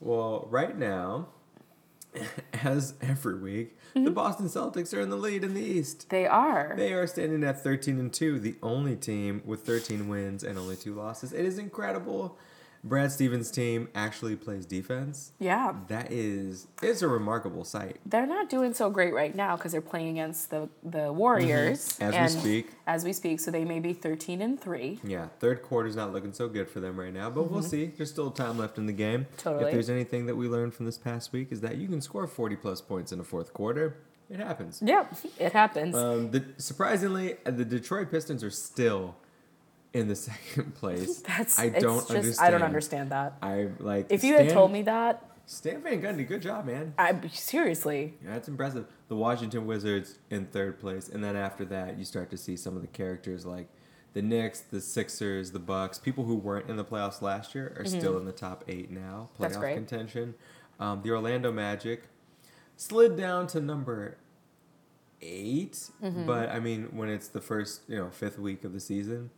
Well, 0.00 0.48
right 0.50 0.76
now, 0.76 1.28
as 2.64 2.94
every 3.00 3.38
week, 3.38 3.72
Mm-hmm. 3.94 4.04
the 4.04 4.10
Boston 4.10 4.46
Celtics 4.46 4.92
are 4.94 5.00
in 5.00 5.08
the 5.08 5.16
lead 5.16 5.42
in 5.42 5.54
the 5.54 5.62
East. 5.62 6.10
They 6.10 6.26
are. 6.26 6.74
They 6.76 6.92
are 6.92 7.06
standing 7.06 7.42
at 7.44 7.62
13 7.64 7.98
and 7.98 8.12
2, 8.12 8.38
the 8.40 8.56
only 8.62 8.94
team 8.94 9.40
with 9.46 9.60
13 9.64 10.06
wins 10.08 10.44
and 10.44 10.58
only 10.58 10.76
two 10.76 10.92
losses. 10.94 11.32
It 11.32 11.46
is 11.46 11.56
incredible. 11.56 12.36
Brad 12.88 13.10
Stevens' 13.10 13.50
team 13.50 13.88
actually 13.94 14.36
plays 14.36 14.64
defense. 14.66 15.32
yeah. 15.38 15.74
That 15.88 16.10
is 16.10 16.68
it's 16.82 17.02
a 17.02 17.08
remarkable 17.08 17.64
sight. 17.64 17.98
They're 18.06 18.26
not 18.26 18.48
doing 18.48 18.74
so 18.74 18.90
great 18.90 19.12
right 19.12 19.34
now 19.34 19.56
because 19.56 19.72
they're 19.72 19.80
playing 19.80 20.10
against 20.10 20.50
the, 20.50 20.68
the 20.82 21.12
Warriors. 21.12 21.98
Mm-hmm. 21.98 22.14
As 22.14 22.34
we 22.34 22.40
speak. 22.40 22.70
As 22.86 23.04
we 23.04 23.12
speak. 23.12 23.40
So 23.40 23.50
they 23.50 23.64
may 23.64 23.80
be 23.80 23.92
13 23.92 24.40
and 24.40 24.60
3. 24.60 25.00
Yeah, 25.04 25.28
third 25.40 25.62
quarter's 25.62 25.96
not 25.96 26.12
looking 26.12 26.32
so 26.32 26.48
good 26.48 26.68
for 26.68 26.80
them 26.80 26.98
right 26.98 27.12
now, 27.12 27.30
but 27.30 27.50
we'll 27.50 27.62
see. 27.62 27.86
There's 27.96 28.10
still 28.10 28.30
time 28.30 28.58
left 28.58 28.78
in 28.78 28.86
the 28.86 28.92
game. 28.92 29.24
Mm-hmm. 29.24 29.36
Totally. 29.36 29.64
If 29.66 29.72
there's 29.72 29.90
anything 29.90 30.26
that 30.26 30.36
we 30.36 30.48
learned 30.48 30.74
from 30.74 30.86
this 30.86 30.98
past 30.98 31.32
week 31.32 31.48
is 31.50 31.60
that 31.62 31.76
you 31.76 31.88
can 31.88 32.00
score 32.00 32.26
40 32.26 32.56
plus 32.56 32.80
points 32.80 33.12
in 33.12 33.20
a 33.20 33.24
fourth 33.24 33.52
quarter. 33.52 33.96
It 34.28 34.40
happens. 34.40 34.82
Yep, 34.84 35.14
it 35.38 35.52
happens. 35.52 35.94
Um, 35.94 36.32
the, 36.32 36.44
surprisingly, 36.56 37.36
uh, 37.46 37.52
the 37.52 37.64
Detroit 37.64 38.10
Pistons 38.10 38.42
are 38.42 38.50
still 38.50 39.14
in 39.96 40.08
the 40.08 40.14
second 40.30 40.74
place. 40.74 41.20
That's 41.22 41.58
I 41.58 41.68
don't 41.70 41.98
just, 42.00 42.10
understand. 42.10 42.46
I 42.46 42.50
don't 42.50 42.62
understand 42.62 43.10
that. 43.10 43.36
I 43.42 43.68
like. 43.78 44.06
If 44.10 44.22
you 44.24 44.36
had 44.36 44.50
told 44.50 44.70
me 44.72 44.82
that, 44.82 45.24
Stan 45.46 45.82
Van 45.82 46.00
Gundy, 46.02 46.26
good 46.26 46.42
job, 46.42 46.66
man. 46.66 46.94
I 46.98 47.14
seriously. 47.32 48.14
Yeah, 48.24 48.32
that's 48.34 48.48
impressive. 48.48 48.86
The 49.08 49.16
Washington 49.16 49.66
Wizards 49.66 50.18
in 50.30 50.46
third 50.46 50.78
place, 50.80 51.08
and 51.08 51.22
then 51.22 51.36
after 51.36 51.64
that, 51.66 51.98
you 51.98 52.04
start 52.04 52.30
to 52.30 52.36
see 52.36 52.56
some 52.56 52.74
of 52.76 52.82
the 52.82 52.88
characters 52.88 53.46
like 53.46 53.68
the 54.12 54.22
Knicks, 54.22 54.60
the 54.60 54.80
Sixers, 54.80 55.52
the 55.52 55.58
Bucks. 55.58 55.98
People 55.98 56.24
who 56.24 56.34
weren't 56.36 56.68
in 56.68 56.76
the 56.76 56.84
playoffs 56.84 57.22
last 57.22 57.54
year 57.54 57.74
are 57.78 57.84
still 57.84 58.16
in 58.18 58.24
the 58.24 58.32
top 58.32 58.64
eight 58.68 58.90
now, 58.90 59.28
playoff 59.28 59.32
Mm-hmm. 59.34 59.42
That's 59.42 59.56
great. 59.56 59.74
contention. 59.74 60.34
Um, 60.80 61.00
the 61.02 61.10
Orlando 61.10 61.52
Magic 61.52 62.04
slid 62.76 63.16
down 63.16 63.46
to 63.48 63.60
number 63.60 64.18
8 65.22 65.72
Mm-hmm. 66.02 66.26
but 66.26 66.50
I 66.50 66.60
mean, 66.60 66.88
when 66.94 67.08
it's 67.08 67.28
the 67.28 67.40
first, 67.40 67.82
you 67.88 67.96
know, 67.96 68.10
fifth 68.10 68.38
week 68.38 68.64
of 68.64 68.72
the 68.74 68.80
season. 68.80 69.30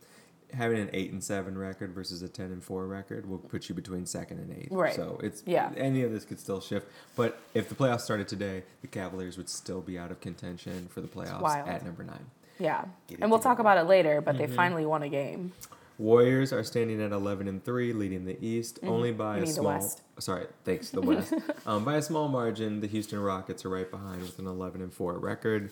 Having 0.53 0.79
an 0.79 0.89
eight 0.93 1.11
and 1.11 1.23
seven 1.23 1.57
record 1.57 1.91
versus 1.93 2.21
a 2.23 2.27
ten 2.27 2.47
and 2.51 2.63
four 2.63 2.87
record 2.87 3.29
will 3.29 3.37
put 3.37 3.69
you 3.69 3.75
between 3.75 4.05
second 4.05 4.39
and 4.39 4.51
eighth. 4.57 4.71
Right. 4.71 4.95
So 4.95 5.19
it's 5.21 5.43
Yeah. 5.45 5.71
any 5.77 6.01
of 6.03 6.11
this 6.11 6.25
could 6.25 6.39
still 6.39 6.59
shift. 6.59 6.87
But 7.15 7.39
if 7.53 7.69
the 7.69 7.75
playoffs 7.75 8.01
started 8.01 8.27
today, 8.27 8.63
the 8.81 8.87
Cavaliers 8.87 9.37
would 9.37 9.49
still 9.49 9.81
be 9.81 9.99
out 9.99 10.09
of 10.11 10.19
contention 10.21 10.87
for 10.91 11.01
the 11.01 11.07
playoffs 11.07 11.67
at 11.67 11.85
number 11.85 12.03
nine. 12.03 12.25
Yeah. 12.59 12.85
And 13.21 13.29
we'll 13.29 13.39
talk 13.39 13.59
about 13.59 13.77
it 13.77 13.83
later, 13.83 14.21
but 14.21 14.37
they 14.37 14.45
Mm-hmm. 14.45 14.55
finally 14.55 14.85
won 14.85 15.03
a 15.03 15.09
game. 15.09 15.51
Warriors 15.99 16.51
are 16.53 16.63
standing 16.63 17.01
at 17.01 17.11
eleven 17.11 17.47
and 17.47 17.63
three, 17.63 17.91
leading 17.93 18.23
the 18.25 18.37
East 18.43 18.79
only 18.83 19.11
by 19.11 19.35
Mm-hmm. 19.41 19.45
You 19.45 19.51
a 19.51 19.81
small. 19.81 19.99
Sorry, 20.19 20.47
thanks 20.63 20.89
to 20.89 20.95
the 20.95 21.01
West. 21.01 21.33
um, 21.67 21.83
by 21.85 21.97
a 21.97 22.01
small 22.01 22.27
margin, 22.29 22.79
the 22.79 22.87
Houston 22.87 23.19
Rockets 23.21 23.65
are 23.65 23.69
right 23.69 23.89
behind 23.91 24.21
with 24.21 24.39
an 24.39 24.47
eleven 24.47 24.81
and 24.81 24.93
four 24.93 25.17
record, 25.19 25.71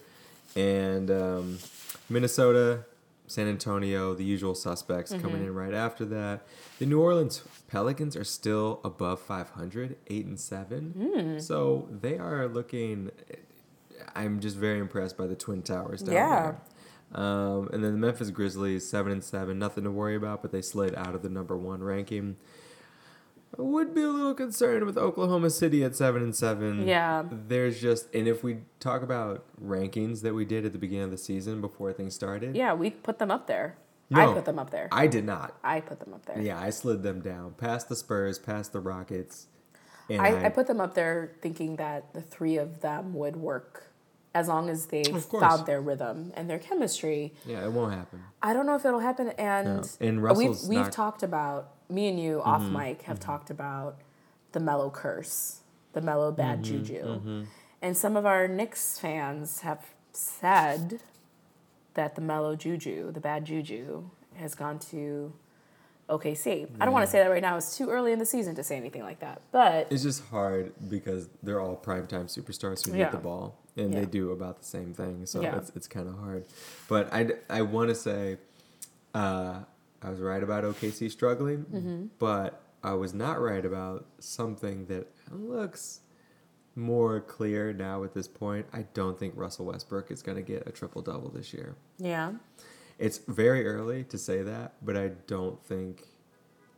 and 0.55 1.09
um, 1.09 1.59
Minnesota, 2.09 2.84
San 3.28 3.47
Antonio, 3.47 4.13
the 4.13 4.23
usual 4.23 4.55
suspects 4.55 5.11
Mm-hmm. 5.11 5.21
coming 5.21 5.43
in 5.45 5.53
right 5.53 5.73
after 5.73 6.05
that. 6.05 6.47
The 6.80 6.86
New 6.86 7.01
Orleans 7.01 7.43
Pelicans 7.67 8.15
are 8.15 8.23
still 8.23 8.80
above 8.84 9.19
500, 9.21 9.97
8 10.07 10.25
and 10.25 10.39
7. 10.39 10.91
Hmm. 11.13 11.39
So 11.39 11.88
they 11.91 12.17
are 12.17 12.47
looking 12.47 13.11
I'm 14.15 14.39
just 14.39 14.55
very 14.57 14.80
impressed 14.80 15.17
by 15.17 15.28
the 15.28 15.36
Twin 15.36 15.61
Towers 15.61 16.01
down 16.01 16.15
Yeah. 16.15 16.41
there. 17.11 17.21
Um, 17.23 17.69
and 17.73 17.84
then 17.84 17.93
the 17.93 17.97
Memphis 17.97 18.30
Grizzlies, 18.32 18.88
seven 18.88 19.11
and 19.11 19.23
seven, 19.23 19.57
nothing 19.59 19.84
to 19.86 19.91
worry 19.91 20.15
about, 20.15 20.41
but 20.41 20.51
they 20.51 20.61
slid 20.61 20.93
out 20.95 21.15
of 21.15 21.21
the 21.21 21.30
number 21.30 21.55
one 21.57 21.82
ranking. 21.82 22.36
I 23.58 23.62
would 23.62 23.93
be 23.95 24.02
a 24.02 24.08
little 24.10 24.34
concerned 24.34 24.86
with 24.86 24.98
Oklahoma 24.98 25.50
City 25.50 25.84
at 25.84 25.95
seven 25.95 26.22
and 26.24 26.36
seven. 26.36 26.88
Yeah. 26.88 27.24
There's 27.32 27.80
just, 27.82 28.14
and 28.14 28.28
if 28.28 28.43
we 28.43 28.58
talk 28.80 29.02
about 29.02 29.45
rankings 29.64 30.22
that 30.22 30.34
we 30.34 30.45
did 30.45 30.66
at 30.66 30.74
the 30.74 30.78
beginning 30.80 31.06
of 31.06 31.12
the 31.12 31.18
season 31.18 31.62
before 31.62 31.93
things 31.93 32.14
started, 32.16 32.56
Yeah, 32.56 32.74
we 32.74 32.89
put 32.89 33.20
them 33.20 33.32
up 33.32 33.48
there. 33.48 33.78
No. 34.10 34.32
I 34.32 34.34
put 34.34 34.45
them 34.45 34.58
up 34.60 34.70
there. 34.70 34.88
I 34.91 35.08
did 35.08 35.26
not. 35.26 35.58
I 35.64 35.82
put 35.82 36.00
them 36.00 36.14
up 36.14 36.26
there. 36.26 36.39
Yeah, 36.41 36.60
I 36.60 36.70
slid 36.70 37.04
them 37.04 37.20
down 37.22 37.54
past 37.58 37.89
the 37.89 37.95
Spurs, 37.95 38.39
past 38.39 38.72
the 38.74 38.80
Rockets, 38.80 39.48
and 40.10 40.22
I, 40.22 40.45
I 40.45 40.50
put 40.50 40.68
them 40.68 40.80
up 40.80 40.93
there 40.93 41.34
thinking 41.41 41.76
that 41.76 42.14
the 42.14 42.22
three 42.22 42.58
of 42.58 42.80
them 42.82 43.14
would 43.14 43.36
work 43.36 43.84
as 44.34 44.48
long 44.48 44.70
as 44.70 44.86
they 44.86 45.04
found 45.04 45.66
their 45.66 45.82
rhythm 45.82 46.32
and 46.36 46.50
their 46.50 46.60
chemistry. 46.60 47.34
yeah, 47.45 47.66
it 47.66 47.72
won't 47.72 47.91
happen. 47.93 48.22
I 48.41 48.54
don't 48.54 48.66
know 48.66 48.76
if 48.76 48.86
it'll 48.86 49.00
happen. 49.00 49.30
And, 49.30 49.68
No. 49.68 49.84
And 50.00 50.18
we've 50.18 50.24
Russell's 50.24 50.70
we've 50.70 50.78
not- 50.80 50.86
Mm-hmm. 50.88 50.91
talked 50.91 51.24
about 51.24 51.72
me 51.89 52.07
and 52.09 52.19
you 52.19 52.41
off 52.41 52.69
mic 52.69 53.03
have 53.03 53.19
talked 53.19 53.49
about 53.49 53.97
the 54.51 54.59
Melo 54.59 54.89
curse, 54.89 55.61
the 55.93 56.01
Melo 56.01 56.31
bad 56.31 56.63
Mm-hmm. 56.63 56.85
juju, 56.85 57.45
and 57.81 57.95
some 57.95 58.15
of 58.17 58.25
our 58.25 58.47
Knicks 58.47 58.99
fans 58.99 59.61
have 59.61 59.85
said 60.11 60.99
that 61.93 62.15
the 62.15 62.21
Melo 62.21 62.55
juju, 62.55 63.11
the 63.11 63.19
bad 63.19 63.45
juju, 63.45 64.09
has 64.35 64.53
gone 64.55 64.79
to 64.79 65.33
OKC. 66.09 66.67
I 66.79 66.85
don't 66.85 66.93
want 66.93 67.05
to 67.05 67.11
say 67.11 67.19
that 67.19 67.29
right 67.29 67.41
now. 67.41 67.57
It's 67.57 67.77
too 67.77 67.89
early 67.89 68.11
in 68.13 68.19
the 68.19 68.25
season 68.25 68.55
to 68.55 68.63
say 68.63 68.77
anything 68.77 69.03
like 69.03 69.19
that, 69.19 69.41
but 69.51 69.88
It's 69.89 70.03
just 70.03 70.23
hard 70.27 70.73
because 70.89 71.27
they're 71.43 71.59
all 71.59 71.75
primetime 71.75 72.25
superstars 72.25 72.85
who 72.85 72.91
Yeah. 72.93 73.05
get 73.05 73.11
the 73.11 73.17
ball, 73.17 73.57
and 73.75 73.93
Yeah. 73.93 73.99
they 74.01 74.05
do 74.05 74.31
about 74.31 74.59
the 74.59 74.65
same 74.65 74.93
thing. 74.93 75.25
So 75.25 75.41
Yeah. 75.41 75.57
it's, 75.57 75.71
it's 75.75 75.88
kind 75.88 76.07
of 76.07 76.17
hard. 76.19 76.45
But 76.88 77.11
I, 77.13 77.31
I 77.49 77.61
want 77.63 77.89
to 77.89 77.95
say 77.95 78.38
uh, 79.13 79.59
I 80.02 80.10
was 80.10 80.20
right 80.20 80.43
about 80.43 80.64
OKC 80.64 81.10
struggling, 81.12 81.66
Mm-hmm. 81.66 82.06
but 82.20 82.62
I 82.84 82.93
was 82.93 83.14
not 83.14 83.41
right 83.41 83.66
about 83.66 84.06
something 84.20 84.86
that 84.86 85.08
looks 85.32 86.02
more 86.76 87.20
clear 87.20 87.74
now 87.74 88.04
at 88.04 88.14
this 88.14 88.28
point. 88.28 88.68
I 88.72 88.84
don't 88.93 89.18
think 89.18 89.34
Russell 89.36 89.66
Westbrook 89.66 90.12
is 90.12 90.22
going 90.22 90.38
to 90.38 90.43
get 90.43 90.68
a 90.68 90.72
triple 90.72 91.02
double 91.02 91.30
this 91.30 91.54
year. 91.54 91.76
yeah, 91.98 92.34
It's 93.00 93.18
very 93.28 93.66
early 93.68 94.04
to 94.06 94.18
say 94.18 94.43
that, 94.43 94.74
but 94.84 94.95
I 94.95 95.10
don't 95.26 95.62
think 95.66 96.08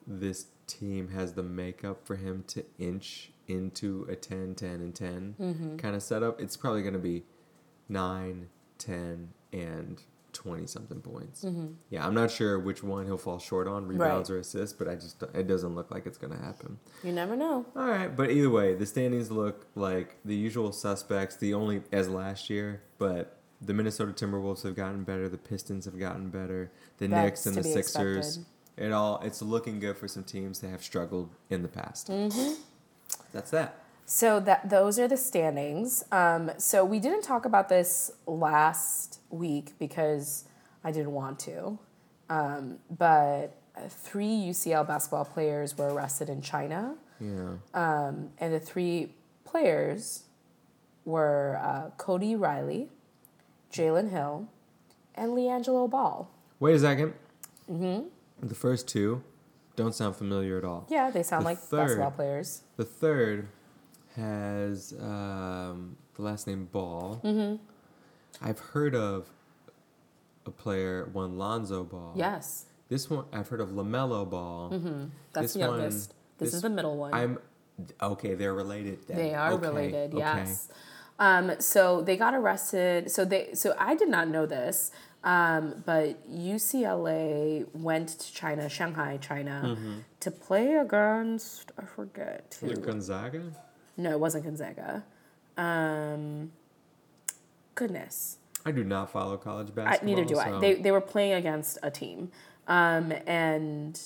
this 0.07 0.47
team 0.67 1.09
has 1.09 1.33
the 1.33 1.43
makeup 1.43 2.05
for 2.07 2.15
him 2.15 2.43
to 2.47 2.63
inch 2.77 3.31
into 3.47 4.05
a 4.09 4.15
10, 4.15 4.55
10, 4.55 4.69
and 4.75 4.95
10 4.95 5.35
Mm-hmm. 5.39 5.75
kind 5.77 5.95
of 5.95 6.01
setup. 6.03 6.39
It's 6.39 6.55
probably 6.55 6.81
going 6.81 6.93
to 6.93 6.99
be 6.99 7.23
9, 7.89 8.47
10, 8.77 9.29
and 9.51 10.01
20 10.33 10.67
something 10.67 11.01
points. 11.01 11.45
Yeah, 11.89 12.05
I'm 12.05 12.13
not 12.13 12.31
sure 12.31 12.59
which 12.59 12.83
one 12.83 13.05
he'll 13.05 13.17
fall 13.17 13.39
short 13.39 13.67
on, 13.67 13.85
rebounds 13.87 14.29
Mm-hmm. 14.29 14.33
Right. 14.33 14.37
or 14.37 14.41
assists, 14.41 14.73
but 14.77 14.87
I 14.87 14.95
just 14.95 15.23
it 15.33 15.47
doesn't 15.47 15.75
look 15.75 15.91
like 15.91 16.05
it's 16.05 16.17
going 16.17 16.33
to 16.37 16.39
happen. 16.43 16.79
you 17.03 17.11
never 17.11 17.35
know. 17.35 17.65
All 17.75 17.87
right, 17.87 18.15
but 18.15 18.31
either 18.31 18.49
way, 18.49 18.75
the 18.75 18.85
standings 18.85 19.31
look 19.31 19.65
like 19.75 20.17
the 20.25 20.35
usual 20.35 20.71
suspects. 20.71 21.35
The 21.37 21.53
only 21.53 21.81
as 21.91 22.07
last 22.09 22.49
year, 22.49 22.81
but 22.97 23.37
the 23.61 23.73
Minnesota 23.73 24.13
Timberwolves 24.13 24.63
have 24.63 24.75
gotten 24.75 25.03
better. 25.03 25.27
The 25.27 25.37
Pistons 25.37 25.85
have 25.85 25.99
gotten 25.99 26.29
better. 26.29 26.71
The 26.97 27.07
That's 27.07 27.23
Knicks 27.23 27.45
and 27.45 27.55
the 27.57 27.63
Sixers. 27.63 28.17
expected. 28.37 28.45
It 28.85 28.91
all 28.93 29.19
it's 29.23 29.41
looking 29.41 29.79
good 29.81 29.97
for 29.97 30.07
some 30.07 30.23
teams 30.23 30.59
that 30.61 30.69
have 30.69 30.81
struggled 30.83 31.29
in 31.49 31.61
the 31.63 31.67
past. 31.67 32.07
Mm-hmm. 32.07 32.53
That's 33.33 33.51
that. 33.51 33.78
So 34.11 34.39
that 34.39 34.67
those 34.71 34.97
are 34.97 35.07
the 35.07 35.17
standings. 35.17 36.03
Um, 36.11 36.49
so 36.57 36.83
we 36.83 36.99
didn't 36.99 37.21
talk 37.21 37.45
about 37.45 37.69
this 37.69 38.09
last 38.25 39.19
week 39.29 39.73
because 39.77 40.45
I 40.83 40.91
didn't 40.91 41.11
want 41.11 41.37
to, 41.41 41.77
um, 42.27 42.79
but 42.89 43.55
three 43.87 44.25
UCL 44.49 44.87
basketball 44.87 45.25
players 45.25 45.77
were 45.77 45.93
arrested 45.93 46.27
in 46.27 46.41
China, 46.41 46.95
Yeah. 47.19 47.57
um, 47.75 48.31
and 48.39 48.51
the 48.51 48.59
three 48.59 49.13
players 49.45 50.23
were 51.05 51.59
uh, 51.63 51.91
Cody 51.97 52.35
Riley, 52.35 52.89
Jalen 53.71 54.09
Hill, 54.09 54.47
and 55.13 55.33
LiAngelo 55.33 55.87
Ball. 55.87 56.27
Wait 56.59 56.75
a 56.75 56.79
2nd 56.79 57.13
Mm-hmm. 57.71 58.47
The 58.47 58.55
first 58.55 58.87
two 58.87 59.21
don't 59.75 59.93
sound 59.93 60.15
familiar 60.15 60.57
at 60.57 60.63
all. 60.65 60.87
Yeah, 60.89 61.11
they 61.11 61.21
sound 61.21 61.43
The 61.43 61.49
like 61.49 61.59
third- 61.59 61.77
basketball 61.85 62.11
players. 62.11 62.63
The 62.77 62.85
third 62.85 63.47
has 64.19 64.93
um, 64.99 65.95
the 66.15 66.21
last 66.21 66.47
name 66.47 66.65
Ball. 66.71 67.21
Mm-hmm. 67.23 67.55
I've 68.47 68.59
heard 68.59 68.95
of 68.95 69.27
a 70.45 70.51
player, 70.51 71.09
one 71.11 71.37
Lonzo 71.37 71.83
Ball. 71.83 72.13
Yes, 72.15 72.65
This 72.89 73.09
one, 73.09 73.25
I've 73.33 73.47
heard 73.47 73.61
of 73.61 73.69
Lamelo 73.69 74.29
Ball. 74.29 74.69
that's 75.33 75.53
This 75.53 75.61
the 75.61 75.67
one- 75.67 75.79
this, 75.79 76.09
this- 76.37 76.53
is 76.53 76.61
the 76.61 76.69
middle 76.69 76.97
one. 76.97 77.13
I'm 77.13 77.39
okay. 78.01 78.33
They're 78.35 78.53
related. 78.53 78.99
Then. 79.07 79.17
They 79.17 79.33
are 79.33 79.53
Okay, 79.53 79.67
related, 79.67 80.13
okay. 80.13 80.19
yes. 80.19 80.69
Um, 81.19 81.51
so 81.59 82.01
they 82.01 82.15
got 82.17 82.33
arrested. 82.33 83.11
So 83.11 83.25
they 83.25 83.53
so 83.53 83.75
I 83.77 83.93
did 83.95 84.07
not 84.09 84.27
know 84.29 84.45
this, 84.45 84.91
um, 85.23 85.83
but 85.85 86.15
UCLA 86.31 87.65
went 87.73 88.07
to 88.19 88.33
China, 88.33 88.69
Shanghai, 88.69 89.17
China, 89.21 89.77
to 90.21 90.31
play 90.31 90.75
against 90.75 91.71
I 91.77 91.83
forget 91.85 92.57
who. 92.61 92.73
Gonzaga? 92.75 93.43
No, 93.99 94.11
it 94.11 94.19
wasn't 94.19 94.45
Gonzaga. 94.45 95.03
Um, 95.57 96.51
goodness, 97.75 98.37
I 98.65 98.71
do 98.71 98.83
not 98.83 99.11
follow 99.11 99.35
college 99.37 99.67
I, 99.71 99.71
basketball. 99.71 100.15
neither 100.15 100.25
do 100.25 100.37
I. 100.39 100.59
They 100.59 100.75
they 100.75 100.91
were 100.91 101.01
playing 101.01 101.33
against 101.33 101.77
a 101.83 101.91
team, 101.91 102.31
um, 102.67 103.11
and 103.27 103.99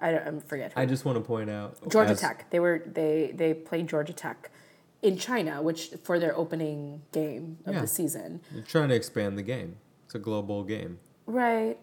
I 0.00 0.10
don't 0.12 0.36
I 0.36 0.40
forget. 0.46 0.72
Who. 0.72 0.80
I 0.80 0.86
just 0.86 1.04
want 1.04 1.16
to 1.18 1.24
point 1.24 1.50
out 1.50 1.76
Georgia 1.90 2.12
as- 2.12 2.20
Tech. 2.20 2.50
They 2.50 2.60
were 2.60 2.82
they 2.86 3.32
they 3.34 3.52
played 3.54 3.88
Georgia 3.88 4.12
Tech 4.12 4.50
in 5.02 5.16
China, 5.18 5.60
which 5.62 5.90
for 6.04 6.18
their 6.18 6.36
opening 6.36 7.02
game 7.12 7.58
of 7.66 7.74
Yeah. 7.74 7.80
the 7.82 7.86
season. 7.86 8.40
You're 8.54 8.62
trying 8.62 8.88
to 8.90 8.94
expand 8.94 9.36
the 9.38 9.42
game. 9.42 9.76
It's 10.06 10.14
a 10.14 10.18
global 10.18 10.64
game. 10.64 10.98
Right. 11.26 11.78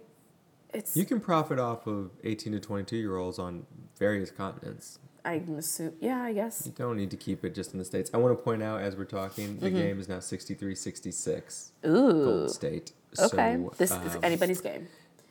It's 0.73 0.97
You 0.97 1.05
can 1.05 1.19
profit 1.21 1.59
off 1.59 1.87
of 1.87 2.11
18 2.23 2.51
to 2.53 2.59
22 2.59 2.97
year 2.97 3.15
olds 3.17 3.39
on 3.39 3.65
various 3.97 4.31
continents. 4.31 4.99
I'm 5.25 5.57
assume 5.57 5.93
yeah, 5.99 6.21
I 6.21 6.33
guess. 6.33 6.63
You 6.65 6.71
don't 6.73 6.97
need 6.97 7.11
to 7.11 7.17
keep 7.17 7.43
it 7.43 7.55
just 7.55 7.73
in 7.73 7.79
the 7.79 7.85
states. 7.85 8.11
I 8.13 8.17
want 8.17 8.37
to 8.37 8.43
point 8.43 8.61
out 8.63 8.81
as 8.81 8.95
we're 8.95 9.05
talking, 9.05 9.57
the 9.59 9.67
Mm-hmm. 9.67 9.77
game 9.77 9.99
is 9.99 10.07
now 10.07 10.17
63-66 10.19 11.71
Ooh. 11.87 12.23
Gold 12.25 12.51
State. 12.51 12.91
Okay. 13.19 13.57
So, 13.59 13.73
this 13.77 13.91
is 13.91 14.15
um, 14.15 14.19
anybody's 14.23 14.61
game. 14.61 14.87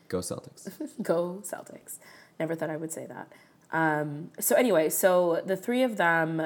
go 0.09 0.19
Celtics. 0.19 0.69
Go 1.03 1.41
Celtics. 1.43 1.99
Never 2.41 2.55
thought 2.55 2.71
I 2.71 2.77
would 2.77 2.93
say 2.93 3.07
that. 3.07 3.31
Um, 3.73 4.31
so 4.41 4.55
anyway, 4.57 4.89
so 4.91 5.43
the 5.45 5.57
three 5.57 5.83
of 5.83 5.97
them 5.97 6.41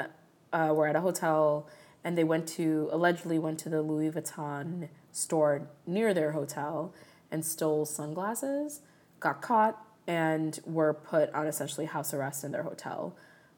uh, 0.53 0.72
were 0.74 0.86
at 0.86 0.96
a 0.96 1.01
hotel 1.01 1.66
and 2.05 2.16
they 2.16 2.24
went 2.24 2.46
to 2.49 2.88
allegedly 2.92 3.38
went 3.38 3.59
to 3.61 3.68
the 3.68 3.82
Louis 3.82 4.11
Vuitton 4.11 4.88
store 5.12 5.68
near 5.86 6.12
their 6.14 6.32
hotel 6.32 6.92
and 7.30 7.44
stole 7.44 7.84
sunglasses, 7.84 8.80
got 9.20 9.42
caught, 9.42 9.82
and 10.07 10.59
were 10.64 10.94
put 10.94 11.32
on 11.34 11.46
essentially 11.46 11.86
house 11.86 12.14
arrest 12.14 12.42
in 12.44 12.51
their 12.53 12.62
hotel 12.62 13.14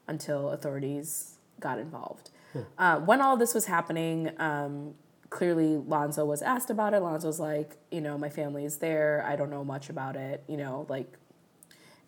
until 0.07 0.49
authorities 0.49 1.37
got 1.59 1.79
involved. 1.79 2.31
Uh, 2.77 2.99
when 2.99 3.21
all 3.21 3.37
this 3.37 3.53
was 3.53 3.65
happening, 3.65 4.29
um, 4.37 4.93
clearly 5.29 5.77
Lonzo 5.77 6.25
was 6.25 6.41
asked 6.41 6.69
about 6.69 6.93
it. 6.93 6.99
Lonzo's 6.99 7.39
like, 7.39 7.77
you 7.91 8.01
know, 8.01 8.17
my 8.17 8.29
family 8.29 8.65
is 8.65 8.77
there. 8.77 9.25
I 9.25 9.35
don't 9.35 9.49
know 9.49 9.63
much 9.63 9.89
about 9.89 10.15
it. 10.17 10.43
You 10.47 10.57
know, 10.57 10.85
like, 10.89 11.17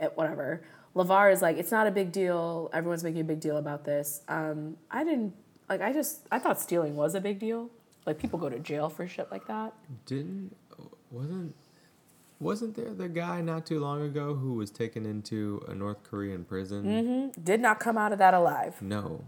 it, 0.02 0.12
whatever. 0.16 0.62
LaVar 0.96 1.32
is 1.32 1.42
like, 1.42 1.58
it's 1.58 1.72
not 1.72 1.88
a 1.88 1.92
big 1.92 2.12
deal. 2.12 2.70
Everyone's 2.74 3.04
making 3.04 3.22
a 3.22 3.24
big 3.24 3.40
deal 3.40 3.58
about 3.58 3.86
this. 3.86 4.22
Um, 4.28 4.78
I 4.92 5.04
didn't 5.04 5.34
like. 5.70 5.82
I 5.82 5.94
just 5.94 6.28
I 6.32 6.40
thought 6.40 6.60
stealing 6.60 6.96
was 6.96 7.16
a 7.16 7.22
big 7.22 7.40
deal. 7.40 7.70
Like 8.06 8.20
people 8.20 8.38
go 8.38 8.50
to 8.50 8.60
jail 8.60 8.90
for 8.90 9.08
shit 9.08 9.32
like 9.32 9.48
that. 9.48 9.74
Didn't 10.06 10.56
wasn't 11.10 11.56
wasn't 12.44 12.76
there 12.76 12.94
the 12.94 13.10
guy 13.10 13.42
not 13.42 13.66
too 13.66 13.80
long 13.80 14.02
ago 14.02 14.34
who 14.36 14.54
was 14.54 14.70
taken 14.72 15.06
into 15.06 15.64
a 15.68 15.74
North 15.74 16.04
Korean 16.04 16.44
prison? 16.44 16.84
Mm-hmm. 16.84 17.42
Did 17.44 17.62
not 17.62 17.80
come 17.80 17.98
out 17.98 18.12
of 18.12 18.20
that 18.20 18.34
alive. 18.34 18.82
No. 18.82 19.24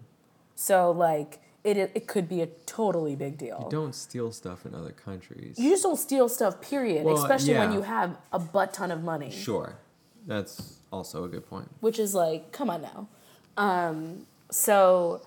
So 0.55 0.91
like 0.91 1.39
it 1.63 1.77
it 1.77 2.07
could 2.07 2.29
be 2.29 2.41
a 2.41 2.47
totally 2.65 3.15
big 3.15 3.37
deal. 3.37 3.61
You 3.63 3.71
don't 3.71 3.95
steal 3.95 4.31
stuff 4.31 4.65
in 4.65 4.75
other 4.75 4.91
countries. 4.91 5.57
You 5.57 5.71
just 5.71 5.83
don't 5.83 5.97
steal 5.97 6.29
stuff, 6.29 6.61
period. 6.61 7.05
Well, 7.05 7.17
Especially 7.17 7.55
when 7.55 7.73
you 7.73 7.81
have 7.81 8.17
a 8.31 8.39
butt 8.39 8.73
ton 8.73 8.91
of 8.91 9.03
money. 9.03 9.31
Sure. 9.31 9.77
That's 10.27 10.79
also 10.91 11.23
a 11.23 11.27
good 11.27 11.47
point. 11.47 11.69
Which 11.81 11.99
is 11.99 12.15
like, 12.15 12.51
come 12.51 12.69
on 12.69 12.81
now. 12.81 13.07
Um, 13.57 14.25
so, 14.49 15.21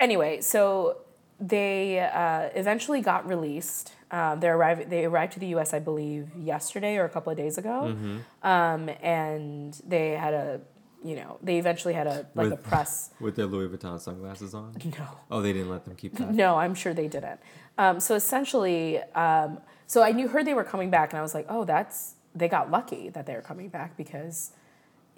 anyway, 0.00 0.40
so 0.40 0.98
they 1.40 2.00
uh, 2.00 2.48
eventually 2.54 3.00
got 3.00 3.26
released. 3.28 3.92
Um, 4.10 4.40
they 4.40 4.48
arrived. 4.48 4.90
They 4.90 5.04
arrived 5.04 5.34
to 5.34 5.40
the 5.40 5.48
U.S. 5.48 5.72
I 5.74 5.78
believe 5.78 6.28
yesterday 6.36 6.96
or 6.96 7.04
a 7.04 7.08
couple 7.08 7.30
of 7.30 7.36
days 7.36 7.58
ago, 7.58 7.94
um, 8.42 8.88
and 9.02 9.80
they 9.86 10.10
had 10.12 10.34
a, 10.34 10.60
you 11.04 11.14
know, 11.14 11.38
they 11.42 11.58
eventually 11.58 11.94
had 11.94 12.06
a 12.06 12.26
like 12.34 12.50
a 12.50 12.56
press. 12.56 13.10
With 13.20 13.36
their 13.36 13.46
Louis 13.46 13.68
Vuitton 13.68 14.00
sunglasses 14.00 14.54
on? 14.54 14.74
No. 14.98 15.06
Oh, 15.30 15.40
they 15.42 15.52
didn't 15.52 15.70
let 15.70 15.84
them 15.84 15.94
keep 15.94 16.14
that. 16.16 16.32
No, 16.34 16.56
I'm 16.56 16.74
sure 16.74 16.94
they 16.94 17.06
didn't. 17.06 17.38
Um, 17.76 18.00
so 18.00 18.14
essentially, 18.14 18.98
um, 19.14 19.60
so 19.86 20.02
I 20.02 20.12
knew 20.12 20.26
heard 20.28 20.46
they 20.46 20.54
were 20.54 20.64
coming 20.64 20.90
back, 20.90 21.12
and 21.12 21.18
I 21.18 21.22
was 21.22 21.34
like, 21.34 21.46
oh, 21.48 21.64
that's 21.64 22.14
they 22.34 22.48
got 22.48 22.70
lucky 22.70 23.10
that 23.10 23.26
they 23.26 23.34
were 23.34 23.42
coming 23.42 23.68
back 23.68 23.96
because 23.96 24.52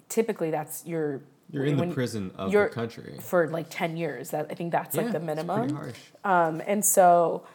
typically 0.09 0.51
that's 0.51 0.85
your 0.85 1.21
You're 1.51 1.65
in 1.65 1.77
the 1.77 1.87
prison 1.87 2.31
of 2.37 2.51
the 2.51 2.67
country. 2.69 3.17
for 3.21 3.47
like 3.47 3.67
ten 3.69 3.97
years. 3.97 4.29
That 4.31 4.47
I 4.49 4.53
think 4.55 4.71
that's 4.71 4.95
like 4.95 5.07
Yeah, 5.07 5.11
the 5.11 5.17
it's 5.17 5.25
minimum. 5.25 5.59
pretty 5.59 5.73
harsh. 5.73 5.99
Um, 6.23 6.61
and 6.65 6.83
so, 6.83 7.45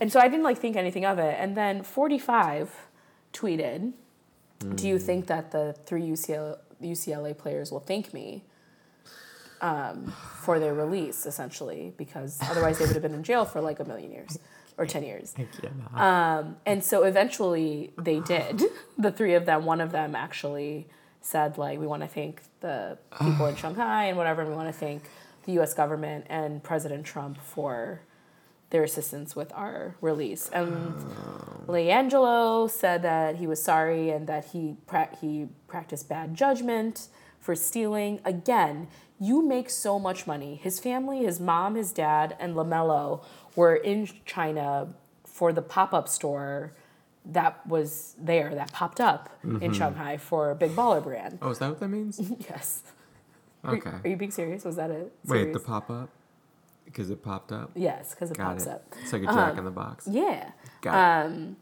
and 0.00 0.10
so 0.12 0.20
I 0.20 0.28
didn't 0.28 0.44
like 0.44 0.58
think 0.58 0.76
anything 0.76 1.04
of 1.04 1.18
it. 1.18 1.36
And 1.38 1.56
then 1.56 1.82
45 1.82 2.70
tweeted, 3.32 3.92
"Do 4.74 4.88
you 4.88 4.98
think 4.98 5.26
that 5.26 5.50
the 5.50 5.74
three 5.86 6.02
UCLA, 6.02 6.58
UCLA 6.82 7.36
players 7.36 7.70
will 7.72 7.80
thank 7.80 8.12
me 8.14 8.44
um, 9.60 10.12
for 10.40 10.58
their 10.58 10.72
release, 10.74 11.26
essentially, 11.26 11.92
because 11.96 12.38
otherwise 12.50 12.78
they 12.78 12.86
would 12.86 12.94
have 12.94 13.02
been 13.02 13.14
in 13.14 13.22
jail 13.22 13.44
for 13.44 13.60
like 13.60 13.80
a 13.80 13.84
million 13.84 14.10
years 14.12 14.38
or 14.78 14.86
10 14.86 15.02
years." 15.02 15.34
Um, 15.94 16.56
and 16.64 16.82
so 16.84 17.02
eventually 17.04 17.92
they 17.98 18.20
did. 18.20 18.62
The 18.98 19.10
three 19.10 19.32
of 19.34 19.46
them, 19.46 19.64
one 19.64 19.80
of 19.80 19.92
them 19.92 20.14
actually 20.14 20.86
said, 21.20 21.58
like, 21.58 21.78
we 21.78 21.86
want 21.86 22.02
to 22.02 22.08
thank 22.08 22.42
the 22.60 22.98
people 23.20 23.46
in 23.46 23.56
Shanghai 23.62 24.04
and 24.04 24.16
whatever, 24.16 24.42
and 24.42 24.50
we 24.50 24.56
want 24.56 24.68
to 24.68 24.78
thank 24.78 25.04
the 25.44 25.60
US 25.60 25.74
government 25.74 26.26
and 26.28 26.62
President 26.62 27.04
Trump 27.04 27.38
for 27.38 28.02
their 28.70 28.84
assistance 28.84 29.34
with 29.34 29.52
our 29.54 29.96
release. 30.00 30.48
And 30.52 30.94
ah. 30.96 31.66
LiAngelo 31.66 32.70
said 32.70 33.02
that 33.02 33.36
he 33.36 33.46
was 33.46 33.62
sorry 33.62 34.10
and 34.10 34.26
that 34.28 34.46
he 34.46 34.76
pra- 34.86 35.10
he 35.20 35.48
practiced 35.66 36.08
bad 36.08 36.34
judgment 36.34 37.08
for 37.40 37.56
stealing. 37.56 38.20
Again, 38.24 38.88
you 39.18 39.46
make 39.46 39.70
so 39.70 39.98
much 39.98 40.26
money. 40.26 40.54
His 40.54 40.78
family, 40.78 41.24
his 41.24 41.40
mom, 41.40 41.74
his 41.74 41.92
dad, 41.92 42.36
and 42.38 42.54
Lamelo 42.54 43.24
were 43.56 43.74
in 43.74 44.08
China 44.24 44.94
for 45.24 45.52
the 45.52 45.62
pop-up 45.62 46.08
store 46.08 46.72
that 47.32 47.66
was 47.66 48.14
there 48.18 48.54
that 48.54 48.72
popped 48.72 49.00
up 49.00 49.30
in 49.42 49.72
Shanghai 49.72 50.16
for 50.16 50.54
Big 50.54 50.72
Baller 50.72 51.02
brand. 51.02 51.38
Oh, 51.42 51.50
is 51.50 51.58
that 51.58 51.68
what 51.70 51.80
that 51.80 51.88
means? 51.88 52.20
Yes. 52.48 52.82
Are 53.62 53.74
Okay. 53.76 53.90
Are 54.04 54.08
you 54.08 54.16
being 54.16 54.30
serious? 54.30 54.64
Was 54.64 54.76
that 54.76 54.90
it? 54.90 55.12
Wait, 55.26 55.52
the 55.52 55.60
pop 55.60 55.90
up? 55.90 56.08
Because 56.86 57.10
it 57.10 57.22
popped 57.22 57.52
up? 57.52 57.70
Yes, 57.74 58.14
because 58.14 58.30
it 58.30 58.36
Got 58.38 58.52
pops 58.52 58.66
it. 58.66 58.70
up. 58.70 58.84
It's 59.02 59.12
like 59.12 59.22
a 59.22 59.26
jack 59.26 59.58
in 59.58 59.64
the 59.64 59.70
box. 59.70 60.08
Yeah. 60.10 60.50
Got 60.80 60.94
it. 61.26 61.26
Um, 61.32 61.56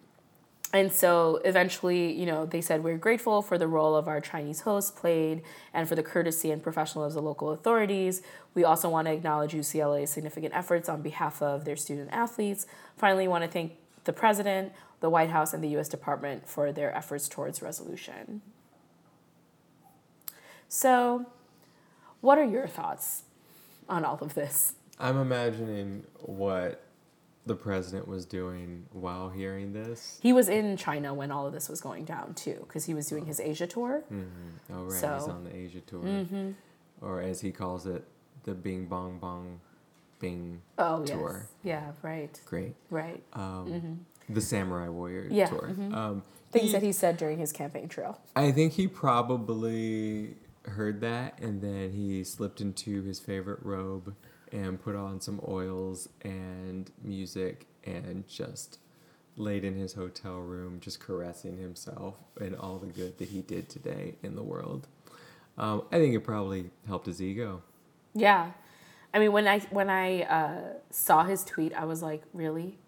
and 0.72 0.92
so 0.92 1.40
eventually, 1.44 2.12
you 2.12 2.26
know, 2.26 2.44
they 2.46 2.60
said, 2.60 2.84
We're 2.84 2.98
grateful 2.98 3.40
for 3.42 3.56
the 3.58 3.66
role 3.66 3.94
of 3.96 4.06
our 4.06 4.20
Chinese 4.20 4.60
host 4.60 4.96
played 4.96 5.42
and 5.74 5.88
for 5.88 5.94
the 5.96 6.02
courtesy 6.02 6.50
and 6.50 6.62
professionalism 6.62 7.18
of 7.18 7.22
the 7.24 7.28
local 7.28 7.50
authorities. 7.50 8.22
We 8.54 8.64
also 8.64 8.88
want 8.88 9.06
to 9.08 9.12
acknowledge 9.12 9.52
UCLA's 9.52 10.10
significant 10.10 10.54
efforts 10.54 10.88
on 10.88 11.00
behalf 11.02 11.40
of 11.42 11.64
their 11.64 11.76
student 11.76 12.10
athletes. 12.12 12.66
Finally, 12.96 13.28
want 13.28 13.44
to 13.44 13.50
thank 13.50 13.72
the 14.04 14.12
president, 14.12 14.72
the 15.00 15.08
White 15.10 15.30
House, 15.30 15.52
and 15.54 15.62
the 15.62 15.68
U.S. 15.70 15.88
Department 15.88 16.48
for 16.48 16.72
their 16.72 16.94
efforts 16.96 17.28
towards 17.28 17.62
resolution. 17.62 18.42
So, 20.68 21.26
what 22.20 22.38
are 22.38 22.44
your 22.44 22.66
thoughts 22.66 23.22
on 23.88 24.04
all 24.04 24.18
of 24.20 24.34
this? 24.34 24.74
I'm 24.98 25.16
imagining 25.16 26.04
what 26.20 26.82
the 27.46 27.54
president 27.54 28.06
was 28.06 28.26
doing 28.26 28.84
while 28.92 29.30
hearing 29.30 29.72
this. 29.72 30.18
He 30.22 30.32
was 30.34 30.48
in 30.48 30.76
China 30.76 31.14
when 31.14 31.30
all 31.30 31.46
of 31.46 31.52
this 31.52 31.68
was 31.68 31.80
going 31.80 32.04
down, 32.04 32.34
too, 32.34 32.56
because 32.66 32.84
he 32.84 32.92
was 32.92 33.06
doing 33.06 33.24
his 33.24 33.40
Asia 33.40 33.66
tour. 33.66 34.02
Mm-hmm. 34.12 34.26
Oh, 34.74 34.82
right. 34.82 34.84
He's 34.92 35.00
So- 35.00 35.08
Mm-hmm. 35.08 35.30
on 35.30 35.44
the 35.44 35.56
Asia 35.56 35.80
tour. 35.80 36.54
Or 37.00 37.22
as 37.22 37.40
he 37.40 37.52
calls 37.52 37.86
it, 37.86 38.04
the 38.44 38.54
Bing 38.54 38.86
Bong 38.86 39.18
Bong 39.18 39.60
Bing 40.18 40.60
Oh, 40.78 41.04
tour. 41.04 41.46
yes. 41.62 41.82
Yeah, 41.82 41.92
right, 42.02 42.40
Great. 42.44 42.74
right. 42.90 43.22
Um, 43.34 44.04
The 44.28 44.40
Samurai 44.40 44.88
Warrior 44.88 45.28
Yeah, 45.30 45.46
tour. 45.46 45.70
mhm. 45.72 45.94
Um, 45.94 46.22
Things 46.52 46.66
he- 46.66 46.72
that 46.72 46.82
he 46.82 46.92
said 46.92 47.16
during 47.16 47.38
his 47.38 47.52
campaign 47.52 47.88
trail. 47.88 48.18
I 48.36 48.52
think 48.52 48.72
he 48.74 48.86
probably 48.88 50.36
heard 50.64 51.00
that 51.00 51.38
and 51.40 51.62
then 51.62 51.92
he 51.92 52.22
slipped 52.24 52.60
into 52.60 53.02
his 53.02 53.18
favorite 53.20 53.60
robe 53.62 54.14
and 54.52 54.80
put 54.82 54.94
on 54.94 55.20
some 55.20 55.40
oils 55.46 56.08
and 56.22 56.90
music 57.02 57.66
and 57.84 58.26
just 58.28 58.78
laid 59.36 59.64
in 59.64 59.74
his 59.76 59.94
hotel 59.94 60.38
room 60.38 60.80
just 60.80 61.00
caressing 61.00 61.56
himself 61.58 62.16
and 62.40 62.54
all 62.56 62.78
the 62.78 62.86
good 62.86 63.16
that 63.18 63.28
he 63.28 63.40
did 63.40 63.68
today 63.68 64.16
in 64.22 64.34
the 64.34 64.42
world. 64.42 64.86
Um, 65.56 65.82
I 65.92 65.96
think 65.98 66.14
it 66.14 66.20
probably 66.20 66.70
helped 66.86 67.06
his 67.06 67.20
ego. 67.22 67.62
Yeah, 68.14 68.50
I 69.14 69.18
mean, 69.18 69.32
when 69.32 69.46
I 69.48 69.60
when 69.70 69.88
I 69.90 70.22
uh, 70.22 70.60
saw 70.90 71.24
his 71.24 71.44
tweet, 71.44 71.72
I 71.74 71.84
was 71.84 72.02
like, 72.02 72.22
really, 72.32 72.78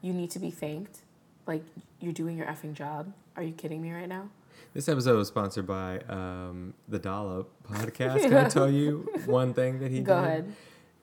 you 0.00 0.12
need 0.12 0.30
to 0.32 0.38
be 0.38 0.50
thanked. 0.50 1.00
Like 1.46 1.62
you're 2.00 2.12
doing 2.12 2.36
your 2.36 2.46
effing 2.46 2.74
job. 2.74 3.12
Are 3.36 3.42
you 3.42 3.52
kidding 3.52 3.80
me 3.80 3.92
right 3.92 4.08
now? 4.08 4.28
This 4.74 4.88
episode 4.88 5.16
was 5.16 5.28
sponsored 5.28 5.66
by 5.66 6.00
um, 6.08 6.74
the 6.88 6.98
Dollop 6.98 7.50
podcast. 7.64 8.20
Can 8.22 8.34
I 8.34 8.48
tell 8.48 8.70
you 8.70 9.08
one 9.26 9.54
thing 9.54 9.78
that 9.80 9.90
he 9.90 10.00
Go 10.00 10.16
did 10.20 10.24
ahead. 10.24 10.54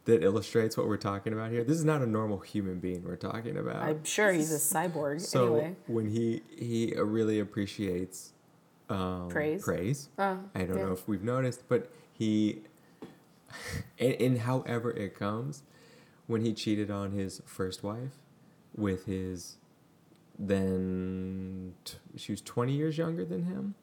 that 0.06 0.24
illustrates 0.24 0.78
what 0.78 0.88
we're 0.88 0.98
talking 0.98 1.34
about 1.34 1.52
here? 1.52 1.64
This 1.64 1.78
is 1.78 1.86
not 1.86 2.02
a 2.02 2.06
normal 2.06 2.40
human 2.40 2.80
being 2.80 3.04
we're 3.04 3.16
talking 3.16 3.58
about. 3.58 3.78
I'm 3.78 4.04
sure 4.04 4.32
he's 4.32 4.54
a 4.54 4.58
cyborg. 4.76 5.22
So 5.22 5.56
anyway, 5.56 5.76
when 5.88 6.10
he 6.10 6.42
he 6.56 6.96
uh, 6.96 7.04
really 7.04 7.40
appreciates 7.40 8.34
um, 8.90 9.30
Praise? 9.30 9.64
praise. 9.64 10.10
oh, 10.20 10.40
I 10.54 10.60
don't 10.60 10.78
yeah. 10.78 10.86
know 10.86 10.92
if 10.92 11.08
we've 11.08 11.24
noticed, 11.24 11.68
but 11.68 11.90
he, 12.14 12.62
in, 13.98 14.12
in 14.12 14.36
however 14.38 14.92
it 14.92 15.18
comes, 15.18 15.64
when 16.28 16.42
he 16.42 16.54
cheated 16.54 16.92
on 16.92 17.12
his 17.12 17.42
first 17.46 17.84
wife 17.84 18.20
with 18.76 19.06
his 19.06 19.58
then 20.38 21.74
t- 21.86 21.98
she 22.18 22.32
was 22.32 22.42
20 22.42 22.74
years 22.74 22.98
younger 22.98 23.26
than 23.26 23.44
him 23.46 23.76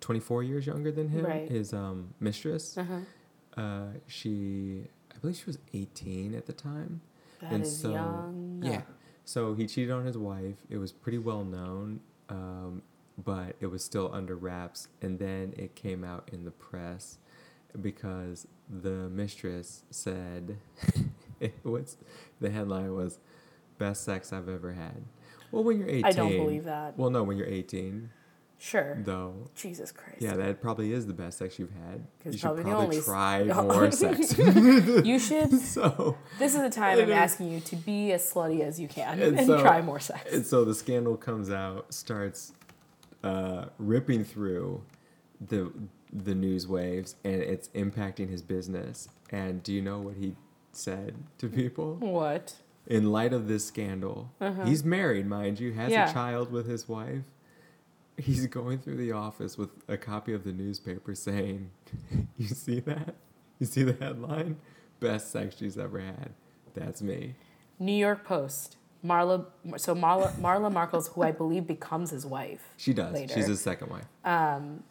24 0.00 0.42
years 0.42 0.66
younger 0.66 0.90
than 0.92 1.08
him 1.08 1.24
Right. 1.26 1.48
his 1.50 1.72
um, 1.72 2.14
mistress 2.20 2.78
Uh-huh. 2.78 3.60
uh, 3.60 3.86
she 4.06 4.84
i 5.14 5.18
believe 5.18 5.36
she 5.36 5.46
was 5.46 5.58
18 5.74 6.34
at 6.34 6.46
the 6.46 6.52
time 6.52 7.00
That 7.40 7.52
and 7.52 7.62
is 7.64 7.76
so 7.76 7.90
young. 7.92 8.60
yeah 8.64 8.82
so 9.24 9.54
he 9.54 9.66
cheated 9.66 9.90
on 9.90 10.04
his 10.04 10.16
wife 10.16 10.56
it 10.70 10.78
was 10.78 10.92
pretty 10.92 11.18
well 11.18 11.44
known 11.44 12.00
um, 12.28 12.82
but 13.22 13.56
it 13.60 13.66
was 13.66 13.82
still 13.84 14.10
under 14.14 14.36
wraps 14.36 14.88
and 15.02 15.18
then 15.18 15.52
it 15.56 15.74
came 15.74 16.04
out 16.04 16.28
in 16.32 16.44
the 16.44 16.50
press 16.52 17.18
because 17.80 18.46
the 18.68 19.08
mistress 19.10 19.82
said 19.90 20.56
was 21.64 21.96
the 22.40 22.50
headline 22.50 22.94
was 22.94 23.18
best 23.80 24.04
sex 24.04 24.32
i've 24.32 24.48
ever 24.48 24.72
had 24.72 25.02
well 25.50 25.64
when 25.64 25.78
you're 25.78 25.88
18 25.88 26.04
I 26.04 26.12
don't 26.12 26.36
believe 26.36 26.64
that. 26.64 26.96
well 26.98 27.10
no 27.10 27.22
when 27.24 27.36
you're 27.36 27.48
18 27.48 28.10
Sure. 28.62 28.98
though 29.04 29.48
Jesus 29.54 29.90
Christ. 29.90 30.20
yeah 30.20 30.34
that 30.36 30.60
probably 30.60 30.92
is 30.92 31.06
the 31.06 31.14
best 31.14 31.38
sex 31.38 31.58
you've 31.58 31.72
had 31.88 32.04
you 32.26 32.32
should 32.32 32.42
probably 32.42 32.62
probably, 32.64 32.78
the 32.78 32.84
only 32.84 32.98
s- 32.98 33.04
try 33.06 33.42
more 33.72 33.90
sex 33.90 34.36
You 35.10 35.18
should. 35.18 35.50
so 35.58 36.16
This 36.38 36.54
is 36.54 36.60
the 36.60 36.68
time 36.70 36.98
I'm 36.98 37.04
is. 37.08 37.10
asking 37.26 37.50
you 37.52 37.60
to 37.60 37.76
be 37.76 38.12
as 38.12 38.22
slutty 38.30 38.60
as 38.60 38.78
you 38.78 38.86
can 38.86 39.18
And 39.18 39.38
and, 39.38 39.46
so- 39.46 39.62
try 39.62 39.80
more 39.80 39.98
sex. 39.98 40.30
And 40.32 40.44
so 40.46 40.64
the 40.66 40.74
scandal 40.74 41.16
comes 41.16 41.50
out, 41.50 41.92
starts 41.94 42.52
uh, 43.24 43.66
ripping 43.78 44.24
through 44.24 44.82
the 45.40 45.72
the 46.12 46.34
news 46.34 46.66
waves, 46.66 47.14
and 47.24 47.40
it's 47.40 47.68
impacting 47.68 48.28
his 48.28 48.42
business. 48.42 49.08
And 49.30 49.62
do 49.62 49.72
you 49.72 49.80
know 49.80 50.00
what 50.00 50.16
he 50.16 50.34
said 50.72 51.14
to 51.38 51.48
people? 51.48 51.94
What? 51.96 52.54
In 52.86 53.12
light 53.12 53.32
of 53.32 53.46
this 53.46 53.64
scandal, 53.66 54.30
Uh-huh. 54.40 54.64
he's 54.64 54.82
married, 54.84 55.26
mind 55.26 55.60
you, 55.60 55.72
has 55.74 55.92
Yeah. 55.92 56.10
a 56.10 56.12
child 56.12 56.50
with 56.50 56.66
his 56.66 56.88
wife. 56.88 57.24
He's 58.16 58.46
going 58.46 58.78
through 58.78 58.96
the 58.96 59.12
office 59.12 59.56
with 59.56 59.70
a 59.88 59.96
copy 59.96 60.32
of 60.34 60.44
the 60.44 60.52
newspaper 60.52 61.14
saying, 61.14 61.70
"You 62.36 62.48
see 62.48 62.80
that? 62.80 63.14
You 63.58 63.66
see 63.66 63.82
the 63.82 63.92
headline? 63.94 64.56
Best 64.98 65.30
sex 65.30 65.56
she's 65.56 65.78
ever 65.78 66.00
had. 66.00 66.30
That's 66.74 67.00
me." 67.00 67.34
New 67.78 67.92
York 67.94 68.24
Post. 68.24 68.76
Marla. 69.04 69.46
So 69.78 69.94
Marla, 69.94 70.32
Marla 70.34 70.70
Marcos, 70.70 71.08
who 71.08 71.22
I 71.22 71.32
believe 71.32 71.66
becomes 71.66 72.10
his 72.10 72.26
wife. 72.26 72.74
She 72.76 72.92
does. 72.92 73.14
Later. 73.14 73.32
She's 73.34 73.46
his 73.46 73.60
second 73.62 73.88
wife. 73.90 74.04
Um, 74.24 74.82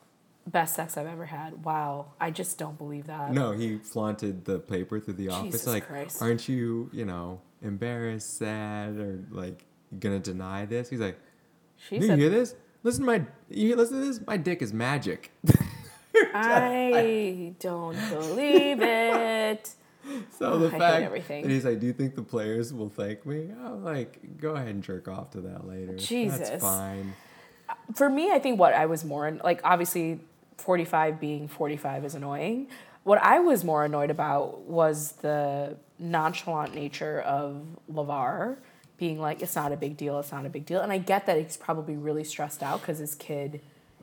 best 0.48 0.76
sex 0.76 0.98
I've 0.98 1.06
ever 1.06 1.26
had. 1.26 1.64
Wow. 1.64 2.14
I 2.20 2.32
just 2.32 2.57
don't 2.57 2.78
believe 2.80 3.06
that. 3.06 3.32
No, 3.32 3.52
he 3.52 3.78
flaunted 3.78 4.45
the 4.45 4.57
paper 4.57 4.99
through 4.99 5.14
the 5.16 5.30
office. 5.30 5.52
Jesus 5.52 5.68
Like, 5.68 5.86
Christ. 5.88 6.20
aren't 6.24 6.49
you, 6.49 6.90
you 6.91 7.06
know, 7.06 7.40
embarrassed, 7.61 8.38
sad, 8.38 8.98
or 8.98 9.23
like 9.31 9.65
gonna 9.99 10.19
deny 10.19 10.65
this? 10.65 10.90
He's 10.90 10.99
like, 10.99 11.19
She 11.77 11.99
Do 11.99 12.07
you 12.07 12.15
hear 12.15 12.30
this? 12.30 12.56
Listen 12.84 13.02
to 13.02 13.07
my, 13.07 13.26
you 13.49 13.76
listen 13.76 13.99
to 13.99 14.06
this. 14.06 14.22
My 14.26 14.38
dick 14.38 14.61
is 14.61 14.73
magic. 14.73 15.31
I 16.34 17.53
don't 17.60 17.98
believe 18.10 18.81
it. 18.81 19.73
So 20.38 20.57
the 20.57 20.76
I 20.76 20.80
fact 20.80 21.03
everything. 21.03 21.44
that 21.44 21.52
he's 21.52 21.65
like, 21.65 21.80
do 21.80 21.88
you 21.88 21.94
think 21.94 22.15
the 22.15 22.23
players 22.23 22.73
will 22.73 22.90
thank 22.90 23.26
me? 23.26 23.52
I'm 23.64 23.84
like, 23.84 24.38
go 24.40 24.56
ahead 24.56 24.69
and 24.69 24.84
jerk 24.84 25.07
off 25.07 25.31
to 25.31 25.41
that 25.41 25.68
later. 25.68 25.95
Jesus. 25.98 26.49
that's 26.49 26.64
fine. 26.64 27.14
For 27.94 28.10
me, 28.10 28.31
I 28.31 28.40
think 28.40 28.60
what 28.60 28.73
I 28.73 28.86
was 28.86 29.06
more 29.06 29.30
like, 29.44 29.61
obviously, 29.64 30.19
45 30.57 31.19
being 31.19 31.48
45 31.48 32.06
is 32.06 32.15
annoying. 32.15 32.68
What 33.03 33.22
I 33.22 33.40
was 33.40 33.64
more 33.64 33.86
annoyed 33.86 34.10
about 34.10 34.61
was 34.61 35.14
the 35.22 35.77
nonchalant 35.99 36.73
nature 36.73 37.21
of 37.21 37.61
LaVar 37.91 38.57
being 38.97 39.19
like, 39.19 39.41
it's 39.41 39.55
not 39.55 39.71
a 39.71 39.77
big 39.77 39.97
deal, 39.97 40.19
it's 40.19 40.31
not 40.31 40.45
a 40.45 40.49
big 40.49 40.65
deal. 40.65 40.81
And 40.81 40.91
I 40.91 40.97
get 40.97 41.26
that 41.26 41.38
he's 41.38 41.57
probably 41.57 41.95
really 41.95 42.23
stressed 42.23 42.63
out 42.63 42.81
because 42.81 42.97
his 42.97 43.15
kid 43.15 43.61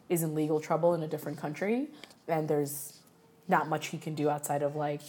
is 0.09 0.23
in 0.23 0.35
legal 0.35 0.61
trouble 0.61 0.95
in 0.95 1.03
a 1.03 1.09
different 1.09 1.39
country 1.39 1.89
and 2.29 2.49
there's 2.49 2.99
not 3.49 3.69
much 3.69 3.89
he 3.89 3.99
can 3.99 4.15
do 4.15 4.29
outside 4.29 4.63
of 4.63 4.77
like, 4.77 5.03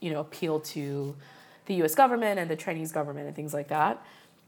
you 0.00 0.12
know, 0.12 0.20
appeal 0.20 0.60
to 0.60 1.16
the 1.66 1.74
US 1.82 1.94
government 1.94 2.38
and 2.38 2.50
the 2.50 2.56
Chinese 2.56 2.92
government 2.92 3.26
and 3.26 3.36
things 3.36 3.54
like 3.54 3.68
that. 3.68 4.04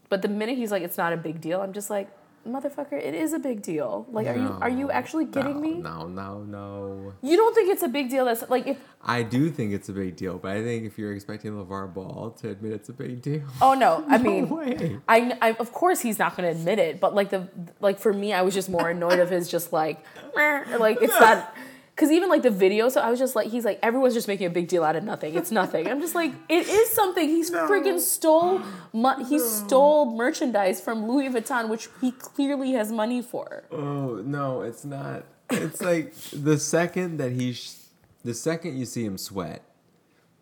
But 0.09 0.21
the 0.21 0.27
minute 0.27 0.57
he's 0.57 0.71
like, 0.71 0.83
it's 0.83 0.97
not 0.97 1.13
a 1.13 1.17
big 1.17 1.41
deal, 1.41 1.61
I'm 1.61 1.73
just 1.73 1.89
like, 1.89 2.09
motherfucker, 2.47 2.93
it 2.93 3.13
is 3.13 3.33
a 3.33 3.39
big 3.39 3.61
deal. 3.61 4.05
Like, 4.11 4.27
are 4.27 4.35
you 4.35 4.57
are 4.61 4.69
you 4.69 4.91
actually 4.91 5.25
kidding 5.25 5.55
no, 5.55 5.59
me? 5.59 5.73
No, 5.73 6.07
no, 6.07 6.43
no. 6.43 7.13
You 7.21 7.35
don't 7.37 7.53
think 7.53 7.71
it's 7.71 7.83
a 7.83 7.87
big 7.87 8.09
deal? 8.09 8.25
That's 8.25 8.49
like 8.49 8.67
if 8.67 8.77
I 9.01 9.23
do 9.23 9.49
think 9.49 9.73
it's 9.73 9.89
a 9.89 9.93
big 9.93 10.15
deal, 10.15 10.37
but 10.37 10.51
I 10.51 10.63
think 10.63 10.85
if 10.85 10.97
you're 10.97 11.13
expecting 11.13 11.53
LaVar 11.53 11.93
Ball 11.93 12.31
to 12.41 12.49
admit 12.49 12.73
it's 12.73 12.89
a 12.89 12.93
big 12.93 13.21
deal, 13.21 13.43
oh 13.61 13.73
no, 13.73 14.05
I 14.07 14.17
no 14.17 14.23
mean. 14.23 14.49
way. 14.49 14.99
I, 15.07 15.37
I 15.41 15.51
of 15.53 15.71
course 15.71 16.01
he's 16.01 16.19
not 16.19 16.37
going 16.37 16.51
to 16.51 16.59
admit 16.59 16.79
it, 16.79 16.99
but 16.99 17.15
like 17.15 17.29
the 17.29 17.47
like 17.79 17.99
for 17.99 18.13
me, 18.13 18.33
I 18.33 18.41
was 18.41 18.53
just 18.53 18.69
more 18.69 18.89
annoyed 18.89 19.19
of 19.19 19.29
his 19.29 19.49
just 19.49 19.73
like 19.73 20.03
like 20.35 20.97
it's 21.01 21.19
not 21.19 21.55
because 21.95 22.11
even 22.11 22.27
like 22.29 22.41
the 22.41 22.51
video. 22.51 22.89
So 22.89 22.99
I 23.01 23.09
was 23.09 23.19
just 23.19 23.35
like 23.35 23.47
he's 23.49 23.63
like 23.65 23.79
everyone's 23.81 24.13
just 24.13 24.27
making 24.27 24.47
a 24.47 24.49
big 24.49 24.67
deal 24.67 24.83
out 24.83 24.95
of 24.95 25.03
nothing. 25.03 25.33
It's 25.35 25.49
nothing. 25.51 25.87
I'm 25.87 26.01
just 26.01 26.13
like 26.15 26.31
it 26.49 26.67
is 26.67 26.89
something. 26.91 27.27
He's 27.27 27.49
freaking 27.51 27.99
stole 27.99 28.61
mu- 28.93 29.23
he 29.25 29.39
stole 29.39 30.05
merchandise 30.15 30.81
from 30.81 31.07
Louis 31.07 31.29
Vuitton, 31.29 31.69
which 31.69 31.87
he 32.01 32.11
clearly 32.11 32.73
has 32.73 32.91
money 32.91 33.21
for. 33.21 33.63
Oh 33.71 34.21
no, 34.25 34.61
it's 34.61 34.83
not. 34.85 35.23
It's 35.49 35.81
like 35.81 36.13
the 36.33 36.57
second 36.57 37.17
that 37.17 37.31
he, 37.31 37.53
sh- 37.53 37.75
the 38.23 38.33
second 38.33 38.77
you 38.79 38.85
see 38.85 39.05
him 39.05 39.15
sweat, 39.17 39.61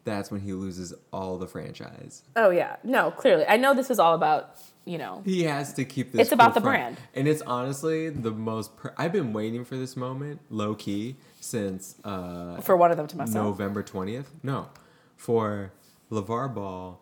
that's 0.05 0.31
when 0.31 0.41
he 0.41 0.53
loses 0.53 0.93
all 1.11 1.37
the 1.37 1.47
franchise. 1.47 2.23
Oh 2.35 2.49
yeah, 2.49 2.77
no, 2.83 3.11
clearly 3.11 3.45
I 3.47 3.57
know 3.57 3.73
this 3.73 3.89
is 3.91 3.99
all 3.99 4.15
about 4.15 4.55
you 4.85 4.97
know 4.97 5.21
He 5.25 5.43
has 5.43 5.73
to 5.73 5.85
keep 5.85 6.11
this. 6.13 6.21
It's 6.21 6.31
about 6.31 6.53
the 6.55 6.61
front. 6.61 6.77
brand. 6.77 6.97
and 7.15 7.27
it's 7.27 7.41
honestly 7.41 8.09
the 8.09 8.31
most. 8.31 8.75
Per- 8.77 8.93
I've 8.97 9.11
been 9.13 9.33
waiting 9.33 9.63
for 9.65 9.75
this 9.77 9.95
moment, 9.95 10.39
low 10.49 10.73
key, 10.75 11.15
since 11.43 11.95
uh, 12.03 12.59
for 12.61 12.75
one 12.77 12.91
of 12.91 12.97
them 12.97 13.07
to 13.07 13.17
mess 13.17 13.29
up. 13.35 13.43
November 13.43 13.83
twentieth. 13.83 14.31
No, 14.43 14.69
for 15.17 15.71
LaVar 16.11 16.53
Ball, 16.53 16.99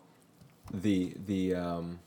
the 0.72 1.14
the 1.26 1.54
um, 1.54 1.98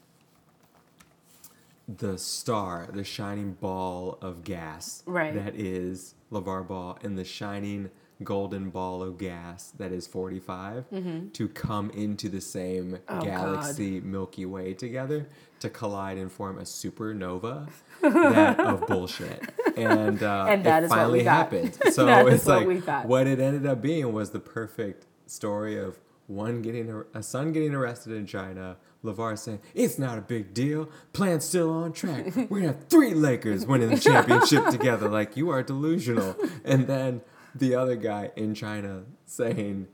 the 1.88 2.18
star, 2.18 2.88
the 2.92 3.04
shining 3.04 3.54
ball 3.54 4.18
of 4.22 4.44
gas 4.44 5.04
Right. 5.06 5.34
that 5.36 5.56
is 5.56 6.16
LaVar 6.32 6.68
Ball, 6.68 6.98
and 7.04 7.18
the 7.18 7.24
shining 7.26 7.90
golden 8.24 8.70
ball 8.70 9.04
of 9.04 9.18
gas 9.18 9.72
that 9.78 9.92
is 9.92 10.08
45 10.08 10.86
to 11.34 11.48
come 11.50 11.90
into 11.92 12.30
the 12.30 12.40
same 12.42 12.94
Mm-hmm. 12.94 12.96
Oh, 13.10 13.16
God. 13.20 13.24
galaxy 13.26 14.00
Milky 14.00 14.46
Way 14.46 14.74
together 14.74 15.28
to 15.60 15.70
collide 15.70 16.18
and 16.18 16.32
form 16.32 16.58
a 16.58 16.62
supernova 16.62 17.68
that 18.02 18.60
of 18.60 18.88
bullshit. 18.88 19.42
And, 19.78 20.22
uh, 20.22 20.46
And 20.50 20.64
that 20.66 20.84
it 20.84 20.86
is 20.86 20.90
what 20.92 20.98
we 21.12 21.24
finally 21.24 21.24
happened. 21.24 21.78
So 21.94 22.08
it's 22.28 22.46
what 22.46 22.68
like 22.68 22.86
got. 22.86 23.06
what 23.06 23.28
it 23.28 23.40
ended 23.40 23.66
up 23.66 23.82
being 23.82 24.12
was 24.14 24.32
the 24.32 24.40
perfect 24.40 25.06
story 25.26 25.78
of 25.78 26.00
one 26.28 26.62
getting 26.62 27.04
a 27.14 27.22
son 27.24 27.52
getting 27.52 27.74
arrested 27.74 28.14
in 28.14 28.26
China. 28.26 28.78
LaVar 29.04 29.38
saying 29.38 29.60
it's 29.76 30.00
not 30.00 30.18
a 30.18 30.22
big 30.22 30.54
deal. 30.54 30.90
Plan's 31.14 31.46
still 31.46 31.72
on 31.72 31.94
track. 31.94 32.36
We're 32.36 32.62
gonna 32.62 32.68
have 32.74 32.88
three 32.88 33.14
Lakers 33.14 33.66
winning 33.66 33.90
the 33.90 34.00
championship 34.00 34.68
together. 34.68 35.08
Like 35.10 35.38
you 35.38 35.50
are 35.50 35.62
delusional. 35.62 36.36
And 36.64 36.88
then 36.88 37.22
the 37.54 37.76
other 37.76 37.96
guy 37.96 38.32
in 38.36 38.56
China 38.56 39.04
saying, 39.26 39.88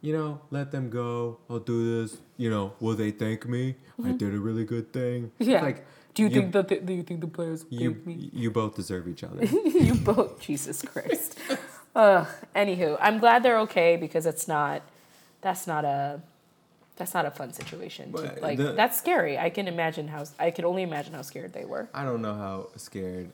you 0.00 0.12
know, 0.12 0.40
let 0.50 0.70
them 0.70 0.90
go. 0.90 1.38
I'll 1.50 1.58
do 1.58 2.02
this. 2.02 2.18
You 2.36 2.50
know, 2.50 2.74
will 2.78 2.94
they 2.94 3.10
thank 3.10 3.48
me? 3.48 3.76
I 4.04 4.12
did 4.12 4.34
a 4.34 4.38
really 4.38 4.64
good 4.64 4.92
thing. 4.92 5.32
Mm-hmm. 5.40 5.50
Yeah. 5.50 5.62
Like, 5.62 5.84
do 6.14 6.22
you, 6.22 6.30
think 6.30 6.52
that 6.52 6.68
the, 6.68 6.76
do 6.80 6.92
you 6.92 7.02
think 7.02 7.20
the 7.20 7.26
players 7.26 7.64
you 7.70 8.00
me? 8.04 8.30
you 8.32 8.50
both 8.50 8.76
deserve 8.76 9.08
each 9.08 9.24
other? 9.24 9.44
you 9.44 9.94
both 9.94 10.40
Jesus 10.40 10.82
Christ. 10.82 11.38
Ugh. 11.96 12.26
Anywho, 12.54 12.96
I'm 13.00 13.18
glad 13.18 13.42
they're 13.42 13.60
okay 13.60 13.96
because 13.96 14.26
it's 14.26 14.48
not 14.48 14.82
that's 15.40 15.66
not 15.66 15.84
a 15.84 16.20
that's 16.96 17.14
not 17.14 17.26
a 17.26 17.30
fun 17.30 17.52
situation. 17.52 18.12
To, 18.12 18.38
like 18.40 18.58
the- 18.58 18.72
that's 18.72 18.96
scary. 18.96 19.38
I 19.38 19.50
can 19.50 19.68
imagine 19.68 20.08
how 20.08 20.24
I 20.38 20.50
can 20.50 20.64
only 20.64 20.82
imagine 20.82 21.12
how 21.12 21.22
scared 21.22 21.52
they 21.52 21.64
were. 21.64 21.88
I 21.92 22.04
don't 22.04 22.22
know 22.22 22.34
how 22.34 22.68
scared 22.76 23.32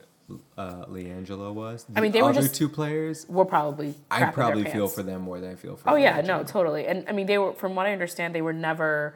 uh, 0.57 0.85
LiAngelo 0.85 1.53
was. 1.53 1.85
I 1.95 2.01
mean, 2.01 2.11
The 2.11 2.19
they 2.19 2.23
were 2.23 2.33
just- 2.33 2.55
two 2.55 2.69
players. 2.69 3.25
We're 3.29 3.45
probably 3.45 3.95
I 4.09 4.25
probably 4.25 4.63
feel 4.65 4.87
for 4.87 5.03
them 5.03 5.21
more 5.21 5.39
than 5.39 5.51
I 5.51 5.55
feel 5.55 5.75
for. 5.75 5.91
Oh 5.91 5.95
yeah, 5.95 6.21
no, 6.21 6.43
totally. 6.43 6.87
And 6.87 7.07
I 7.07 7.11
mean, 7.11 7.27
they 7.27 7.37
were 7.37 7.53
from 7.53 7.75
what 7.75 7.85
I 7.85 7.93
understand, 7.93 8.33
they 8.33 8.41
were 8.41 8.53
never 8.53 9.15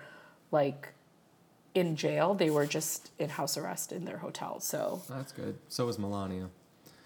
like 0.51 0.89
in 1.75 1.95
jail. 1.95 2.33
They 2.33 2.49
were 2.49 2.65
just 2.65 3.11
in 3.19 3.29
house 3.29 3.57
arrest 3.57 3.91
in 3.91 4.05
their 4.05 4.17
hotel. 4.17 4.59
So 4.59 5.01
That's 5.07 5.31
good. 5.31 5.57
So 5.69 5.85
was 5.85 5.99
Melania. 5.99 6.47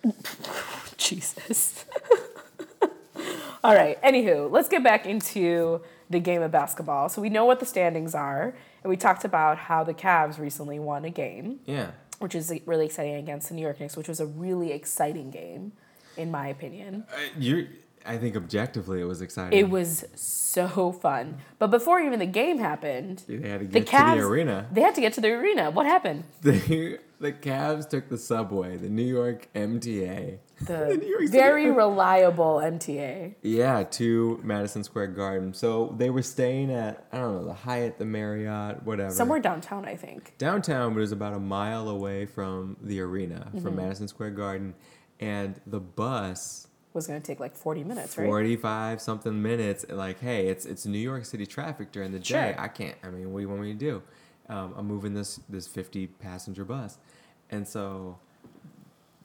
Jesus. 0.97 1.85
All 3.63 3.75
right. 3.75 4.01
Anywho, 4.01 4.49
let's 4.49 4.69
get 4.69 4.83
back 4.83 5.05
into 5.05 5.81
the 6.09 6.19
game 6.19 6.41
of 6.41 6.51
basketball. 6.51 7.09
So 7.09 7.21
we 7.21 7.29
know 7.29 7.43
what 7.45 7.59
the 7.59 7.65
standings 7.65 8.15
are, 8.15 8.53
and 8.83 8.89
we 8.89 8.95
talked 8.95 9.25
about 9.25 9.57
how 9.57 9.83
the 9.83 9.93
Cavs 9.93 10.39
recently 10.39 10.79
won 10.79 11.03
a 11.03 11.09
game, 11.09 11.59
Yeah. 11.65 11.91
which 12.19 12.33
is 12.35 12.53
really 12.65 12.85
exciting 12.85 13.15
against 13.15 13.49
the 13.49 13.55
New 13.55 13.61
York 13.61 13.79
Knicks, 13.79 13.97
which 13.97 14.07
was 14.07 14.19
a 14.21 14.25
really 14.25 14.71
exciting 14.71 15.29
game, 15.29 15.73
in 16.15 16.31
my 16.31 16.47
opinion. 16.47 17.03
Uh, 17.11 17.17
you're 17.37 17.65
I 18.09 18.17
think 18.17 18.35
objectively 18.35 18.99
it 19.01 19.05
was 19.05 19.21
exciting. 19.21 19.57
It 19.57 19.69
was 19.69 20.03
so 20.15 20.91
fun. 20.91 21.37
But 21.59 21.67
before 21.71 21.99
even 22.01 22.19
the 22.19 22.25
game 22.25 22.57
happened, 22.57 23.23
they 23.27 23.47
had 23.47 23.59
to 23.61 23.67
the 23.67 23.79
get 23.81 23.87
to 23.87 24.19
the 24.19 24.25
arena. 24.27 24.67
They 24.71 24.81
had 24.81 24.95
to 24.95 25.01
get 25.01 25.13
to 25.13 25.21
the 25.21 25.29
arena. 25.31 25.71
What 25.71 25.85
happened? 25.85 26.23
The 26.41 26.99
the 27.21 27.33
Cavs 27.33 27.89
took 27.89 28.07
the 28.07 28.17
subway, 28.17 28.77
the 28.77 28.87
New 28.87 29.03
York 29.03 29.47
MTA. 29.53 30.37
The 30.65 30.97
New 30.97 31.07
York 31.07 31.21
City- 31.27 31.31
very 31.37 31.69
reliable 31.71 32.55
MTA. 32.63 33.35
Yeah, 33.41 33.83
to 33.91 34.39
Madison 34.43 34.83
Square 34.83 35.07
Garden. 35.07 35.53
So 35.53 35.93
they 35.97 36.09
were 36.09 36.21
staying 36.21 36.71
at 36.71 37.05
I 37.13 37.17
don't 37.17 37.35
know 37.35 37.45
the 37.45 37.53
Hyatt, 37.53 37.97
the 37.97 38.05
Marriott, 38.05 38.83
whatever. 38.83 39.11
Somewhere 39.11 39.39
downtown, 39.39 39.85
I 39.85 39.95
think. 39.95 40.33
downtown, 40.37 40.93
but 40.93 40.99
it 40.99 41.01
was 41.01 41.11
about 41.13 41.33
a 41.33 41.39
mile 41.39 41.87
away 41.89 42.25
from 42.25 42.75
the 42.81 42.99
arena, 43.01 43.47
Mm-hmm. 43.49 43.59
from 43.63 43.75
Madison 43.75 44.07
Square 44.07 44.31
Garden, 44.31 44.73
and 45.19 45.59
the 45.67 45.79
bus 45.79 46.67
Was 46.99 47.07
gonna 47.07 47.19
take 47.21 47.39
like 47.39 47.55
forty 47.55 47.83
minutes, 47.83 48.17
right? 48.17 48.25
45 48.27 48.99
something 49.01 49.41
minutes 49.41 49.85
like 49.89 50.19
hey 50.19 50.47
it's 50.47 50.65
it's 50.65 50.85
new 50.85 50.97
york 50.99 51.23
city 51.25 51.45
traffic 51.45 51.91
during 51.93 52.11
the 52.11 52.19
day 52.19 52.53
Sure. 52.53 52.61
i 52.61 52.67
can't 52.67 52.95
i 53.03 53.09
mean 53.09 53.31
what 53.31 53.39
do 53.39 53.43
you 53.43 53.49
want 53.49 53.61
me 53.61 53.71
to 53.73 53.79
do 53.79 54.01
um, 54.49 54.73
i'm 54.77 54.85
moving 54.85 55.13
this 55.13 55.39
this 55.47 55.65
50 55.67 56.07
passenger 56.07 56.65
bus 56.65 56.97
and 57.49 57.65
so 57.67 58.17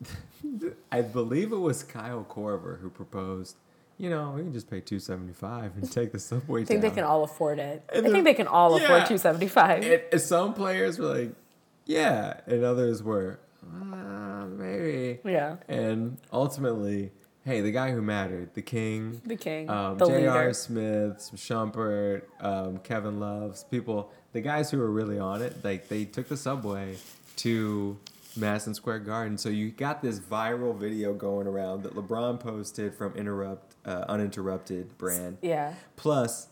i 0.92 1.00
believe 1.00 1.52
it 1.52 1.56
was 1.58 1.82
Kyle 1.82 2.24
Korver 2.28 2.80
who 2.80 2.90
proposed 2.90 3.56
you 3.98 4.10
know 4.10 4.32
we 4.36 4.42
can 4.42 4.52
just 4.52 4.68
pay 4.70 4.80
275 4.80 5.76
and 5.76 5.90
take 5.90 6.12
the 6.12 6.18
subway 6.18 6.62
I 6.62 6.64
think 6.64 6.80
down. 6.82 6.90
they 6.90 6.94
can 6.94 7.04
all 7.04 7.22
afford 7.24 7.58
it. 7.58 7.82
And 7.92 8.06
I 8.06 8.10
think 8.10 8.24
they 8.24 8.34
can 8.34 8.46
all 8.48 8.76
yeah. 8.78 8.84
afford 8.84 9.06
two 9.06 9.18
seventy 9.18 9.46
five. 9.48 9.84
some 10.20 10.52
players 10.54 10.98
were 10.98 11.06
like 11.06 11.32
yeah 11.86 12.40
and 12.46 12.64
others 12.64 13.02
were 13.02 13.38
uh, 13.64 14.46
maybe 14.46 15.20
Yeah. 15.24 15.56
and 15.68 16.18
ultimately 16.32 17.12
hey 17.44 17.60
the 17.60 17.70
guy 17.70 17.90
who 17.92 18.00
mattered 18.02 18.52
the 18.54 18.62
king 18.62 19.20
The 19.26 19.36
king, 19.36 19.68
um, 19.68 19.98
the 19.98 20.06
J.R. 20.06 20.52
Smith, 20.54 21.30
Shumpert, 21.36 22.22
um, 22.40 22.78
Kevin 22.78 23.20
Loves, 23.20 23.64
people, 23.64 24.10
the 24.32 24.40
guys 24.40 24.70
who 24.70 24.78
were 24.78 24.90
really 24.90 25.18
on 25.18 25.42
it, 25.42 25.62
like 25.64 25.88
they 25.88 26.04
took 26.04 26.28
the 26.28 26.36
subway 26.36 26.96
to 27.36 27.98
Madison 28.36 28.74
Square 28.74 29.00
Garden. 29.00 29.36
So 29.38 29.48
you 29.48 29.70
got 29.70 30.02
this 30.02 30.18
viral 30.18 30.76
video 30.76 31.12
going 31.14 31.46
around 31.46 31.82
that 31.84 31.94
LeBron 31.94 32.40
posted 32.40 32.94
from 32.94 33.14
Interrupt, 33.14 33.74
uh, 33.84 34.04
Uninterrupted 34.08 34.96
brand, 34.98 35.38
Yeah. 35.42 35.74
plus 35.96 36.48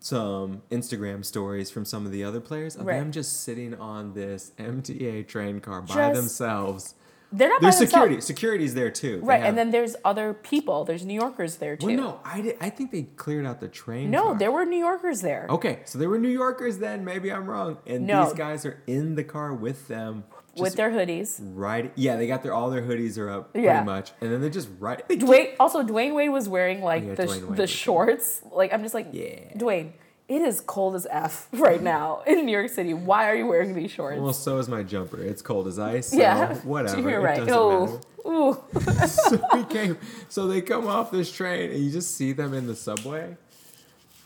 some 0.00 0.62
Instagram 0.72 1.24
stories 1.24 1.70
from 1.70 1.84
some 1.84 2.04
of 2.04 2.10
the 2.12 2.24
other 2.24 2.40
players 2.40 2.74
of 2.74 2.84
Right. 2.86 2.98
them 2.98 3.12
just 3.12 3.42
sitting 3.44 3.74
on 3.74 4.14
this 4.14 4.50
MTA 4.58 5.22
train 5.22 5.60
car 5.60 5.80
by 5.82 5.94
Just 5.94 6.14
themselves. 6.20 6.94
They're 7.32 7.48
not 7.48 7.60
There's 7.62 7.78
themselves. 7.78 7.90
security. 7.92 8.20
Security's 8.20 8.74
there 8.74 8.90
too. 8.90 9.20
Right, 9.22 9.40
have- 9.40 9.48
and 9.48 9.58
then 9.58 9.70
there's 9.70 9.96
other 10.04 10.34
people. 10.34 10.84
There's 10.84 11.04
New 11.06 11.14
Yorkers 11.14 11.56
there 11.56 11.76
too. 11.76 11.86
well, 11.86 11.96
no, 11.96 12.20
I, 12.24 12.40
did, 12.42 12.56
I 12.60 12.68
think 12.70 12.90
they 12.92 13.02
cleared 13.02 13.46
out 13.46 13.60
the 13.60 13.68
train. 13.68 14.10
No, 14.10 14.22
car. 14.24 14.38
there 14.38 14.52
were 14.52 14.64
New 14.66 14.78
Yorkers 14.78 15.22
there. 15.22 15.46
Okay, 15.48 15.80
so 15.86 15.98
there 15.98 16.08
were 16.10 16.18
New 16.18 16.28
Yorkers 16.28 16.78
then. 16.78 17.04
Maybe 17.04 17.32
I'm 17.32 17.46
wrong. 17.48 17.78
And 17.86 18.06
No. 18.06 18.24
these 18.24 18.34
guys 18.34 18.66
are 18.66 18.82
in 18.86 19.14
the 19.14 19.24
car 19.24 19.54
with 19.54 19.88
them, 19.88 20.24
with 20.58 20.74
their 20.74 20.90
hoodies. 20.90 21.40
right? 21.54 21.90
Yeah, 21.94 22.16
they 22.16 22.26
got 22.26 22.42
their 22.42 22.52
all 22.52 22.68
their 22.68 22.82
hoodies 22.82 23.16
are 23.18 23.30
up 23.30 23.50
Yeah. 23.54 23.72
pretty 23.80 23.86
much, 23.86 24.12
and 24.20 24.30
then 24.30 24.40
they're 24.42 24.50
just 24.50 24.68
right. 24.78 25.02
Dwyane 25.08 25.54
also 25.58 25.82
Dwyane 25.82 26.14
Wade 26.14 26.30
was 26.30 26.48
wearing 26.48 26.82
like 26.82 27.04
Yeah, 27.04 27.14
the 27.14 27.24
Dwyane 27.24 27.56
the 27.56 27.66
shorts. 27.66 28.42
Like 28.52 28.72
I'm 28.74 28.82
just 28.82 28.92
like 28.94 29.08
Yeah. 29.12 29.54
Dwyane, 29.56 29.92
it 30.28 30.40
is 30.42 30.60
cold 30.60 30.94
as 30.94 31.06
f 31.10 31.48
right 31.52 31.82
now 31.82 32.22
in 32.26 32.46
New 32.46 32.52
York 32.52 32.70
City. 32.70 32.94
Why 32.94 33.28
are 33.30 33.34
you 33.34 33.46
wearing 33.46 33.74
these 33.74 33.90
shorts? 33.90 34.20
well, 34.20 34.32
so 34.32 34.58
is 34.58 34.68
my 34.68 34.82
jumper. 34.82 35.20
It's 35.22 35.42
cold 35.42 35.66
as 35.66 35.78
ice. 35.78 36.08
So 36.08 36.16
yeah, 36.18 36.54
whatever. 36.64 37.00
You're 37.00 37.20
it 37.20 37.24
right. 37.24 37.46
doesn't 37.46 38.00
Oh, 38.24 38.60
ooh. 38.74 38.80
so 39.06 39.40
we 39.54 39.64
came. 39.64 39.98
So 40.28 40.46
they 40.46 40.60
come 40.60 40.86
off 40.86 41.10
this 41.10 41.30
train, 41.32 41.70
and 41.72 41.80
you 41.80 41.90
just 41.90 42.16
see 42.16 42.32
them 42.32 42.54
in 42.54 42.66
the 42.66 42.76
subway. 42.76 43.36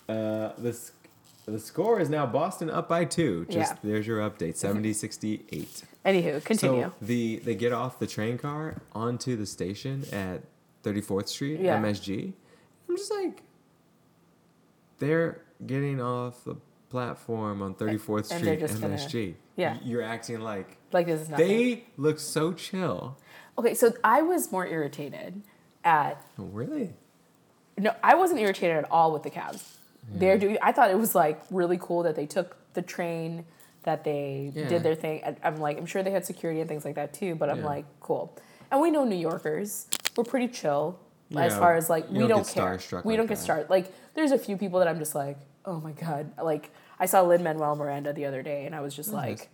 Uh, 0.08 0.52
the 0.58 0.78
the 1.46 1.58
score 1.60 2.00
is 2.00 2.10
now 2.10 2.26
Boston 2.26 2.68
up 2.70 2.88
by 2.88 3.04
two. 3.04 3.44
Just 3.48 3.72
Yeah. 3.74 3.78
there's 3.82 4.06
your 4.06 4.18
update, 4.18 4.54
70-68. 4.56 5.84
Anywho, 6.04 6.44
continue. 6.44 6.82
So 6.82 6.92
the 7.00 7.36
they 7.38 7.54
get 7.54 7.72
off 7.72 7.98
the 8.00 8.06
train 8.06 8.36
car 8.36 8.82
onto 8.92 9.36
the 9.36 9.46
station 9.46 10.04
at 10.12 10.42
34th 10.84 11.28
Street, 11.28 11.60
Yeah. 11.60 11.80
MSG. 11.80 12.32
I'm 12.88 12.96
just 12.96 13.12
like, 13.12 13.42
they're 14.98 15.40
getting 15.64 16.00
off 16.00 16.44
the 16.44 16.56
platform 16.90 17.62
on 17.62 17.74
34th 17.74 18.30
And 18.30 18.40
Street, 18.44 18.60
gonna- 18.60 18.94
MSG. 18.96 19.34
yeah. 19.56 19.76
You're 19.84 20.02
acting 20.02 20.40
like 20.40 20.76
like 20.92 21.06
this 21.06 21.22
is 21.22 21.28
nothing. 21.28 21.48
they 21.48 21.84
look 21.96 22.18
so 22.18 22.52
chill. 22.52 23.16
okay, 23.58 23.74
so 23.74 23.92
I 24.04 24.22
was 24.22 24.50
more 24.52 24.66
irritated 24.66 25.42
at 25.84 26.22
Oh, 26.38 26.44
really? 26.44 26.94
No, 27.78 27.94
I 28.02 28.14
wasn't 28.14 28.40
irritated 28.40 28.76
at 28.76 28.90
all 28.90 29.12
with 29.12 29.22
the 29.22 29.30
Cavs. 29.30 29.62
They're 30.08 30.38
doing. 30.38 30.56
I 30.62 30.72
thought 30.72 30.90
it 30.90 30.98
was 30.98 31.14
like 31.14 31.42
really 31.50 31.78
cool 31.80 32.04
that 32.04 32.14
they 32.16 32.26
took 32.26 32.56
the 32.74 32.82
train, 32.82 33.44
that 33.82 34.04
they 34.04 34.52
Yeah. 34.54 34.68
did 34.68 34.82
their 34.84 34.94
thing. 34.94 35.20
I'm 35.42 35.56
like, 35.56 35.76
I'm 35.78 35.86
sure 35.86 36.02
they 36.02 36.12
had 36.12 36.24
security 36.24 36.60
and 36.60 36.68
things 36.68 36.84
like 36.84 36.94
that 36.94 37.12
too. 37.12 37.34
But 37.34 37.50
I'm 37.50 37.58
Yeah. 37.60 37.66
like, 37.66 37.84
cool. 38.00 38.32
And 38.70 38.80
we 38.80 38.90
know 38.90 39.04
New 39.04 39.16
Yorkers. 39.16 39.88
We're 40.16 40.24
pretty 40.24 40.48
chill 40.48 40.98
as 41.32 41.52
Yeah, 41.52 41.58
far 41.58 41.74
as 41.74 41.90
like 41.90 42.08
we 42.08 42.18
don't 42.20 42.28
don't, 42.28 42.46
get 42.46 42.54
care. 42.54 42.78
We 43.04 43.12
like 43.12 43.16
don't 43.18 43.26
get 43.26 43.28
that. 43.36 43.42
started. 43.42 43.68
Like 43.70 43.92
there's 44.16 44.32
a 44.32 44.38
few 44.38 44.56
people 44.56 44.80
that 44.80 44.88
I'm 44.88 44.98
just 44.98 45.14
like, 45.14 45.38
oh 45.64 45.78
my 45.80 45.92
god. 45.92 46.32
Like 46.42 46.70
I 46.98 47.06
saw 47.06 47.22
Lin 47.22 47.42
Manuel 47.44 47.76
Miranda 47.76 48.12
the 48.12 48.24
other 48.26 48.42
day, 48.42 48.66
and 48.66 48.74
I 48.74 48.80
was 48.80 48.94
just 48.96 49.10
Oh, 49.12 49.16
like. 49.16 49.48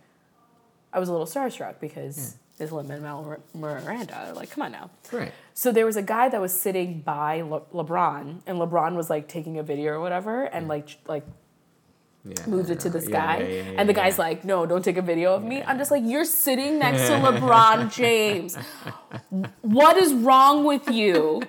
I 0.91 0.99
was 0.99 1.09
a 1.09 1.11
little 1.11 1.25
starstruck 1.27 1.79
because 1.79 2.37
it's 2.59 2.71
Lin 2.71 2.87
Manuel 2.87 3.37
Miranda. 3.55 4.31
Like, 4.35 4.51
come 4.51 4.61
on 4.63 4.71
now. 4.71 4.91
Right. 5.11 5.31
So 5.55 5.71
there 5.71 5.85
was 5.87 5.97
a 5.97 6.03
guy 6.03 6.29
that 6.29 6.39
was 6.39 6.53
sitting 6.53 7.01
by 7.01 7.41
Le- 7.41 7.61
LeBron, 7.73 8.41
and 8.45 8.57
LeBron 8.59 8.95
was 8.95 9.09
like 9.09 9.27
taking 9.27 9.57
a 9.57 9.63
video 9.63 9.93
or 9.93 9.99
whatever, 9.99 10.43
and 10.45 10.67
like 10.67 10.97
like 11.07 11.25
Yeah. 12.25 12.35
moved 12.47 12.69
it 12.69 12.79
to 12.81 12.89
Yeah, 12.89 12.99
sky. 12.99 13.37
yeah, 13.39 13.47
yeah, 13.71 13.79
and 13.79 13.89
the 13.89 13.93
guy's 13.93 14.17
yeah. 14.17 14.25
like, 14.27 14.45
"No, 14.45 14.65
don't 14.67 14.85
take 14.85 14.97
a 14.97 15.01
video 15.01 15.33
of 15.33 15.43
me." 15.43 15.63
I'm 15.63 15.77
just 15.79 15.89
like, 15.91 16.03
"You're 16.05 16.25
sitting 16.25 16.77
next 16.79 17.07
to 17.07 17.13
LeBron 17.25 17.91
James. 17.91 18.55
What 19.61 19.97
is 19.97 20.13
wrong 20.13 20.63
with 20.63 20.87
you? 20.89 21.41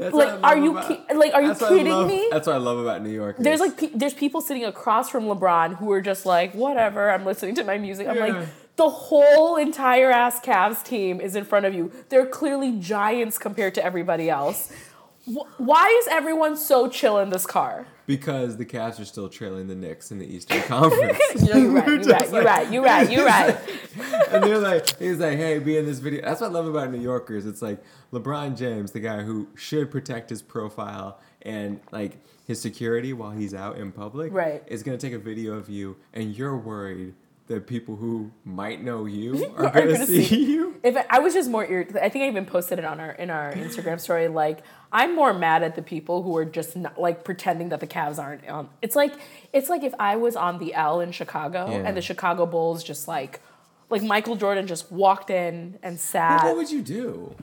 That's 0.00 0.14
Like, 0.14 0.42
are 0.42 0.56
you 0.56 0.70
about- 0.72 0.88
ki- 0.88 1.14
like, 1.14 1.34
are 1.34 1.42
you 1.42 1.48
that's 1.48 1.60
what 1.60 1.72
I 1.72 1.76
kidding 1.76 1.92
love- 1.92 2.06
me?" 2.08 2.28
That's 2.30 2.46
what 2.46 2.56
I 2.56 2.58
love 2.58 2.78
about 2.78 3.02
New 3.02 3.10
York. 3.10 3.36
There's 3.38 3.60
like 3.60 3.76
pe- 3.76 3.90
there's 3.94 4.14
people 4.14 4.40
sitting 4.40 4.64
across 4.64 5.08
from 5.10 5.24
LeBron 5.24 5.76
who 5.76 5.90
are 5.92 6.00
just 6.00 6.24
like, 6.26 6.52
"Whatever, 6.54 7.10
I'm 7.10 7.24
listening 7.24 7.54
to 7.56 7.64
my 7.64 7.76
music." 7.78 8.08
I'm 8.08 8.16
Yeah. 8.16 8.26
like, 8.26 8.48
the 8.76 8.88
whole 8.88 9.56
entire 9.56 10.10
ass 10.10 10.40
Cavs 10.40 10.82
team 10.82 11.20
is 11.20 11.36
in 11.36 11.44
front 11.44 11.66
of 11.66 11.74
you. 11.74 11.92
They're 12.08 12.24
clearly 12.26 12.72
giants 12.72 13.36
compared 13.38 13.74
to 13.74 13.84
everybody 13.84 14.30
else. 14.30 14.72
Why 15.58 15.86
is 16.00 16.08
everyone 16.10 16.56
so 16.56 16.88
chill 16.88 17.18
in 17.18 17.28
this 17.30 17.44
car? 17.46 17.86
Because 18.10 18.56
the 18.56 18.66
Cavs 18.66 18.98
are 18.98 19.04
still 19.04 19.28
trailing 19.28 19.68
the 19.68 19.74
Knicks 19.76 20.10
in 20.10 20.18
the 20.18 20.26
Eastern 20.26 20.60
Conference. 20.62 21.16
You're 21.46 21.70
right. 21.70 21.86
You're 22.04 22.12
right. 22.12 22.32
You're 22.32 22.42
right. 22.42 22.72
You're 22.72 22.82
right. 22.82 23.10
You're 23.10 23.24
right. 23.24 23.58
and 24.32 24.42
they're 24.42 24.58
like, 24.58 24.98
he's 24.98 25.18
like, 25.18 25.38
hey, 25.38 25.60
be 25.60 25.76
in 25.76 25.86
this 25.86 26.00
video. 26.00 26.20
That's 26.22 26.40
what 26.40 26.48
I 26.50 26.52
love 26.52 26.66
about 26.66 26.90
New 26.90 26.98
Yorkers. 27.00 27.46
It's 27.46 27.62
like 27.62 27.80
LeBron 28.12 28.56
James, 28.58 28.90
the 28.90 28.98
guy 28.98 29.22
who 29.22 29.46
should 29.54 29.92
protect 29.92 30.28
his 30.28 30.42
profile 30.42 31.20
and 31.42 31.78
like 31.92 32.18
his 32.48 32.60
security 32.60 33.12
while 33.12 33.30
he's 33.30 33.54
out 33.54 33.78
in 33.78 33.92
public, 33.92 34.32
Right. 34.32 34.64
is 34.66 34.82
gonna 34.82 34.98
take 34.98 35.12
a 35.12 35.18
video 35.18 35.54
of 35.54 35.68
you, 35.68 35.96
and 36.12 36.36
you're 36.36 36.56
worried 36.56 37.14
that 37.50 37.66
people 37.66 37.96
who 37.96 38.30
might 38.44 38.80
know 38.82 39.04
you 39.06 39.44
Are 39.56 39.66
are 39.66 39.70
gonna, 39.72 39.92
gonna 39.92 40.06
see, 40.06 40.24
see- 40.24 40.44
you. 40.52 40.76
If 40.82 40.96
I, 40.96 41.04
I 41.10 41.18
was 41.18 41.34
just 41.34 41.50
more 41.50 41.64
irritated, 41.66 42.00
I 42.02 42.08
think 42.08 42.24
I 42.24 42.28
even 42.28 42.46
posted 42.46 42.78
it 42.78 42.84
on 42.84 43.00
our 43.00 43.10
in 43.10 43.28
our 43.28 43.52
Instagram 43.52 44.00
story. 44.06 44.28
Like 44.28 44.60
I'm 44.92 45.14
more 45.14 45.34
mad 45.34 45.62
at 45.62 45.74
the 45.74 45.82
people 45.82 46.22
who 46.22 46.34
are 46.36 46.44
just 46.44 46.76
not, 46.76 46.98
like 46.98 47.22
pretending 47.24 47.68
that 47.70 47.80
the 47.80 47.86
Cavs 47.86 48.18
aren't 48.18 48.48
on. 48.48 48.70
It's 48.80 48.96
like 48.96 49.12
it's 49.52 49.68
like 49.68 49.82
if 49.82 49.92
I 49.98 50.16
was 50.16 50.36
on 50.36 50.58
the 50.58 50.72
L 50.74 51.00
in 51.00 51.12
Chicago 51.12 51.66
Yeah. 51.68 51.78
and 51.86 51.96
the 51.96 52.00
Chicago 52.02 52.46
Bulls 52.46 52.82
just 52.84 53.06
like 53.08 53.40
like 53.90 54.02
Michael 54.02 54.36
Jordan 54.36 54.66
just 54.68 54.90
walked 54.92 55.28
in 55.30 55.78
and 55.82 55.98
sat. 56.00 56.44
what 56.44 56.56
would 56.56 56.70
you 56.70 56.80
do? 56.82 57.34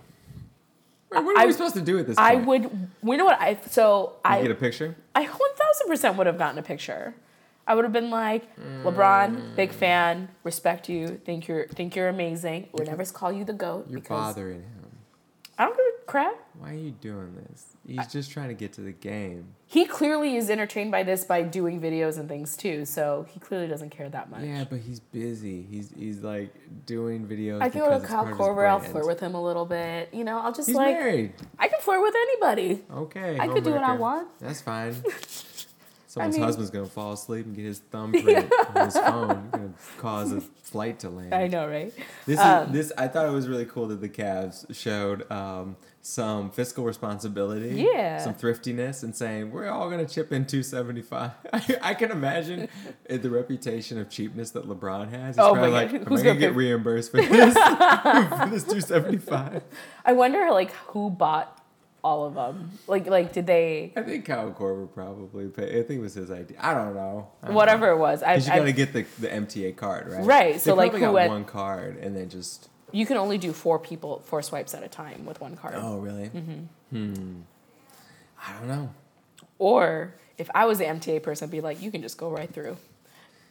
What 1.09 1.25
are 1.25 1.37
I- 1.41 1.45
we 1.45 1.51
supposed 1.51 1.75
to 1.75 1.81
do 1.81 1.99
at 1.99 2.07
this 2.07 2.17
I 2.17 2.35
would. 2.35 2.89
We 3.01 3.17
know 3.17 3.25
what 3.25 3.39
I 3.41 3.59
so 3.69 4.13
I 4.25 4.41
get 4.41 4.51
a 4.51 4.55
picture. 4.55 4.95
I 5.13 5.25
1000% 5.25 6.15
would 6.15 6.27
have 6.27 6.37
gotten 6.37 6.57
a 6.57 6.63
picture. 6.63 7.13
I 7.67 7.75
would 7.75 7.83
have 7.83 7.93
been 7.93 8.09
like, 8.09 8.43
LeBron, 8.83 9.55
big 9.55 9.71
fan, 9.71 10.29
respect 10.43 10.87
you, 10.89 11.19
think 11.25 11.47
you're 11.47 11.67
think 11.67 11.95
you're 11.95 12.07
amazing. 12.07 12.69
Would 12.71 12.87
never 12.87 13.05
call 13.05 13.31
you 13.31 13.43
the 13.43 13.53
goat 13.53 13.87
You're 13.89 13.99
because 13.99 14.35
bothering 14.35 14.61
him. 14.61 14.73
I 15.59 15.65
don't 15.65 15.75
give 15.75 15.85
a 15.85 16.05
crap. 16.05 16.35
Why 16.59 16.71
are 16.71 16.75
you 16.75 16.91
doing 16.91 17.35
this? 17.35 17.65
He's 17.87 18.07
just 18.07 18.31
trying 18.31 18.49
to 18.49 18.53
get 18.53 18.73
to 18.73 18.81
the 18.81 18.91
game. 18.91 19.55
He 19.65 19.85
clearly 19.85 20.35
is 20.37 20.49
entertained 20.49 20.91
by 20.91 21.03
this 21.03 21.25
by 21.25 21.41
doing 21.41 21.81
videos 21.81 22.19
and 22.19 22.29
things 22.29 22.55
too. 22.55 22.85
So 22.85 23.25
he 23.29 23.39
clearly 23.39 23.67
doesn't 23.67 23.89
care 23.89 24.07
that 24.09 24.29
much. 24.29 24.43
Yeah, 24.43 24.65
but 24.69 24.79
he's 24.79 24.99
busy. 24.99 25.63
He's 25.63 25.91
he's 25.97 26.21
like 26.21 26.53
doing 26.85 27.25
videos. 27.25 27.61
I 27.61 27.69
feel 27.69 27.85
go 27.85 27.97
because 27.97 28.01
to 28.01 28.03
it's 28.03 28.07
Kyle 28.11 28.23
part 28.23 28.31
of 28.33 28.37
his 28.37 28.47
Korver. 28.47 28.69
I'll 28.69 28.79
brand. 28.79 28.91
flirt 28.91 29.07
with 29.07 29.19
him 29.19 29.35
a 29.35 29.43
little 29.43 29.65
bit. 29.65 30.13
You 30.13 30.23
know, 30.23 30.37
I'll 30.39 30.53
just 30.53 30.67
He's 30.67 30.75
like 30.75 30.95
married. 30.95 31.33
I 31.57 31.67
can 31.67 31.79
flirt 31.81 32.01
with 32.01 32.15
anybody. 32.15 32.83
Okay. 32.93 33.37
I 33.39 33.47
could 33.47 33.63
do 33.63 33.71
what 33.71 33.83
I 33.83 33.95
homewrecker. 33.95 33.99
want. 33.99 34.39
That's 34.39 34.61
fine. 34.61 34.95
Someone's 36.17 36.35
mean- 36.35 36.43
husband's 36.43 36.71
gonna 36.71 36.85
fall 36.87 37.13
asleep 37.13 37.45
and 37.45 37.55
get 37.55 37.65
his 37.65 37.79
thumbprint 37.79 38.51
on 38.75 38.85
his 38.85 38.93
phone, 38.97 39.49
gonna 39.51 39.73
cause 39.97 40.31
a 40.31 40.41
flight 40.41 40.99
to 40.99 41.09
land. 41.09 41.33
I 41.33 41.47
know, 41.47 41.67
right? 41.67 41.93
This 42.25 42.39
Um, 42.39 42.67
is 42.67 42.71
this. 42.89 42.91
I 42.97 43.07
thought 43.07 43.25
it 43.25 43.31
was 43.31 43.47
really 43.47 43.65
cool 43.65 43.87
that 43.87 44.01
the 44.01 44.09
Cavs 44.09 44.73
showed 44.75 45.29
um, 45.31 45.77
some 46.01 46.49
fiscal 46.51 46.83
responsibility, 46.85 47.85
Yeah. 47.93 48.19
some 48.19 48.33
thriftiness, 48.33 49.03
and 49.03 49.15
saying 49.15 49.51
we're 49.51 49.69
all 49.69 49.89
gonna 49.89 50.05
chip 50.07 50.31
in 50.31 50.45
two 50.45 50.63
seventy 50.63 51.01
five. 51.01 51.31
I, 51.53 51.77
I 51.81 51.93
can 51.93 52.11
imagine 52.11 52.67
the 53.09 53.29
reputation 53.29 53.97
of 53.99 54.09
cheapness 54.09 54.51
that 54.51 54.67
LeBron 54.67 55.09
has. 55.11 55.35
He's 55.35 55.39
Oh 55.43 55.53
probably 55.53 55.71
my 55.71 55.81
like, 55.83 55.91
God, 55.91 56.01
am 56.01 56.07
who's 56.07 56.21
I 56.21 56.25
gonna 56.25 56.39
get 56.39 56.55
reimbursed 56.55 57.11
for 57.11 57.17
this? 57.21 57.53
for 58.39 58.47
this 58.49 58.63
two 58.63 58.81
seventy 58.81 59.17
five. 59.17 59.63
I 60.05 60.13
wonder, 60.13 60.49
like, 60.51 60.71
who 60.87 61.09
bought 61.09 61.56
all 62.07 62.25
of 62.25 62.33
them? 62.35 62.71
Like, 62.87 63.05
like, 63.07 63.33
did 63.33 63.45
they? 63.47 63.91
I 63.95 64.01
think 64.01 64.25
Kyle 64.25 64.51
Korver 64.51 64.87
probably 64.93 65.47
paid. 65.47 65.69
I 65.69 65.83
think 65.83 65.99
it 65.99 66.01
was 66.01 66.13
his 66.13 66.31
idea. 66.31 66.57
I 66.61 66.73
don't 66.73 66.95
know. 66.95 67.27
I 67.43 67.47
don't 67.47 67.55
Whatever 67.55 67.87
know. 67.87 67.93
it 67.95 67.99
was, 67.99 68.23
I, 68.23 68.35
you 68.35 68.45
gotta 68.45 68.71
get 68.71 68.93
the, 68.93 69.05
the 69.19 69.27
MTA 69.27 69.75
card, 69.75 70.09
right? 70.09 70.23
Right, 70.25 70.61
so, 70.61 70.73
like, 70.73 70.93
who 70.93 70.99
got 70.99 71.13
went- 71.13 71.29
one 71.31 71.45
card 71.45 71.97
and 71.97 72.15
then 72.15 72.29
just. 72.29 72.69
you 72.91 73.05
can 73.05 73.17
only 73.17 73.37
do 73.37 73.51
four 73.53 73.77
people, 73.77 74.19
four 74.25 74.41
swipes 74.41 74.73
at 74.73 74.83
a 74.83 74.87
time 74.87 75.25
with 75.25 75.41
one 75.41 75.55
card. 75.57 75.75
Oh, 75.77 75.97
really? 75.97 76.29
Mm-hmm. 76.29 76.63
Hmm. 76.95 77.35
I 78.47 78.53
don't 78.59 78.67
know. 78.67 78.89
Or 79.59 80.13
if 80.37 80.49
I 80.55 80.65
was 80.65 80.77
the 80.77 80.85
MTA 80.85 81.21
person, 81.23 81.47
I'd 81.47 81.51
be 81.51 81.61
like, 81.61 81.81
you 81.81 81.91
can 81.91 82.01
just 82.01 82.17
go 82.17 82.29
right 82.29 82.51
through, 82.53 82.77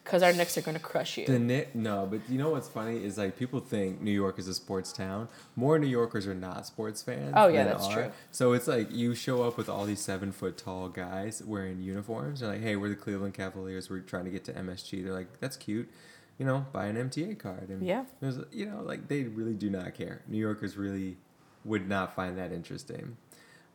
because 0.07 0.23
our 0.23 0.31
Knicks 0.31 0.57
are 0.57 0.61
gonna 0.61 0.79
crush 0.79 1.17
you. 1.17 1.25
The 1.27 1.37
Knick, 1.37 1.75
no, 1.75 2.07
but 2.09 2.21
you 2.29 2.37
know 2.37 2.51
what's 2.51 2.69
funny 2.69 3.03
is 3.03 3.17
like 3.17 3.37
people 3.37 3.59
think 3.59 3.99
New 4.01 4.11
York 4.11 4.39
is 4.39 4.47
a 4.47 4.53
sports 4.53 4.93
town. 4.93 5.27
More 5.57 5.77
New 5.77 5.87
Yorkers 5.87 6.25
are 6.27 6.33
not 6.33 6.65
sports 6.65 7.01
fans. 7.01 7.33
Oh, 7.35 7.47
yeah, 7.47 7.65
that's 7.65 7.87
are. 7.87 7.93
true. 7.93 8.11
So 8.31 8.53
it's 8.53 8.67
like 8.69 8.89
you 8.89 9.13
show 9.13 9.43
up 9.43 9.57
with 9.57 9.67
all 9.67 9.83
these 9.85 9.99
seven 9.99 10.31
foot 10.31 10.57
tall 10.57 10.87
guys 10.87 11.43
wearing 11.45 11.81
uniforms. 11.81 12.39
They're 12.39 12.49
like, 12.49 12.61
hey, 12.61 12.77
we're 12.77 12.87
the 12.87 12.95
Cleveland 12.95 13.33
Cavaliers. 13.33 13.89
We're 13.89 13.99
trying 13.99 14.23
to 14.23 14.31
get 14.31 14.45
to 14.45 14.53
MSG. 14.53 15.03
They're 15.03 15.11
like, 15.13 15.41
that's 15.41 15.57
cute. 15.57 15.89
You 16.37 16.45
know, 16.45 16.65
buy 16.71 16.85
an 16.85 16.95
MTA 17.09 17.37
card. 17.37 17.67
And 17.67 17.85
Yeah. 17.85 18.05
there's, 18.21 18.39
you 18.53 18.65
know, 18.65 18.81
like 18.83 19.09
they 19.09 19.23
really 19.23 19.55
do 19.55 19.69
not 19.69 19.93
care. 19.93 20.21
New 20.25 20.37
Yorkers 20.39 20.77
really 20.77 21.17
would 21.65 21.89
not 21.89 22.15
find 22.15 22.37
that 22.37 22.53
interesting. 22.53 23.17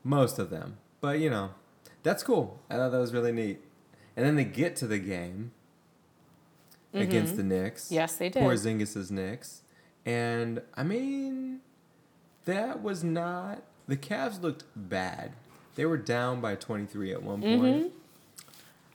Most 0.03 0.39
of 0.39 0.49
them, 0.49 0.79
but 1.03 1.19
you 1.19 1.29
know, 1.29 1.51
that's 2.03 2.23
cool. 2.23 2.59
I 2.71 2.77
thought 2.77 2.91
that 2.91 2.99
was 2.99 3.13
really 3.13 3.33
neat. 3.33 3.61
And 4.17 4.25
then 4.25 4.37
they 4.37 4.45
get 4.45 4.77
to 4.77 4.87
the 4.87 4.99
game 4.99 5.53
against 6.95 7.37
the 7.37 7.43
Knicks. 7.43 7.87
Mm-hmm. 7.87 7.95
Yes, 7.95 8.17
they 8.17 8.29
did. 8.29 8.43
Porzingis' 8.43 9.11
Knicks. 9.11 9.63
And 10.05 10.61
I 10.75 10.83
mean, 10.83 11.61
that 12.45 12.83
was 12.83 13.03
not. 13.05 13.63
The 13.89 13.97
Cavs 13.97 14.41
looked 14.43 14.65
bad. 14.77 15.33
They 15.75 15.87
were 15.87 15.97
down 15.97 16.41
by 16.41 16.55
23 16.57 17.13
at 17.13 17.23
one 17.23 17.41
point. 17.41 17.63
Mm-hmm. 17.63 17.89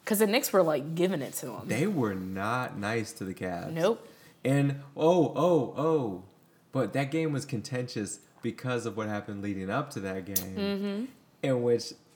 Because 0.03 0.19
the 0.19 0.27
Knicks 0.27 0.53
were 0.53 0.63
like 0.63 0.95
giving 0.95 1.21
it 1.21 1.33
to 1.35 1.47
them. 1.47 1.61
They 1.65 1.87
were 1.87 2.13
not 2.15 2.77
nice 2.77 3.11
to 3.13 3.23
the 3.25 3.33
Cavs. 3.33 3.71
Nope. 3.73 4.07
And 4.45 4.81
oh, 4.95 5.33
oh, 5.35 5.73
oh. 5.77 6.23
But 6.71 6.93
that 6.93 7.11
game 7.11 7.33
was 7.33 7.45
contentious 7.45 8.19
because 8.41 8.85
of 8.85 8.95
what 8.95 9.07
happened 9.07 9.41
leading 9.41 9.69
up 9.69 9.89
to 9.91 9.99
that 10.01 10.25
game, 10.25 10.35
Mm-hmm. 10.55 11.05
in 11.43 11.63
which 11.63 11.93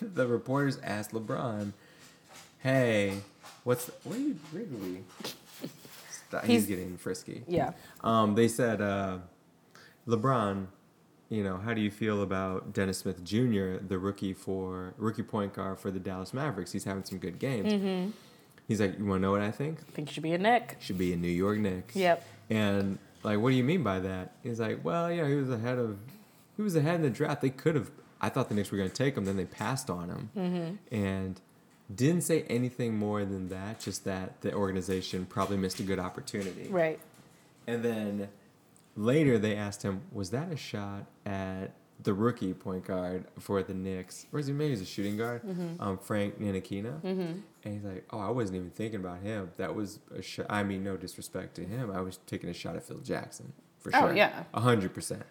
the 0.00 0.26
reporters 0.26 0.78
asked 0.82 1.12
LeBron, 1.12 1.72
"Hey, 2.60 3.18
what's 3.68 3.84
the, 3.86 3.92
you, 4.18 4.36
where 4.52 4.62
did 4.64 4.82
we?" 4.82 5.00
Stop, 6.28 6.44
he's, 6.44 6.66
He's- 6.66 6.66
getting 6.66 6.96
frisky. 6.96 7.42
Yeah. 7.46 7.72
Um, 8.02 8.34
they 8.34 8.48
said, 8.48 8.80
uh, 8.80 9.18
LeBron, 10.06 10.66
you 11.30 11.44
know, 11.44 11.56
how 11.58 11.74
do 11.74 11.80
you 11.80 11.90
feel 11.90 12.22
about 12.22 12.72
Dennis 12.72 12.98
Smith 12.98 13.22
Jr., 13.24 13.76
the 13.86 13.98
rookie 13.98 14.32
for 14.32 14.94
rookie 14.96 15.22
point 15.22 15.52
guard 15.54 15.78
for 15.78 15.90
the 15.90 15.98
Dallas 15.98 16.32
Mavericks? 16.34 16.72
He's 16.72 16.84
having 16.84 17.04
some 17.04 17.18
good 17.18 17.38
games. 17.38 17.72
Mm-hmm. 17.72 18.10
He's 18.66 18.80
like, 18.80 18.98
you 18.98 19.04
want 19.06 19.18
to 19.20 19.22
know 19.22 19.30
what 19.30 19.40
I 19.40 19.50
think? 19.50 19.78
I 19.88 19.90
think 19.92 20.08
you 20.10 20.14
should 20.14 20.22
be 20.22 20.32
a 20.32 20.38
Knick. 20.38 20.76
Should 20.80 20.98
be 20.98 21.12
a 21.12 21.16
New 21.16 21.28
York 21.28 21.58
Knicks. 21.58 21.96
Yep. 21.96 22.22
And 22.50 22.98
like, 23.22 23.38
what 23.38 23.50
do 23.50 23.56
you 23.56 23.64
mean 23.64 23.82
by 23.82 23.98
that? 24.00 24.32
He's 24.42 24.60
like, 24.60 24.84
well, 24.84 25.10
you 25.10 25.22
know, 25.22 25.28
he 25.28 25.34
was 25.36 25.50
ahead 25.50 25.78
of, 25.78 25.98
he 26.56 26.62
was 26.62 26.76
ahead 26.76 26.96
in 26.96 27.02
the 27.02 27.10
draft. 27.10 27.40
They 27.42 27.50
could 27.50 27.74
have. 27.74 27.90
I 28.20 28.28
thought 28.28 28.48
the 28.48 28.54
Knicks 28.54 28.70
were 28.70 28.76
going 28.78 28.90
to 28.90 28.94
take 28.94 29.16
him. 29.16 29.24
Then 29.24 29.36
they 29.36 29.44
passed 29.44 29.88
on 29.88 30.08
him, 30.10 30.30
Mm-hmm. 30.36 30.94
and 30.94 31.40
didn't 31.94 32.22
say 32.22 32.42
anything 32.42 32.96
more 32.96 33.24
than 33.24 33.48
that. 33.48 33.80
Just 33.80 34.04
that 34.04 34.40
the 34.42 34.52
organization 34.54 35.26
probably 35.26 35.56
missed 35.56 35.80
a 35.80 35.82
good 35.82 35.98
opportunity. 35.98 36.68
Right. 36.68 36.98
And 37.66 37.82
then 37.84 38.28
later 38.96 39.38
they 39.38 39.56
asked 39.56 39.82
him, 39.82 40.02
was 40.12 40.30
that 40.30 40.52
a 40.52 40.56
shot 40.56 41.06
at 41.24 41.72
the 42.02 42.14
rookie 42.14 42.54
point 42.54 42.84
guard 42.86 43.24
for 43.38 43.62
the 43.62 43.74
Knicks? 43.74 44.26
Or 44.32 44.38
is 44.38 44.46
he 44.46 44.52
maybe 44.52 44.70
he's 44.70 44.80
a 44.80 44.86
shooting 44.86 45.16
guard? 45.16 45.42
Mm-hmm. 45.42 45.82
Um, 45.82 45.98
Frank 45.98 46.40
Ntilikina. 46.40 47.02
And 47.02 47.42
he's 47.64 47.82
like, 47.84 48.06
oh, 48.12 48.20
I 48.20 48.30
wasn't 48.30 48.56
even 48.56 48.70
thinking 48.70 49.00
about 49.00 49.20
him. 49.20 49.50
That 49.56 49.74
was 49.74 49.98
a 50.14 50.22
shot. 50.22 50.46
I 50.48 50.62
mean, 50.62 50.84
no 50.84 50.96
disrespect 50.96 51.56
to 51.56 51.64
him. 51.64 51.90
I 51.90 52.00
was 52.00 52.18
taking 52.26 52.48
a 52.50 52.54
shot 52.54 52.76
at 52.76 52.84
Phil 52.84 52.98
Jackson 52.98 53.52
for 53.78 53.90
Oh, 53.94 54.00
sure. 54.00 54.08
Oh 54.10 54.12
yeah. 54.12 54.44
A 54.54 54.60
hundred 54.60 54.94
percent. 54.94 55.22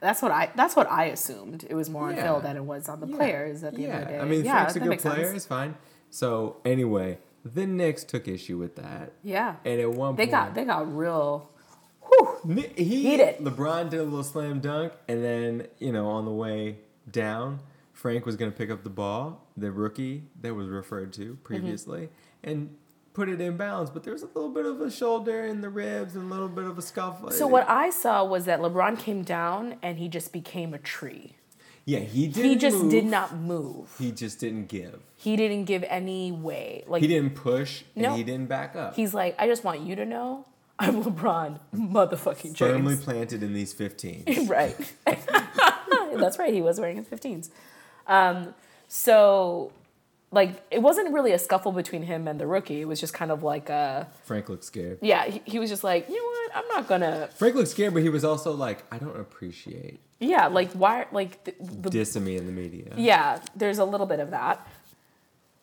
That's 0.00 0.20
what 0.20 0.30
I. 0.32 0.50
That's 0.54 0.76
what 0.76 0.90
I 0.90 1.06
assumed. 1.06 1.64
It 1.68 1.74
was 1.74 1.88
more 1.88 2.08
on 2.08 2.16
Yeah. 2.16 2.24
Phil 2.24 2.40
than 2.40 2.56
it 2.56 2.64
was 2.64 2.88
on 2.88 3.00
the 3.00 3.06
players 3.06 3.62
at 3.64 3.74
the 3.74 3.82
yeah. 3.82 3.88
end 3.88 4.02
of 4.02 4.08
the 4.08 4.14
day. 4.14 4.20
I 4.20 4.24
mean, 4.24 4.44
yeah, 4.44 4.52
Frank's 4.64 4.76
a 4.76 4.80
good 4.80 4.98
player. 4.98 5.24
sense. 5.24 5.36
It's 5.36 5.46
fine. 5.46 5.74
So 6.14 6.58
anyway, 6.64 7.18
the 7.44 7.66
Knicks 7.66 8.04
took 8.04 8.28
issue 8.28 8.56
with 8.56 8.76
that. 8.76 9.14
Yeah. 9.24 9.56
And 9.64 9.80
at 9.80 9.90
one 9.90 10.14
They 10.14 10.26
point, 10.26 10.30
got 10.30 10.54
they 10.54 10.64
got 10.64 10.96
real. 10.96 11.50
Whew. 12.02 12.62
He 12.76 12.84
Heat 13.02 13.18
it. 13.20 13.42
LeBron 13.42 13.90
did 13.90 13.98
a 13.98 14.04
little 14.04 14.22
slam 14.22 14.60
dunk, 14.60 14.92
and 15.08 15.24
then 15.24 15.66
you 15.80 15.90
know 15.90 16.06
on 16.06 16.24
the 16.24 16.30
way 16.30 16.78
down, 17.10 17.58
Frank 17.92 18.26
was 18.26 18.36
gonna 18.36 18.52
pick 18.52 18.70
up 18.70 18.84
the 18.84 18.90
ball, 18.90 19.44
the 19.56 19.72
rookie 19.72 20.22
that 20.40 20.54
was 20.54 20.68
referred 20.68 21.10
Mm-hmm. 21.10 21.22
to 21.30 21.34
previously, 21.42 22.10
and 22.44 22.76
put 23.12 23.28
it 23.28 23.40
in 23.40 23.56
bounds. 23.56 23.90
But 23.90 24.04
there 24.04 24.12
was 24.12 24.22
a 24.22 24.26
little 24.26 24.50
bit 24.50 24.66
of 24.66 24.80
a 24.80 24.92
shoulder 24.92 25.44
in 25.44 25.62
the 25.62 25.68
ribs 25.68 26.14
and 26.14 26.30
a 26.30 26.32
little 26.32 26.48
bit 26.48 26.64
of 26.64 26.78
a 26.78 26.82
scuffle. 26.82 27.32
So 27.32 27.48
what 27.48 27.68
I 27.68 27.90
saw 27.90 28.24
was 28.24 28.44
that 28.44 28.60
LeBron 28.60 29.00
came 29.00 29.22
down 29.24 29.76
and 29.82 29.98
he 29.98 30.06
just 30.08 30.32
became 30.32 30.72
a 30.74 30.78
tree. 30.78 31.34
Yeah, 31.86 31.98
he 32.00 32.28
didn't. 32.28 32.50
He 32.50 32.56
just 32.56 32.78
move. 32.78 32.90
did 32.90 33.04
not 33.04 33.36
move. 33.36 33.94
He 33.98 34.10
just 34.10 34.40
didn't 34.40 34.68
give. 34.68 35.00
He 35.16 35.36
didn't 35.36 35.64
give 35.66 35.84
any 35.88 36.32
way. 36.32 36.84
Like 36.86 37.02
He 37.02 37.08
didn't 37.08 37.34
push, 37.34 37.82
and 37.94 38.04
No. 38.04 38.14
he 38.14 38.22
didn't 38.24 38.48
back 38.48 38.74
up. 38.74 38.94
he's 38.94 39.12
like, 39.12 39.34
I 39.38 39.46
just 39.46 39.64
want 39.64 39.80
you 39.80 39.94
to 39.96 40.04
know, 40.06 40.46
I'm 40.78 41.04
LeBron, 41.04 41.58
motherfucking 41.74 42.54
James. 42.54 42.58
firmly 42.58 42.96
planted 42.96 43.42
in 43.42 43.52
these 43.52 43.74
15s. 43.74 44.48
right. 44.50 44.76
That's 46.18 46.38
right. 46.38 46.52
He 46.54 46.62
was 46.62 46.80
wearing 46.80 46.96
his 46.96 47.06
15s. 47.08 47.50
Um, 48.06 48.54
so, 48.88 49.72
like, 50.30 50.62
it 50.70 50.80
wasn't 50.82 51.12
really 51.12 51.32
a 51.32 51.38
scuffle 51.38 51.72
between 51.72 52.02
him 52.02 52.26
and 52.28 52.40
the 52.40 52.46
rookie. 52.46 52.80
It 52.80 52.88
was 52.88 53.00
just 53.00 53.14
kind 53.14 53.30
of 53.30 53.42
like 53.42 53.68
a, 53.68 54.08
Frank 54.24 54.48
looked 54.48 54.64
scared. 54.64 54.98
yeah, 55.02 55.26
he, 55.26 55.42
he 55.44 55.58
was 55.58 55.70
just 55.70 55.84
like, 55.84 56.08
you 56.08 56.16
know 56.16 56.24
what? 56.24 56.56
I'm 56.56 56.68
not 56.68 56.88
gonna, 56.88 57.28
Frank 57.36 57.54
looked 57.56 57.68
scared, 57.68 57.94
but 57.94 58.02
he 58.02 58.08
was 58.08 58.24
also 58.24 58.52
like, 58.52 58.84
I 58.92 58.98
don't 58.98 59.18
appreciate 59.18 60.00
yeah, 60.24 60.46
like, 60.46 60.72
why, 60.72 61.06
like, 61.12 61.44
the, 61.44 61.54
the 61.60 61.90
dissing 61.90 62.22
me 62.22 62.36
in 62.36 62.46
the 62.46 62.52
media. 62.52 62.92
Yeah, 62.96 63.40
there's 63.54 63.78
a 63.78 63.84
little 63.84 64.06
bit 64.06 64.20
of 64.20 64.30
that. 64.30 64.66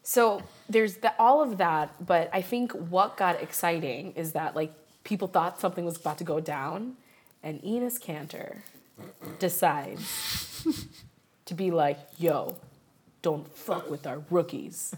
So 0.03 0.41
there's 0.67 0.97
the, 0.97 1.13
all 1.19 1.41
of 1.41 1.57
that, 1.59 2.05
but 2.05 2.29
I 2.33 2.41
think 2.41 2.71
what 2.71 3.17
got 3.17 3.41
exciting 3.41 4.13
is 4.13 4.31
that 4.33 4.55
like 4.55 4.73
people 5.03 5.27
thought 5.27 5.59
something 5.59 5.85
was 5.85 5.97
about 5.97 6.17
to 6.17 6.23
go 6.23 6.39
down, 6.39 6.97
and 7.43 7.61
Enes 7.61 7.99
Kanter 8.01 8.57
decides 9.39 10.65
to 11.45 11.53
be 11.53 11.69
like, 11.71 11.99
"Yo, 12.17 12.57
don't 13.21 13.47
fuck 13.55 13.89
with 13.89 14.07
our 14.07 14.23
rookies," 14.31 14.95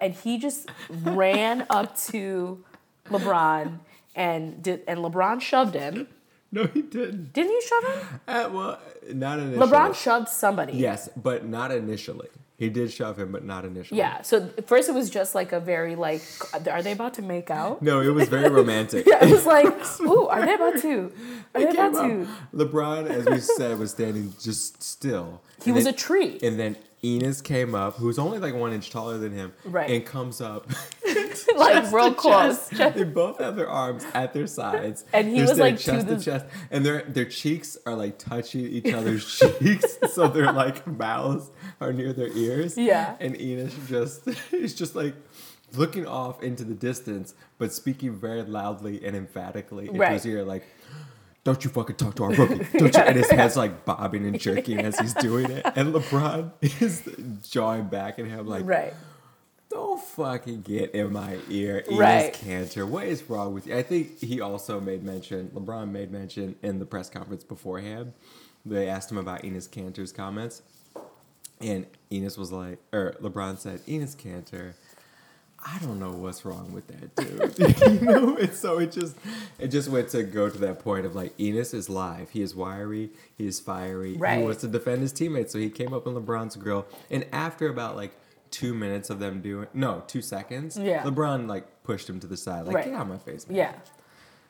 and 0.00 0.12
he 0.12 0.38
just 0.38 0.68
ran 0.90 1.66
up 1.70 1.96
to 2.12 2.62
LeBron 3.08 3.78
and 4.14 4.62
did, 4.62 4.82
and 4.86 5.00
LeBron 5.00 5.40
shoved 5.40 5.74
him. 5.74 6.08
No, 6.56 6.64
he 6.66 6.82
didn't. 6.82 7.32
Didn't 7.32 7.50
he 7.50 7.60
shove 7.66 7.84
him? 7.94 8.20
Uh, 8.28 8.50
well, 8.52 8.78
not 9.14 9.38
initially. 9.38 9.66
LeBron 9.66 9.94
shoved 9.94 10.28
somebody. 10.28 10.74
Yes, 10.74 11.08
but 11.16 11.46
not 11.46 11.72
initially. 11.72 12.28
He 12.58 12.68
did 12.68 12.92
shove 12.92 13.18
him, 13.18 13.32
but 13.32 13.42
not 13.42 13.64
initially. 13.64 13.98
Yeah. 13.98 14.20
So 14.22 14.48
first 14.66 14.88
it 14.88 14.94
was 14.94 15.08
just 15.10 15.34
like 15.34 15.50
a 15.52 15.58
very 15.58 15.96
like, 15.96 16.22
are 16.68 16.82
they 16.82 16.92
about 16.92 17.14
to 17.14 17.22
make 17.22 17.50
out? 17.50 17.80
No, 17.82 18.00
it 18.02 18.10
was 18.10 18.28
very 18.28 18.50
romantic. 18.50 19.06
Yeah, 19.12 19.24
it 19.24 19.30
was 19.32 19.46
like, 19.46 19.66
ooh, 20.02 20.26
are 20.28 20.44
they 20.44 20.54
about 20.54 20.78
to? 20.82 21.10
Are 21.54 21.60
they 21.62 21.68
It 21.70 21.74
came 21.74 21.94
about 21.94 22.06
to? 22.06 22.28
LeBron, 22.54 23.08
as 23.08 23.24
we 23.26 23.40
said, 23.40 23.78
was 23.78 23.90
standing 23.92 24.34
just 24.40 24.82
still. 24.82 25.40
He 25.64 25.72
was 25.72 25.84
then- 25.84 25.94
a 25.94 25.96
tree. 25.96 26.38
And 26.42 26.58
then 26.60 26.76
Enes 27.02 27.42
came 27.42 27.74
up, 27.74 27.96
who's 27.96 28.18
only 28.18 28.38
like 28.38 28.54
one 28.54 28.72
inch 28.72 28.90
taller 28.90 29.18
than 29.18 29.32
him, 29.32 29.52
Right. 29.64 29.90
and 29.90 30.06
comes 30.06 30.40
up 30.40 30.68
like 31.56 31.90
real 31.92 32.14
close. 32.14 32.68
chest. 32.70 32.94
They 32.94 33.04
both 33.04 33.38
have 33.40 33.56
their 33.56 33.68
arms 33.68 34.04
at 34.14 34.32
their 34.32 34.46
sides, 34.46 35.04
And 35.12 35.28
he 35.28 35.38
They're 35.40 35.48
was, 35.48 35.58
like, 35.58 35.78
chest 35.78 36.06
to 36.08 36.14
the- 36.14 36.22
chest, 36.22 36.46
and 36.70 36.86
their 36.86 37.02
their 37.02 37.24
cheeks 37.24 37.76
are 37.86 37.94
like 37.94 38.18
touching 38.18 38.66
each 38.66 38.92
other's 38.92 39.26
cheeks, 39.58 39.98
so 40.12 40.28
their 40.28 40.52
like 40.52 40.86
mouths 40.86 41.50
are 41.80 41.92
near 41.92 42.12
their 42.12 42.28
ears. 42.28 42.78
Yeah. 42.78 43.16
and 43.20 43.34
Enes 43.34 43.72
just 43.88 44.28
he's 44.50 44.74
just 44.74 44.94
like 44.94 45.14
looking 45.74 46.06
off 46.06 46.42
into 46.42 46.64
the 46.64 46.74
distance, 46.74 47.34
but 47.58 47.72
speaking 47.72 48.14
very 48.14 48.42
loudly 48.42 49.04
and 49.04 49.16
emphatically 49.16 49.88
into 49.88 49.98
Right. 49.98 50.12
his 50.12 50.26
ear, 50.26 50.44
like. 50.44 50.64
Don't 51.44 51.64
you 51.64 51.70
fucking 51.70 51.96
talk 51.96 52.14
to 52.16 52.24
our 52.24 52.30
rookie. 52.30 52.78
Don't 52.78 52.94
you? 52.94 53.00
And 53.00 53.16
his 53.16 53.30
head's 53.30 53.56
like 53.56 53.84
bobbing 53.84 54.24
and 54.26 54.38
jerking 54.38 54.78
as 54.80 54.98
he's 54.98 55.14
doing 55.14 55.50
it. 55.50 55.64
And 55.74 55.92
LeBron 55.92 56.52
is 56.80 57.08
jawing 57.50 57.84
back 57.88 58.18
at 58.20 58.26
him 58.26 58.46
like, 58.46 58.64
Right. 58.64 58.94
don't 59.68 60.00
fucking 60.00 60.60
get 60.62 60.92
in 60.94 61.12
my 61.12 61.38
ear, 61.50 61.82
Enes 61.88 61.98
Right. 61.98 62.32
Kanter. 62.34 62.86
What 62.86 63.06
is 63.06 63.28
wrong 63.28 63.54
with 63.54 63.66
you? 63.66 63.76
I 63.76 63.82
think 63.82 64.20
he 64.20 64.40
also 64.40 64.80
made 64.80 65.02
mention. 65.02 65.48
LeBron 65.54 65.90
made 65.90 66.12
mention 66.12 66.54
in 66.62 66.78
the 66.78 66.86
press 66.86 67.10
conference 67.10 67.42
beforehand. 67.42 68.12
They 68.64 68.88
asked 68.88 69.10
him 69.10 69.18
about 69.18 69.42
Enes 69.42 69.68
Kanter's 69.68 70.12
comments, 70.12 70.62
and 71.60 71.86
Enes 72.12 72.38
was 72.38 72.52
like, 72.52 72.78
or 72.92 73.16
LeBron 73.20 73.58
said, 73.58 73.84
Enes 73.86 74.14
Kanter. 74.14 74.74
I 75.64 75.78
don't 75.78 76.00
know 76.00 76.10
what's 76.10 76.44
wrong 76.44 76.72
with 76.72 76.86
that 76.88 77.14
dude. 77.14 78.00
you 78.00 78.06
know, 78.06 78.36
and 78.36 78.52
so 78.52 78.78
it 78.78 78.90
just 78.92 79.16
it 79.58 79.68
just 79.68 79.88
went 79.88 80.08
to 80.10 80.22
go 80.24 80.48
to 80.50 80.58
that 80.58 80.80
point 80.80 81.06
of 81.06 81.14
like 81.14 81.36
Enes 81.38 81.72
is 81.72 81.88
live. 81.88 82.30
He 82.30 82.42
is 82.42 82.54
wiry. 82.54 83.10
He 83.36 83.46
is 83.46 83.60
fiery. 83.60 84.16
Right. 84.16 84.38
He 84.38 84.44
wants 84.44 84.60
to 84.62 84.68
defend 84.68 85.02
his 85.02 85.12
teammates. 85.12 85.52
So 85.52 85.58
he 85.58 85.70
came 85.70 85.94
up 85.94 86.06
on 86.06 86.14
LeBron's 86.14 86.56
grill, 86.56 86.86
and 87.10 87.24
after 87.32 87.68
about 87.68 87.94
like 87.96 88.12
two 88.50 88.74
minutes 88.74 89.08
of 89.08 89.18
them 89.18 89.40
doing 89.40 89.66
no 89.72 90.02
two 90.06 90.20
seconds, 90.20 90.76
Yeah. 90.76 91.02
LeBron 91.04 91.46
like 91.48 91.84
pushed 91.84 92.08
him 92.08 92.18
to 92.20 92.26
the 92.26 92.36
side, 92.36 92.66
like 92.66 92.74
Right. 92.76 92.84
get 92.86 92.94
out 92.94 93.02
of 93.02 93.08
my 93.08 93.18
face, 93.18 93.46
man. 93.48 93.56
Yeah. 93.56 93.72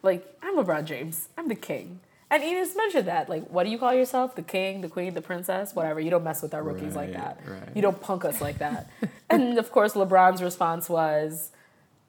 Like, 0.02 0.26
I'm 0.42 0.56
LeBron 0.56 0.84
James. 0.86 1.28
I'm 1.38 1.46
the 1.48 1.54
king. 1.54 2.00
And 2.32 2.42
Enes 2.42 2.74
mentioned 2.74 3.06
that. 3.08 3.28
Like, 3.28 3.46
what 3.50 3.64
do 3.64 3.70
you 3.70 3.78
call 3.78 3.92
yourself? 3.92 4.34
The 4.34 4.42
king, 4.42 4.80
the 4.80 4.88
queen, 4.88 5.12
the 5.12 5.20
princess? 5.20 5.74
Whatever. 5.74 6.00
You 6.00 6.10
don't 6.10 6.24
mess 6.24 6.40
with 6.42 6.54
our 6.54 6.62
rookies 6.62 6.96
like 6.96 7.12
that. 7.12 7.38
right. 7.46 7.68
You 7.74 7.82
don't 7.82 8.00
punk 8.00 8.24
us 8.24 8.40
like 8.40 8.58
that. 8.58 8.88
and 9.30 9.58
of 9.58 9.70
course, 9.70 9.92
LeBron's 9.92 10.42
response 10.42 10.88
was, 10.88 11.50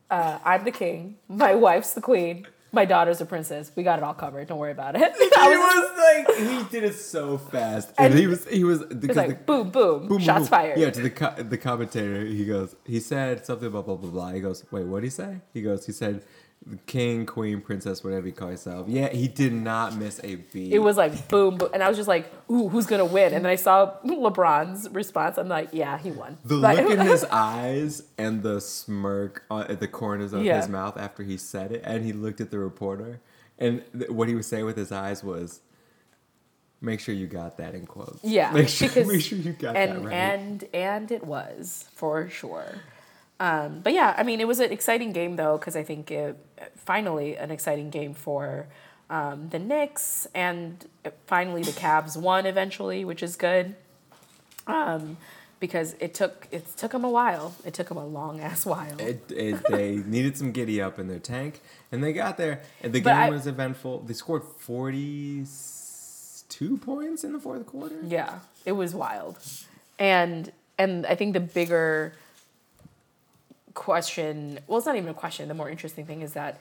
uh, 0.10 0.40
I'm 0.46 0.64
the 0.64 0.72
king. 0.72 1.18
My 1.28 1.56
wife's 1.56 1.94
the 1.94 2.02
queen. 2.02 2.48
My 2.72 2.86
daughter's 2.86 3.22
a 3.22 3.26
princess. 3.26 3.72
We 3.76 3.84
got 3.84 4.00
it 4.00 4.04
all 4.04 4.14
covered. 4.16 4.48
Don't 4.48 4.58
worry 4.58 4.72
about 4.72 4.96
it. 4.96 5.14
He 5.44 5.50
was 5.50 5.92
was 5.92 6.26
like 6.28 6.38
he 6.38 6.64
did 6.72 6.84
it 6.86 6.96
so 6.96 7.38
fast, 7.38 7.90
and, 7.98 8.12
And 8.14 8.20
he 8.20 8.28
was 8.28 8.48
he 8.48 8.64
was 8.64 8.80
because 8.86 9.18
like, 9.18 9.28
the, 9.28 9.36
boom, 9.36 9.70
boom, 9.72 10.08
Boom, 10.08 10.20
shots 10.20 10.44
boom. 10.44 10.48
fired. 10.48 10.80
Yeah, 10.80 10.90
to 10.90 11.02
the 11.02 11.10
co- 11.10 11.36
the 11.44 11.58
commentator, 11.58 12.24
he 12.26 12.46
goes, 12.46 12.76
he 12.86 13.00
said 13.02 13.46
something 13.46 13.68
about 13.68 13.86
blah 13.86 13.96
blah 13.98 14.10
blah. 14.10 14.32
He 14.32 14.40
goes, 14.40 14.64
wait, 14.72 14.86
what 14.86 15.02
did 15.02 15.08
he 15.08 15.10
say? 15.12 15.42
He 15.54 15.62
goes, 15.62 15.86
he 15.86 15.92
said, 15.92 16.24
king, 16.86 17.26
queen, 17.26 17.60
princess, 17.62 18.04
whatever 18.04 18.26
you 18.28 18.32
call 18.34 18.50
yourself. 18.52 18.88
Yeah, 18.88 19.10
he 19.10 19.28
did 19.28 19.52
not 19.54 19.96
miss 19.96 20.20
a 20.24 20.36
beat. 20.36 20.72
It 20.74 20.80
was 20.80 20.96
like 20.98 21.28
boom, 21.28 21.58
boom, 21.58 21.70
and 21.74 21.84
I 21.84 21.88
was 21.90 21.98
just 21.98 22.08
like, 22.08 22.32
"Ooh, 22.50 22.70
who's 22.70 22.86
gonna 22.86 23.06
win?" 23.06 23.34
And 23.34 23.44
then 23.46 23.52
I 23.52 23.56
saw 23.56 23.94
LeBron's 24.06 24.90
response. 24.92 25.38
I'm 25.38 25.50
like, 25.50 25.70
"Yeah, 25.74 25.98
he 25.98 26.12
won." 26.12 26.38
the 26.46 26.56
Like- 26.56 26.78
look 26.78 26.92
in 26.92 27.00
his 27.06 27.26
eyes 27.26 28.04
and 28.18 28.44
the 28.44 28.62
smirk 28.62 29.44
at 29.52 29.80
the 29.80 29.88
corners 29.88 30.32
of 30.34 30.44
Yeah. 30.44 30.58
his 30.58 30.70
mouth 30.70 30.98
after 30.98 31.24
he 31.24 31.38
said 31.38 31.72
it, 31.72 31.82
and 31.86 32.06
he 32.06 32.14
looked 32.14 32.40
at 32.42 32.50
the 32.52 32.60
reporter, 32.60 33.20
and 33.60 33.84
th- 33.98 34.10
what 34.10 34.28
he 34.30 34.36
was 34.36 34.48
saying 34.48 34.66
with 34.66 34.78
his 34.78 34.92
eyes 34.92 35.24
was. 35.24 35.60
Make 36.82 37.00
sure 37.00 37.16
you 37.16 37.28
got 37.28 37.56
that 37.60 37.76
in 37.76 37.86
quotes. 37.86 38.22
Yeah, 38.26 38.52
Make 38.54 38.68
sure, 38.68 38.90
because- 38.90 39.08
make 39.08 39.22
sure 39.22 39.38
you 39.38 39.54
got 39.54 39.78
and 39.78 39.92
that 40.00 40.04
right. 40.06 40.14
and 40.14 40.66
and 40.74 41.12
it 41.14 41.24
was 41.26 41.86
for 41.96 42.28
sure. 42.30 42.66
Um, 43.44 43.82
but 43.84 43.94
yeah, 43.94 44.14
I 44.18 44.24
mean, 44.24 44.40
it 44.40 44.48
was 44.48 44.60
an 44.60 44.72
exciting 44.72 45.12
game 45.12 45.36
though 45.36 45.58
because 45.58 45.76
I 45.76 45.84
think 45.84 46.10
it 46.12 46.38
finally 46.78 47.36
an 47.36 47.52
exciting 47.52 47.90
game 47.90 48.14
for 48.14 48.68
um, 49.10 49.50
the 49.50 49.60
Knicks 49.60 50.28
and 50.34 50.86
finally 51.28 51.64
the 51.64 51.72
Cavs 51.72 52.16
won 52.16 52.46
eventually, 52.46 53.04
which 53.04 53.22
is 53.22 53.36
good. 53.36 53.76
Um, 54.66 55.18
because 55.60 55.96
it 56.00 56.14
took 56.14 56.48
it 56.52 56.66
took 56.78 56.92
them 56.92 57.04
a 57.04 57.10
while. 57.10 57.54
It 57.66 57.74
took 57.74 57.88
them 57.90 57.98
a 57.98 58.06
long 58.06 58.40
ass 58.40 58.66
while. 58.66 59.00
It, 59.00 59.30
it, 59.32 59.62
they 59.70 59.96
needed 60.16 60.38
some 60.38 60.52
giddy 60.52 60.82
up 60.82 61.00
in 61.00 61.08
their 61.08 61.20
tank, 61.20 61.62
and 61.92 62.04
they 62.04 62.14
got 62.14 62.38
there. 62.38 62.62
And 62.82 62.94
the 62.94 63.02
But 63.02 63.14
game 63.14 63.24
I- 63.24 63.30
was 63.30 63.48
eventful. 63.48 64.00
They 64.08 64.14
scored 64.14 64.44
forty-two 64.44 66.78
points 66.78 67.24
in 67.24 67.34
the 67.34 67.40
fourth 67.40 67.66
quarter. 67.66 67.96
Yeah, 68.06 68.40
it 68.66 68.74
was 68.74 68.94
wild. 68.96 69.38
And 70.00 70.52
and 70.78 71.06
I 71.06 71.16
think 71.16 71.34
the 71.34 71.40
bigger 71.40 72.14
question, 73.74 74.60
well, 74.68 74.78
it's 74.78 74.86
not 74.86 74.96
even 74.96 75.10
a 75.10 75.14
question. 75.14 75.48
The 75.48 75.54
more 75.54 75.70
interesting 75.70 76.06
thing 76.06 76.22
is 76.22 76.34
that 76.34 76.60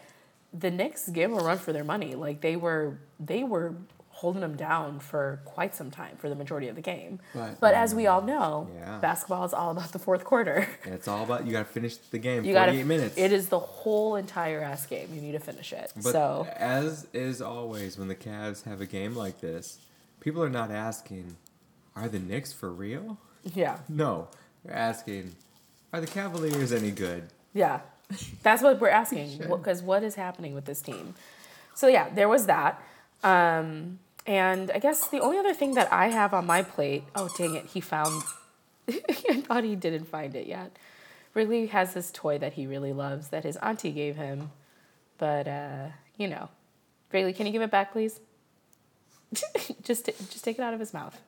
the 0.53 0.71
Knicks 0.71 1.09
gave 1.09 1.33
a 1.33 1.37
run 1.37 1.59
for 1.59 1.73
their 1.73 1.85
money. 1.85 2.15
Like 2.15 2.41
they 2.41 2.57
were 2.57 2.99
they 3.19 3.43
were 3.45 3.75
holding 4.11 4.41
them 4.43 4.55
down 4.57 5.01
for 5.01 5.41
quite 5.45 5.75
some 5.75 5.91
time 5.91 6.17
for 6.19 6.29
the 6.29 6.35
majority 6.35 6.69
of 6.69 6.77
the 6.77 6.83
game. 6.83 7.19
But- 7.35 7.59
but 7.59 7.75
as 7.75 7.93
we 7.95 8.07
all 8.07 8.21
know, 8.23 8.69
Yeah. 8.75 8.99
basketball 8.99 9.45
is 9.45 9.53
all 9.55 9.71
about 9.73 9.91
the 9.93 9.99
fourth 9.99 10.23
quarter. 10.25 10.69
And 10.85 10.95
it's 10.95 11.09
all 11.09 11.25
about 11.25 11.45
you 11.47 11.53
got 11.53 11.61
to 11.61 11.65
finish 11.65 11.97
the 11.97 12.19
game. 12.19 12.45
You 12.45 12.55
Forty-eight 12.55 12.73
got 12.77 12.83
to 12.83 12.85
minutes. 12.85 13.15
It 13.19 13.33
is 13.33 13.49
the 13.49 13.59
whole 13.59 14.15
entire 14.17 14.61
ass 14.61 14.87
game. 14.87 15.09
You 15.13 15.21
need 15.21 15.33
to 15.33 15.41
finish 15.41 15.73
it. 15.73 15.93
But 15.97 16.13
so 16.13 16.47
as 16.57 17.07
is 17.13 17.41
always, 17.43 17.99
when 17.99 18.09
the 18.09 18.15
Cavs 18.15 18.63
have 18.65 18.81
a 18.81 18.87
game 18.87 19.17
like 19.17 19.41
this, 19.41 19.79
people 20.21 20.43
are 20.45 20.51
not 20.51 20.71
asking, 20.71 21.37
"Are 21.97 22.09
the 22.09 22.21
Knicks 22.21 22.53
for 22.53 22.71
real?" 22.71 23.17
yeah, 23.55 23.79
No, 23.89 24.29
they're 24.65 24.77
asking, 24.77 25.35
"Are 25.93 26.01
the 26.01 26.06
Cavaliers 26.06 26.73
any 26.73 26.90
good?" 26.90 27.28
Yeah, 27.52 27.81
that's 28.43 28.62
what 28.62 28.81
we're 28.81 28.89
asking 28.89 29.39
because 29.39 29.82
what 29.82 30.02
is 30.02 30.14
happening 30.14 30.55
with 30.55 30.64
this 30.64 30.81
team? 30.81 31.14
So 31.74 31.89
yeah, 31.89 32.09
there 32.10 32.28
was 32.28 32.47
that, 32.47 32.82
um, 33.23 33.98
and 34.27 34.70
I 34.74 34.78
guess 34.78 35.09
the 35.09 35.20
only 35.20 35.39
other 35.39 35.55
thing 35.55 35.74
that 35.74 35.93
I 35.93 36.09
have 36.09 36.35
on 36.35 36.47
my 36.47 36.62
plate. 36.62 37.05
Oh 37.14 37.28
dang 37.36 37.55
it, 37.55 37.66
he 37.66 37.81
found. 37.81 38.23
I 38.89 39.43
thought 39.47 39.64
he 39.64 39.77
didn't 39.77 40.06
find 40.06 40.35
it 40.35 40.47
yet. 40.47 40.77
Wrigley 41.35 41.66
has 41.66 41.94
this 41.94 42.10
toy 42.10 42.36
that 42.39 42.55
he 42.55 42.66
really 42.66 42.93
loves 42.93 43.28
that 43.28 43.44
his 43.44 43.56
auntie 43.59 43.93
gave 43.93 44.16
him, 44.16 44.51
but 45.19 45.48
uh, 45.48 45.86
you 46.16 46.28
know, 46.28 46.48
Wrigley, 47.12 47.32
can 47.32 47.47
you 47.47 47.52
give 47.52 47.62
it 47.62 47.70
back, 47.70 47.93
please? 47.93 48.20
just 49.82 50.06
just 50.06 50.44
take 50.44 50.59
it 50.59 50.62
out 50.62 50.74
of 50.74 50.81
his 50.81 50.93
mouth. 50.93 51.19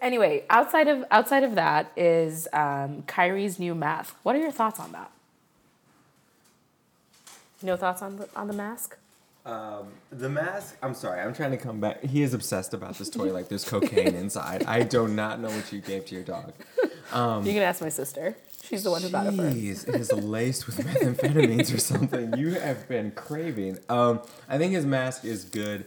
Anyway, 0.00 0.44
outside 0.50 0.88
of 0.88 1.04
outside 1.10 1.42
of 1.44 1.54
that 1.56 1.92
is 1.96 2.48
um, 2.52 3.02
Kyrie's 3.06 3.58
new 3.58 3.74
mask. 3.74 4.14
What 4.22 4.34
are 4.36 4.38
your 4.40 4.50
thoughts 4.52 4.78
on 4.80 4.92
that? 4.92 5.10
No 7.62 7.76
thoughts 7.76 8.02
on 8.02 8.16
the 8.16 8.28
on 8.36 8.46
the 8.48 8.54
mask? 8.54 8.96
Um, 9.44 9.88
the 10.10 10.28
mask. 10.28 10.76
I'm 10.82 10.94
sorry. 10.94 11.20
I'm 11.20 11.32
trying 11.32 11.52
to 11.52 11.56
come 11.56 11.80
back. 11.80 12.04
He 12.04 12.22
is 12.22 12.34
obsessed 12.34 12.74
about 12.74 12.98
this 12.98 13.08
toy. 13.08 13.32
Like 13.32 13.48
there's 13.48 13.64
cocaine 13.68 14.14
inside. 14.14 14.64
I 14.64 14.82
do 14.82 15.08
not 15.08 15.40
know 15.40 15.48
what 15.48 15.72
you 15.72 15.80
gave 15.80 16.04
to 16.06 16.14
your 16.14 16.24
dog. 16.24 16.52
you 17.14 17.52
can 17.52 17.62
ask 17.62 17.80
my 17.80 17.88
sister. 17.88 18.36
She's 18.62 18.84
the 18.84 18.90
one 18.90 19.00
who 19.00 19.08
got 19.08 19.26
it 19.26 19.34
first. 19.34 19.56
Jeez, 19.56 19.88
it 19.88 19.94
is 19.94 20.12
laced 20.12 20.66
with 20.66 20.76
methamphetamines 20.78 21.74
or 21.74 21.78
something. 21.78 22.36
You 22.36 22.50
have 22.50 22.86
been 22.86 23.12
craving. 23.12 23.78
Um, 23.88 24.20
I 24.46 24.58
think 24.58 24.74
his 24.74 24.84
mask 24.84 25.24
is 25.24 25.44
good, 25.44 25.86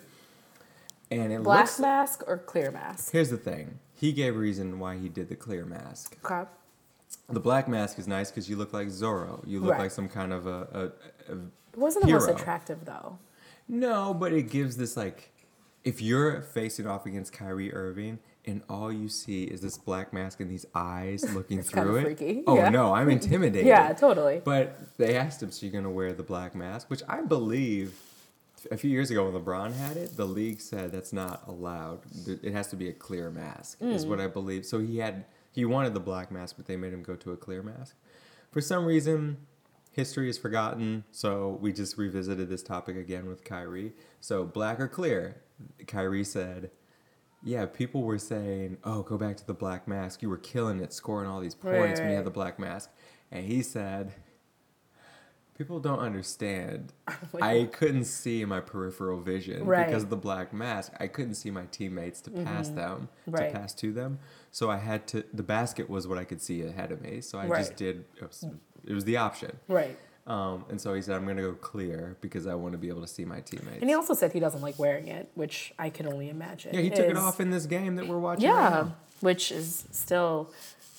and 1.12 1.32
it 1.32 1.44
Black 1.44 1.66
looks. 1.66 1.80
mask 1.80 2.24
or 2.26 2.40
clear 2.40 2.72
mask? 2.72 3.12
Here's 3.12 3.30
the 3.30 3.38
thing. 3.38 3.78
He 4.02 4.12
gave 4.12 4.36
reason 4.36 4.80
why 4.80 4.98
he 4.98 5.10
did 5.10 5.30
the 5.30 5.36
clear 5.36 5.64
mask. 5.64 6.18
Okay. 6.26 6.50
The 7.30 7.40
black 7.40 7.68
mask 7.68 8.00
is 8.00 8.08
nice 8.08 8.32
because 8.32 8.50
you 8.50 8.56
look 8.56 8.74
like 8.74 8.88
Zorro. 8.88 9.44
You 9.48 9.60
look 9.60 9.72
Right. 9.74 9.82
like 9.82 9.92
some 9.92 10.10
kind 10.10 10.34
of 10.34 10.48
a, 10.48 10.92
a, 11.30 11.32
a 11.34 11.36
It 11.74 11.78
wasn't 11.78 12.06
the 12.06 12.12
most 12.12 12.28
attractive 12.28 12.84
though. 12.84 13.20
No, 13.68 14.14
but 14.14 14.34
it 14.34 14.50
gives 14.50 14.76
this 14.76 14.98
like, 14.98 15.30
if 15.84 16.02
you're 16.02 16.42
facing 16.42 16.88
off 16.88 17.06
against 17.06 17.32
Kyrie 17.32 17.72
Irving 17.72 18.18
and 18.46 18.64
all 18.68 18.92
you 18.92 19.08
see 19.08 19.44
is 19.44 19.62
this 19.62 19.78
black 19.78 20.12
mask 20.14 20.40
and 20.40 20.50
these 20.50 20.66
eyes 20.74 21.24
looking 21.36 21.62
through 21.62 21.98
it. 21.98 22.04
freaky, 22.04 22.44
Oh 22.48 22.56
yeah. 22.56 22.70
no, 22.70 22.96
I'm 22.96 23.10
intimidated. 23.20 23.68
Yeah, 23.68 23.94
totally. 23.94 24.42
But 24.44 24.80
they 24.98 25.16
asked 25.16 25.44
him, 25.44 25.52
"So 25.52 25.64
you're 25.68 25.74
gonna 25.74 25.92
wear 25.94 26.12
the 26.14 26.24
black 26.24 26.56
mask?" 26.56 26.90
Which 26.90 27.04
I 27.08 27.22
believe, 27.22 27.94
a 28.70 28.78
few 28.78 28.90
years 28.92 29.10
ago 29.12 29.30
when 29.30 29.42
LeBron 29.42 29.74
had 29.74 29.98
it, 29.98 30.16
the 30.18 30.26
league 30.26 30.62
said 30.62 30.92
that's 30.92 31.14
not 31.14 31.44
allowed. 31.48 32.02
It 32.28 32.54
has 32.54 32.68
to 32.68 32.76
be 32.76 32.90
a 32.90 32.94
clear 32.94 33.30
mask, 33.32 33.78
is 33.82 34.06
Mm. 34.06 34.10
what 34.10 34.20
I 34.22 34.28
believe. 34.28 34.66
So 34.66 34.80
he 34.80 34.98
had 35.00 35.26
he 35.52 35.66
wanted 35.66 35.94
the 35.94 36.00
black 36.00 36.32
mask, 36.32 36.56
but 36.58 36.66
they 36.66 36.78
made 36.78 36.94
him 36.94 37.04
go 37.04 37.16
to 37.16 37.32
a 37.32 37.38
clear 37.38 37.62
mask. 37.62 37.96
For 38.52 38.62
some 38.62 38.86
reason, 38.86 39.38
history 39.92 40.30
is 40.30 40.38
forgotten, 40.38 41.04
so 41.12 41.58
we 41.62 41.74
just 41.74 41.98
revisited 41.98 42.48
this 42.50 42.64
topic 42.64 42.96
again 42.96 43.28
with 43.28 43.44
Kyrie. 43.44 43.94
So 44.22 44.46
black 44.46 44.80
or 44.80 44.88
clear? 44.88 45.42
Kyrie 45.88 46.24
said. 46.24 46.72
Yeah, 47.44 47.66
people 47.66 48.04
were 48.04 48.20
saying, 48.20 48.78
"Oh, 48.84 49.02
go 49.02 49.18
back 49.18 49.36
to 49.38 49.48
the 49.48 49.54
black 49.56 49.88
mask. 49.88 50.22
You 50.22 50.30
were 50.30 50.38
killing 50.38 50.80
it, 50.80 50.94
scoring 50.94 51.28
all 51.28 51.40
these 51.42 51.56
points 51.56 52.00
Right, 52.00 52.00
when 52.00 52.10
you 52.12 52.16
had 52.16 52.26
the 52.26 52.30
black 52.32 52.60
mask." 52.60 52.92
And 53.32 53.46
he 53.46 53.62
said, 53.64 54.14
"People 55.58 55.80
don't 55.80 56.00
understand. 56.00 56.94
Like- 57.34 57.44
I 57.44 57.66
couldn't 57.66 58.06
see 58.06 58.44
my 58.46 58.60
peripheral 58.60 59.20
vision 59.22 59.66
Right. 59.66 59.86
because 59.88 60.04
of 60.04 60.10
the 60.10 60.18
black 60.18 60.52
mask. 60.54 60.92
I 61.00 61.08
couldn't 61.08 61.36
see 61.36 61.52
my 61.52 61.66
teammates 61.72 62.20
to 62.22 62.32
pass 62.32 62.70
them, 62.70 63.10
Mm-hmm. 63.28 63.32
Right. 63.32 63.52
to 63.54 63.60
pass 63.60 63.74
to 63.76 63.92
them. 63.94 64.20
So 64.52 64.70
I 64.70 64.78
had 64.78 65.08
to. 65.08 65.24
The 65.34 65.44
basket 65.44 65.90
was 65.90 66.08
what 66.08 66.18
I 66.18 66.24
could 66.26 66.42
see 66.42 66.62
ahead 66.64 66.92
of 66.92 67.02
me. 67.02 67.22
So 67.22 67.38
I 67.40 67.48
just 67.48 67.76
did. 67.76 68.06
It 68.18 68.24
was, 68.28 68.46
it 68.86 68.94
was 68.94 69.06
the 69.06 69.18
option. 69.18 69.58
Right. 69.68 69.98
Um, 70.28 70.66
and 70.70 70.80
so 70.80 70.94
he 70.94 71.02
said, 71.02 71.16
"I'm 71.16 71.26
gonna 71.26 71.42
go 71.42 71.54
clear 71.54 72.16
because 72.22 72.46
I 72.48 72.54
want 72.54 72.74
to 72.74 72.78
be 72.78 72.90
able 72.90 73.02
to 73.02 73.08
see 73.08 73.26
my 73.26 73.40
teammates." 73.42 73.82
And 73.82 73.90
he 73.90 73.96
also 73.96 74.14
said 74.14 74.32
he 74.34 74.40
doesn't 74.40 74.62
like 74.62 74.78
wearing 74.78 75.08
it, 75.08 75.30
which 75.36 75.74
I 75.80 75.90
can 75.90 76.06
only 76.08 76.30
imagine. 76.30 76.76
yeah, 76.76 76.82
he 76.82 76.90
took 76.92 77.08
it 77.08 77.18
off 77.18 77.40
in 77.40 77.50
this 77.50 77.66
game 77.66 77.96
that 77.96 78.08
we're 78.08 78.20
watching. 78.20 78.46
Yeah, 78.46 78.54
now. 78.70 78.96
which 79.22 79.52
is 79.52 79.88
still 79.92 80.52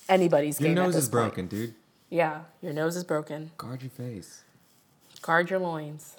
anybody's 0.09 0.59
Your 0.59 0.69
game. 0.69 0.77
at 0.77 0.83
nose 0.83 0.95
is 0.95 1.05
point. 1.05 1.11
broken, 1.11 1.47
dude. 1.47 1.73
Yeah, 2.09 2.41
your 2.61 2.73
nose 2.73 2.95
is 2.97 3.03
broken. 3.05 3.51
Guard 3.57 3.81
your 3.81 3.91
face. 3.91 4.42
Guard 5.23 5.49
your 5.49 5.59
loins. 5.59 6.15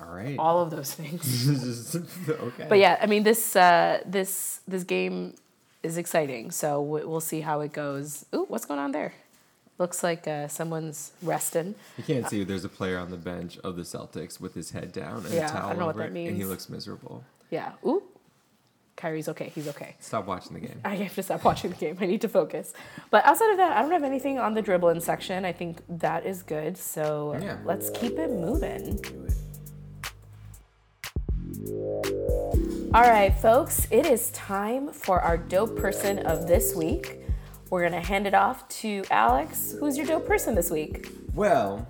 All 0.00 0.06
right. 0.14 0.36
All 0.38 0.62
of 0.62 0.70
those 0.70 0.94
things. 0.94 1.96
okay. 2.28 2.66
But 2.68 2.78
yeah, 2.78 2.98
I 3.02 3.06
mean 3.06 3.24
this 3.24 3.56
uh, 3.56 4.00
this 4.06 4.60
this 4.68 4.84
game 4.84 5.34
is 5.82 5.98
exciting. 5.98 6.52
So 6.52 6.80
we- 6.80 7.04
we'll 7.04 7.20
see 7.20 7.40
how 7.40 7.60
it 7.60 7.72
goes. 7.72 8.24
Ooh, 8.34 8.44
what's 8.48 8.64
going 8.64 8.78
on 8.78 8.92
there? 8.92 9.12
Looks 9.78 10.02
like 10.02 10.26
uh, 10.28 10.48
someone's 10.48 11.12
resting. 11.22 11.74
You 11.96 12.04
can't 12.04 12.28
see. 12.28 12.44
There's 12.44 12.64
a 12.64 12.68
player 12.68 12.98
on 12.98 13.10
the 13.10 13.16
bench 13.16 13.58
of 13.64 13.76
the 13.76 13.82
Celtics 13.82 14.40
with 14.40 14.54
his 14.54 14.70
head 14.72 14.92
down 14.92 15.24
and 15.24 15.32
Yeah, 15.34 15.42
a 15.42 15.44
I 15.44 15.48
towel 15.52 15.68
don't 15.70 15.78
know 15.78 15.86
what 15.86 15.94
over 15.96 16.08
that 16.08 16.16
it, 16.16 16.28
and 16.28 16.36
he 16.36 16.44
looks 16.44 16.68
miserable. 16.68 17.24
Yeah. 17.50 17.72
Ooh. 17.86 18.02
Kyrie's 18.98 19.28
okay. 19.28 19.52
He's 19.54 19.68
okay. 19.68 19.94
Stop 20.00 20.26
watching 20.26 20.54
the 20.54 20.60
game. 20.60 20.80
I 20.84 20.96
have 20.96 21.14
to 21.14 21.22
stop 21.22 21.44
watching 21.44 21.70
the 21.70 21.76
game. 21.76 21.96
I 22.00 22.06
need 22.06 22.20
to 22.22 22.28
focus. 22.28 22.72
But 23.10 23.24
outside 23.24 23.52
of 23.52 23.56
that, 23.58 23.76
I 23.76 23.80
don't 23.80 23.92
have 23.92 24.02
anything 24.02 24.38
on 24.40 24.54
the 24.54 24.60
dribbling 24.60 24.98
section. 25.00 25.44
I 25.44 25.52
think 25.52 25.78
that 26.00 26.26
is 26.26 26.42
good. 26.42 26.76
So 26.76 27.36
Yeah. 27.40 27.58
let's 27.64 27.90
keep 27.90 28.18
it 28.18 28.30
moving. 28.30 28.98
All 32.92 33.02
right, 33.02 33.32
folks, 33.40 33.86
it 33.92 34.04
is 34.06 34.30
time 34.32 34.88
for 34.92 35.20
our 35.20 35.36
dope 35.38 35.76
person 35.76 36.18
of 36.26 36.48
this 36.48 36.74
week. 36.74 37.20
We're 37.70 37.88
going 37.88 38.00
to 38.02 38.06
hand 38.06 38.26
it 38.26 38.34
off 38.34 38.68
to 38.80 39.04
Alex. 39.10 39.74
Who's 39.78 39.96
your 39.96 40.06
dope 40.06 40.26
person 40.26 40.54
this 40.56 40.70
week? 40.70 41.08
Well, 41.34 41.86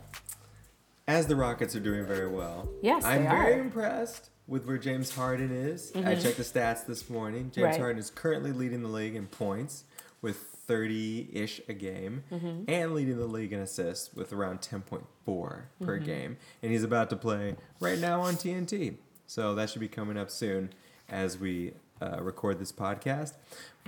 as 1.06 1.26
the 1.26 1.36
Rockets 1.36 1.74
are 1.74 1.80
doing 1.80 2.05
very 2.05 2.28
well, 2.28 2.68
Yes, 2.82 3.05
I'm 3.05 3.22
very 3.22 3.60
impressed 3.60 4.28
with 4.48 4.66
where 4.66 4.78
James 4.78 5.14
Harden 5.14 5.52
is. 5.52 5.92
I 5.94 5.98
mm-hmm. 5.98 6.22
checked 6.22 6.38
the 6.38 6.42
stats 6.42 6.86
this 6.86 7.08
morning. 7.08 7.52
James 7.54 7.64
Right. 7.64 7.78
Harden 7.78 7.98
is 7.98 8.10
currently 8.10 8.50
leading 8.50 8.82
the 8.82 8.88
league 8.88 9.14
in 9.14 9.26
points 9.26 9.84
with 10.22 10.66
30-ish 10.66 11.60
a 11.68 11.72
game 11.74 12.24
mm-hmm. 12.32 12.64
and 12.66 12.94
leading 12.94 13.18
the 13.18 13.26
league 13.26 13.52
in 13.52 13.60
assists 13.60 14.12
with 14.14 14.32
around 14.32 14.60
10.4 14.60 15.02
per 15.24 15.62
mm-hmm. 15.80 16.04
game. 16.04 16.36
And 16.62 16.72
he's 16.72 16.82
about 16.82 17.10
to 17.10 17.16
play 17.16 17.56
right 17.78 17.98
now 17.98 18.22
on 18.22 18.34
TNT. 18.34 18.96
So 19.26 19.54
that 19.54 19.70
should 19.70 19.80
be 19.80 19.88
coming 19.88 20.16
up 20.16 20.30
soon 20.30 20.70
as 21.08 21.38
we 21.38 21.74
uh, 22.00 22.22
record 22.22 22.58
this 22.58 22.72
podcast. 22.72 23.34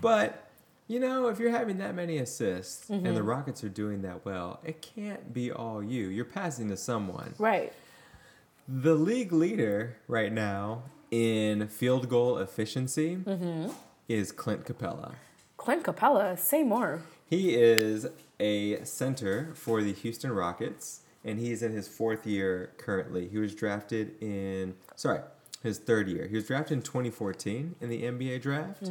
But 0.01 0.47
you 0.89 0.99
know, 0.99 1.29
if 1.29 1.39
you're 1.39 1.53
having 1.53 1.79
that 1.79 1.95
many 1.95 2.19
assists 2.19 2.91
and 2.91 3.17
the 3.17 3.23
Rockets 3.23 3.63
are 3.63 3.69
doing 3.69 4.03
that 4.03 4.25
well, 4.25 4.59
it 4.65 4.83
can't 4.83 5.33
be 5.33 5.53
all 5.53 5.81
you. 5.81 6.09
You're 6.09 6.25
passing 6.25 6.69
to 6.71 6.77
someone. 6.77 7.33
Right. 7.39 7.73
The 8.69 8.95
league 8.95 9.33
leader 9.33 9.97
right 10.07 10.33
now 10.33 10.85
in 11.11 11.67
field 11.69 12.09
goal 12.09 12.39
efficiency 12.39 13.19
is 14.09 14.33
Clint 14.33 14.65
Capela. 14.65 15.15
Clint 15.57 15.83
Capela, 15.85 16.39
say 16.39 16.63
more. 16.63 17.03
He 17.29 17.55
is 17.55 18.07
a 18.39 18.83
center 18.85 19.53
for 19.55 19.83
the 19.83 19.93
Houston 19.93 20.33
Rockets, 20.33 21.01
and 21.25 21.39
he's 21.39 21.63
in 21.63 21.73
his 21.73 21.89
fourth 21.89 22.27
year 22.27 22.71
currently. 22.79 23.29
He 23.29 23.39
was 23.39 23.55
drafted 23.55 24.15
in, 24.23 24.75
sorry, 24.97 25.21
his 25.63 25.79
third 25.79 26.09
year. 26.09 26.27
He 26.29 26.37
was 26.37 26.47
drafted 26.47 26.79
in 26.79 26.83
2014 26.83 27.75
in 27.81 27.89
the 27.89 28.03
NBA 28.03 28.41
draft. 28.43 28.83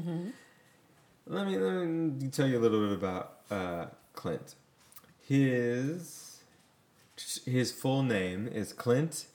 Let, 1.25 1.47
me, 1.47 1.57
let 1.57 1.85
me 1.85 2.27
tell 2.29 2.47
you 2.47 2.57
a 2.57 2.61
little 2.61 2.85
bit 2.87 2.97
about 2.97 3.33
uh, 3.49 3.85
Clint. 4.13 4.55
His 5.21 6.25
his 7.45 7.71
full 7.73 8.01
name 8.01 8.47
is 8.47 8.71
Clint 8.71 9.25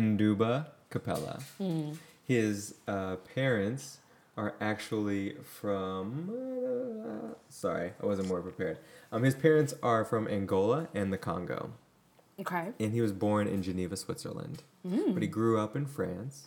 Ndumba 0.00 0.66
Capela. 0.90 1.42
His 2.24 2.74
uh, 2.86 3.16
parents 3.34 3.98
are 4.36 4.54
actually 4.60 5.34
from. 5.60 6.30
uh, 6.30 7.34
sorry, 7.48 7.92
I 8.02 8.06
wasn't 8.06 8.28
more 8.28 8.40
prepared. 8.42 8.78
Um, 9.10 9.22
his 9.22 9.34
parents 9.34 9.74
are 9.82 10.04
from 10.04 10.28
Angola 10.28 10.88
and 10.94 11.12
the 11.12 11.18
Congo, 11.18 11.72
Okay. 12.38 12.68
and 12.78 12.92
he 12.92 13.00
was 13.00 13.12
born 13.12 13.48
in 13.48 13.62
Geneva, 13.62 13.96
Switzerland. 13.96 14.62
But 14.84 15.20
he 15.22 15.28
grew 15.28 15.58
up 15.58 15.76
in 15.76 15.84
France, 15.86 16.46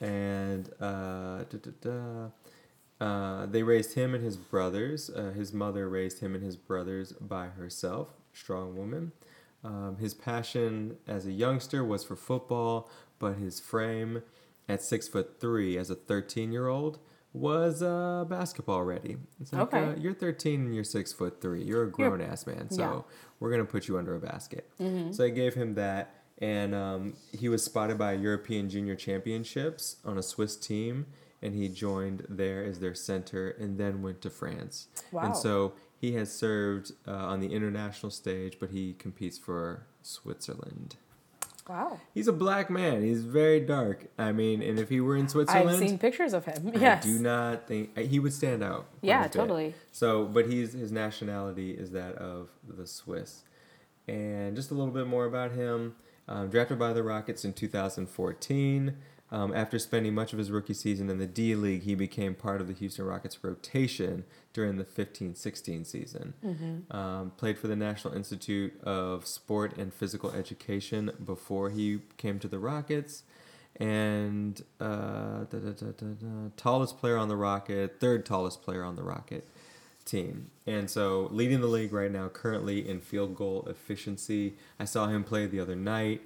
and 0.00 0.68
uh, 0.80 1.44
da, 1.50 1.58
da, 1.62 1.70
da, 1.80 3.04
uh, 3.06 3.46
they 3.46 3.62
raised 3.62 3.94
him 3.94 4.14
and 4.14 4.24
his 4.24 4.36
brothers. 4.36 5.10
Uh, 5.10 5.30
his 5.30 5.52
mother 5.52 5.88
raised 5.88 6.18
him 6.20 6.34
and 6.34 6.42
his 6.42 6.56
brothers 6.56 7.12
by 7.12 7.46
herself, 7.48 8.08
strong 8.32 8.76
woman. 8.76 9.12
Um, 9.64 9.96
his 9.98 10.14
passion 10.14 10.96
as 11.06 11.26
a 11.26 11.32
youngster 11.32 11.84
was 11.84 12.04
for 12.04 12.16
football, 12.16 12.88
but 13.18 13.34
his 13.36 13.58
frame 13.60 14.22
at 14.68 14.82
six 14.82 15.08
foot 15.08 15.40
three 15.40 15.76
as 15.76 15.90
a 15.90 15.94
13 15.94 16.52
year 16.52 16.68
old 16.68 16.98
was 17.32 17.82
uh, 17.82 18.24
basketball 18.28 18.82
ready. 18.84 19.16
It's 19.40 19.52
like, 19.52 19.62
Okay. 19.62 19.84
uh, 19.84 19.94
you're 19.96 20.14
13 20.14 20.60
and 20.60 20.74
you're 20.74 20.84
six 20.84 21.12
foot 21.12 21.40
three. 21.40 21.62
You're 21.62 21.84
a 21.84 21.90
grown 21.90 22.20
ass 22.20 22.46
man. 22.46 22.70
So 22.70 22.80
yeah. 22.80 23.00
we're 23.40 23.50
going 23.50 23.64
to 23.64 23.70
put 23.70 23.86
you 23.88 23.98
under 23.98 24.14
a 24.14 24.20
basket. 24.20 24.70
So 25.12 25.24
I 25.24 25.28
gave 25.30 25.54
him 25.54 25.74
that. 25.74 26.14
And 26.40 26.72
um, 26.74 27.14
he 27.36 27.48
was 27.48 27.64
spotted 27.64 27.98
by 27.98 28.12
European 28.12 28.70
Junior 28.70 28.94
Championships 28.94 29.96
on 30.04 30.16
a 30.18 30.22
Swiss 30.22 30.56
team. 30.56 31.06
And 31.42 31.54
he 31.54 31.68
joined 31.68 32.26
there 32.28 32.64
as 32.64 32.80
their 32.80 32.94
center 32.94 33.50
and 33.50 33.78
then 33.78 34.02
went 34.02 34.20
to 34.22 34.30
France. 34.30 34.88
Wow. 35.12 35.22
And 35.26 35.36
so 35.36 35.74
he 36.00 36.12
has 36.12 36.32
served 36.32 36.92
uh, 37.06 37.12
on 37.12 37.40
the 37.40 37.52
international 37.52 38.10
stage, 38.10 38.58
but 38.60 38.70
he 38.70 38.94
competes 38.94 39.36
for 39.36 39.86
Switzerland. 40.02 40.96
Wow. 41.68 42.00
He's 42.14 42.28
a 42.28 42.32
black 42.32 42.70
man. 42.70 43.02
He's 43.02 43.22
very 43.22 43.60
dark. 43.60 44.06
I 44.18 44.32
mean, 44.32 44.62
and 44.62 44.78
if 44.78 44.88
he 44.88 45.00
were 45.00 45.16
in 45.16 45.28
Switzerland, 45.28 45.68
I've 45.68 45.76
seen 45.76 45.98
pictures 45.98 46.32
of 46.32 46.46
him. 46.46 46.72
Yes. 46.74 47.04
I 47.04 47.06
do 47.06 47.18
not 47.18 47.66
think 47.68 47.90
uh, 47.96 48.02
he 48.02 48.18
would 48.18 48.32
stand 48.32 48.62
out. 48.62 48.86
Yeah, 49.02 49.24
bit. 49.24 49.32
totally. 49.32 49.74
So, 49.92 50.24
but 50.24 50.46
he's 50.46 50.72
his 50.72 50.92
nationality 50.92 51.72
is 51.72 51.90
that 51.90 52.14
of 52.14 52.48
the 52.66 52.86
Swiss. 52.86 53.42
And 54.06 54.56
just 54.56 54.70
a 54.70 54.74
little 54.74 54.94
bit 54.94 55.06
more 55.06 55.26
about 55.26 55.52
him. 55.52 55.96
Um, 56.26 56.48
drafted 56.48 56.78
by 56.78 56.92
the 56.92 57.02
Rockets 57.02 57.44
in 57.44 57.52
2014. 57.52 58.96
Um, 59.30 59.52
after 59.54 59.78
spending 59.78 60.14
much 60.14 60.32
of 60.32 60.38
his 60.38 60.50
rookie 60.50 60.72
season 60.74 61.10
in 61.10 61.18
the 61.18 61.26
D 61.26 61.54
League, 61.54 61.82
he 61.82 61.94
became 61.94 62.34
part 62.34 62.60
of 62.62 62.66
the 62.66 62.72
Houston 62.72 63.04
Rockets 63.04 63.42
rotation 63.44 64.24
during 64.54 64.76
the 64.76 64.84
15 64.84 65.34
16 65.34 65.84
season. 65.84 66.34
Um, 66.90 67.32
played 67.36 67.58
for 67.58 67.68
the 67.68 67.76
National 67.76 68.14
Institute 68.14 68.80
of 68.82 69.26
Sport 69.26 69.76
and 69.76 69.92
Physical 69.92 70.30
Education 70.30 71.10
before 71.24 71.70
he 71.70 72.00
came 72.16 72.38
to 72.38 72.48
the 72.48 72.58
Rockets 72.58 73.22
and 73.76 74.60
uh, 74.80 75.44
da, 75.44 75.58
da, 75.58 75.70
da, 75.72 75.90
tallest 76.56 76.98
player 76.98 77.16
on 77.16 77.28
the 77.28 77.36
Rocket, 77.36 78.00
third 78.00 78.26
tallest 78.26 78.62
player 78.62 78.82
on 78.82 78.96
the 78.96 79.02
Rocket 79.02 79.46
team. 80.04 80.50
And 80.66 80.90
so 80.90 81.28
leading 81.30 81.60
the 81.60 81.66
league 81.68 81.92
right 81.92 82.10
now, 82.10 82.28
currently 82.28 82.88
in 82.88 83.00
field 83.00 83.36
goal 83.36 83.66
efficiency. 83.68 84.54
I 84.80 84.84
saw 84.84 85.06
him 85.06 85.22
play 85.22 85.46
the 85.46 85.60
other 85.60 85.76
night. 85.76 86.22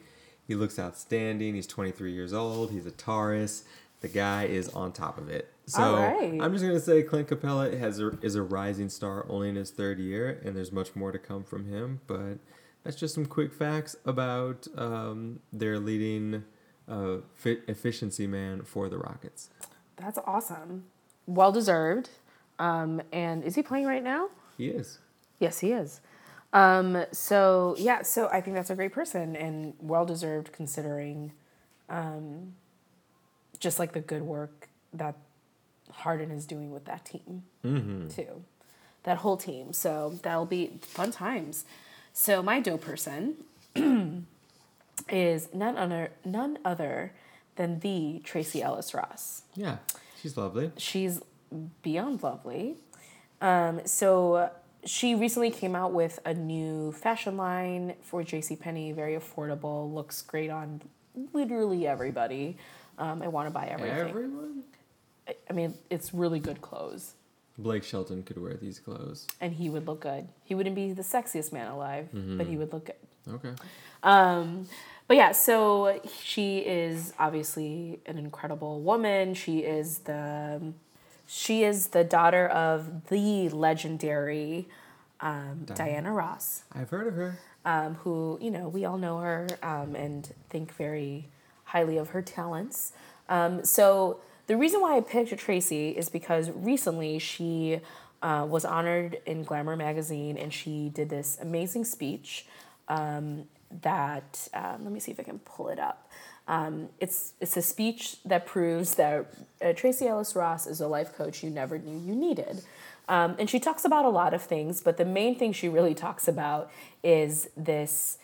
He 0.46 0.54
looks 0.54 0.78
outstanding. 0.78 1.54
He's 1.54 1.66
23 1.66 2.12
years 2.12 2.32
old. 2.32 2.70
He's 2.70 2.86
a 2.86 2.90
Taurus. 2.90 3.64
The 4.00 4.08
guy 4.08 4.44
is 4.44 4.68
on 4.70 4.92
top 4.92 5.18
of 5.18 5.28
it. 5.28 5.52
So 5.66 5.96
right. 5.96 6.40
I'm 6.40 6.52
just 6.52 6.64
gonna 6.64 6.80
say 6.80 7.02
Clint 7.04 7.28
Capela 7.28 7.78
has 7.78 8.00
a, 8.00 8.18
is 8.20 8.34
a 8.34 8.42
rising 8.42 8.88
star 8.88 9.24
only 9.28 9.48
in 9.48 9.54
his 9.54 9.70
third 9.70 10.00
year, 10.00 10.40
and 10.44 10.56
there's 10.56 10.72
much 10.72 10.96
more 10.96 11.12
to 11.12 11.18
come 11.18 11.44
from 11.44 11.66
him. 11.66 12.00
But 12.08 12.38
that's 12.82 12.96
just 12.96 13.14
some 13.14 13.26
quick 13.26 13.52
facts 13.52 13.94
about 14.04 14.66
um, 14.76 15.38
their 15.52 15.78
leading 15.78 16.44
uh, 16.88 17.18
fit 17.32 17.62
efficiency 17.68 18.26
man 18.26 18.62
for 18.62 18.88
the 18.88 18.98
Rockets. 18.98 19.50
That's 19.96 20.18
awesome. 20.26 20.84
Well 21.26 21.52
deserved. 21.52 22.10
Um, 22.58 23.00
and 23.12 23.44
is 23.44 23.54
he 23.54 23.62
playing 23.62 23.86
right 23.86 24.02
now? 24.02 24.28
He 24.58 24.68
is. 24.68 24.98
Yes, 25.38 25.60
he 25.60 25.72
is. 25.72 26.00
Um, 26.52 27.04
so 27.12 27.74
yeah, 27.78 28.02
so 28.02 28.28
I 28.28 28.40
think 28.40 28.56
that's 28.56 28.70
a 28.70 28.74
great 28.74 28.92
person 28.92 29.34
and 29.36 29.74
well 29.80 30.04
deserved 30.04 30.52
considering 30.52 31.32
um, 31.88 32.54
just 33.58 33.78
like 33.78 33.92
the 33.92 34.00
good 34.00 34.22
work 34.22 34.68
that 34.92 35.14
Harden 35.90 36.30
is 36.30 36.46
doing 36.46 36.70
with 36.72 36.84
that 36.86 37.04
team 37.04 37.44
Mm-hmm. 37.64 38.08
too. 38.08 38.44
That 39.04 39.18
whole 39.18 39.36
team. 39.36 39.72
So 39.72 40.18
that'll 40.22 40.46
be 40.46 40.78
fun 40.82 41.10
times. 41.10 41.64
So 42.12 42.42
my 42.42 42.60
dope 42.60 42.82
person 42.82 43.36
is 45.08 45.48
none 45.54 45.76
other 45.76 46.10
none 46.24 46.58
other 46.64 47.12
than 47.56 47.80
the 47.80 48.20
Tracee 48.24 48.62
Ellis 48.62 48.94
Ross 48.94 49.42
Yeah, 49.54 49.78
she's 50.20 50.36
lovely. 50.36 50.70
she's 50.76 51.20
beyond 51.82 52.22
lovely. 52.22 52.76
Um, 53.40 53.80
so 53.84 54.50
she 54.84 55.14
recently 55.14 55.50
came 55.50 55.74
out 55.76 55.92
with 55.92 56.18
a 56.24 56.34
new 56.34 56.92
fashion 56.92 57.36
line 57.36 57.94
for 58.02 58.22
JCPenney, 58.22 58.94
very 58.94 59.14
affordable, 59.16 59.92
looks 59.92 60.22
great 60.22 60.50
on 60.50 60.80
literally 61.32 61.86
everybody. 61.86 62.56
Um, 62.98 63.22
I 63.22 63.28
want 63.28 63.46
to 63.46 63.50
buy 63.52 63.66
everything. 63.66 63.98
Everyone. 64.08 64.62
I- 65.28 65.36
I 65.48 65.52
mean, 65.52 65.74
it's 65.88 66.12
really 66.12 66.40
good 66.40 66.60
clothes, 66.60 67.14
Blake 67.58 67.84
Shelton 67.84 68.22
could 68.24 68.38
wear 68.38 68.54
these 68.54 68.78
clothes. 68.80 69.26
and 69.40 69.52
he 69.52 69.68
would 69.70 69.86
look 69.86 70.00
good. 70.00 70.26
He 70.44 70.54
wouldn't 70.54 70.74
be 70.74 70.92
the 70.92 71.02
sexiest 71.02 71.52
man 71.52 71.68
alive, 71.70 72.08
but 72.12 72.46
he 72.46 72.56
would 72.56 72.72
look 72.72 72.86
good. 72.86 73.34
Okay. 73.34 73.52
Um, 74.02 74.66
but 75.06 75.16
yeah, 75.16 75.30
so 75.32 76.00
she 76.22 76.58
is 76.58 77.12
obviously 77.20 78.00
an 78.06 78.18
incredible 78.18 78.80
woman. 78.80 79.34
She 79.34 79.58
is 79.60 79.98
the 80.00 80.72
she 81.34 81.64
is 81.64 81.88
the 81.88 82.04
daughter 82.04 82.46
of 82.46 83.08
the 83.08 83.48
legendary 83.48 84.68
um, 85.20 85.64
Diana 85.64 86.12
Ross, 86.12 86.64
I've 86.74 86.90
heard 86.90 87.06
of 87.06 87.14
her. 87.14 87.38
um, 87.64 87.94
who 87.94 88.38
you 88.42 88.50
know 88.50 88.68
we 88.68 88.84
all 88.84 88.98
know 88.98 89.18
her 89.18 89.46
um, 89.62 89.94
and 89.96 90.28
think 90.50 90.74
very 90.74 91.28
highly 91.64 91.96
of 91.96 92.10
her 92.10 92.20
talents. 92.20 92.92
Um, 93.30 93.64
so 93.64 94.20
the 94.46 94.56
reason 94.58 94.80
why 94.82 94.96
I 94.96 95.00
picked 95.00 95.34
Tracee 95.38 95.90
is 95.90 96.10
because 96.10 96.50
recently 96.50 97.18
she 97.18 97.80
uh, 98.20 98.44
was 98.48 98.64
honored 98.64 99.18
in 99.24 99.42
Glamour 99.44 99.76
magazine, 99.76 100.36
and 100.36 100.52
she 100.52 100.90
did 100.92 101.08
this 101.08 101.38
amazing 101.40 101.84
speech 101.84 102.44
um, 102.88 103.44
that 103.82 104.48
um, 104.52 104.84
let 104.84 104.92
me 104.92 105.00
see 105.00 105.12
if 105.12 105.18
I 105.20 105.22
can 105.22 105.38
pull 105.38 105.68
it 105.68 105.78
up. 105.78 106.10
Um, 106.48 106.88
it's 106.98 107.34
it's 107.40 107.56
a 107.56 107.62
speech 107.62 108.16
that 108.24 108.46
proves 108.46 108.96
that 108.96 109.26
uh, 109.64 109.72
Tracee 109.74 110.08
Ellis 110.08 110.34
Ross 110.34 110.66
is 110.66 110.80
a 110.80 110.88
life 110.88 111.14
coach 111.16 111.42
you 111.42 111.50
never 111.50 111.78
knew 111.78 111.98
you 111.98 112.14
needed. 112.16 112.62
Um, 113.08 113.36
and 113.38 113.48
she 113.50 113.58
talks 113.60 113.84
about 113.84 114.04
a 114.04 114.08
lot 114.10 114.32
of 114.34 114.42
things, 114.42 114.80
but 114.80 114.96
the 114.96 115.04
main 115.04 115.36
thing 115.38 115.52
she 115.52 115.68
really 115.68 115.94
talks 115.94 116.26
about 116.28 116.70
is 117.02 117.48
this 117.56 118.18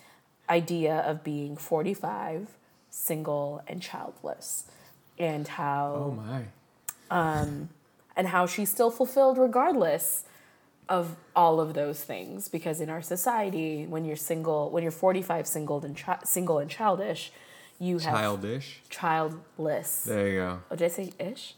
idea 0.49 0.97
of 1.01 1.23
being 1.25 1.57
45, 1.57 2.49
single, 2.91 3.63
and 3.67 3.83
childless, 3.83 4.65
and 5.19 5.47
how 5.47 5.93
Oh 6.07 6.11
my. 6.13 6.45
and 8.17 8.29
how 8.29 8.47
she's 8.47 8.71
still 8.71 8.91
fulfilled 8.91 9.39
regardless 9.39 10.25
of 10.89 11.17
all 11.37 11.61
of 11.61 11.75
those 11.75 12.03
things 12.03 12.49
because 12.49 12.81
in 12.81 12.89
our 12.89 13.03
society 13.03 13.85
when 13.87 14.05
you're 14.07 14.17
single 14.17 14.71
when 14.71 14.83
you're 14.83 14.91
45 14.93 15.47
single 15.47 15.85
and 15.85 15.97
chi- 15.97 16.19
single 16.25 16.59
and 16.59 16.71
childish 16.71 17.31
you 17.79 17.99
have 17.99 18.13
Childish. 18.15 18.81
childless 18.89 20.05
There 20.05 20.29
you 20.29 20.39
go. 20.41 20.61
oh 20.71 20.77
did 20.77 20.85
i 20.87 20.89
say 20.89 21.13
ish 21.19 21.55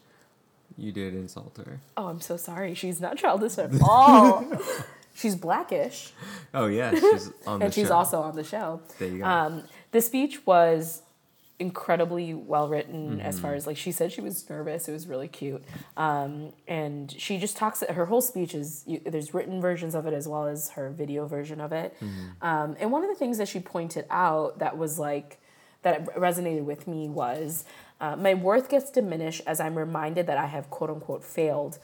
You 0.76 0.92
did 0.92 1.14
insult 1.14 1.56
her. 1.58 1.80
oh 1.96 2.08
i'm 2.08 2.20
so 2.20 2.36
sorry 2.36 2.74
she's 2.74 3.00
not 3.00 3.16
childish 3.16 3.58
at 3.58 3.70
all 3.82 4.44
she's 5.14 5.34
blackish 5.36 6.12
Oh 6.54 6.66
yeah, 6.66 6.90
she's 6.94 7.30
on 7.46 7.58
the 7.60 7.64
and 7.66 7.74
she's 7.74 7.88
show. 7.88 7.94
also 7.94 8.20
on 8.22 8.34
the 8.36 8.44
show 8.44 8.80
There 8.98 9.08
you 9.08 9.18
go. 9.18 9.24
um, 9.24 9.62
the 9.92 10.00
speech 10.00 10.46
was 10.46 11.02
incredibly 11.58 12.32
well 12.32 12.68
written 12.68 13.20
as 13.20 13.34
Mm-hmm. 13.34 13.42
far 13.42 13.54
as 13.54 13.66
like 13.66 13.76
she 13.76 13.92
said 13.92 14.10
she 14.12 14.22
was 14.22 14.48
nervous 14.48 14.88
it 14.88 14.92
was 14.92 15.06
really 15.06 15.28
cute 15.28 15.62
um, 15.96 16.52
and 16.66 17.12
she 17.18 17.36
just 17.38 17.56
talks 17.56 17.82
her 17.82 18.06
whole 18.06 18.22
speech 18.22 18.54
is 18.54 18.82
you, 18.86 18.98
there's 19.04 19.34
written 19.34 19.60
versions 19.60 19.94
of 19.94 20.06
it 20.06 20.14
as 20.14 20.26
well 20.26 20.46
as 20.46 20.70
her 20.70 20.88
video 20.90 21.26
version 21.26 21.60
of 21.60 21.72
it 21.72 21.94
Mm-hmm. 22.00 22.46
um, 22.46 22.76
and 22.80 22.90
one 22.90 23.02
of 23.04 23.10
the 23.10 23.14
things 23.16 23.36
that 23.38 23.48
she 23.48 23.60
pointed 23.60 24.06
out 24.10 24.58
that 24.60 24.78
was 24.78 24.98
like 24.98 25.38
that 25.82 26.04
resonated 26.16 26.64
with 26.64 26.86
me 26.86 27.08
was 27.08 27.64
uh, 28.00 28.16
my 28.16 28.34
worth 28.34 28.68
gets 28.68 28.90
diminished 28.90 29.42
as 29.46 29.60
i'm 29.60 29.76
reminded 29.76 30.26
that 30.26 30.38
i 30.38 30.46
have 30.46 30.70
quote 30.70 30.90
unquote 30.90 31.24
failed 31.24 31.78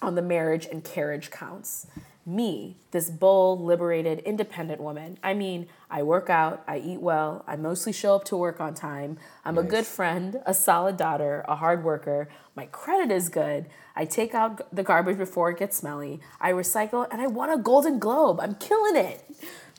on 0.00 0.14
the 0.14 0.22
marriage 0.22 0.66
and 0.66 0.84
carriage 0.84 1.30
counts. 1.30 1.86
Me, 2.24 2.76
this 2.90 3.08
bold, 3.08 3.60
liberated, 3.60 4.18
independent 4.20 4.80
woman. 4.82 5.18
I 5.22 5.32
mean, 5.32 5.66
I 5.90 6.02
work 6.02 6.28
out, 6.28 6.62
I 6.68 6.76
eat 6.78 7.00
well, 7.00 7.42
I 7.46 7.56
mostly 7.56 7.92
show 7.92 8.14
up 8.14 8.24
to 8.24 8.36
work 8.36 8.60
on 8.60 8.74
time. 8.74 9.18
I'm 9.46 9.56
a 9.56 9.62
good 9.62 9.86
friend, 9.86 10.38
a 10.44 10.52
solid 10.52 10.98
daughter, 10.98 11.42
a 11.48 11.56
hard 11.56 11.82
worker. 11.84 12.28
My 12.54 12.66
credit 12.66 13.10
is 13.10 13.30
good. 13.30 13.66
I 13.96 14.04
take 14.04 14.34
out 14.34 14.74
the 14.74 14.82
garbage 14.82 15.16
before 15.16 15.50
it 15.50 15.58
gets 15.58 15.78
smelly. 15.78 16.20
I 16.38 16.52
recycle 16.52 17.08
and 17.10 17.22
I 17.22 17.28
won 17.28 17.48
a 17.48 17.56
golden 17.56 17.98
globe. 17.98 18.40
I'm 18.40 18.56
killing 18.56 18.96
it. 18.96 19.24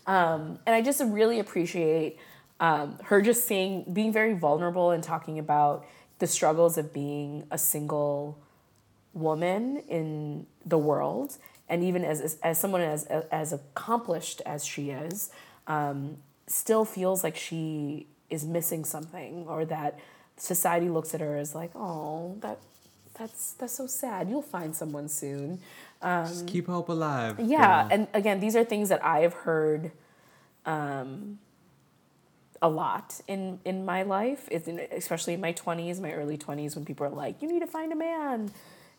Um, 0.08 0.58
and 0.66 0.76
I 0.76 0.82
just 0.82 1.02
really 1.02 1.40
appreciate 1.40 2.18
um, 2.60 2.98
her 3.06 3.22
just 3.22 3.48
saying, 3.48 3.86
being 3.94 4.12
very 4.12 4.34
vulnerable 4.34 4.92
and 4.92 5.04
talking 5.04 5.40
about 5.40 5.86
the 6.20 6.28
struggles 6.28 6.78
of 6.78 6.94
being 6.94 7.46
a 7.50 7.58
single 7.58 8.38
woman 9.14 9.78
in 9.88 10.46
the 10.66 10.78
world 10.78 11.38
and 11.68 11.84
even 11.84 12.04
as, 12.04 12.20
as, 12.22 12.38
as 12.44 12.60
someone 12.60 12.82
as, 12.82 13.06
as 13.06 13.54
accomplished 13.54 14.42
as 14.46 14.66
she 14.66 14.90
is 14.92 15.30
um, 15.68 16.18
still 16.48 16.86
feels 16.86 17.24
like 17.24 17.36
she 17.36 18.08
is 18.30 18.46
missing 18.46 18.84
something 18.86 19.46
or 19.48 19.66
that 19.66 19.98
society 20.38 20.90
looks 20.90 21.14
at 21.14 21.22
her 21.22 21.36
as 21.38 21.56
like 21.56 21.72
oh 21.76 22.36
that 22.42 22.60
that's 23.18 23.54
that's 23.54 23.74
so 23.74 23.88
sad 23.88 24.30
you'll 24.30 24.42
find 24.42 24.76
someone 24.76 25.08
soon 25.10 25.60
Just 26.02 26.48
keep 26.48 26.68
hope 26.68 26.88
alive. 26.90 27.40
yeah, 27.42 27.84
girl. 27.84 27.88
and 27.92 28.08
again, 28.14 28.40
these 28.40 28.56
are 28.56 28.64
things 28.64 28.88
that 28.88 29.04
I 29.04 29.20
have 29.20 29.34
heard 29.34 29.92
um, 30.66 31.40
a 32.62 32.70
lot 32.70 33.22
in 33.28 33.60
in 33.66 33.86
my 33.86 34.04
life, 34.04 34.48
especially 34.52 35.34
in 35.34 35.42
my 35.42 35.52
twenties, 35.52 36.00
my 36.00 36.14
early 36.14 36.38
twenties, 36.38 36.76
when 36.76 36.86
people 36.86 37.06
are 37.06 37.10
like, 37.10 37.42
"You 37.42 37.48
need 37.48 37.60
to 37.60 37.68
find 37.68 37.92
a 37.92 37.96
man," 37.96 38.52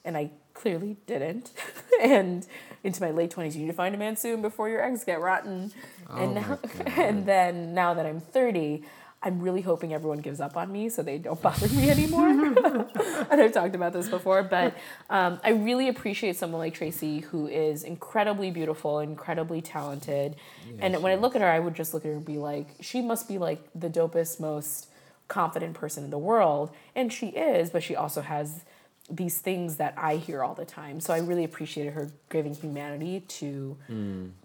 and 0.04 0.16
I 0.16 0.30
clearly 0.54 0.96
didn't. 1.06 1.52
and 2.02 2.46
into 2.82 3.02
my 3.02 3.10
late 3.10 3.30
twenties, 3.30 3.56
you 3.56 3.62
need 3.62 3.70
to 3.70 3.76
find 3.76 3.94
a 3.94 3.98
man 3.98 4.16
soon 4.16 4.42
before 4.42 4.68
your 4.68 4.84
eggs 4.84 5.04
get 5.04 5.20
rotten. 5.20 5.72
Oh 6.08 6.16
and 6.16 6.38
Oh 6.38 6.40
now, 6.40 6.58
and 6.96 7.26
then 7.26 7.74
now 7.74 7.94
that 7.94 8.06
I'm 8.06 8.20
thirty. 8.20 8.84
I'm 9.22 9.40
really 9.40 9.60
hoping 9.60 9.92
everyone 9.92 10.18
gives 10.20 10.40
up 10.40 10.56
on 10.56 10.72
me 10.72 10.88
so 10.88 11.02
they 11.02 11.18
don't 11.18 11.40
bother 11.42 11.68
me 11.68 11.90
anymore. 11.90 12.28
and 13.30 13.40
I've 13.40 13.52
talked 13.52 13.74
about 13.74 13.92
this 13.92 14.08
before, 14.08 14.42
but 14.42 14.74
um, 15.10 15.38
I 15.44 15.50
really 15.50 15.88
appreciate 15.88 16.36
someone 16.36 16.58
like 16.58 16.72
Tracee 16.74 17.20
who 17.20 17.46
is 17.46 17.84
incredibly 17.84 18.50
beautiful, 18.50 18.98
incredibly 19.00 19.60
talented. 19.60 20.36
and 20.80 20.94
she 20.94 21.00
when 21.02 21.12
I 21.12 21.16
look 21.16 21.34
at 21.34 21.42
her, 21.42 21.48
I 21.48 21.58
would 21.58 21.74
just 21.74 21.92
look 21.92 22.04
at 22.04 22.08
her 22.08 22.14
and 22.14 22.24
be 22.24 22.38
like, 22.38 22.68
she 22.80 23.02
must 23.02 23.28
be 23.28 23.36
like 23.36 23.60
the 23.74 23.90
dopest, 23.90 24.40
most 24.40 24.88
confident 25.28 25.74
person 25.74 26.02
in 26.04 26.10
the 26.10 26.18
world. 26.18 26.70
And 26.96 27.12
she 27.12 27.28
is, 27.28 27.68
but 27.70 27.82
she 27.82 27.94
also 27.94 28.22
has 28.22 28.64
these 29.10 29.38
things 29.38 29.76
that 29.76 29.92
I 29.98 30.16
hear 30.16 30.42
all 30.42 30.54
the 30.54 30.64
time. 30.64 31.00
So 31.00 31.12
I 31.12 31.18
really 31.18 31.44
appreciated 31.44 31.92
her 31.94 32.10
giving 32.30 32.54
humanity 32.54 33.20
to 33.20 33.76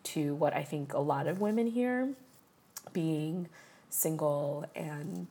to 0.04 0.36
what 0.36 0.54
I 0.54 0.64
think 0.64 0.94
a 0.94 1.00
lot 1.00 1.28
of 1.28 1.40
women 1.40 1.68
hear, 1.68 2.10
being 2.92 3.48
single 3.96 4.66
and 4.76 5.28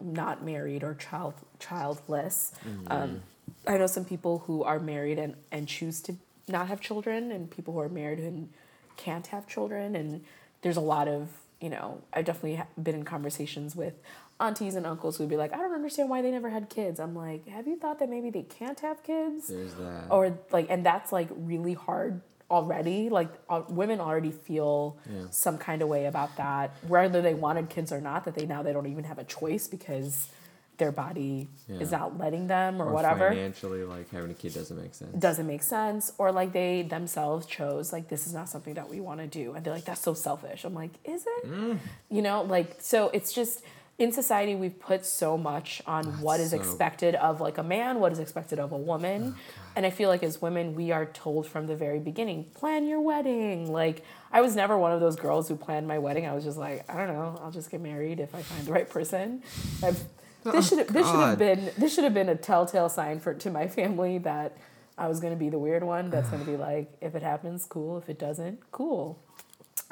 not 0.00 0.44
married 0.44 0.82
or 0.84 0.94
child 0.94 1.34
childless. 1.58 2.52
Um, 2.88 3.22
I 3.66 3.78
know 3.78 3.86
some 3.86 4.04
people 4.04 4.42
who 4.46 4.62
are 4.62 4.78
married 4.78 5.18
and, 5.18 5.34
and 5.50 5.66
choose 5.66 6.00
to 6.02 6.16
not 6.48 6.68
have 6.68 6.80
children, 6.80 7.32
and 7.32 7.50
people 7.50 7.72
who 7.74 7.80
are 7.80 7.88
married 7.88 8.18
and 8.18 8.50
can't 8.96 9.26
have 9.28 9.46
children. 9.46 9.96
And 9.96 10.22
there's 10.62 10.76
a 10.76 10.82
lot 10.82 11.08
of 11.08 11.28
you 11.60 11.70
know 11.70 12.02
I've 12.12 12.24
definitely 12.26 12.62
been 12.82 12.94
in 12.96 13.04
conversations 13.04 13.74
with 13.74 13.94
aunties 14.40 14.74
and 14.74 14.84
uncles 14.86 15.16
who'd 15.16 15.28
be 15.28 15.36
like, 15.36 15.52
I 15.52 15.58
don't 15.58 15.72
understand 15.72 16.10
why 16.10 16.20
they 16.20 16.30
never 16.30 16.50
had 16.50 16.68
kids. 16.68 16.98
I'm 17.00 17.14
like, 17.14 17.46
have 17.48 17.66
you 17.68 17.76
thought 17.76 17.98
that 18.00 18.10
maybe 18.10 18.30
they 18.30 18.42
can't 18.42 18.80
have 18.80 19.02
kids? 19.02 19.46
There's 19.48 19.74
that. 19.74 20.06
or 20.10 20.36
like 20.52 20.66
and 20.68 20.84
that's 20.84 21.12
like 21.12 21.28
really 21.34 21.74
hard 21.74 22.20
already 22.50 23.08
like 23.08 23.28
uh, 23.48 23.62
women 23.68 24.00
already 24.00 24.30
feel 24.30 24.96
Yeah. 25.10 25.22
some 25.30 25.56
kind 25.58 25.82
of 25.82 25.88
way 25.88 26.06
about 26.06 26.36
that 26.36 26.72
whether 26.86 27.22
they 27.22 27.34
wanted 27.34 27.68
kids 27.70 27.90
or 27.92 28.00
not 28.00 28.24
that 28.26 28.34
they 28.34 28.46
now 28.46 28.62
they 28.62 28.72
don't 28.72 28.86
even 28.86 29.04
have 29.04 29.18
a 29.18 29.24
choice 29.24 29.66
because 29.66 30.28
their 30.76 30.90
body 30.92 31.48
is 31.68 31.90
Yeah. 31.92 31.98
not 31.98 32.18
letting 32.18 32.48
them 32.48 32.82
or, 32.82 32.86
or 32.88 32.92
whatever 32.92 33.28
Financially, 33.28 33.84
like 33.84 34.10
having 34.10 34.30
a 34.32 34.34
kid 34.34 34.54
doesn't 34.54 34.76
make 34.76 34.92
sense. 34.94 35.16
doesn't 35.16 35.46
make 35.46 35.62
sense 35.62 36.12
or 36.18 36.32
like 36.32 36.52
they 36.52 36.82
themselves 36.82 37.46
chose 37.46 37.92
like 37.92 38.08
this 38.08 38.26
is 38.26 38.34
not 38.34 38.48
something 38.48 38.74
that 38.74 38.88
we 38.90 39.00
want 39.00 39.20
to 39.20 39.26
do 39.26 39.54
and 39.54 39.64
they're 39.64 39.72
like 39.74 39.84
that's 39.84 40.00
so 40.02 40.14
selfish 40.14 40.64
i'm 40.64 40.74
like 40.74 40.90
is 41.04 41.24
it 41.26 41.46
Mm. 41.46 41.78
you 42.10 42.22
know 42.22 42.42
like 42.42 42.76
so 42.80 43.08
it's 43.10 43.32
just 43.32 43.62
in 43.98 44.10
society 44.12 44.54
we've 44.54 44.78
put 44.80 45.04
so 45.06 45.38
much 45.38 45.80
on 45.86 46.04
what 46.20 46.40
is 46.40 46.50
so- 46.50 46.56
expected 46.56 47.14
of 47.14 47.40
like 47.40 47.58
a 47.58 47.62
man 47.62 48.00
what 48.00 48.12
is 48.12 48.18
expected 48.18 48.58
of 48.58 48.72
a 48.72 48.76
woman. 48.76 49.36
And 49.76 49.84
i 49.84 49.90
feel 49.90 50.08
like 50.08 50.22
as 50.22 50.40
women 50.40 50.74
we 50.74 50.90
are 50.92 51.06
told 51.06 51.46
from 51.46 51.66
the 51.66 51.76
very 51.76 51.98
beginning 51.98 52.44
plan 52.54 52.86
your 52.86 53.00
wedding. 53.00 53.72
Like 53.72 54.04
i 54.32 54.40
was 54.40 54.56
never 54.56 54.76
one 54.78 54.92
of 54.92 55.00
those 55.00 55.16
girls 55.16 55.48
who 55.48 55.56
planned 55.56 55.86
my 55.86 55.98
wedding. 55.98 56.26
I 56.26 56.34
was 56.34 56.44
just 56.44 56.58
like 56.58 56.84
i 56.90 56.96
don't 56.96 57.08
know 57.14 57.38
i'll 57.42 57.50
just 57.52 57.70
get 57.70 57.80
married 57.80 58.20
if 58.20 58.34
i 58.34 58.42
find 58.42 58.66
the 58.66 58.72
right 58.72 58.88
person. 58.88 59.42
I've, 59.82 60.02
oh 60.46 60.52
this 60.52 60.68
should 60.68 60.88
this 60.88 61.06
should 61.06 61.20
have 61.20 61.38
been 61.38 61.70
this 61.78 61.94
should 61.94 62.04
have 62.04 62.14
been 62.14 62.28
a 62.28 62.36
telltale 62.36 62.88
sign 62.88 63.20
for 63.20 63.34
to 63.34 63.50
my 63.50 63.68
family 63.68 64.18
that 64.18 64.56
I 64.96 65.08
was 65.08 65.18
gonna 65.20 65.34
be 65.36 65.50
the 65.50 65.58
weird 65.58 65.82
one 65.82 66.10
that's 66.10 66.28
gonna 66.30 66.44
be 66.44 66.56
like, 66.56 66.88
if 67.00 67.16
it 67.16 67.22
happens, 67.22 67.66
cool. 67.66 67.98
If 67.98 68.08
it 68.08 68.16
doesn't, 68.18 68.70
cool. 68.70 69.18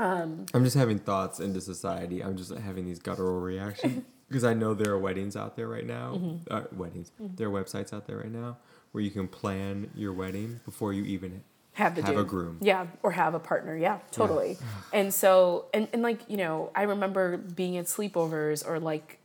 Um, 0.03 0.47
I'm 0.53 0.65
just 0.65 0.77
having 0.77 0.99
thoughts 0.99 1.39
into 1.39 1.61
society. 1.61 2.24
I'm 2.24 2.37
just 2.37 2.53
having 2.53 2.85
these 2.85 2.99
guttural 2.99 3.39
reactions 3.41 4.03
because 4.29 4.43
I 4.43 4.53
know 4.53 4.74
there 4.74 4.93
are 4.93 4.99
weddings 4.99 5.37
out 5.37 5.55
there 5.55 5.69
right 5.69 5.87
now. 5.87 6.15
Mm-hmm. 6.16 6.53
Uh, 6.53 6.62
weddings. 6.73 7.12
There 7.20 7.49
are 7.49 7.53
websites 7.53 7.93
out 7.93 8.09
there 8.09 8.16
right 8.16 8.33
now 8.33 8.57
where 8.91 9.05
you 9.05 9.11
can 9.11 9.29
plan 9.29 9.91
your 9.95 10.12
wedding 10.12 10.61
before 10.65 10.93
you 10.93 11.05
even 11.05 11.45
have 11.74 11.95
the 11.95 12.03
have 12.03 12.16
a 12.16 12.24
groom. 12.24 12.59
Yeah, 12.61 12.89
or 13.05 13.12
have 13.12 13.35
a 13.35 13.39
partner. 13.39 13.77
Yeah, 13.77 14.01
totally. 14.11 14.59
and 14.93 15.15
so, 15.15 15.66
and, 15.73 15.87
and 15.93 16.03
like, 16.03 16.29
you 16.29 16.37
know, 16.37 16.73
I 16.74 16.83
remember 16.83 17.37
being 17.37 17.77
at 17.79 17.87
sleepovers 17.87 18.66
or 18.66 18.81
like, 18.81 19.20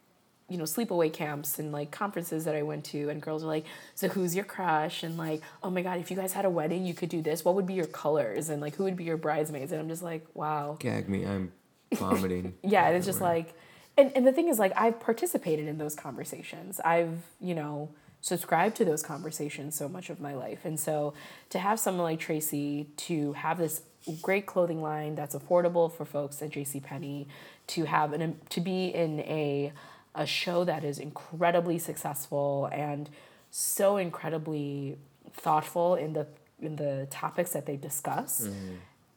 you 0.50 0.58
know, 0.58 0.64
sleepaway 0.64 1.12
camps 1.12 1.60
and 1.60 1.72
like 1.72 1.92
conferences 1.92 2.46
that 2.46 2.56
I 2.56 2.64
went 2.64 2.86
to, 2.86 3.10
and 3.10 3.22
girls 3.22 3.44
are 3.44 3.48
like, 3.48 3.66
So 3.96 4.08
who's 4.08 4.36
your 4.36 4.46
crush? 4.46 5.04
And 5.04 5.18
like, 5.18 5.42
Oh 5.62 5.70
my 5.70 5.82
God, 5.82 6.00
if 6.00 6.10
you 6.10 6.18
guys 6.18 6.34
had 6.34 6.46
a 6.46 6.50
wedding, 6.50 6.86
you 6.86 6.94
could 6.94 7.10
do 7.10 7.22
this. 7.22 7.44
What 7.44 7.56
would 7.56 7.68
be 7.68 7.74
your 7.74 7.86
colors? 7.88 8.50
And 8.50 8.62
like, 8.62 8.76
who 8.76 8.84
would 8.84 8.96
be 8.96 9.04
your 9.04 9.18
bridesmaids? 9.18 9.72
And 9.72 9.82
I'm 9.82 9.90
just 9.90 10.04
like, 10.04 10.26
Wow. 10.34 10.78
Gag 10.80 11.10
me. 11.10 11.26
I'm 11.26 11.52
vomiting. 11.94 12.54
Yeah, 12.64 12.88
and 12.88 12.96
it's 12.96 13.06
just 13.06 13.22
like, 13.22 13.54
and, 13.98 14.12
and 14.16 14.28
the 14.28 14.32
thing 14.32 14.48
is, 14.48 14.60
like, 14.60 14.74
I've 14.76 15.00
participated 15.00 15.68
in 15.68 15.80
those 15.80 15.96
conversations. 15.96 16.80
I've, 16.82 17.24
you 17.42 17.56
know, 17.56 17.90
subscribed 18.22 18.76
to 18.78 18.86
those 18.86 19.02
conversations 19.02 19.76
so 19.76 19.90
much 19.90 20.10
of 20.10 20.20
my 20.20 20.34
life. 20.36 20.66
And 20.66 20.80
so 20.80 21.14
to 21.50 21.60
have 21.60 21.80
someone 21.80 22.04
like 22.04 22.20
Tracee 22.20 22.88
to 22.98 23.34
have 23.34 23.58
this 23.58 23.82
great 24.22 24.46
clothing 24.46 24.82
line 24.82 25.16
that's 25.16 25.36
affordable 25.36 25.92
for 25.92 26.06
folks 26.06 26.42
at 26.42 26.52
JCPenney, 26.52 27.28
to 27.68 27.86
have 27.86 28.14
an, 28.14 28.40
to 28.50 28.62
be 28.62 28.88
in 28.88 29.20
a, 29.22 29.74
a 30.18 30.26
show 30.26 30.64
that 30.66 30.84
is 30.84 31.00
incredibly 31.00 31.78
successful 31.80 32.70
and 32.72 33.10
so 33.52 33.98
incredibly 33.98 34.98
thoughtful 35.34 35.96
in 35.96 36.14
the 36.14 36.28
in 36.60 36.76
the 36.76 37.08
topics 37.12 37.52
that 37.52 37.66
they 37.68 37.78
discuss, 37.78 38.50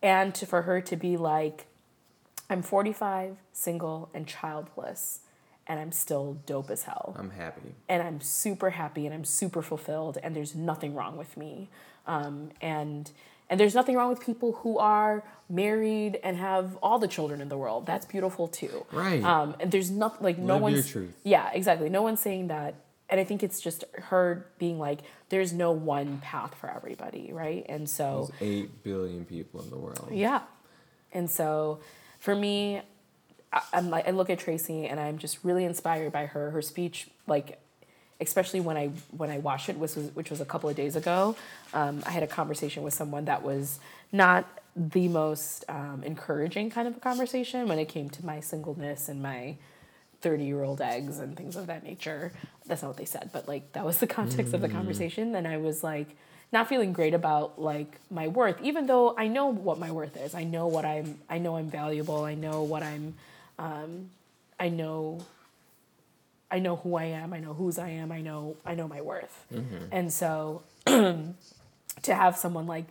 and 0.03 0.35
to, 0.35 0.45
for 0.47 0.63
her 0.63 0.81
to 0.83 0.95
be 0.97 1.17
like, 1.17 1.67
I'm 2.51 2.63
45, 2.63 3.37
single, 3.53 4.11
and 4.13 4.27
childless, 4.27 5.21
and 5.67 5.81
I'm 5.81 5.91
still 5.91 6.35
dope 6.45 6.71
as 6.71 6.83
hell 6.85 7.17
I'm 7.19 7.31
happy. 7.31 7.75
and 7.89 8.03
I'm 8.03 8.21
super 8.21 8.71
happy 8.71 9.07
and 9.07 9.15
I'm 9.15 9.25
super 9.25 9.63
fulfilled 9.63 10.19
and 10.23 10.37
there's 10.37 10.55
nothing 10.55 10.95
wrong 10.95 11.17
with 11.17 11.37
me. 11.37 11.71
Um, 12.07 12.51
and 12.61 13.11
and 13.51 13.61
there's 13.61 13.75
nothing 13.75 13.97
wrong 13.97 14.09
with 14.09 14.21
people 14.25 14.53
who 14.63 14.79
are 14.79 15.23
married 15.51 16.19
and 16.23 16.37
have 16.39 16.77
all 16.83 16.99
the 16.99 17.09
children 17.09 17.41
in 17.43 17.49
the 17.51 17.59
world. 17.59 17.85
That's 17.85 18.07
beautiful 18.07 18.49
too. 18.49 18.87
Right. 18.93 19.23
Um, 19.23 19.57
and 19.61 19.71
there's 19.73 19.91
not 19.91 20.23
like 20.23 20.39
no 20.39 20.55
Live 20.55 20.61
your 20.61 20.71
one's 20.79 20.89
truth. 20.89 21.17
yeah 21.25 21.51
exactly 21.53 21.89
no 21.91 22.01
one's 22.03 22.21
saying 22.21 22.49
that. 22.49 22.77
And 23.11 23.19
I 23.19 23.25
think 23.25 23.43
it's 23.43 23.61
just 23.61 23.83
her 23.95 24.47
being 24.59 24.79
like, 24.79 25.01
there's 25.31 25.53
no 25.53 25.73
one 25.73 26.19
path 26.19 26.55
for 26.55 26.71
everybody, 26.71 27.33
right? 27.33 27.67
And 27.69 27.91
so 27.91 28.31
There's 28.39 28.51
eight 28.53 28.85
billion 28.85 29.25
people 29.25 29.61
in 29.63 29.69
the 29.71 29.77
world. 29.79 30.09
yeah. 30.13 30.43
And 31.13 31.29
so 31.29 31.81
for 32.21 32.37
me, 32.37 32.83
I, 33.53 33.63
I'm 33.73 33.91
like 33.91 34.07
I 34.07 34.13
look 34.13 34.31
at 34.31 34.39
Tracee 34.39 34.87
and 34.87 35.01
I'm 35.01 35.19
just 35.19 35.39
really 35.45 35.65
inspired 35.65 36.13
by 36.13 36.27
her. 36.27 36.51
Her 36.53 36.63
speech, 36.63 37.09
like 37.27 37.60
especially 38.21 38.61
when 38.61 38.77
I 38.77 38.89
when 39.17 39.31
I 39.31 39.39
watched 39.39 39.69
it, 39.69 39.77
which 39.77 39.97
was 39.97 40.11
which 40.15 40.31
was 40.31 40.41
a 40.41 40.45
couple 40.45 40.69
of 40.69 40.77
days 40.77 40.97
ago. 40.97 41.37
Um, 41.73 42.03
I 42.07 42.11
had 42.11 42.23
a 42.23 42.27
conversation 42.27 42.83
with 42.83 42.95
someone 42.95 43.25
that 43.27 43.43
was 43.43 43.79
not 44.13 44.47
the 44.77 45.09
most 45.09 45.65
um, 45.69 46.03
encouraging 46.05 46.71
kind 46.71 46.87
of 46.87 46.97
a 46.97 47.01
conversation 47.01 47.69
when 47.69 47.79
it 47.79 47.89
came 47.89 48.09
to 48.11 48.25
my 48.25 48.41
singleness 48.41 49.09
and 49.09 49.23
my 49.23 49.57
30 50.21 50.45
year 50.45 50.63
old 50.63 50.81
eggs 50.81 51.19
and 51.19 51.37
things 51.37 51.57
of 51.57 51.67
that 51.67 51.83
nature. 51.83 52.33
That's 52.67 52.83
not 52.83 52.89
what 52.89 52.97
they 52.97 53.05
said, 53.05 53.31
but 53.33 53.49
like 53.49 53.73
that 53.73 53.85
was 53.85 53.99
the 53.99 54.07
context 54.07 54.55
of 54.55 54.61
the 54.61 54.69
conversation. 54.69 55.35
And 55.35 55.49
I 55.49 55.57
was 55.57 55.83
like, 55.83 56.17
not 56.53 56.69
feeling 56.69 56.93
great 56.93 57.15
about 57.15 57.61
like 57.61 58.01
my 58.11 58.29
worth, 58.29 58.61
even 58.63 58.87
though 58.87 59.15
I 59.17 59.29
know 59.29 59.47
what 59.47 59.79
my 59.79 59.91
worth 59.91 60.17
is. 60.17 60.35
I 60.35 60.45
know 60.45 60.67
what 60.67 60.85
I'm, 60.85 61.19
I 61.29 61.39
know 61.39 61.57
I'm 61.57 61.71
valuable. 61.71 62.25
I 62.25 62.35
know 62.35 62.63
what 62.63 62.83
I'm, 62.83 63.15
um, 63.59 64.11
I 64.59 64.69
know, 64.69 65.21
I 66.51 66.59
know 66.59 66.77
who 66.77 66.97
I 66.97 67.05
am. 67.05 67.33
I 67.33 67.39
know 67.41 67.55
whose 67.55 67.79
I 67.79 67.91
am. 67.91 68.11
I 68.11 68.21
know, 68.21 68.57
I 68.67 68.75
know 68.75 68.89
my 68.89 69.01
worth. 69.01 69.47
And 69.93 70.13
so 70.13 70.63
to 70.87 71.35
have 72.07 72.37
someone 72.37 72.67
like 72.67 72.87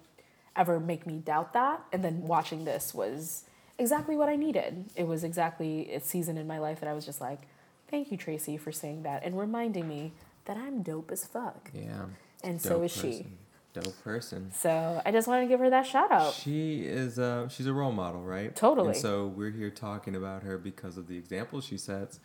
ever 0.55 0.79
make 0.79 1.05
me 1.05 1.17
doubt 1.17 1.53
that 1.53 1.81
and 1.91 2.03
then 2.03 2.21
watching 2.23 2.65
this 2.65 2.93
was 2.93 3.43
exactly 3.77 4.15
what 4.15 4.29
I 4.29 4.35
needed. 4.35 4.85
It 4.95 5.07
was 5.07 5.23
exactly 5.23 5.91
a 5.93 5.99
season 5.99 6.37
in 6.37 6.47
my 6.47 6.59
life 6.59 6.79
that 6.81 6.89
I 6.89 6.93
was 6.93 7.05
just 7.05 7.21
like, 7.21 7.41
thank 7.89 8.11
you, 8.11 8.17
Tracee, 8.17 8.57
for 8.57 8.71
saying 8.71 9.03
that 9.03 9.23
and 9.23 9.39
reminding 9.39 9.87
me 9.87 10.13
that 10.45 10.57
I'm 10.57 10.81
dope 10.81 11.11
as 11.11 11.25
fuck. 11.25 11.69
Yeah. 11.73 12.05
And 12.43 12.61
so 12.61 12.81
is 12.83 12.91
she. 12.91 13.25
Dope 13.71 14.03
person. 14.03 14.51
So 14.51 14.99
I 15.05 15.11
just 15.11 15.27
wanted 15.27 15.43
to 15.43 15.47
give 15.47 15.59
her 15.59 15.69
that 15.69 15.85
shout 15.85 16.11
out. 16.11 16.33
She 16.33 16.81
is 16.81 17.19
uh 17.19 17.47
she's 17.49 17.67
a 17.67 17.73
role 17.73 17.91
model, 17.91 18.21
right? 18.23 18.55
Totally. 18.55 18.89
And 18.89 18.97
so 18.97 19.27
we're 19.27 19.51
here 19.51 19.69
talking 19.69 20.15
about 20.15 20.41
her 20.41 20.57
because 20.57 20.97
of 20.97 21.07
the 21.07 21.15
example 21.17 21.61
she 21.61 21.77
sets. 21.77 22.19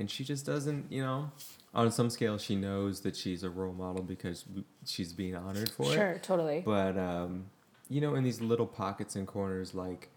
And 0.00 0.10
she 0.10 0.24
just 0.24 0.44
doesn't, 0.46 0.90
you 0.90 1.02
know, 1.02 1.30
on 1.74 1.92
some 1.92 2.10
scale 2.10 2.38
she 2.38 2.56
knows 2.56 3.02
that 3.02 3.14
she's 3.14 3.42
a 3.44 3.50
role 3.50 3.72
model 3.72 4.02
because 4.02 4.44
she's 4.84 5.12
being 5.12 5.36
honored 5.36 5.70
for 5.70 5.84
it. 5.92 5.94
Sure, 5.94 6.18
totally. 6.22 6.62
But 6.64 6.96
um, 6.98 7.46
you 7.88 8.00
know, 8.00 8.14
in 8.16 8.24
these 8.24 8.40
little 8.40 8.66
pockets 8.66 9.14
and 9.14 9.26
corners, 9.26 9.74
like 9.74 10.08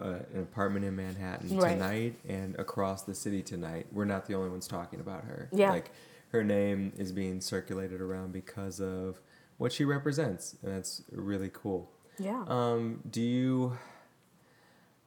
uh, 0.00 0.20
an 0.32 0.40
apartment 0.40 0.84
in 0.86 0.96
Manhattan 0.96 1.58
Right. 1.58 1.72
tonight 1.74 2.14
and 2.26 2.54
across 2.58 3.02
the 3.02 3.14
city 3.14 3.42
tonight, 3.42 3.86
we're 3.92 4.06
not 4.06 4.26
the 4.26 4.34
only 4.34 4.48
ones 4.48 4.66
talking 4.68 5.00
about 5.00 5.24
her. 5.24 5.48
Yeah. 5.52 5.70
Like 5.70 5.90
her 6.30 6.42
name 6.44 6.92
is 6.96 7.12
being 7.12 7.40
circulated 7.42 8.00
around 8.00 8.32
because 8.32 8.80
of 8.80 9.20
what 9.58 9.72
she 9.72 9.84
represents, 9.84 10.56
and 10.62 10.72
that's 10.74 11.02
really 11.12 11.50
cool. 11.52 11.90
yeah. 12.18 12.44
Um, 12.48 13.00
do 13.10 13.20
you? 13.20 13.76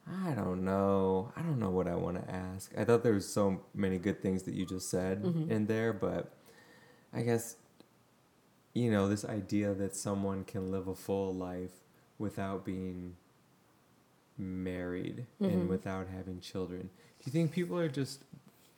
I 0.08 0.30
don't 0.32 0.64
know. 0.64 1.32
I 1.36 1.42
don't 1.42 1.58
know 1.58 1.70
what 1.70 1.88
I 1.88 1.96
want 1.96 2.24
to 2.24 2.30
ask. 2.32 2.70
I 2.78 2.84
thought 2.84 3.02
there 3.02 3.12
was 3.14 3.28
so 3.28 3.60
many 3.74 3.98
good 3.98 4.22
things 4.22 4.44
that 4.44 4.54
you 4.54 4.64
just 4.64 4.88
said 4.90 5.22
Mm-hmm. 5.22 5.50
in 5.50 5.66
there, 5.66 5.92
but 5.92 6.32
I 7.12 7.22
guess 7.22 7.56
you 8.72 8.90
know 8.90 9.08
this 9.08 9.24
idea 9.24 9.74
that 9.74 9.96
someone 9.96 10.44
can 10.44 10.70
live 10.70 10.86
a 10.86 10.94
full 10.94 11.34
life 11.34 11.70
without 12.18 12.64
being 12.64 13.16
married 14.38 15.26
Mm-hmm. 15.40 15.44
and 15.52 15.68
without 15.68 16.06
having 16.08 16.40
children. 16.40 16.82
Do 17.18 17.22
you 17.26 17.32
think 17.32 17.50
people 17.52 17.78
are 17.78 17.88
just 17.88 18.22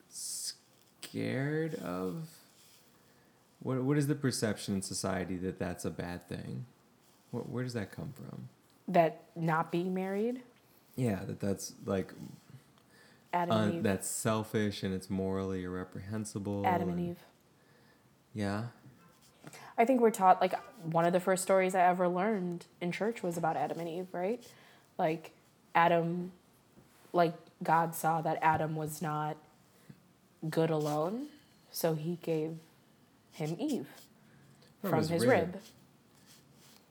scared 0.09 1.75
of 1.77 2.29
what 3.61 3.83
what 3.83 3.99
is 3.99 4.07
the 4.07 4.15
perception 4.15 4.75
in 4.75 4.83
society 4.83 5.37
that 5.39 5.59
that's 5.59 5.85
a 5.85 5.91
bad 5.91 6.27
thing? 6.29 6.65
What, 7.33 7.49
where 7.51 7.65
does 7.65 7.75
that 7.75 7.93
come 7.93 8.13
from? 8.17 8.49
that 8.91 9.25
not 9.37 9.71
being 9.71 9.93
married, 9.93 10.41
Yeah, 10.99 11.21
that 11.27 11.39
that's 11.41 11.75
like 11.87 12.13
Adam 13.33 13.57
un- 13.57 13.65
and 13.69 13.75
Eve. 13.77 13.83
that's 13.85 14.09
selfish 14.09 14.83
and 14.83 14.93
it's 14.93 15.09
morally 15.09 15.63
irreprehensible. 15.63 16.67
Adam 16.67 16.89
and 16.89 17.01
Eve. 17.01 17.19
Yeah. 18.35 18.65
I 19.79 19.85
think 19.85 20.01
we're 20.01 20.11
taught 20.11 20.41
like 20.41 20.55
one 20.83 21.05
of 21.05 21.13
the 21.13 21.21
first 21.21 21.45
stories 21.45 21.75
I 21.77 21.83
ever 21.83 22.09
learned 22.09 22.67
in 22.81 22.91
church 22.91 23.23
was 23.23 23.37
about 23.37 23.57
Adam 23.57 23.79
and 23.79 23.89
Eve, 23.89 24.09
right? 24.13 24.45
Like 24.99 25.31
Adam 25.75 26.33
like 27.13 27.35
God 27.63 27.95
saw 27.95 28.21
that 28.23 28.39
Adam 28.43 28.75
was 28.75 29.01
not 29.01 29.37
good 30.51 30.71
alone, 30.71 31.27
so 31.71 31.95
he 31.95 32.19
gave 32.23 32.57
him 33.33 33.57
Eve 33.59 33.87
From 34.83 34.91
from, 34.91 34.99
his 35.01 35.09
his, 35.11 35.27
rib. 35.27 35.55
rib. 35.55 35.63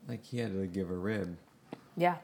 Like 0.07 0.23
he 0.23 0.39
had 0.39 0.53
to 0.53 0.65
give 0.65 0.89
a 0.89 0.95
rib, 0.95 1.37
Yeah. 1.97 2.15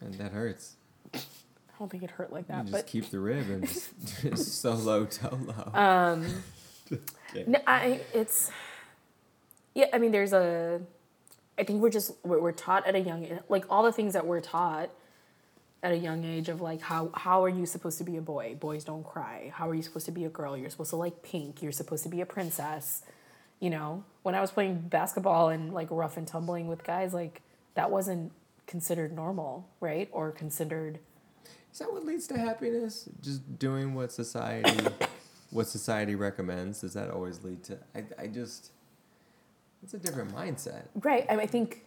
and 0.00 0.14
that 0.14 0.32
hurts. 0.32 0.75
I 1.14 1.78
don't 1.78 1.90
think 1.90 2.02
it 2.02 2.10
hurt 2.10 2.32
like 2.32 2.48
that. 2.48 2.66
You 2.66 2.70
just 2.70 2.72
but 2.72 2.86
keep 2.86 3.10
the 3.10 3.20
rib 3.20 3.50
and 3.50 3.66
just, 3.66 3.90
just 4.22 4.60
solo 4.60 5.08
solo. 5.08 5.70
um. 5.74 6.26
No, 7.46 7.58
I 7.66 8.00
it's 8.14 8.50
yeah. 9.74 9.86
I 9.92 9.98
mean, 9.98 10.12
there's 10.12 10.32
a. 10.32 10.80
I 11.58 11.64
think 11.64 11.82
we're 11.82 11.90
just 11.90 12.12
we're, 12.24 12.40
we're 12.40 12.52
taught 12.52 12.86
at 12.86 12.94
a 12.94 13.00
young 13.00 13.40
like 13.48 13.64
all 13.68 13.82
the 13.82 13.92
things 13.92 14.12
that 14.12 14.24
we're 14.24 14.40
taught 14.40 14.90
at 15.82 15.92
a 15.92 15.96
young 15.96 16.24
age 16.24 16.48
of 16.48 16.60
like 16.60 16.80
how 16.80 17.10
how 17.14 17.44
are 17.44 17.48
you 17.48 17.66
supposed 17.66 17.98
to 17.98 18.04
be 18.04 18.16
a 18.16 18.20
boy? 18.22 18.56
Boys 18.58 18.84
don't 18.84 19.04
cry. 19.04 19.52
How 19.54 19.68
are 19.68 19.74
you 19.74 19.82
supposed 19.82 20.06
to 20.06 20.12
be 20.12 20.24
a 20.24 20.28
girl? 20.28 20.56
You're 20.56 20.70
supposed 20.70 20.90
to 20.90 20.96
like 20.96 21.22
pink. 21.22 21.62
You're 21.62 21.72
supposed 21.72 22.04
to 22.04 22.08
be 22.08 22.20
a 22.20 22.26
princess. 22.26 23.02
You 23.60 23.70
know, 23.70 24.04
when 24.22 24.34
I 24.34 24.40
was 24.40 24.50
playing 24.50 24.80
basketball 24.88 25.48
and 25.48 25.74
like 25.74 25.88
rough 25.90 26.16
and 26.16 26.26
tumbling 26.26 26.68
with 26.68 26.84
guys, 26.84 27.12
like 27.12 27.42
that 27.74 27.90
wasn't 27.90 28.32
considered 28.66 29.12
normal, 29.12 29.68
right? 29.80 30.08
Or 30.12 30.32
considered 30.32 30.98
Is 31.72 31.78
that 31.78 31.92
what 31.92 32.04
leads 32.04 32.26
to 32.28 32.38
happiness? 32.38 33.08
Just 33.20 33.58
doing 33.58 33.94
what 33.94 34.12
society, 34.12 34.86
what 35.50 35.66
society 35.68 36.14
recommends. 36.14 36.80
Does 36.80 36.94
that 36.94 37.10
always 37.10 37.42
lead 37.42 37.62
to? 37.64 37.78
I, 37.94 38.04
I 38.18 38.26
just, 38.26 38.70
it's 39.82 39.94
a 39.94 39.98
different 39.98 40.34
mindset. 40.34 40.84
Right. 40.94 41.26
I, 41.28 41.32
mean, 41.32 41.40
I 41.40 41.46
think 41.46 41.84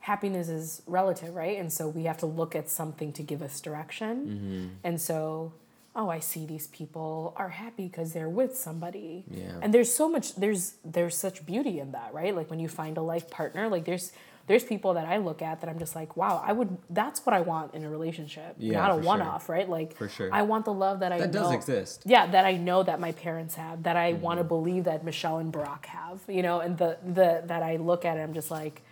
happiness 0.00 0.48
is 0.48 0.82
relative, 0.86 1.34
right? 1.34 1.58
And 1.58 1.72
so 1.72 1.88
we 1.88 2.04
have 2.04 2.18
to 2.18 2.26
look 2.26 2.56
at 2.56 2.68
something 2.68 3.12
to 3.12 3.22
give 3.22 3.42
us 3.42 3.60
direction. 3.60 4.26
Mm-hmm. 4.26 4.68
And 4.84 5.00
so, 5.00 5.52
oh, 5.94 6.08
I 6.08 6.20
see 6.20 6.46
these 6.46 6.66
people 6.68 7.34
are 7.36 7.50
happy 7.50 7.86
because 7.86 8.12
they're 8.12 8.28
with 8.28 8.56
somebody. 8.56 9.24
Yeah. 9.30 9.52
And 9.60 9.74
there's 9.74 9.92
so 9.92 10.08
much 10.08 10.36
there's 10.36 10.74
there's 10.84 11.16
such 11.16 11.44
beauty 11.44 11.78
in 11.80 11.92
that, 11.92 12.14
right? 12.14 12.34
Like 12.34 12.50
when 12.50 12.60
you 12.60 12.68
find 12.68 12.96
a 12.96 13.02
life 13.02 13.30
partner, 13.30 13.68
like 13.68 13.84
there's 13.84 14.12
there's 14.46 14.64
people 14.64 14.94
that 14.94 15.06
I 15.06 15.18
look 15.18 15.42
at 15.42 15.60
that 15.60 15.70
I'm 15.70 15.78
just 15.78 15.94
like, 15.94 16.16
wow, 16.16 16.42
I 16.44 16.52
would 16.52 16.76
that's 16.90 17.24
what 17.24 17.34
I 17.34 17.40
want 17.40 17.74
in 17.74 17.84
a 17.84 17.90
relationship. 17.90 18.56
Yeah, 18.58 18.78
not 18.80 18.90
a 18.92 18.96
one 18.96 19.20
off, 19.22 19.48
right? 19.48 19.68
Like 19.68 19.94
For 19.96 20.08
sure. 20.08 20.28
I 20.32 20.42
want 20.42 20.64
the 20.64 20.72
love 20.72 21.00
that 21.00 21.12
I 21.12 21.18
That 21.18 21.32
does 21.32 21.52
exist. 21.52 22.02
yeah, 22.06 22.26
that 22.26 22.44
I 22.44 22.56
know 22.56 22.82
that 22.82 22.98
my 23.00 23.12
parents 23.12 23.54
have, 23.54 23.82
that 23.84 23.96
I 23.96 24.12
Mm-hmm. 24.12 24.22
want 24.22 24.38
to 24.40 24.44
believe 24.44 24.84
that 24.84 25.04
Michelle 25.04 25.38
and 25.38 25.52
Barack 25.52 25.86
have, 25.86 26.20
you 26.28 26.42
know, 26.42 26.60
and 26.60 26.76
the 26.78 26.98
the 27.04 27.42
that 27.46 27.62
I 27.62 27.76
look 27.76 28.04
at 28.04 28.16
it, 28.16 28.20
I'm 28.20 28.34
just 28.34 28.50
like, 28.50 28.82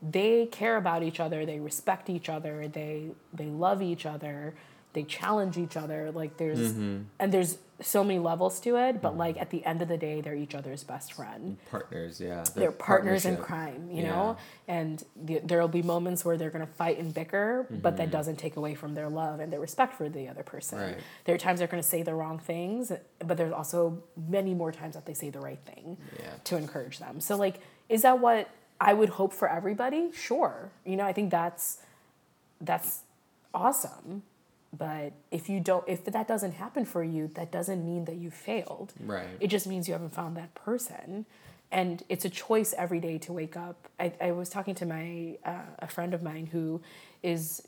they 0.00 0.46
care 0.46 0.76
about 0.76 1.02
each 1.02 1.20
other, 1.20 1.44
they 1.46 1.60
respect 1.60 2.08
each 2.10 2.28
other, 2.28 2.66
they 2.68 3.10
they 3.32 3.46
love 3.46 3.82
each 3.82 4.06
other, 4.06 4.54
they 4.94 5.02
challenge 5.04 5.56
each 5.58 5.76
other. 5.76 6.10
Like 6.10 6.36
there's 6.38 6.72
Mm-hmm. 6.72 7.02
and 7.20 7.32
there's 7.32 7.58
so 7.82 8.02
many 8.04 8.18
levels 8.18 8.60
to 8.60 8.76
it, 8.76 9.02
but 9.02 9.16
like 9.16 9.36
at 9.40 9.50
the 9.50 9.64
end 9.64 9.82
of 9.82 9.88
the 9.88 9.96
day, 9.98 10.20
they're 10.20 10.34
each 10.34 10.54
other's 10.54 10.84
best 10.84 11.12
friend. 11.12 11.56
Partners, 11.70 12.20
yeah. 12.20 12.44
They're 12.54 12.72
partners 12.72 13.24
in 13.26 13.36
crime, 13.36 13.88
you 13.90 14.02
Yeah. 14.02 14.10
know, 14.10 14.36
and 14.68 15.02
the, 15.16 15.40
there'll 15.44 15.68
be 15.68 15.82
moments 15.82 16.24
where 16.24 16.36
they're 16.36 16.50
gonna 16.50 16.66
fight 16.66 16.98
and 16.98 17.12
bicker, 17.12 17.66
but 17.70 17.90
Mm-hmm. 17.90 17.96
that 17.98 18.10
doesn't 18.10 18.36
take 18.36 18.56
away 18.56 18.74
from 18.74 18.94
their 18.94 19.08
love 19.08 19.40
and 19.40 19.52
their 19.52 19.60
respect 19.60 19.94
for 19.94 20.08
the 20.08 20.28
other 20.28 20.42
person. 20.42 20.78
Right. 20.78 20.96
There 21.24 21.34
are 21.34 21.38
times 21.38 21.58
they're 21.58 21.68
gonna 21.68 21.82
say 21.82 22.02
the 22.02 22.14
wrong 22.14 22.38
things, 22.38 22.92
but 23.18 23.36
there's 23.36 23.52
also 23.52 24.02
many 24.28 24.54
more 24.54 24.72
times 24.72 24.94
that 24.94 25.04
they 25.06 25.14
say 25.14 25.30
the 25.30 25.40
right 25.40 25.60
thing 25.64 25.96
Yeah. 26.20 26.30
to 26.44 26.56
encourage 26.56 26.98
them. 26.98 27.20
So 27.20 27.36
like, 27.36 27.60
is 27.88 28.02
that 28.02 28.18
what 28.20 28.48
I 28.80 28.94
would 28.94 29.10
hope 29.10 29.32
for 29.32 29.48
everybody? 29.48 30.10
Sure, 30.12 30.70
you 30.84 30.96
know, 30.96 31.04
I 31.04 31.12
think 31.12 31.30
that's 31.30 31.78
that's 32.60 33.00
awesome. 33.54 34.22
But 34.76 35.12
if 35.30 35.48
you 35.50 35.60
don't, 35.60 35.84
if 35.86 36.04
that 36.06 36.26
doesn't 36.26 36.52
happen 36.52 36.84
for 36.86 37.04
you, 37.04 37.28
that 37.34 37.52
doesn't 37.52 37.84
mean 37.84 38.06
that 38.06 38.16
you 38.16 38.30
failed. 38.30 38.94
Right. 39.04 39.26
It 39.38 39.48
just 39.48 39.66
means 39.66 39.86
you 39.86 39.92
haven't 39.94 40.14
found 40.14 40.36
that 40.36 40.54
person. 40.54 41.26
and 41.70 42.02
it's 42.08 42.24
a 42.26 42.30
choice 42.30 42.74
every 42.76 43.00
day 43.00 43.16
to 43.18 43.32
wake 43.32 43.56
up. 43.56 43.88
I, 43.98 44.12
I 44.20 44.32
was 44.32 44.48
talking 44.50 44.74
to 44.76 44.86
my 44.86 45.38
uh, 45.44 45.62
a 45.78 45.86
friend 45.88 46.12
of 46.14 46.22
mine 46.22 46.46
who 46.52 46.82
is 47.22 47.62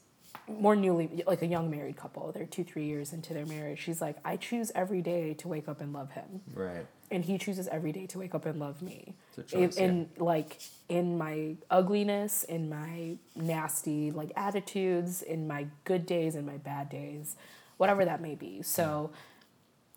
more 0.48 0.76
newly 0.76 1.22
like 1.26 1.42
a 1.42 1.46
young 1.46 1.70
married 1.70 1.96
couple. 1.96 2.30
They're 2.32 2.46
two 2.46 2.64
three 2.64 2.84
years 2.86 3.12
into 3.12 3.32
their 3.34 3.46
marriage. 3.46 3.80
She's 3.80 4.00
like, 4.00 4.16
I 4.24 4.36
choose 4.36 4.70
every 4.74 5.00
day 5.02 5.34
to 5.34 5.48
wake 5.48 5.68
up 5.68 5.80
and 5.80 5.92
love 5.92 6.10
him, 6.12 6.40
Right. 6.54 6.86
and 7.10 7.24
he 7.24 7.38
chooses 7.38 7.66
every 7.68 7.92
day 7.92 8.06
to 8.06 8.18
wake 8.18 8.34
up 8.34 8.44
and 8.46 8.58
love 8.60 8.82
me. 8.82 9.14
It's 9.36 9.52
a 9.52 9.56
In, 9.58 9.68
choice, 9.68 9.78
yeah. 9.78 9.84
in 9.84 10.08
like 10.18 10.60
in 10.88 11.16
my 11.18 11.56
ugliness, 11.70 12.44
in 12.44 12.68
my 12.68 13.16
nasty 13.34 14.10
like 14.10 14.32
attitudes, 14.36 15.22
in 15.22 15.46
my 15.46 15.66
good 15.84 16.04
days, 16.06 16.36
in 16.36 16.44
my 16.44 16.56
bad 16.58 16.88
days, 16.90 17.36
whatever 17.78 18.04
that 18.04 18.20
may 18.20 18.34
be. 18.34 18.62
So 18.62 19.10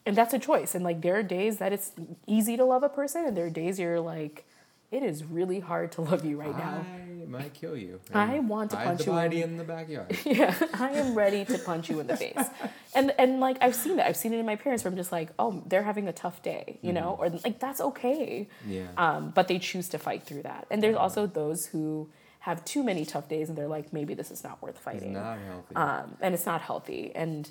and 0.05 0.15
that's 0.15 0.34
a 0.34 0.39
choice 0.39 0.73
and 0.73 0.85
like 0.85 1.01
there 1.01 1.18
are 1.18 1.23
days 1.23 1.57
that 1.57 1.73
it's 1.73 1.91
easy 2.26 2.55
to 2.55 2.64
love 2.64 2.81
a 2.81 2.88
person 2.88 3.26
and 3.26 3.35
there 3.35 3.45
are 3.47 3.49
days 3.49 3.77
you're 3.77 3.99
like 3.99 4.45
it 4.91 5.03
is 5.03 5.23
really 5.23 5.59
hard 5.59 5.91
to 5.93 6.01
love 6.01 6.23
you 6.26 6.38
right 6.38 6.57
now 6.57 6.85
I 6.89 7.30
might 7.30 7.53
kill 7.53 7.76
you. 7.76 7.99
I 8.14 8.39
want 8.39 8.72
to 8.72 8.77
punch 8.77 9.05
you 9.05 9.11
body 9.11 9.41
in- 9.41 9.49
in 9.51 9.57
the 9.57 9.64
backyard. 9.65 10.18
yeah 10.26 10.55
i 10.73 10.91
am 10.91 11.14
ready 11.14 11.43
to 11.43 11.57
punch 11.59 11.89
you 11.89 11.99
in 11.99 12.07
the 12.07 12.15
face 12.15 12.45
and 12.95 13.14
and 13.19 13.39
like 13.41 13.57
i've 13.61 13.76
seen 13.76 13.97
that 13.97 14.07
i've 14.07 14.15
seen 14.15 14.31
it 14.34 14.38
in 14.39 14.45
my 14.45 14.55
parents 14.55 14.84
where 14.85 14.91
i'm 14.91 14.95
just 14.97 15.11
like 15.11 15.30
oh 15.38 15.61
they're 15.65 15.84
having 15.84 16.07
a 16.07 16.14
tough 16.14 16.41
day 16.41 16.80
you 16.81 16.93
know 16.93 17.18
or 17.19 17.30
like 17.30 17.59
that's 17.59 17.81
okay 17.81 18.47
Yeah. 18.65 18.88
um, 18.97 19.31
but 19.35 19.47
they 19.49 19.59
choose 19.59 19.89
to 19.89 19.97
fight 19.97 20.23
through 20.23 20.43
that 20.43 20.68
and 20.72 20.81
there's 20.81 20.95
also 20.95 21.27
those 21.27 21.65
who 21.68 22.09
have 22.39 22.64
too 22.64 22.81
many 22.81 23.03
tough 23.03 23.27
days 23.27 23.49
and 23.49 23.57
they're 23.57 23.68
like 23.68 23.91
maybe 23.91 24.14
this 24.14 24.31
is 24.31 24.41
not 24.41 24.61
worth 24.61 24.76
It's 24.76 24.84
fighting 24.85 25.14
not 25.14 25.38
healthy. 25.39 25.76
um, 25.76 26.15
and 26.22 26.34
it's 26.34 26.45
not 26.45 26.61
healthy. 26.61 27.11
And 27.14 27.49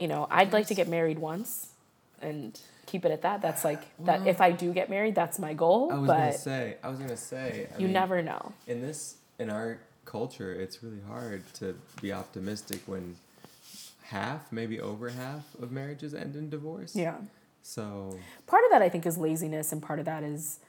you 0.00 0.08
know, 0.08 0.26
I'd 0.30 0.52
like 0.52 0.66
to 0.66 0.74
get 0.74 0.88
married 0.88 1.18
once 1.20 1.68
and 2.20 2.58
keep 2.86 3.04
it 3.04 3.10
at 3.10 3.22
that. 3.22 3.42
That's 3.42 3.64
like 3.64 3.82
that. 4.04 4.26
If 4.26 4.40
I 4.40 4.52
do 4.52 4.72
get 4.72 4.88
married, 4.88 5.14
that's 5.14 5.38
my 5.38 5.54
goal. 5.54 5.92
I 5.92 5.98
was 5.98 6.08
gonna 6.08 6.32
say. 6.38 6.76
I 6.82 6.88
was 6.88 6.98
gonna 6.98 7.16
say. 7.16 7.68
I 7.74 7.78
you 7.78 7.84
mean, 7.86 7.92
never 7.92 8.22
know. 8.22 8.52
in 8.66 8.80
this 8.80 9.16
in 9.38 9.50
our 9.50 9.78
culture 10.06 10.52
it's 10.52 10.82
really 10.82 11.00
hard 11.08 11.42
to 11.52 11.76
be 12.00 12.12
optimistic 12.12 12.80
when 12.86 13.16
half 14.04 14.52
maybe 14.52 14.80
over 14.80 15.10
half 15.10 15.42
of 15.60 15.72
marriages 15.72 16.14
end 16.14 16.36
in 16.36 16.48
divorce 16.48 16.94
Yeah. 16.94 17.16
so 17.62 18.16
Part 18.46 18.64
of 18.64 18.70
that 18.70 18.82
I 18.82 18.88
think 18.88 19.04
is 19.04 19.18
laziness, 19.18 19.72
and 19.72 19.82
part 19.82 19.98
of 19.98 20.04
that 20.04 20.22
is 20.22 20.60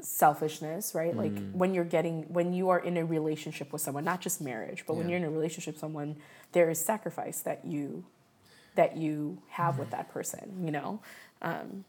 selfishness, 0.00 0.94
right? 0.94 1.16
Like 1.16 1.32
mm-hmm. 1.32 1.58
when 1.58 1.74
you're 1.74 1.84
getting 1.84 2.22
when 2.32 2.52
you 2.52 2.68
are 2.68 2.78
in 2.78 2.96
a 2.96 3.04
relationship 3.04 3.72
with 3.72 3.82
someone, 3.82 4.04
not 4.04 4.20
just 4.20 4.40
marriage, 4.40 4.84
but 4.86 4.94
when 4.94 5.08
you're 5.08 5.18
in 5.18 5.24
a 5.24 5.30
relationship 5.30 5.74
with 5.74 5.80
someone, 5.80 6.16
there 6.52 6.70
is 6.70 6.82
sacrifice 6.82 7.40
that 7.40 7.64
you 7.64 8.04
that 8.76 8.96
you 8.96 9.38
have 9.48 9.78
with 9.78 9.90
that 9.90 10.08
person, 10.10 10.62
you 10.64 10.70
know. 10.70 11.00
Um, 11.42 11.84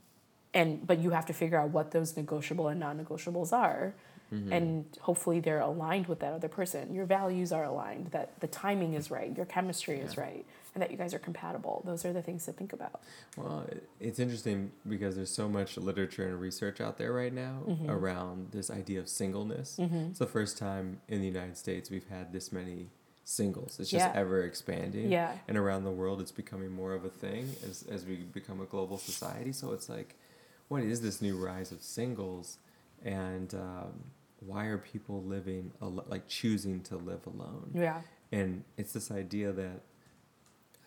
and 0.53 0.85
but 0.88 0.99
you 0.99 1.11
have 1.11 1.26
to 1.27 1.34
figure 1.34 1.59
out 1.59 1.69
what 1.69 1.91
those 1.91 2.18
negotiable 2.18 2.68
and 2.69 2.80
non-negotiables 2.80 3.53
are. 3.53 3.93
And 4.30 4.84
hopefully 4.99 5.39
they're 5.39 5.61
aligned 5.61 6.07
with 6.07 6.19
that 6.19 6.34
other 6.34 6.49
person. 6.49 6.93
Your 6.93 7.05
values 7.05 7.53
are 7.53 7.64
aligned 7.64 8.07
that 8.11 8.38
the 8.41 8.47
timing 8.47 8.93
is 8.93 9.09
right 9.09 9.34
your 9.38 9.45
chemistry 9.45 9.99
is 10.01 10.18
right 10.18 10.45
and 10.76 10.81
that 10.81 10.91
you 10.91 10.97
guys 10.97 11.14
are 11.14 11.19
compatible. 11.19 11.81
Those 11.85 12.03
are 12.03 12.11
the 12.11 12.22
things 12.22 12.43
to 12.43 12.51
think 12.51 12.73
about. 12.73 12.99
Well 13.38 13.65
it's 14.01 14.19
interesting 14.19 14.72
because 14.85 15.15
there's 15.15 15.30
so 15.31 15.47
much 15.47 15.77
literature 15.77 16.27
and 16.27 16.41
research 16.41 16.81
out 16.81 16.97
there 16.97 17.14
right 17.14 17.31
now 17.34 17.61
Mm-hmm. 17.69 17.89
around 17.89 18.49
this 18.51 18.69
idea 18.69 18.99
of 18.99 19.07
singleness. 19.07 19.80
It's 19.80 20.19
the 20.19 20.27
first 20.27 20.57
time 20.57 20.99
in 21.07 21.22
the 21.22 21.27
united 21.27 21.55
states 21.55 21.89
we've 21.89 22.09
had 22.09 22.34
this 22.34 22.51
many 22.51 22.88
singles 23.32 23.78
it's 23.80 23.90
just 23.90 24.06
Yeah. 24.06 24.12
ever 24.16 24.44
expanding 24.44 25.12
Yeah. 25.12 25.36
and 25.49 25.58
around 25.58 25.84
the 25.84 25.91
world 25.91 26.22
it's 26.22 26.32
becoming 26.32 26.72
more 26.72 26.94
of 26.94 27.04
a 27.04 27.10
thing 27.10 27.49
as, 27.68 27.84
as 27.91 28.06
we 28.06 28.16
become 28.18 28.62
a 28.62 28.66
global 28.66 28.98
society 28.98 29.52
so 29.52 29.74
it's 29.74 29.90
like 29.90 30.16
what 30.70 30.82
is 30.82 31.02
this 31.02 31.22
new 31.22 31.36
rise 31.38 31.74
of 31.74 31.82
singles 31.82 32.58
and 33.04 33.54
um, 33.54 33.91
why 34.40 34.66
are 34.68 34.78
people 34.78 35.22
living 35.24 35.72
al- 35.82 36.06
like 36.08 36.28
choosing 36.30 36.80
to 36.84 36.95
live 36.95 37.28
alone 37.28 37.70
yeah 37.74 37.99
and 38.32 38.64
it's 38.78 38.94
this 38.94 39.12
idea 39.12 39.52
that 39.52 39.82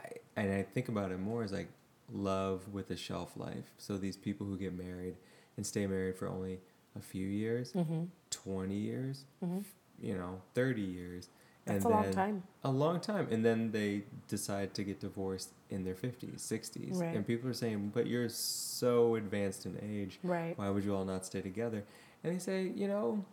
I, 0.03 0.09
and 0.37 0.51
I 0.53 0.62
think 0.62 0.89
about 0.89 1.11
it 1.12 1.21
more 1.21 1.43
as 1.43 1.53
like 1.53 1.69
love 2.12 2.69
with 2.73 2.91
a 2.91 2.97
shelf 2.97 3.37
life. 3.37 3.73
So 3.79 3.97
these 3.97 4.17
people 4.17 4.47
who 4.47 4.57
get 4.59 4.73
married 4.77 5.17
and 5.57 5.65
stay 5.67 5.87
married 5.87 6.17
for 6.17 6.27
only 6.29 6.59
a 6.97 7.01
few 7.01 7.27
years, 7.27 7.73
mm-hmm. 7.73 8.05
20 8.31 8.75
years, 8.75 9.25
Mm-hmm. 9.45 9.61
you 10.03 10.15
know, 10.15 10.41
30 10.55 10.81
years. 10.83 11.29
That's 11.66 11.85
and 11.85 11.93
a 11.95 11.97
long 11.97 12.11
time 12.11 12.43
A 12.65 12.70
long 12.70 13.01
time. 13.01 13.28
And 13.31 13.45
then 13.45 13.70
they 13.73 14.03
decide 14.28 14.74
to 14.74 14.82
get 14.85 15.01
divorced 15.01 15.51
in 15.70 15.85
their 15.85 15.95
50s, 15.95 16.37
60s. 16.41 17.01
Right. 17.01 17.15
And 17.15 17.27
people 17.27 17.49
are 17.49 17.55
saying, 17.55 17.93
but 17.95 18.07
you're 18.07 18.28
so 18.28 19.15
advanced 19.16 19.66
in 19.66 19.78
age. 19.82 20.19
right 20.23 20.59
Why 20.59 20.69
would 20.70 20.85
you 20.85 20.95
all 20.95 21.05
not 21.05 21.24
stay 21.27 21.41
together? 21.41 21.85
And 22.23 22.35
they 22.35 22.39
say, 22.39 22.70
you 22.74 22.89
know, 22.89 23.24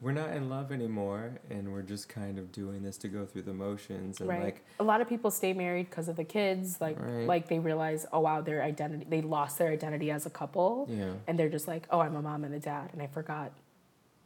we're 0.00 0.12
not 0.12 0.30
in 0.30 0.48
love 0.50 0.72
anymore 0.72 1.40
and 1.50 1.72
we're 1.72 1.82
just 1.82 2.08
kind 2.08 2.38
of 2.38 2.52
doing 2.52 2.82
this 2.82 2.98
to 2.98 3.08
go 3.08 3.24
through 3.24 3.42
the 3.42 3.52
motions 3.54 4.20
and 4.20 4.28
right 4.28 4.42
like 4.42 4.64
a 4.78 4.84
lot 4.84 5.00
of 5.00 5.08
people 5.08 5.30
stay 5.30 5.54
married 5.54 5.88
because 5.88 6.08
of 6.08 6.16
the 6.16 6.24
kids 6.24 6.80
like 6.82 7.00
Right. 7.00 7.26
like 7.26 7.48
they 7.48 7.58
realize 7.58 8.04
oh 8.12 8.20
wow 8.20 8.42
their 8.42 8.62
identity 8.62 9.06
they 9.08 9.22
lost 9.22 9.56
their 9.56 9.70
identity 9.70 10.10
as 10.10 10.26
a 10.26 10.30
couple 10.30 10.86
yeah 10.90 11.12
and 11.26 11.38
they're 11.38 11.48
just 11.48 11.66
like 11.66 11.86
oh 11.90 12.00
i'm 12.00 12.14
a 12.14 12.20
mom 12.20 12.44
and 12.44 12.54
a 12.54 12.60
dad 12.60 12.90
and 12.92 13.00
i 13.00 13.06
forgot 13.06 13.52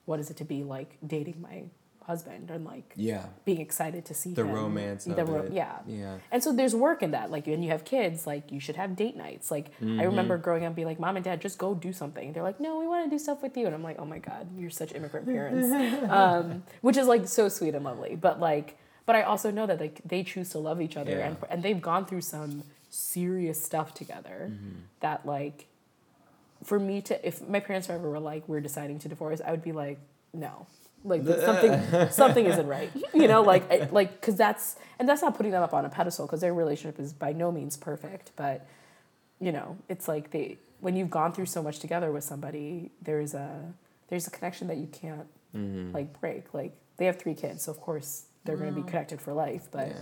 what 0.07 0.19
is 0.19 0.29
it 0.29 0.37
to 0.39 0.45
be 0.45 0.65
like 0.65 0.97
dating 1.07 1.41
my 1.41 1.63
husband 2.07 2.51
and 2.51 2.65
like 2.65 2.93
yeah. 2.97 3.27
being 3.45 3.61
excited 3.61 4.05
to 4.07 4.15
see 4.15 4.33
the 4.35 4.43
him. 4.43 4.53
romance 4.53 5.07
of 5.07 5.17
the 5.17 5.25
ro- 5.25 5.49
yeah. 5.53 5.79
Yeah. 5.87 6.17
And 6.33 6.43
so 6.43 6.53
there's 6.53 6.75
work 6.75 7.03
in 7.03 7.11
that 7.13 7.31
like 7.31 7.47
when 7.47 7.63
you 7.63 7.71
have 7.71 7.85
kids 7.85 8.27
like 8.27 8.51
you 8.51 8.59
should 8.59 8.77
have 8.77 8.97
date 8.97 9.17
nights. 9.17 9.51
Like 9.51 9.67
i 9.81 10.03
remember 10.05 10.35
Mm-hmm. 10.35 10.43
growing 10.45 10.65
up 10.65 10.75
being 10.75 10.89
like 10.89 10.99
mom 10.99 11.17
and 11.17 11.25
dad 11.25 11.41
just 11.41 11.59
go 11.59 11.75
do 11.75 11.93
something. 11.93 12.33
They're 12.33 12.43
like 12.43 12.59
no 12.61 12.79
we 12.79 12.87
want 12.89 13.05
to 13.05 13.11
do 13.11 13.19
stuff 13.19 13.43
with 13.43 13.57
you. 13.57 13.67
And 13.67 13.75
i'm 13.75 13.83
like 13.83 13.97
oh 13.99 14.05
my 14.07 14.19
god 14.19 14.49
you're 14.57 14.71
such 14.71 14.93
immigrant 14.95 15.27
parents. 15.27 15.69
Um, 16.11 16.63
which 16.81 16.97
is 16.97 17.07
like 17.07 17.29
so 17.29 17.49
sweet 17.49 17.75
and 17.75 17.85
lovely. 17.85 18.17
But 18.17 18.41
like 18.41 18.77
but 19.07 19.15
i 19.17 19.23
also 19.23 19.51
know 19.51 19.67
that 19.67 19.81
like 19.81 20.01
they 20.05 20.23
choose 20.23 20.51
to 20.51 20.59
love 20.59 20.81
each 20.81 20.97
other 20.97 21.13
Yeah. 21.13 21.27
and, 21.29 21.37
and 21.51 21.63
they've 21.63 21.81
gone 21.81 22.07
through 22.07 22.21
some 22.23 22.63
serious 22.89 23.63
stuff 23.63 23.95
together 23.95 24.51
Mm-hmm. 24.51 24.79
that 25.01 25.27
like 25.27 25.67
for 26.65 26.79
me 26.79 27.01
to 27.03 27.27
if 27.27 27.41
my 27.49 27.61
parents 27.61 27.89
ever 27.89 28.09
were 28.11 28.21
like 28.21 28.49
we're 28.49 28.61
deciding 28.61 28.99
to 29.01 29.09
divorce 29.09 29.41
i 29.47 29.51
would 29.51 29.63
be 29.63 29.73
like 29.73 29.99
no 30.35 30.67
like 31.05 31.25
that 31.25 31.41
something 31.41 32.11
something 32.11 32.47
isn't 32.47 32.67
right 32.67 32.91
you 33.15 33.27
know 33.27 33.43
like 33.43 33.71
I- 33.71 33.89
like 33.91 34.21
because 34.21 34.37
that's 34.37 34.77
and 34.99 35.09
that's 35.09 35.23
not 35.23 35.37
putting 35.37 35.53
them 35.53 35.63
up 35.63 35.73
on 35.73 35.85
a 35.85 35.89
pedestal 35.89 36.27
because 36.27 36.41
their 36.41 36.55
relationship 36.55 37.01
is 37.01 37.13
by 37.13 37.33
no 37.33 37.51
means 37.51 37.77
perfect 37.77 38.33
but 38.37 38.67
you 39.41 39.53
know 39.53 39.79
it's 39.89 40.09
like 40.09 40.31
they 40.31 40.59
when 40.81 40.97
you've 40.97 41.11
gone 41.11 41.33
through 41.33 41.47
so 41.47 41.63
much 41.63 41.79
together 41.79 42.13
with 42.13 42.25
somebody 42.25 42.91
there's 43.03 43.35
a 43.35 43.73
there's 44.09 44.27
a 44.27 44.31
connection 44.31 44.69
that 44.69 44.77
you 44.77 44.87
can't 44.87 45.27
mm-hmm. 45.57 45.93
like 45.93 46.19
break 46.21 46.53
like 46.53 46.73
they 46.99 47.07
have 47.07 47.19
three 47.19 47.35
kids 47.35 47.63
so 47.65 47.73
of 47.73 47.81
course 47.81 48.25
they're 48.45 48.57
going 48.57 48.75
to 48.75 48.81
be 48.81 48.87
connected 48.87 49.21
for 49.21 49.33
life 49.33 49.69
but 49.71 49.89
yeah 49.89 49.95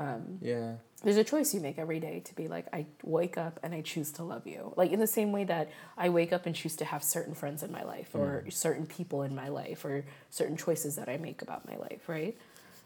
um, 0.00 0.38
yeah. 0.40 0.72
there's 1.04 1.16
a 1.16 1.24
choice 1.24 1.52
you 1.54 1.60
make 1.60 1.78
every 1.78 2.00
day 2.00 2.20
to 2.28 2.34
be 2.34 2.48
like 2.48 2.66
i 2.72 2.86
wake 3.04 3.36
up 3.46 3.60
and 3.62 3.74
i 3.74 3.80
choose 3.82 4.10
to 4.12 4.22
love 4.22 4.46
you. 4.46 4.72
Like 4.76 4.90
in 4.92 5.00
the 5.00 5.06
same 5.18 5.30
way 5.36 5.44
that 5.44 5.66
i 5.98 6.08
wake 6.08 6.32
up 6.32 6.46
and 6.46 6.54
choose 6.54 6.74
to 6.76 6.84
have 6.92 7.02
certain 7.04 7.34
friends 7.34 7.62
in 7.62 7.70
my 7.70 7.84
life 7.84 8.10
or 8.14 8.44
certain 8.50 8.86
people 8.86 9.22
in 9.22 9.34
my 9.34 9.48
life 9.48 9.84
or 9.84 10.04
certain 10.30 10.56
choices 10.56 10.96
that 10.96 11.08
i 11.08 11.16
make 11.18 11.42
about 11.42 11.68
my 11.70 11.76
life 11.76 12.08
right? 12.08 12.34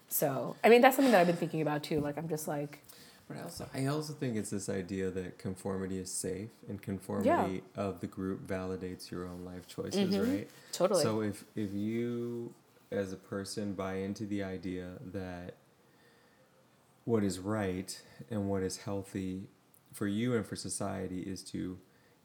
So 0.09 0.57
i 0.65 0.69
mean 0.69 0.81
that's 0.83 0.97
something 0.97 1.13
that 1.13 1.21
i've 1.21 1.27
been 1.33 1.37
thinking 1.45 1.63
about 1.63 1.83
too. 1.85 2.01
Like 2.01 2.17
i'm 2.19 2.29
just 2.29 2.47
like 2.49 2.81
but 3.29 3.39
I 3.39 3.43
also 3.43 3.67
I 3.75 3.87
also 3.87 4.13
think 4.13 4.37
it's 4.37 4.51
this 4.51 4.69
idea 4.69 5.11
that 5.11 5.39
conformity 5.39 5.99
is 5.99 6.11
safe 6.11 6.51
and 6.69 6.81
conformity 6.83 7.63
of 7.75 8.01
the 8.01 8.07
group 8.07 8.47
validates 8.47 9.11
your 9.11 9.25
own 9.25 9.45
life 9.47 9.67
choices, 9.67 10.15
Mhm. 10.15 10.31
right? 10.31 10.49
totally. 10.73 11.03
So 11.03 11.23
if 11.23 11.45
if 11.57 11.73
you 11.73 12.53
as 12.91 13.13
a 13.15 13.17
person 13.17 13.73
buy 13.73 13.95
into 14.07 14.27
the 14.27 14.43
idea 14.43 14.87
that 15.13 15.55
what 17.05 17.23
is 17.23 17.39
right 17.39 18.01
and 18.31 18.49
what 18.49 18.63
is 18.63 18.79
healthy 18.79 19.49
for 19.93 20.07
you 20.07 20.35
and 20.35 20.47
for 20.47 20.57
society 20.57 21.21
is 21.21 21.43
to 21.43 21.79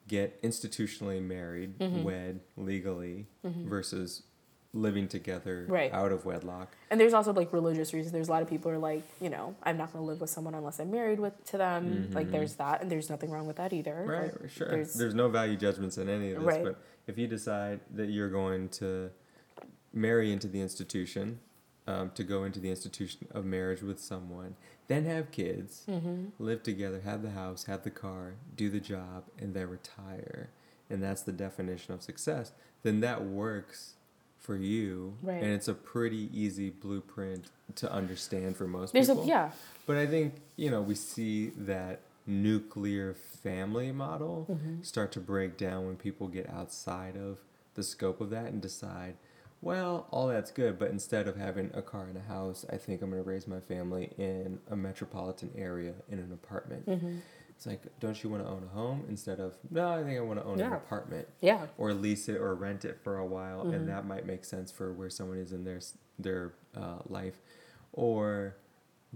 get 0.07 0.41
institutionally 0.41 1.21
married, 1.21 1.77
Mhm. 1.77 2.03
wed 2.03 2.39
legally 2.57 3.27
Mhm. 3.45 3.67
versus 3.67 4.23
living 4.73 5.07
together 5.07 5.65
Right. 5.67 5.91
out 5.91 6.11
of 6.11 6.25
wedlock. 6.25 6.75
and 6.91 6.99
there's 6.99 7.13
also 7.13 7.33
like 7.33 7.51
religious 7.51 7.91
reasons 7.91 8.11
there's 8.13 8.27
a 8.27 8.31
lot 8.31 8.43
of 8.43 8.47
people 8.49 8.69
who 8.69 8.77
are 8.77 8.79
like 8.79 9.01
you 9.19 9.27
know 9.29 9.55
i'm 9.63 9.77
not 9.77 9.91
going 9.91 10.03
to 10.03 10.07
live 10.07 10.21
with 10.21 10.29
someone 10.29 10.53
unless 10.53 10.79
i'm 10.79 10.91
married 10.91 11.19
with 11.19 11.33
to 11.45 11.57
them 11.57 12.09
like 12.11 12.27
Mhm. 12.27 12.31
there's 12.31 12.55
that 12.57 12.79
and 12.81 12.91
there's 12.91 13.09
nothing 13.09 13.31
wrong 13.31 13.47
with 13.47 13.55
that 13.55 13.73
either 13.73 14.05
Right, 14.07 14.39
Like, 14.41 14.49
sure. 14.51 14.67
there's- 14.69 14.93
There's, 14.93 15.15
no 15.15 15.27
value 15.27 15.57
judgments 15.57 15.97
in 15.97 16.07
any 16.07 16.31
of 16.33 16.39
this, 16.43 16.47
Right. 16.47 16.63
but 16.63 16.75
if 17.07 17.17
you 17.17 17.25
decide 17.27 17.79
that 17.95 18.09
you're 18.11 18.29
going 18.29 18.69
to 18.69 19.09
marry 19.91 20.31
into 20.31 20.47
the 20.47 20.61
institution, 20.61 21.39
um, 21.89 22.11
to 22.11 22.23
go 22.23 22.43
into 22.43 22.59
the 22.59 22.69
institution 22.69 23.27
of 23.31 23.45
marriage 23.45 23.81
with 23.81 23.99
someone, 23.99 24.55
then 24.87 25.05
have 25.05 25.31
kids, 25.31 25.85
Mhm. 25.87 26.31
live 26.37 26.61
together, 26.61 26.99
have 27.01 27.23
the 27.23 27.31
house, 27.31 27.63
have 27.63 27.83
the 27.83 27.89
car, 27.89 28.33
do 28.55 28.69
the 28.69 28.79
job, 28.79 29.23
and 29.39 29.53
then 29.55 29.67
retire, 29.69 30.49
and 30.89 31.01
that's 31.01 31.23
the 31.23 31.31
definition 31.31 31.93
of 31.95 32.03
success, 32.03 32.51
then 32.83 32.99
that 32.99 33.25
works 33.25 33.95
for 34.37 34.55
you, 34.55 35.15
Right. 35.23 35.41
and 35.43 35.51
it's 35.51 35.67
a 35.67 35.73
pretty 35.73 36.29
easy 36.31 36.69
blueprint 36.69 37.49
to 37.75 37.91
understand 37.91 38.55
for 38.55 38.67
most 38.67 38.93
there's 38.93 39.07
people. 39.07 39.23
a 39.23 39.27
yeah 39.27 39.51
But 39.87 39.97
I 39.97 40.05
think, 40.05 40.35
you 40.55 40.69
know, 40.69 40.83
we 40.83 40.93
see 40.93 41.49
that 41.57 42.01
nuclear 42.27 43.15
family 43.15 43.91
model 43.91 44.45
Mm-hmm. 44.49 44.83
start 44.83 45.11
to 45.13 45.19
break 45.19 45.57
down 45.57 45.87
when 45.87 45.95
people 45.97 46.27
get 46.27 46.47
outside 46.51 47.17
of 47.17 47.39
the 47.73 47.81
scope 47.83 48.21
of 48.21 48.29
that 48.29 48.47
and 48.47 48.61
decide, 48.61 49.15
well, 49.61 50.07
all 50.11 50.27
that's 50.27 50.51
good, 50.51 50.79
but 50.79 50.89
instead 50.91 51.27
of 51.27 51.35
having 51.35 51.69
a 51.73 51.81
car 51.81 52.05
and 52.07 52.17
a 52.17 52.21
house, 52.21 52.65
I 52.71 52.77
think 52.77 53.01
I'm 53.01 53.09
going 53.09 53.21
to 53.23 53.27
raise 53.29 53.47
my 53.47 53.59
family 53.59 54.13
in 54.17 54.59
a 54.69 54.75
metropolitan 54.75 55.51
area 55.57 55.93
in 56.09 56.19
an 56.19 56.31
apartment. 56.31 56.85
Mm-hmm. 56.87 57.17
It's 57.49 57.65
like, 57.67 57.81
don't 57.99 58.23
you 58.23 58.29
want 58.29 58.41
to 58.45 58.49
own 58.49 58.63
a 58.63 58.73
home 58.73 59.03
instead 59.09 59.41
of, 59.41 59.53
no, 59.69 59.89
I 59.89 60.01
think 60.03 60.17
I 60.17 60.21
want 60.21 60.39
to 60.39 60.45
own 60.45 60.61
an 60.61 60.71
apartment 60.71 61.27
Yeah. 61.41 61.67
or 61.77 61.93
lease 61.93 62.29
it 62.29 62.37
or 62.37 62.55
rent 62.55 62.85
it 62.85 62.99
for 63.03 63.17
a 63.17 63.25
while, 63.25 63.65
Mhm. 63.65 63.75
and 63.75 63.89
that 63.89 64.05
might 64.07 64.25
make 64.25 64.45
sense 64.45 64.71
for 64.71 64.93
where 64.93 65.09
someone 65.09 65.37
is 65.39 65.51
in 65.51 65.65
their 65.65 65.79
their 66.17 66.53
uh, 66.75 66.99
life, 67.07 67.41
or 67.91 68.55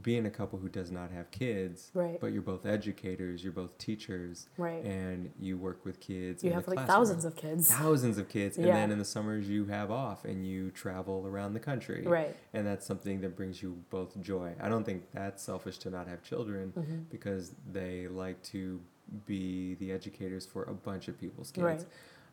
being 0.02 0.26
a 0.26 0.30
couple 0.32 0.58
who 0.58 0.68
does 0.70 0.90
not 0.90 1.12
have 1.12 1.30
kids, 1.30 1.92
Right. 1.94 2.20
but 2.20 2.34
you're 2.34 2.42
both 2.42 2.66
educators, 2.66 3.44
you're 3.44 3.54
both 3.54 3.78
teachers, 3.78 4.48
Right. 4.58 4.84
and 4.84 5.32
you 5.40 5.56
work 5.56 5.86
with 5.86 6.00
kids. 6.00 6.44
You 6.44 6.52
have 6.52 6.68
like 6.68 6.78
classroom. 6.78 6.98
thousands 6.98 7.26
of 7.26 7.36
kids. 7.36 7.72
thousands 7.72 8.18
of 8.18 8.28
kids, 8.28 8.58
and 8.58 8.66
then 8.68 8.92
in 8.92 8.98
the 8.98 9.06
summers 9.06 9.48
you 9.48 9.66
have 9.66 9.92
off 9.92 10.26
and 10.26 10.48
you 10.48 10.72
travel 10.72 11.28
around 11.28 11.54
the 11.54 11.60
country, 11.60 12.02
Right. 12.08 12.36
and 12.54 12.66
that's 12.66 12.86
something 12.88 13.22
that 13.22 13.36
brings 13.36 13.62
you 13.62 13.84
both 13.92 14.20
joy. 14.20 14.56
I 14.60 14.68
don't 14.68 14.84
think 14.84 15.12
that's 15.12 15.44
selfish 15.44 15.78
to 15.80 15.92
not 15.92 16.08
have 16.08 16.24
children 16.24 16.70
hmm 16.72 17.04
because 17.12 17.52
they 17.72 18.08
like 18.08 18.42
to 18.44 18.82
be 19.28 19.76
the 19.76 19.92
educators 19.92 20.46
for 20.46 20.64
a 20.64 20.74
bunch 20.74 21.08
of 21.08 21.20
people's 21.20 21.52
kids. 21.52 21.64
Right. 21.66 21.86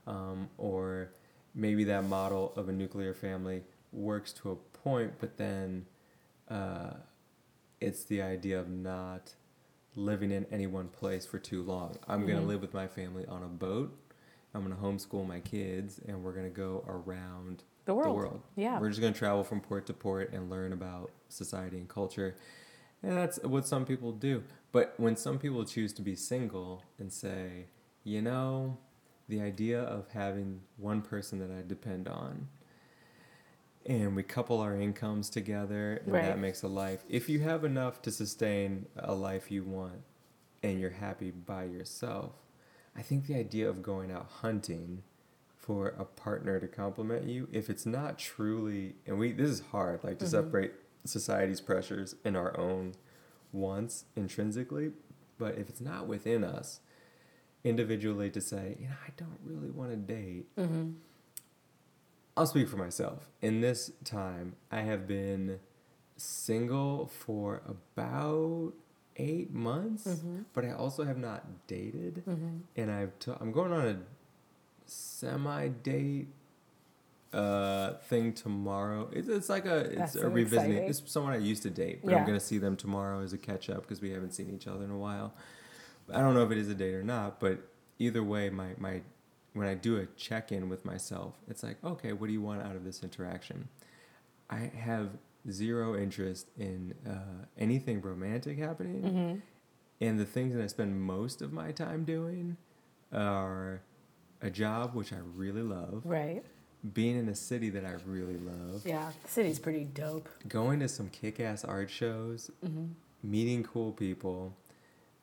Um, 0.07 0.49
or 0.57 1.11
maybe 1.55 1.85
that 1.85 2.05
model 2.05 2.55
of 2.57 2.71
a 2.71 2.73
nuclear 2.73 3.13
family 3.13 3.65
works 3.93 4.33
to 4.35 4.53
a 4.53 4.57
point, 4.57 5.13
but 5.19 5.37
then 5.37 5.85
uh, 6.49 6.95
it's 7.81 8.05
the 8.05 8.23
idea 8.23 8.59
of 8.61 8.69
not 8.69 9.35
living 9.97 10.31
in 10.31 10.47
any 10.51 10.67
one 10.67 10.89
place 10.89 11.27
for 11.27 11.39
too 11.39 11.63
long. 11.63 11.97
I'm 12.07 12.27
going 12.27 12.39
Mhm. 12.39 12.43
to 12.43 12.47
live 12.47 12.61
with 12.61 12.75
my 12.75 12.87
family 12.87 13.27
on 13.27 13.43
a 13.43 13.49
boat. 13.49 13.97
I'm 14.55 14.65
going 14.65 14.75
to 14.77 14.81
homeschool 14.83 15.27
my 15.27 15.41
kids, 15.41 15.99
and 16.07 16.23
we're 16.23 16.33
going 16.33 16.47
to 16.47 16.51
go 16.57 16.85
around 16.87 17.65
The 17.85 17.95
world. 17.95 18.09
the 18.09 18.15
world. 18.15 18.43
Yeah. 18.57 18.81
We're 18.81 18.89
just 18.89 19.01
going 19.01 19.13
to 19.13 19.19
travel 19.19 19.45
from 19.45 19.61
port 19.61 19.87
to 19.87 19.93
port 19.95 20.33
and 20.33 20.51
learn 20.51 20.73
about 20.73 21.11
society 21.29 21.79
and 21.79 21.89
culture. 21.89 22.37
And 23.03 23.13
that's 23.17 23.39
what 23.43 23.67
some 23.67 23.85
people 23.87 24.13
do. 24.13 24.43
But 24.73 24.95
when 24.99 25.17
some 25.17 25.39
people 25.39 25.65
choose 25.65 25.93
to 25.95 26.03
be 26.03 26.15
single 26.15 26.83
and 26.99 27.13
say, 27.13 27.67
you 28.05 28.23
know, 28.23 28.77
the 29.29 29.41
idea 29.41 29.81
of 29.83 30.09
having 30.09 30.63
one 30.77 31.01
person 31.03 31.39
that 31.39 31.51
I 31.51 31.63
depend 31.67 32.09
on 32.09 32.49
and 33.87 34.15
we 34.15 34.23
couple 34.23 34.61
our 34.61 34.77
incomes 34.77 35.31
together 35.31 36.03
and 36.05 36.13
Right. 36.15 36.23
that 36.25 36.39
makes 36.39 36.63
a 36.63 36.69
life. 36.69 37.05
If 37.09 37.29
you 37.29 37.41
have 37.41 37.65
enough 37.65 38.03
to 38.03 38.11
sustain 38.11 38.87
a 38.97 39.15
life 39.15 39.51
you 39.51 39.65
want 39.65 40.03
and 40.63 40.79
you're 40.79 40.91
happy 40.91 41.31
by 41.31 41.65
yourself, 41.65 42.33
I 42.97 43.03
think 43.03 43.27
the 43.27 43.37
idea 43.37 43.69
of 43.69 43.83
going 43.83 44.11
out 44.11 44.27
hunting 44.43 45.03
for 45.57 45.89
a 45.99 46.05
partner 46.05 46.59
to 46.61 46.67
complement 46.69 47.25
you, 47.27 47.49
if 47.53 47.71
it's 47.71 47.87
not 47.87 48.19
truly, 48.19 48.97
and 49.07 49.19
we 49.19 49.33
this 49.33 49.51
is 49.51 49.61
hard, 49.61 50.03
like 50.05 50.19
to 50.19 50.25
Mhm. 50.25 50.31
separate 50.31 50.75
society's 51.05 51.61
pressures 51.61 52.15
and 52.25 52.37
our 52.37 52.59
own 52.59 52.95
wants 53.53 54.05
intrinsically, 54.17 54.93
but 55.39 55.57
if 55.57 55.69
it's 55.69 55.81
not 55.81 56.07
within 56.07 56.45
us 56.45 56.81
individually 57.65 58.31
to 58.31 58.41
say, 58.41 58.77
you 58.81 58.89
know, 58.89 58.95
I 59.07 59.11
don't 59.17 59.39
really 59.45 59.71
want 59.71 59.91
to 59.91 59.97
date, 59.97 60.47
hmm 60.57 60.93
I'll 62.37 62.47
speak 62.47 62.69
for 62.69 62.77
myself. 62.77 63.29
In 63.43 63.61
this 63.61 63.93
time, 64.05 64.57
I 64.71 64.81
have 64.83 65.07
been 65.07 65.61
single 66.17 67.07
for 67.07 67.63
about 67.67 68.73
eight 69.17 69.53
months, 69.53 70.07
Mhm. 70.07 70.45
but 70.53 70.65
I 70.65 70.73
also 70.73 71.05
have 71.05 71.19
not 71.19 71.67
dated 71.67 72.23
hmm 72.25 72.59
and 72.77 72.91
I've 72.91 73.19
t- 73.19 73.33
I'm 73.39 73.53
going 73.53 73.73
on 73.73 73.87
a 73.87 73.99
semi 74.87 75.69
date 75.69 76.29
uh 77.33 77.95
thing 78.09 78.33
tomorrow. 78.33 79.09
It's, 79.13 79.29
it's 79.29 79.49
like 79.49 79.65
a 79.67 79.79
it's 79.79 79.97
That's 79.97 80.15
a 80.17 80.21
so 80.21 80.29
revisiting. 80.29 80.73
exciting. 80.73 80.91
It's 80.91 81.13
someone 81.13 81.33
I 81.33 81.37
used 81.39 81.63
to 81.63 81.71
date, 81.71 82.01
but 82.05 82.13
Yeah. 82.13 82.19
I'm 82.19 82.27
gonna 82.27 82.41
see 82.41 82.59
them 82.59 82.77
tomorrow 82.77 83.21
as 83.23 83.33
a 83.33 83.39
catch 83.39 83.69
up 83.71 83.83
because 83.83 84.01
we 84.01 84.11
haven't 84.11 84.33
seen 84.33 84.51
each 84.55 84.67
other 84.67 84.85
in 84.85 84.91
a 84.91 84.99
while. 84.99 85.35
I 86.13 86.21
don't 86.21 86.35
know 86.35 86.45
if 86.45 86.51
it 86.51 86.59
is 86.59 86.69
a 86.69 86.75
date 86.75 86.95
or 86.95 87.05
not, 87.05 87.39
but 87.41 87.59
either 87.99 88.23
way, 88.23 88.51
my 88.51 88.75
my 88.79 89.03
when 89.55 89.67
I 89.67 89.75
do 89.75 89.97
a 89.99 90.07
check 90.17 90.53
in 90.53 90.69
with 90.69 90.85
myself, 90.85 91.35
it's 91.49 91.63
like 91.63 91.83
okay, 91.85 92.13
what 92.13 92.27
do 92.29 92.33
you 92.33 92.43
want 92.43 92.63
out 92.63 92.77
of 92.77 92.85
this 92.85 93.03
interaction? 93.03 93.69
I 94.49 94.71
have 94.77 95.11
zero 95.51 95.97
interest 95.97 96.49
in 96.59 96.95
uh, 97.09 97.47
anything 97.59 98.01
romantic 98.01 98.59
happening. 98.59 99.03
hmm 99.03 100.05
And 100.05 100.19
the 100.19 100.25
things 100.25 100.55
that 100.55 100.63
I 100.63 100.67
spend 100.67 101.01
most 101.01 101.41
of 101.43 101.53
my 101.53 101.73
time 101.73 102.05
doing 102.05 102.57
are 103.13 103.83
a 104.43 104.51
job 104.51 104.95
which 104.95 105.13
I 105.13 105.19
really 105.35 105.63
love, 105.63 106.03
Right. 106.05 106.43
being 106.95 107.17
in 107.19 107.29
a 107.29 107.35
city 107.35 107.71
that 107.71 107.85
I 107.85 107.95
really 108.07 108.39
love, 108.39 108.83
Yeah. 108.87 109.11
The 109.25 109.29
city's 109.31 109.59
pretty 109.59 109.85
dope. 109.85 110.29
going 110.49 110.81
to 110.81 110.89
some 110.89 111.09
kick 111.11 111.41
ass 111.41 111.65
art 111.65 111.91
shows, 111.91 112.51
hmm 112.65 112.87
meeting 113.23 113.63
cool 113.63 113.93
people, 113.93 114.57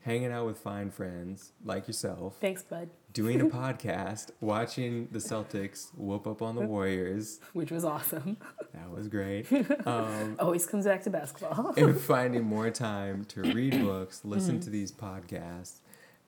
hanging 0.08 0.32
out 0.32 0.46
with 0.48 0.58
fine 0.58 0.90
friends 0.90 1.52
like 1.64 1.88
yourself, 1.88 2.38
Thanks, 2.42 2.64
bud. 2.64 2.90
doing 3.14 3.42
a 3.42 3.46
podcast, 3.62 4.32
watching 4.42 5.08
the 5.12 5.20
Celtics 5.20 5.90
whoop 5.96 6.26
up 6.26 6.42
on 6.42 6.56
the 6.56 6.62
Warriors. 6.62 7.40
Which 7.54 7.70
was 7.72 7.84
awesome. 7.86 8.38
That 8.74 8.90
was 8.90 9.08
great. 9.08 9.46
Um, 9.86 10.36
Always 10.40 10.66
comes 10.66 10.86
back 10.86 11.04
to 11.04 11.10
basketball. 11.10 11.74
and 11.78 12.00
finding 12.00 12.44
more 12.44 12.70
time 12.72 13.26
to 13.26 13.42
read 13.42 13.80
books, 13.84 14.22
listen 14.24 14.60
to 14.62 14.70
these 14.70 14.92
podcasts, 14.92 15.80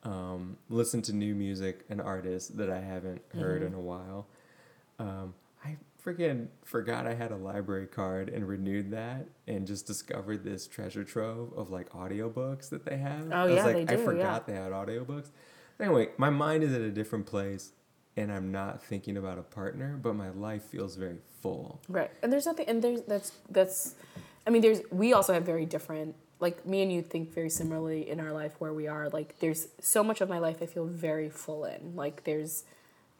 um, 0.04 0.56
listen 0.68 1.02
to 1.02 1.12
new 1.12 1.34
music 1.34 1.84
and 1.90 2.00
artists 2.00 2.48
that 2.50 2.70
I 2.70 2.80
haven't 2.80 3.22
heard 3.34 3.62
Mhm. 3.62 3.66
in 3.68 3.74
a 3.74 3.80
while. 3.80 4.26
Um, 4.98 5.34
freaking 6.04 6.48
forgot 6.64 7.06
I 7.06 7.14
had 7.14 7.30
a 7.30 7.36
library 7.36 7.86
card 7.86 8.28
and 8.28 8.46
renewed 8.46 8.90
that 8.92 9.26
and 9.46 9.66
just 9.66 9.86
discovered 9.86 10.44
this 10.44 10.66
treasure 10.66 11.04
trove 11.04 11.52
of 11.56 11.70
like 11.70 11.90
audiobooks 11.90 12.70
that 12.70 12.84
they 12.84 12.96
have. 12.96 13.28
Oh, 13.30 13.34
I 13.34 13.44
was 13.44 13.54
yeah, 13.56 13.64
like, 13.64 13.86
they 13.86 13.94
I 13.94 13.96
do, 13.96 14.04
forgot 14.04 14.46
they 14.46 14.54
had 14.54 14.72
audiobooks. 14.72 15.30
Anyway, 15.78 16.08
my 16.18 16.30
mind 16.30 16.62
is 16.62 16.72
at 16.72 16.80
a 16.80 16.90
different 16.90 17.26
place 17.26 17.72
and 18.16 18.32
I'm 18.32 18.50
not 18.52 18.82
thinking 18.82 19.16
about 19.16 19.38
a 19.38 19.42
partner, 19.42 19.98
but 20.00 20.14
my 20.14 20.30
life 20.30 20.64
feels 20.64 20.96
very 20.96 21.18
full. 21.40 21.80
Right. 21.88 22.10
And 22.22 22.32
there's 22.32 22.46
nothing 22.46 22.66
and 22.68 22.82
there's 22.82 23.02
that's 23.02 23.32
that's 23.50 23.94
I 24.46 24.50
mean 24.50 24.62
there's 24.62 24.80
we 24.90 25.12
also 25.12 25.32
have 25.32 25.44
very 25.44 25.66
different 25.66 26.16
like 26.38 26.66
me 26.66 26.82
and 26.82 26.92
you 26.92 27.02
think 27.02 27.32
very 27.34 27.50
similarly 27.50 28.08
in 28.08 28.18
our 28.20 28.32
life 28.32 28.54
where 28.58 28.72
we 28.72 28.88
are 28.88 29.08
like 29.10 29.38
there's 29.40 29.68
so 29.80 30.02
much 30.02 30.20
of 30.20 30.28
my 30.28 30.38
life 30.38 30.58
I 30.62 30.66
feel 30.66 30.86
very 30.86 31.28
full 31.28 31.64
in. 31.64 31.94
Like 31.94 32.24
there's 32.24 32.64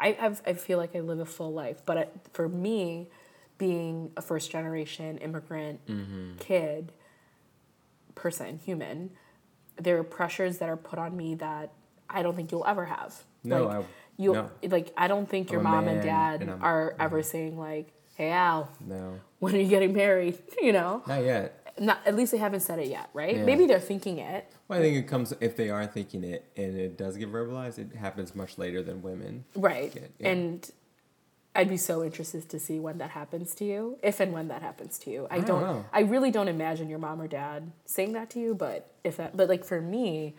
I 0.00 0.12
have 0.12 0.42
I 0.46 0.54
feel 0.54 0.78
like 0.78 0.96
I 0.96 1.00
live 1.00 1.20
a 1.20 1.26
full 1.26 1.52
life, 1.52 1.82
but 1.84 1.98
I, 1.98 2.06
for 2.32 2.48
me 2.48 3.08
being 3.58 4.10
a 4.16 4.22
first 4.22 4.50
generation 4.50 5.18
immigrant 5.18 5.84
Mm-hmm. 5.86 6.36
kid 6.38 6.92
person, 8.14 8.58
human, 8.58 9.10
there 9.76 9.98
are 9.98 10.04
pressures 10.04 10.58
that 10.58 10.68
are 10.68 10.76
put 10.76 10.98
on 10.98 11.16
me 11.16 11.34
that 11.36 11.72
I 12.08 12.22
don't 12.22 12.34
think 12.36 12.50
you'll 12.52 12.66
ever 12.66 12.86
have. 12.86 13.14
No, 13.44 13.64
like, 13.66 13.76
I, 13.76 13.84
you 14.16 14.32
no. 14.34 14.50
like 14.64 14.92
I 14.96 15.08
don't 15.08 15.28
think 15.28 15.50
your 15.50 15.60
I'm 15.60 15.64
mom 15.64 15.88
and 15.88 16.02
dad 16.02 16.42
and 16.42 16.62
are 16.62 16.94
ever 16.98 17.22
saying 17.22 17.58
like, 17.58 17.88
"Hey 18.16 18.30
Al, 18.30 18.70
no, 18.80 19.20
when 19.38 19.54
are 19.54 19.58
you 19.58 19.68
getting 19.68 19.92
married?" 19.92 20.38
You 20.60 20.72
know, 20.72 21.02
not 21.06 21.22
yet. 21.24 21.72
not 21.78 22.00
at 22.06 22.14
least 22.16 22.32
they 22.32 22.38
haven't 22.38 22.60
said 22.60 22.78
it 22.78 22.88
yet, 22.88 23.08
right? 23.14 23.36
Yeah. 23.36 23.44
Maybe 23.44 23.66
they're 23.66 23.80
thinking 23.80 24.18
it, 24.18 24.50
Well, 24.70 24.78
I 24.78 24.82
think 24.82 24.96
it 24.96 25.08
comes 25.08 25.34
if 25.40 25.56
they 25.56 25.68
are 25.70 25.86
thinking 25.86 26.24
it 26.24 26.44
and 26.56 26.78
it 26.78 26.96
does 26.96 27.16
get 27.16 27.30
verbalized. 27.32 27.78
It 27.78 27.94
happens 27.96 28.34
much 28.34 28.56
later 28.56 28.82
than 28.82 29.02
women. 29.02 29.44
right? 29.56 29.92
Get- 29.92 30.12
yeah. 30.18 30.28
And 30.30 30.70
I'd 31.54 31.68
be 31.68 31.76
so 31.76 32.04
interested 32.04 32.48
to 32.48 32.60
see 32.60 32.78
when 32.78 32.98
that 32.98 33.10
happens 33.10 33.54
to 33.56 33.64
you, 33.64 33.98
if 34.02 34.20
and 34.20 34.32
when 34.32 34.46
that 34.48 34.62
happens 34.62 34.98
to 35.00 35.10
you. 35.10 35.26
I, 35.30 35.34
I 35.34 35.38
don't 35.40 35.46
don't. 35.46 35.62
know. 35.62 35.84
I 35.92 36.00
really 36.02 36.30
don't 36.30 36.46
imagine 36.48 36.88
your 36.88 37.00
mom 37.00 37.20
or 37.20 37.26
dad 37.26 37.72
saying 37.84 38.12
that 38.12 38.30
to 38.30 38.38
you, 38.38 38.54
but 38.54 38.88
if 39.02 39.16
that, 39.16 39.36
but 39.36 39.48
like 39.48 39.64
for 39.64 39.80
me, 39.80 40.36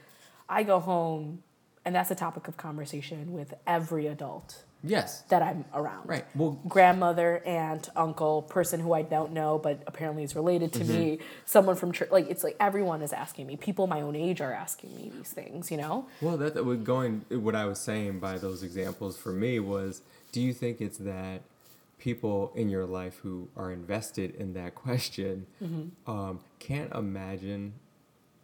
I 0.48 0.64
go 0.64 0.80
home, 0.80 1.44
and 1.84 1.94
that's 1.94 2.12
a 2.12 2.16
topic 2.16 2.48
of 2.48 2.56
conversation 2.56 3.34
with 3.34 3.54
every 3.68 4.08
adult 4.08 4.64
Yes. 4.84 5.22
that 5.30 5.42
I'm 5.42 5.66
around. 5.74 6.08
Right. 6.10 6.26
Well, 6.36 6.60
grandmother, 6.68 7.42
aunt, 7.46 7.90
uncle, 7.96 8.42
person 8.42 8.80
who 8.80 8.94
I 8.94 9.02
don't 9.04 9.32
know 9.34 9.60
but 9.60 9.84
apparently 9.88 10.24
is 10.24 10.36
related 10.36 10.74
to 10.74 10.84
me, 10.84 11.18
Mm-hmm. 11.18 11.24
someone 11.46 11.76
from 11.76 11.92
church. 11.92 12.10
Like 12.12 12.30
it's 12.30 12.44
like 12.44 12.56
everyone 12.60 13.02
is 13.02 13.14
asking 13.14 13.48
me. 13.48 13.58
People 13.58 13.88
my 13.88 14.02
own 14.02 14.16
age 14.16 14.42
are 14.42 14.54
asking 14.54 14.96
me 14.96 15.12
these 15.16 15.30
things. 15.32 15.70
You 15.72 15.78
know? 15.78 16.08
well, 16.22 16.38
that 16.38 16.54
that 16.56 16.64
would 16.66 16.84
going. 16.84 17.26
What 17.30 17.56
I 17.56 17.66
was 17.66 17.80
saying 17.80 18.20
by 18.20 18.38
those 18.38 18.64
examples 18.64 19.18
for 19.18 19.32
me 19.32 19.60
was, 19.60 20.02
do 20.32 20.42
you 20.42 20.54
think 20.54 20.82
it's 20.82 20.98
that 21.00 21.42
people 22.00 22.52
in 22.56 22.68
your 22.70 22.86
life 22.86 23.18
who 23.22 23.48
are 23.56 23.72
invested 23.72 24.34
in 24.36 24.54
that 24.54 24.74
question 24.86 25.46
Mm-hmm. 25.64 26.12
um, 26.12 26.40
can't 26.60 26.92
imagine 26.94 27.74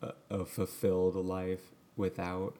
a, 0.03 0.13
a 0.29 0.45
fulfilled 0.45 1.15
life 1.15 1.61
without 1.95 2.53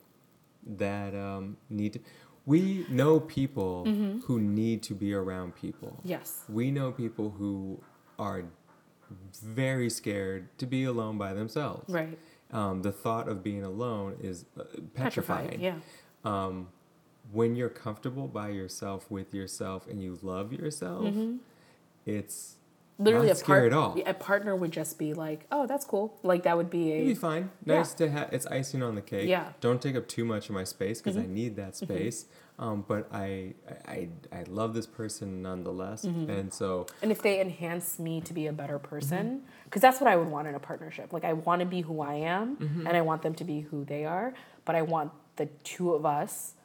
that 0.66 1.14
um, 1.16 1.58
need 1.70 1.94
to? 1.94 2.00
We 2.48 2.86
know 2.90 3.20
people 3.20 3.84
Mm-hmm. 3.86 4.20
who 4.22 4.40
need 4.40 4.82
to 4.84 4.96
be 4.96 5.14
around 5.14 5.56
people. 5.56 6.00
Yes. 6.04 6.44
We 6.50 6.72
know 6.72 6.92
people 6.92 7.30
who 7.38 7.82
are 8.18 8.44
very 9.44 9.90
scared 9.90 10.58
to 10.58 10.66
be 10.66 10.84
alone 10.86 11.18
by 11.18 11.34
themselves. 11.34 11.88
Right. 11.94 12.18
Um, 12.52 12.82
the 12.82 12.92
thought 12.92 13.28
of 13.28 13.44
being 13.44 13.64
alone 13.64 14.18
is 14.22 14.46
uh, 14.60 14.64
petrifying. 14.96 15.60
Yeah. 15.62 15.76
Um, 16.26 16.70
when 17.32 17.56
you're 17.56 17.70
comfortable 17.70 18.28
by 18.28 18.50
yourself 18.50 19.10
with 19.12 19.34
yourself 19.34 19.88
and 19.88 20.02
you 20.02 20.18
love 20.22 20.52
yourself, 20.54 21.14
it's 22.06 22.56
Literally, 23.00 23.28
not 23.28 23.42
a 23.42 23.46
part, 23.46 23.66
at 23.66 23.74
all. 23.74 23.96
a 24.06 24.14
partner 24.14 24.56
would 24.56 24.72
just 24.72 24.98
be 24.98 25.14
like, 25.14 25.46
"Oh, 25.52 25.68
that's 25.68 25.86
cool." 25.86 26.18
Like 26.24 26.44
that 26.44 26.58
would 26.58 26.70
be 26.70 26.92
It'd 26.94 27.06
be 27.06 27.12
a 27.12 27.16
fine. 27.16 27.52
Yeah. 27.66 27.76
Nice 27.78 27.94
to 27.96 28.10
have. 28.10 28.30
It's 28.34 28.48
icing 28.48 28.82
on 28.82 28.96
the 28.96 29.02
cake. 29.02 29.28
Yeah. 29.30 29.42
Mm-hmm. 29.42 29.52
Don't 29.62 29.82
take 29.82 29.96
up 29.96 30.08
too 30.08 30.26
much 30.26 30.50
of 30.50 30.56
my 30.56 30.64
space 30.64 31.00
because 31.02 31.16
I 31.18 31.26
need 31.26 31.56
that 31.58 31.76
space. 31.76 32.26
Um, 32.60 32.84
but 32.88 33.08
I, 33.14 33.54
I, 33.88 34.10
I 34.32 34.42
love 34.50 34.74
this 34.74 34.88
person 34.88 35.44
nonetheless, 35.44 36.06
Mm-hmm. 36.06 36.28
and 36.32 36.52
so 36.52 36.88
and 37.04 37.12
if 37.12 37.22
they 37.22 37.40
enhance 37.40 38.00
me 38.00 38.20
to 38.22 38.34
be 38.34 38.48
a 38.48 38.52
better 38.54 38.80
Mm-hmm. 38.80 38.88
person, 38.90 39.42
because 39.66 39.84
that's 39.84 40.02
what 40.02 40.10
I 40.10 40.16
would 40.16 40.28
want 40.30 40.48
in 40.48 40.56
a 40.56 40.60
partnership. 40.60 41.14
Like 41.14 41.24
I 41.24 41.34
want 41.34 41.60
to 41.60 41.68
be 41.68 41.82
who 41.82 42.02
I 42.02 42.16
am, 42.16 42.56
Mm-hmm. 42.56 42.88
and 42.88 42.98
I 42.98 43.02
want 43.02 43.22
them 43.22 43.36
to 43.36 43.44
be 43.44 43.60
who 43.62 43.86
they 43.86 44.06
are. 44.06 44.34
But 44.66 44.76
I 44.76 44.82
want 44.82 45.12
the 45.36 45.46
two 45.64 45.94
of 45.94 46.04
us 46.04 46.56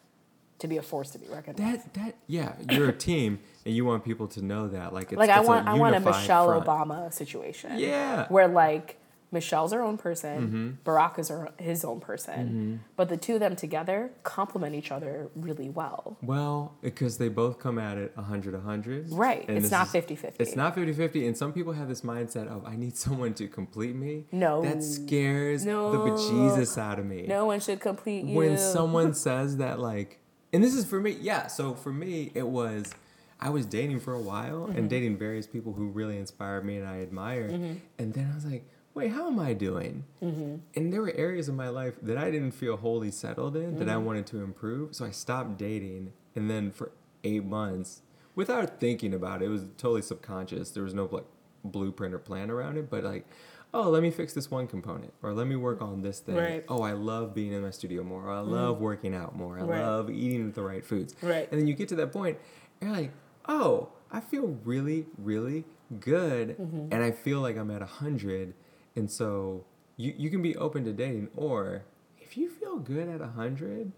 to 0.63 0.69
be 0.69 0.79
a 0.79 0.83
force 0.83 1.11
to 1.11 1.19
be 1.19 1.27
reckoned 1.29 1.59
with. 1.59 1.67
that 1.85 1.95
that 1.95 2.15
yeah, 2.27 2.55
you're 2.71 2.89
a 2.89 2.93
team, 2.93 3.39
and 3.67 3.75
you 3.77 3.85
want 3.85 4.05
people 4.05 4.27
to 4.29 4.43
know 4.43 4.67
that. 4.69 4.93
Like 4.93 5.13
it's, 5.13 5.19
like 5.19 5.31
I 5.31 5.39
it's 5.41 5.49
want 5.49 5.69
a 5.69 5.71
I 5.71 5.75
want 5.75 5.95
a 5.95 6.01
Michelle 6.01 6.47
front. 6.49 6.67
Obama 6.67 7.13
situation. 7.13 7.79
Yeah. 7.79 8.27
Where 8.29 8.49
like 8.49 8.99
Michelle's 9.35 9.73
her 9.73 9.81
own 9.81 9.97
person, 9.97 10.37
Mm-hmm. 10.85 10.91
Barack 10.91 11.19
is 11.19 11.29
her, 11.31 11.49
his 11.57 11.87
own 11.87 12.01
person, 12.01 12.81
but 12.97 13.09
the 13.09 13.17
two 13.17 13.33
of 13.33 13.41
them 13.41 13.57
together 13.57 14.11
complement 14.25 14.75
each 14.75 14.93
other 14.93 15.29
really 15.35 15.71
well. 15.71 16.19
Well, 16.23 16.75
because 16.83 17.17
they 17.17 17.29
both 17.31 17.59
come 17.59 17.79
at 17.79 17.97
it 17.97 18.13
100 18.17 18.53
100. 18.53 19.09
Right. 19.11 19.47
It's 19.49 19.71
not 19.71 19.87
is- 19.87 20.05
50-50. 20.05 20.35
It's 20.39 20.55
not 20.55 20.75
50 20.75 20.93
50. 20.93 21.27
And 21.27 21.35
some 21.35 21.51
people 21.55 21.73
have 21.73 21.89
this 21.89 22.03
mindset 22.03 22.47
of, 22.49 22.67
I 22.67 22.77
need 22.77 22.95
someone 23.07 23.33
to 23.41 23.49
complete 23.49 23.97
me. 23.97 24.27
No. 24.33 24.61
That 24.61 24.83
scares 24.83 25.65
No. 25.65 25.93
the 25.93 25.99
bejesus 26.11 26.77
out 26.77 26.99
of 26.99 27.07
me. 27.07 27.25
No 27.27 27.47
one 27.47 27.61
should 27.61 27.81
complete 27.81 28.27
you. 28.27 28.37
When 28.37 28.59
someone 28.59 29.15
says 29.27 29.57
that, 29.57 29.81
like, 29.81 30.19
and 30.53 30.63
this 30.63 30.75
is 30.75 30.85
for 30.85 31.01
me, 31.01 31.17
yeah. 31.21 31.47
So 31.47 31.75
for 31.75 31.93
me, 31.93 32.31
it 32.35 32.47
was, 32.47 32.95
I 33.41 33.51
was 33.51 33.67
dating 33.67 34.01
for 34.01 34.15
a 34.15 34.21
while 34.21 34.67
Mm-hmm. 34.67 34.79
and 34.79 34.91
dating 34.91 35.17
various 35.19 35.47
people 35.47 35.73
who 35.73 35.89
really 35.89 36.17
inspired 36.19 36.65
me 36.65 36.77
and 36.77 36.87
I 36.87 36.97
admired. 36.97 37.51
And 37.99 38.15
then 38.15 38.29
I 38.31 38.35
was 38.35 38.45
like, 38.45 38.65
wait, 38.95 39.11
how 39.13 39.27
am 39.29 39.39
I 39.41 39.53
doing? 39.55 40.05
Mm-hmm. 40.23 40.57
And 40.77 40.93
there 40.93 41.01
were 41.01 41.13
areas 41.17 41.49
of 41.49 41.55
my 41.55 41.69
life 41.71 41.95
that 42.03 42.19
I 42.19 42.31
didn't 42.31 42.53
feel 42.53 42.77
wholly 42.77 43.11
settled 43.11 43.57
in 43.57 43.79
that 43.79 43.89
I 43.89 43.93
Mm-hmm. 43.95 44.05
wanted 44.05 44.27
to 44.27 44.43
improve. 44.43 44.95
So 44.95 45.05
I 45.07 45.11
stopped 45.11 45.57
dating. 45.59 46.13
And 46.37 46.51
then 46.51 46.71
for 46.71 46.93
eight 47.25 47.45
months, 47.45 48.03
without 48.35 48.79
thinking 48.81 49.15
about 49.15 49.43
it, 49.43 49.47
it 49.47 49.49
was 49.49 49.63
totally 49.79 50.03
subconscious. 50.03 50.71
There 50.71 50.83
was 50.85 50.95
no 50.95 51.09
like 51.11 51.25
blueprint 51.65 52.13
or 52.15 52.19
plan 52.19 52.51
around 52.51 52.77
it, 52.77 52.91
but 52.91 53.05
like, 53.05 53.27
oh, 53.75 53.89
let 53.89 54.03
me 54.03 54.11
fix 54.11 54.33
this 54.35 54.51
one 54.51 54.67
component 54.67 55.13
or 55.23 55.33
let 55.33 55.47
me 55.47 55.57
work 55.57 55.81
on 55.81 56.03
this 56.03 56.21
thing. 56.21 56.35
Right. 56.37 56.65
Oh, 56.69 56.83
I 56.83 56.93
love 56.93 57.35
being 57.35 57.53
in 57.53 57.63
my 57.63 57.71
studio 57.71 58.03
more. 58.03 58.27
Or 58.27 58.31
I 58.33 58.41
love 58.41 58.81
working 58.81 59.15
out 59.15 59.35
more. 59.35 59.59
I 59.59 59.63
Right. 59.63 59.81
love 59.83 60.11
eating 60.11 60.53
the 60.53 60.63
right 60.63 60.85
foods. 60.85 61.15
Right. 61.23 61.51
And 61.51 61.59
then 61.61 61.67
you 61.67 61.75
get 61.75 61.89
to 61.89 61.97
that 61.97 62.13
point, 62.13 62.39
and 62.81 62.91
you're 62.91 62.99
like, 63.01 63.13
oh, 63.49 63.89
I 64.11 64.21
feel 64.21 64.59
really, 64.65 65.07
really 65.17 65.65
good, 66.01 66.57
Mm-hmm. 66.59 66.89
and 66.93 67.03
I 67.03 67.11
feel 67.13 67.41
like 67.41 67.57
I'm 67.57 67.71
at 67.71 67.81
a 67.83 67.87
hundred, 67.87 68.53
and 68.95 69.11
so 69.11 69.65
you 69.97 70.13
you 70.17 70.29
can 70.31 70.43
be 70.43 70.55
open 70.57 70.85
to 70.85 70.93
dating, 70.93 71.29
or 71.37 71.85
if 72.21 72.37
you 72.37 72.49
feel 72.51 72.79
good 72.79 73.09
at 73.09 73.21
a 73.23 73.29
hundred, 73.29 73.93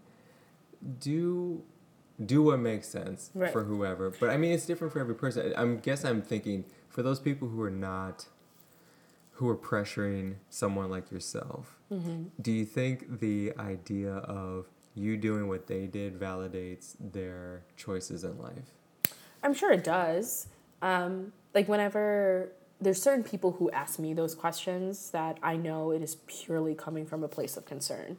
do 0.99 1.63
do 2.25 2.41
what 2.43 2.59
makes 2.59 2.87
sense 2.87 3.29
Right. 3.35 3.51
for 3.51 3.63
whoever. 3.65 4.09
But 4.09 4.29
I 4.29 4.37
mean, 4.37 4.53
it's 4.53 4.65
different 4.65 4.93
for 4.93 4.99
every 4.99 5.15
person. 5.15 5.53
I 5.55 5.61
am 5.61 5.79
guess 5.79 6.05
I'm 6.05 6.21
thinking 6.21 6.63
for 6.87 7.03
those 7.03 7.19
people 7.19 7.49
who 7.49 7.61
are 7.61 7.69
not 7.71 8.27
who 9.35 9.49
are 9.49 9.55
pressuring 9.55 10.35
someone 10.49 10.89
like 10.89 11.11
yourself. 11.11 11.77
Mm-hmm. 11.91 12.23
Do 12.41 12.51
you 12.51 12.65
think 12.65 13.19
the 13.19 13.53
idea 13.59 14.13
of 14.13 14.67
you 14.95 15.17
doing 15.17 15.47
what 15.47 15.67
they 15.67 15.87
did 15.87 16.17
validates 16.19 16.95
their 16.99 17.63
choices 17.75 18.23
in 18.23 18.41
life? 18.41 18.73
I'm 19.43 19.53
sure 19.53 19.71
it 19.71 19.83
does. 19.83 20.47
Um, 20.81 21.33
like 21.53 21.67
whenever 21.67 22.49
there's 22.79 23.01
certain 23.01 23.23
people 23.23 23.51
who 23.53 23.69
ask 23.71 23.99
me 23.99 24.13
those 24.13 24.35
questions 24.35 25.11
that 25.11 25.37
I 25.43 25.57
know 25.57 25.91
it 25.91 26.01
is 26.01 26.15
purely 26.27 26.73
coming 26.73 27.05
from 27.05 27.23
a 27.23 27.27
place 27.27 27.57
of 27.57 27.65
concern. 27.65 28.17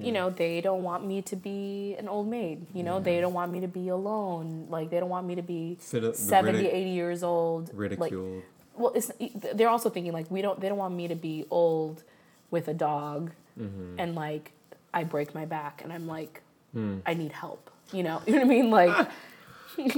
You 0.00 0.10
know, 0.10 0.28
they 0.28 0.60
don't 0.60 0.82
want 0.82 1.06
me 1.06 1.22
to 1.22 1.36
be 1.36 1.94
an 2.00 2.08
old 2.08 2.26
maid. 2.26 2.66
You 2.74 2.82
know, 2.82 2.98
they 2.98 3.20
don't 3.20 3.32
want 3.32 3.52
me 3.52 3.60
to 3.60 3.68
be 3.68 3.90
alone. 3.90 4.66
Like 4.68 4.90
they 4.90 4.98
don't 4.98 5.08
want 5.08 5.24
me 5.24 5.36
to 5.36 5.42
be 5.42 5.76
Fit 5.78 6.16
70, 6.16 6.58
ridic- 6.64 6.74
80 6.74 6.90
years 6.90 7.22
old. 7.22 7.68
Like, 7.68 7.78
Ridiculed. 7.78 8.42
Well, 8.78 8.92
it's 8.94 9.10
they're 9.54 9.68
also 9.68 9.90
thinking 9.90 10.12
like 10.12 10.30
we 10.30 10.40
don't 10.42 10.60
they 10.60 10.68
don't 10.68 10.78
want 10.78 10.94
me 10.94 11.08
to 11.08 11.14
be 11.14 11.44
old 11.50 12.02
with 12.50 12.68
a 12.68 12.74
dog 12.74 13.30
Mm-hmm. 13.60 13.98
and 13.98 14.14
like 14.14 14.52
I 14.94 15.02
break 15.02 15.34
my 15.34 15.44
back 15.44 15.80
and 15.82 15.92
I'm 15.92 16.06
like 16.06 16.42
Hmm. 16.72 16.98
I 17.06 17.14
need 17.14 17.32
help. 17.32 17.70
You 17.92 18.02
know, 18.04 18.20
you 18.26 18.34
know 18.34 18.40
what 18.40 18.46
I 18.46 18.48
mean? 18.48 18.70
Like 18.70 19.08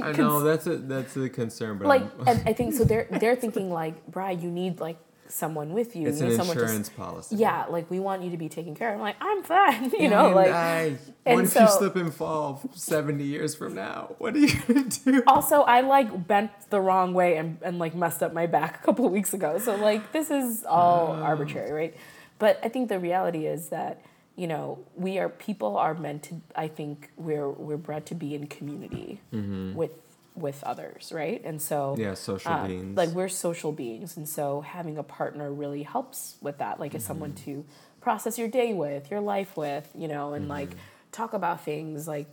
I 0.01 0.11
know 0.17 0.41
that's 0.41 0.67
a 0.67 0.77
that's 0.77 1.15
a 1.17 1.29
concern, 1.29 1.77
but 1.77 1.87
like 1.87 2.01
I'm- 2.01 2.27
and 2.27 2.41
I 2.47 2.53
think 2.53 2.73
so 2.73 2.83
they're 2.83 3.07
they're 3.19 3.35
thinking 3.35 3.69
like, 3.71 4.07
Brad, 4.07 4.41
you 4.41 4.49
need 4.49 4.79
like 4.79 4.97
someone 5.31 5.73
with 5.73 5.95
you. 5.95 6.07
it's 6.07 6.19
you 6.19 6.27
an 6.27 6.31
insurance 6.41 6.89
to 6.89 6.95
policy. 6.95 7.35
Yeah, 7.37 7.65
like 7.69 7.89
we 7.89 7.99
want 7.99 8.23
you 8.23 8.31
to 8.31 8.37
be 8.37 8.49
taken 8.49 8.75
care 8.75 8.89
of. 8.89 8.95
I'm 8.95 9.01
like, 9.01 9.15
I'm 9.21 9.43
fine. 9.43 9.91
You 9.99 10.09
know, 10.09 10.27
And 10.27 10.35
like 10.35 10.51
I, 10.51 10.97
and 11.25 11.35
what 11.35 11.45
if 11.45 11.55
you 11.55 11.67
slip 11.67 11.95
and 11.95 12.13
fall 12.13 12.61
seventy 12.73 13.23
years 13.25 13.55
from 13.55 13.75
now? 13.75 14.15
What 14.17 14.35
are 14.35 14.39
you 14.39 14.59
gonna 14.67 14.83
do? 14.83 15.23
also 15.27 15.61
I 15.61 15.81
like 15.81 16.27
bent 16.27 16.51
the 16.69 16.81
wrong 16.81 17.13
way 17.13 17.37
and, 17.37 17.57
and 17.61 17.79
like 17.79 17.95
messed 17.95 18.21
up 18.23 18.33
my 18.33 18.45
back 18.47 18.81
a 18.81 18.85
couple 18.85 19.05
of 19.05 19.11
weeks 19.11 19.33
ago. 19.33 19.57
So 19.59 19.75
like 19.75 20.11
this 20.11 20.29
is 20.31 20.63
all 20.65 21.15
Oh. 21.17 21.23
arbitrary, 21.23 21.71
right? 21.71 21.95
But 22.39 22.59
I 22.63 22.69
think 22.69 22.89
the 22.89 22.99
reality 22.99 23.45
is 23.45 23.69
that, 23.69 24.01
you 24.35 24.47
know, 24.47 24.79
we 24.95 25.19
are 25.19 25.29
people 25.29 25.77
are 25.77 25.93
meant 25.93 26.23
to 26.23 26.41
I 26.55 26.67
think 26.67 27.11
we're 27.17 27.49
we're 27.49 27.77
bred 27.77 28.05
to 28.07 28.15
be 28.15 28.33
in 28.33 28.47
community 28.47 29.21
mm-hmm. 29.33 29.75
with 29.75 29.91
with 30.35 30.63
others, 30.63 31.11
right? 31.13 31.41
And 31.43 31.61
so 31.61 31.93
Mm-hmm. 31.93 32.01
Yeah, 32.01 32.13
social 32.13 32.51
uh, 32.53 32.67
beings. 32.67 32.97
Like 32.97 33.09
we're 33.09 33.29
social 33.29 33.71
beings, 33.71 34.17
and 34.17 34.27
so 34.27 34.61
having 34.61 34.97
a 34.97 35.03
partner 35.03 35.51
really 35.51 35.83
helps 35.83 36.35
with 36.41 36.57
that. 36.59 36.79
Like, 36.79 36.95
as 36.95 37.03
someone 37.03 37.33
Mm-hmm. 37.33 37.51
to 37.61 37.65
process 38.01 38.37
your 38.39 38.47
day 38.47 38.73
with, 38.73 39.11
your 39.11 39.19
life 39.21 39.55
with, 39.57 39.89
you 39.95 40.07
know, 40.07 40.33
and 40.33 40.47
like 40.47 40.69
Mm-hmm. 40.69 40.79
talk 41.11 41.33
about 41.33 41.63
things 41.65 42.07
like, 42.07 42.27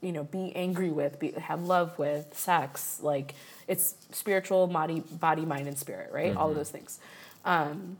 you 0.00 0.12
know, 0.12 0.24
be 0.24 0.52
angry 0.54 0.90
with, 0.90 1.18
be, 1.18 1.30
have 1.32 1.62
love 1.62 1.98
with, 1.98 2.36
sex. 2.36 2.98
Like, 3.02 3.34
it's 3.66 3.94
spiritual, 4.10 4.66
body, 4.66 5.00
body, 5.00 5.44
mind, 5.44 5.68
and 5.68 5.78
spirit, 5.78 6.12
right? 6.12 6.36
All 6.36 6.50
of 6.50 6.56
those 6.56 6.70
things. 6.70 6.98
Um, 7.44 7.96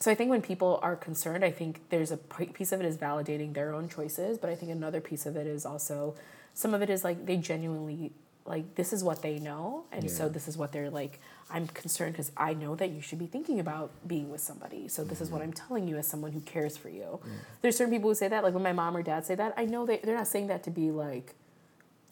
so 0.00 0.10
I 0.12 0.14
think 0.14 0.30
when 0.30 0.42
people 0.42 0.78
are 0.82 0.94
concerned, 0.94 1.44
I 1.44 1.50
think 1.50 1.80
there's 1.90 2.12
a 2.12 2.16
piece 2.18 2.70
of 2.72 2.80
it 2.80 2.86
is 2.86 2.96
validating 2.96 3.54
their 3.54 3.74
own 3.74 3.88
choices, 3.88 4.38
but 4.38 4.48
I 4.48 4.54
think 4.54 4.70
another 4.70 5.00
piece 5.00 5.26
of 5.26 5.36
it 5.36 5.46
is 5.46 5.66
also 5.66 6.14
some 6.54 6.72
of 6.74 6.82
it 6.82 6.90
is 6.90 7.02
like 7.02 7.26
they 7.26 7.36
genuinely 7.36 8.12
like 8.48 8.74
this 8.74 8.92
is 8.92 9.04
what 9.04 9.22
they 9.22 9.38
know, 9.38 9.84
and 9.92 10.10
so 10.10 10.28
this 10.28 10.48
is 10.48 10.56
what 10.56 10.72
they're 10.72 10.90
like. 10.90 11.20
I'm 11.50 11.66
concerned 11.68 12.12
because 12.12 12.30
I 12.36 12.54
know 12.54 12.74
that 12.76 12.90
you 12.90 13.00
should 13.00 13.18
be 13.18 13.26
thinking 13.26 13.58
about 13.60 13.90
being 14.06 14.28
with 14.30 14.40
somebody. 14.40 14.88
So 14.88 15.02
this 15.04 15.20
is 15.20 15.30
what 15.30 15.40
mm-hmm. 15.40 15.48
I'm 15.48 15.52
telling 15.54 15.88
you 15.88 15.96
as 15.96 16.06
someone 16.06 16.32
who 16.32 16.40
cares 16.40 16.76
for 16.76 16.90
you. 16.90 17.20
There's 17.62 17.76
certain 17.76 17.92
people 17.92 18.10
who 18.10 18.14
say 18.14 18.28
that, 18.28 18.44
like 18.44 18.54
when 18.54 18.62
my 18.62 18.72
mom 18.72 18.96
or 18.96 19.02
dad 19.02 19.24
say 19.24 19.34
that, 19.34 19.54
I 19.56 19.64
know 19.64 19.86
they 19.86 19.98
they're 19.98 20.16
not 20.16 20.28
saying 20.28 20.48
that 20.48 20.62
to 20.64 20.70
be 20.70 20.90
like 20.90 21.34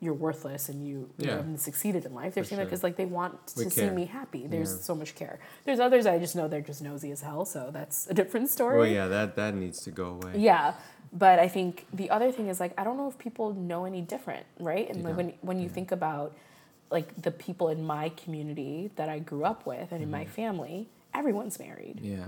you're 0.00 0.14
worthless 0.14 0.68
and 0.68 0.86
you, 0.86 1.08
you 1.16 1.30
haven't 1.30 1.58
succeeded 1.58 2.04
in 2.04 2.14
life. 2.14 2.34
They're 2.34 2.44
For 2.44 2.50
saying 2.50 2.58
that 2.58 2.66
because 2.66 2.82
like 2.82 2.96
they 2.96 3.06
want 3.06 3.54
We 3.56 3.64
to 3.64 3.70
see 3.70 3.80
care. 3.82 3.92
me 3.92 4.04
happy. 4.04 4.46
There's 4.46 4.70
Yeah. 4.70 4.78
so 4.82 4.94
much 4.94 5.14
care. 5.14 5.38
There's 5.64 5.80
others 5.80 6.04
I 6.04 6.18
just 6.18 6.36
know 6.36 6.48
they're 6.48 6.60
just 6.60 6.82
nosy 6.82 7.10
as 7.12 7.22
hell, 7.22 7.46
so 7.46 7.70
that's 7.72 8.06
a 8.08 8.14
different 8.14 8.50
story. 8.50 8.78
Well, 8.78 8.86
yeah, 8.86 9.08
that 9.08 9.36
that 9.36 9.54
needs 9.54 9.80
to 9.82 9.90
go 9.90 10.20
away. 10.22 10.34
Yeah, 10.36 10.74
but 11.12 11.38
I 11.38 11.48
think 11.48 11.86
the 11.92 12.10
other 12.10 12.30
thing 12.32 12.48
is 12.48 12.60
like 12.60 12.72
I 12.78 12.84
don't 12.84 12.96
know 12.96 13.08
if 13.08 13.18
people 13.18 13.54
know 13.54 13.84
any 13.84 14.00
different, 14.02 14.46
right? 14.58 14.88
And 14.88 15.00
They 15.00 15.08
like 15.08 15.16
when 15.16 15.32
when 15.42 15.60
you 15.60 15.68
think 15.68 15.92
about 15.92 16.36
like 16.90 17.20
the 17.20 17.30
people 17.30 17.68
in 17.68 17.84
my 17.84 18.10
community 18.10 18.90
that 18.96 19.08
I 19.08 19.18
grew 19.18 19.44
up 19.44 19.66
with 19.66 19.90
and 19.92 20.02
in 20.02 20.10
my 20.10 20.24
family, 20.24 20.88
everyone's 21.14 21.58
married. 21.58 21.98
Yeah. 22.00 22.26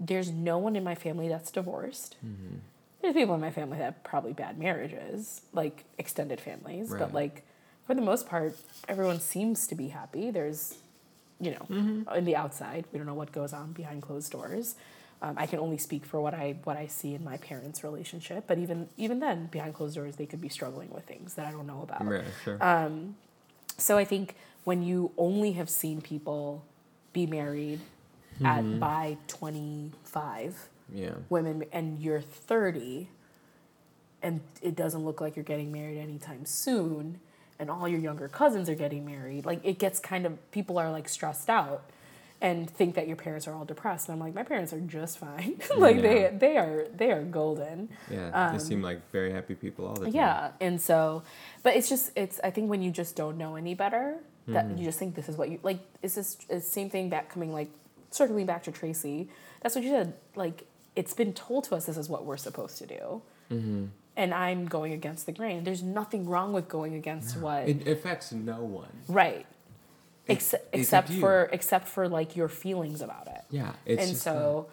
There's 0.00 0.30
no 0.30 0.58
one 0.58 0.76
in 0.76 0.84
my 0.84 0.94
family 0.94 1.28
that's 1.28 1.50
divorced. 1.50 2.16
Mm-hmm. 2.24 2.56
There's 3.02 3.14
people 3.14 3.34
in 3.34 3.40
my 3.40 3.50
family 3.50 3.78
that 3.78 3.84
have 3.84 4.04
probably 4.04 4.32
bad 4.32 4.58
marriages, 4.58 5.42
like 5.52 5.84
extended 5.98 6.40
families, 6.40 6.90
Right. 6.90 7.00
but 7.00 7.12
like 7.12 7.42
for 7.86 7.94
the 7.94 8.00
most 8.02 8.26
part, 8.28 8.56
everyone 8.88 9.20
seems 9.20 9.66
to 9.66 9.74
be 9.74 9.88
happy. 9.88 10.30
There's, 10.30 10.78
you 11.40 11.50
know, 11.50 11.66
Mm-hmm. 11.68 12.14
in 12.16 12.24
the 12.24 12.36
outside, 12.36 12.84
we 12.92 12.98
don't 12.98 13.06
know 13.06 13.14
what 13.14 13.32
goes 13.32 13.52
on 13.52 13.72
behind 13.72 14.02
closed 14.02 14.32
doors. 14.32 14.76
Um, 15.24 15.36
I 15.38 15.46
can 15.46 15.58
only 15.58 15.78
speak 15.78 16.04
for 16.04 16.20
what 16.20 16.34
I 16.34 16.56
what 16.64 16.76
I 16.76 16.86
see 16.86 17.14
in 17.14 17.24
my 17.24 17.38
parents' 17.38 17.82
relationship, 17.82 18.44
but 18.46 18.58
even 18.58 18.88
even 18.98 19.20
then, 19.20 19.46
behind 19.46 19.72
closed 19.74 19.94
doors, 19.96 20.16
they 20.16 20.26
could 20.26 20.40
be 20.40 20.50
struggling 20.50 20.90
with 20.90 21.04
things 21.04 21.34
that 21.34 21.46
I 21.46 21.50
don't 21.50 21.66
know 21.66 21.80
about. 21.82 22.06
Right. 22.06 22.24
Sure. 22.44 22.58
Um, 22.62 23.16
So 23.78 23.96
I 23.96 24.04
think 24.04 24.34
when 24.64 24.82
you 24.82 25.12
only 25.16 25.52
have 25.52 25.70
seen 25.70 26.00
people 26.02 26.64
be 27.12 27.26
married 27.26 27.80
Mm-hmm. 28.40 28.46
at 28.46 28.80
by 28.80 29.16
25 29.28 30.68
yeah. 30.92 31.10
women 31.28 31.62
and 31.72 32.00
you're 32.00 32.20
30 32.20 33.08
and 34.22 34.40
it 34.60 34.74
doesn't 34.74 35.04
look 35.04 35.20
like 35.20 35.36
you're 35.36 35.44
getting 35.44 35.70
married 35.70 35.98
anytime 35.98 36.44
soon 36.44 37.20
and 37.60 37.70
all 37.70 37.86
your 37.86 38.00
younger 38.00 38.26
cousins 38.26 38.68
are 38.68 38.74
getting 38.74 39.04
married 39.06 39.46
like 39.46 39.60
it 39.62 39.78
gets 39.78 40.00
kind 40.00 40.26
of 40.26 40.50
people 40.50 40.78
are 40.78 40.90
like 40.90 41.08
stressed 41.08 41.48
out 41.48 41.84
and 42.40 42.68
think 42.68 42.94
that 42.96 43.06
your 43.06 43.16
parents 43.16 43.46
are 43.48 43.54
all 43.54 43.64
depressed. 43.64 44.08
And 44.08 44.14
I'm 44.14 44.20
like, 44.20 44.34
my 44.34 44.42
parents 44.42 44.72
are 44.72 44.80
just 44.80 45.18
fine. 45.18 45.60
like 45.76 45.96
Yeah. 45.96 46.02
they 46.02 46.36
they 46.38 46.56
are 46.58 46.86
they 46.94 47.10
are 47.12 47.22
golden. 47.22 47.88
Yeah, 48.10 48.52
they 48.52 48.58
seem 48.58 48.82
like 48.82 49.00
very 49.12 49.32
happy 49.32 49.54
people 49.54 49.86
all 49.86 49.94
the 49.94 50.00
time. 50.00 50.08
Um, 50.10 50.14
Yeah, 50.14 50.50
and 50.60 50.80
so, 50.80 51.22
but 51.62 51.74
it's 51.76 51.88
just 51.88 52.10
it's. 52.16 52.40
I 52.44 52.50
think 52.50 52.68
when 52.70 52.82
you 52.82 52.90
just 52.90 53.16
don't 53.16 53.38
know 53.38 53.56
any 53.56 53.74
better, 53.74 54.16
that 54.48 54.66
Mm-hmm. 54.66 54.78
you 54.78 54.84
just 54.84 54.98
think 54.98 55.14
this 55.14 55.28
is 55.28 55.36
what 55.36 55.48
you 55.48 55.58
like. 55.62 55.78
It's 56.02 56.16
this 56.16 56.36
it's 56.50 56.68
same 56.68 56.90
thing 56.90 57.08
back 57.08 57.28
coming 57.30 57.52
like 57.52 57.70
circling 58.10 58.46
back 58.46 58.62
to 58.64 58.72
Tracee. 58.72 59.28
That's 59.62 59.74
what 59.74 59.82
you 59.84 59.90
said. 59.90 60.12
Like 60.36 60.66
it's 60.94 61.14
been 61.14 61.32
told 61.32 61.64
to 61.64 61.74
us 61.76 61.86
this 61.86 61.96
is 61.96 62.08
what 62.08 62.24
we're 62.26 62.36
supposed 62.36 62.76
to 62.78 62.86
do, 62.86 63.22
Mm-hmm. 63.50 63.86
and 64.16 64.34
I'm 64.34 64.66
going 64.66 64.92
against 64.92 65.26
the 65.26 65.32
grain. 65.32 65.64
There's 65.64 65.82
nothing 65.82 66.28
wrong 66.28 66.52
with 66.52 66.68
going 66.68 66.94
against 66.94 67.36
what 67.38 67.68
It 67.68 67.88
affects 67.88 68.30
no 68.32 68.62
one. 68.62 68.92
right, 69.08 69.46
It- 70.26 70.32
except 70.34 70.64
it's 70.72 70.82
except 70.84 71.04
up 71.04 71.08
to 71.08 71.14
you. 71.14 71.20
for 71.20 71.48
except 71.52 71.86
for 71.88 72.08
like 72.08 72.34
your 72.36 72.48
feelings 72.48 73.00
about 73.02 73.26
it 73.26 73.42
Yeah, 73.50 73.72
it's 73.84 74.08
and 74.08 74.16
so 74.16 74.66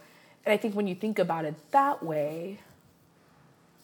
and 0.45 0.53
i 0.53 0.57
think 0.57 0.75
when 0.75 0.87
you 0.87 0.95
think 0.95 1.19
about 1.19 1.43
it 1.45 1.55
that 1.71 2.01
way 2.03 2.59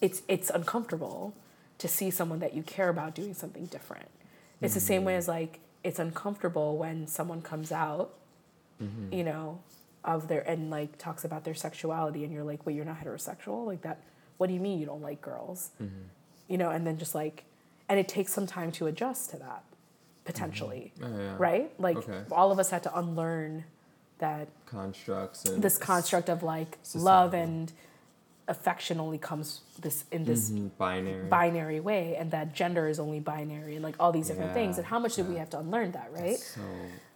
it's 0.00 0.22
it's 0.28 0.50
uncomfortable 0.50 1.34
to 1.78 1.88
see 1.88 2.10
someone 2.10 2.38
that 2.40 2.54
you 2.54 2.62
care 2.62 2.88
about 2.88 3.14
doing 3.14 3.34
something 3.34 3.66
different 3.66 4.08
it's 4.60 4.74
the 4.74 4.80
same 4.80 5.04
way 5.04 5.12
Mm-hmm. 5.12 5.18
as 5.18 5.28
like 5.28 5.60
it's 5.84 5.98
uncomfortable 5.98 6.76
when 6.76 7.06
someone 7.06 7.42
comes 7.42 7.70
out 7.72 8.14
Mm-hmm. 8.82 9.12
you 9.12 9.24
know 9.24 9.58
of 10.04 10.28
their 10.28 10.40
and 10.48 10.70
like 10.70 10.96
talks 10.98 11.24
about 11.24 11.42
their 11.44 11.54
sexuality 11.54 12.22
and 12.22 12.32
you're 12.32 12.44
like 12.44 12.64
wait 12.64 12.76
you're 12.76 12.84
not 12.84 13.00
heterosexual 13.00 13.66
like 13.66 13.82
that 13.82 13.98
what 14.36 14.46
do 14.46 14.54
you 14.54 14.60
mean 14.60 14.78
you 14.78 14.86
don't 14.86 15.02
like 15.02 15.20
girls 15.20 15.70
Mm-hmm. 15.82 15.94
you 16.46 16.56
know 16.58 16.70
and 16.70 16.86
then 16.86 16.96
just 16.96 17.12
like 17.14 17.42
and 17.88 17.98
it 17.98 18.06
takes 18.08 18.32
some 18.32 18.46
time 18.46 18.70
to 18.72 18.86
adjust 18.86 19.30
to 19.30 19.36
that 19.38 19.64
potentially 20.28 20.92
Oh, 21.02 21.06
yeah. 21.18 21.34
right? 21.38 21.68
Like 21.80 21.96
Okay. 21.98 22.20
all 22.30 22.52
of 22.52 22.58
us 22.58 22.68
had 22.70 22.82
to 22.84 22.92
unlearn 22.98 23.64
that 24.18 24.48
constructs 24.66 25.44
and 25.46 25.62
this 25.62 25.78
construct 25.78 26.28
of 26.28 26.42
like 26.42 26.76
love 26.94 27.32
and 27.34 27.72
affection 28.48 28.98
only 28.98 29.18
comes 29.18 29.60
this 29.80 30.04
in 30.10 30.24
this 30.24 30.50
Mhm, 30.50 30.70
binary. 30.78 31.28
binary 31.28 31.80
way 31.80 32.16
and 32.16 32.30
that 32.30 32.52
gender 32.54 32.88
is 32.88 32.98
only 32.98 33.20
binary 33.20 33.74
and 33.76 33.82
like 33.84 33.94
all 34.00 34.10
these 34.12 34.28
different 34.28 34.52
things. 34.54 34.76
And 34.78 34.86
how 34.86 34.98
much 34.98 35.16
did 35.16 35.28
we 35.28 35.36
have 35.36 35.50
to 35.50 35.58
unlearn 35.58 35.92
that 35.92 36.08
right? 36.12 36.36
That's 36.38 36.54
so 36.54 36.62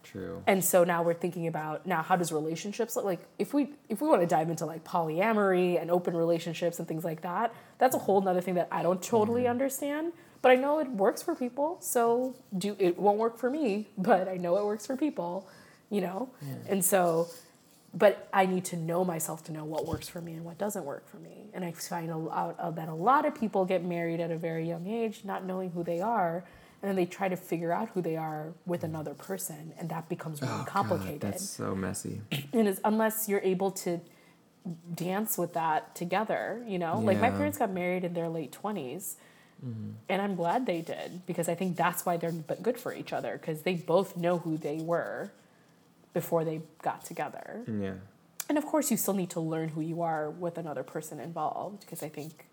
true. 0.02 0.43
and 0.47 0.64
so 0.64 0.84
now 0.84 1.02
we're 1.02 1.14
thinking 1.24 1.47
about 1.47 1.86
now 1.86 2.02
how 2.02 2.16
does 2.16 2.30
relationships 2.32 2.97
look 2.97 3.05
like 3.05 3.20
if 3.39 3.52
we 3.55 3.62
if 3.89 4.01
we 4.02 4.09
want 4.09 4.20
to 4.20 4.26
dive 4.26 4.48
into 4.51 4.66
like 4.66 4.82
polyamory 4.84 5.80
and 5.80 5.90
open 5.90 6.14
relationships 6.16 6.78
and 6.78 6.86
things 6.89 7.05
like 7.05 7.20
that 7.22 7.52
that's 7.78 7.94
a 7.94 7.98
whole 8.06 8.20
nother 8.20 8.40
thing 8.40 8.55
that 8.60 8.68
i 8.72 8.82
don't 8.82 9.01
totally 9.02 9.47
understand 9.47 10.12
but 10.43 10.51
i 10.51 10.55
know 10.56 10.78
it 10.81 10.89
works 10.90 11.23
for 11.23 11.35
people 11.35 11.77
so 11.81 12.35
do 12.56 12.77
it 12.78 12.98
won't 12.98 13.19
work 13.19 13.39
for 13.39 13.48
me 13.51 13.89
but 13.98 14.28
i 14.28 14.36
know 14.36 14.56
it 14.59 14.64
works 14.64 14.86
for 14.86 14.97
people 14.97 15.48
you 15.90 16.01
know? 16.01 16.31
And 16.70 16.82
so 16.82 17.28
but 17.94 18.27
i 18.32 18.47
need 18.47 18.64
to 18.66 18.77
know 18.77 19.05
myself 19.05 19.44
to 19.44 19.52
know 19.52 19.64
what 19.64 19.86
works 19.86 20.09
for 20.09 20.20
me 20.23 20.32
and 20.32 20.44
what 20.44 20.56
doesn't 20.56 20.85
work 20.86 21.06
for 21.06 21.19
me. 21.19 21.51
And 21.52 21.62
i 21.64 21.73
find 21.73 22.09
a- 22.10 22.14
out 22.40 22.56
uh, 22.59 22.70
that 22.70 22.89
a 22.89 22.94
lot 22.94 23.27
of 23.27 23.35
people 23.35 23.64
get 23.66 23.85
married 23.85 24.19
at 24.20 24.31
a 24.31 24.39
very 24.39 24.66
young 24.66 24.86
age 24.86 25.20
not 25.24 25.44
knowing 25.44 25.70
who 25.73 25.85
they 25.85 26.01
are 26.01 26.44
and 26.81 26.89
then 26.89 26.97
they 26.97 27.05
try 27.05 27.28
to 27.28 27.36
figure 27.36 27.73
out 27.73 27.90
who 27.90 28.01
they 28.02 28.16
are 28.16 28.55
with 28.64 28.82
another 28.85 29.12
person 29.12 29.73
and 29.78 29.90
that 29.90 30.09
becomes 30.09 30.40
really 30.40 30.55
Oh, 30.55 30.59
God, 30.64 30.66
complicated. 30.66 31.20
that's 31.20 31.47
so 31.48 31.74
messy. 31.77 32.23
and 32.55 32.66
it's, 32.69 32.81
unless 32.85 33.28
you're 33.28 33.40
able 33.55 33.70
to 33.85 34.01
dance 34.94 35.36
with 35.36 35.52
that 35.55 35.94
together 35.94 36.64
you 36.66 36.78
know? 36.78 36.98
Like 37.01 37.20
my 37.20 37.31
parents 37.31 37.59
got 37.59 37.70
married 37.70 38.05
in 38.05 38.14
their 38.14 38.28
late 38.31 38.52
20s 39.64 39.93
and 40.09 40.20
i'm 40.22 40.34
glad 40.34 40.66
they 40.66 40.80
did 40.80 41.24
because 41.26 41.48
i 41.48 41.55
think 41.55 41.76
that's 41.76 42.05
why 42.06 42.16
they're 42.16 42.32
good 42.62 42.78
for 42.78 42.93
each 42.94 43.12
other 43.12 43.32
because 43.39 43.62
they 43.62 43.74
both 43.74 44.16
know 44.16 44.39
who 44.39 44.56
they 44.56 44.78
were 44.78 45.30
before 46.12 46.44
they 46.44 46.60
got 46.82 47.05
together 47.05 47.62
Yeah. 47.66 47.94
and 48.48 48.59
of 48.59 48.66
course 48.66 48.90
you 48.90 48.97
still 48.97 49.14
need 49.14 49.30
to 49.30 49.40
learn 49.40 49.68
who 49.70 49.80
you 49.80 50.02
are 50.02 50.30
with 50.30 50.59
another 50.59 50.82
person 50.82 51.20
involved 51.20 51.80
because 51.80 52.02
i 52.02 52.09
think 52.09 52.47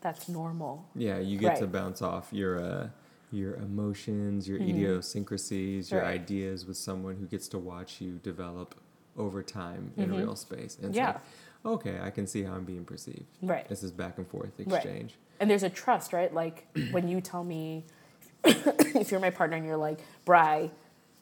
that's 0.00 0.28
normal 0.28 0.86
Yeah, 0.94 1.18
you 1.18 1.36
get 1.38 1.56
to 1.56 1.66
bounce 1.66 2.00
off 2.02 2.32
your 2.32 2.58
uh, 2.60 2.88
your 3.32 3.56
emotions, 3.56 4.48
your 4.48 4.60
Mhm. 4.60 4.68
idiosyncrasies, 4.70 5.90
your 5.90 6.02
Right. 6.02 6.20
ideas 6.20 6.64
with 6.64 6.76
someone 6.76 7.16
who 7.16 7.26
gets 7.26 7.48
to 7.48 7.58
watch 7.58 8.00
you 8.00 8.18
develop 8.22 8.76
over 9.18 9.42
time 9.42 9.92
in 9.96 10.10
Mhm. 10.10 10.18
real 10.18 10.36
space. 10.36 10.78
And 10.80 10.94
Yeah. 10.94 11.06
like, 11.06 11.20
okay, 11.64 11.98
I 12.00 12.10
can 12.10 12.26
see 12.28 12.42
how 12.44 12.54
I'm 12.54 12.64
being 12.64 12.84
perceived. 12.84 13.26
right 13.42 13.68
This 13.68 13.82
is 13.82 13.90
back 13.90 14.16
and 14.18 14.26
forth 14.28 14.52
Right. 14.60 14.68
exchange. 14.74 15.18
And 15.40 15.50
there's 15.50 15.62
a 15.62 15.70
trust 15.70 16.12
right 16.12 16.32
like 16.34 16.66
when 16.90 17.08
you 17.08 17.20
tell 17.20 17.44
me 17.44 17.84
if 18.44 19.10
you're 19.10 19.20
my 19.20 19.30
partner 19.30 19.56
and 19.56 19.66
you're 19.66 19.76
like 19.76 19.98
bry 20.24 20.70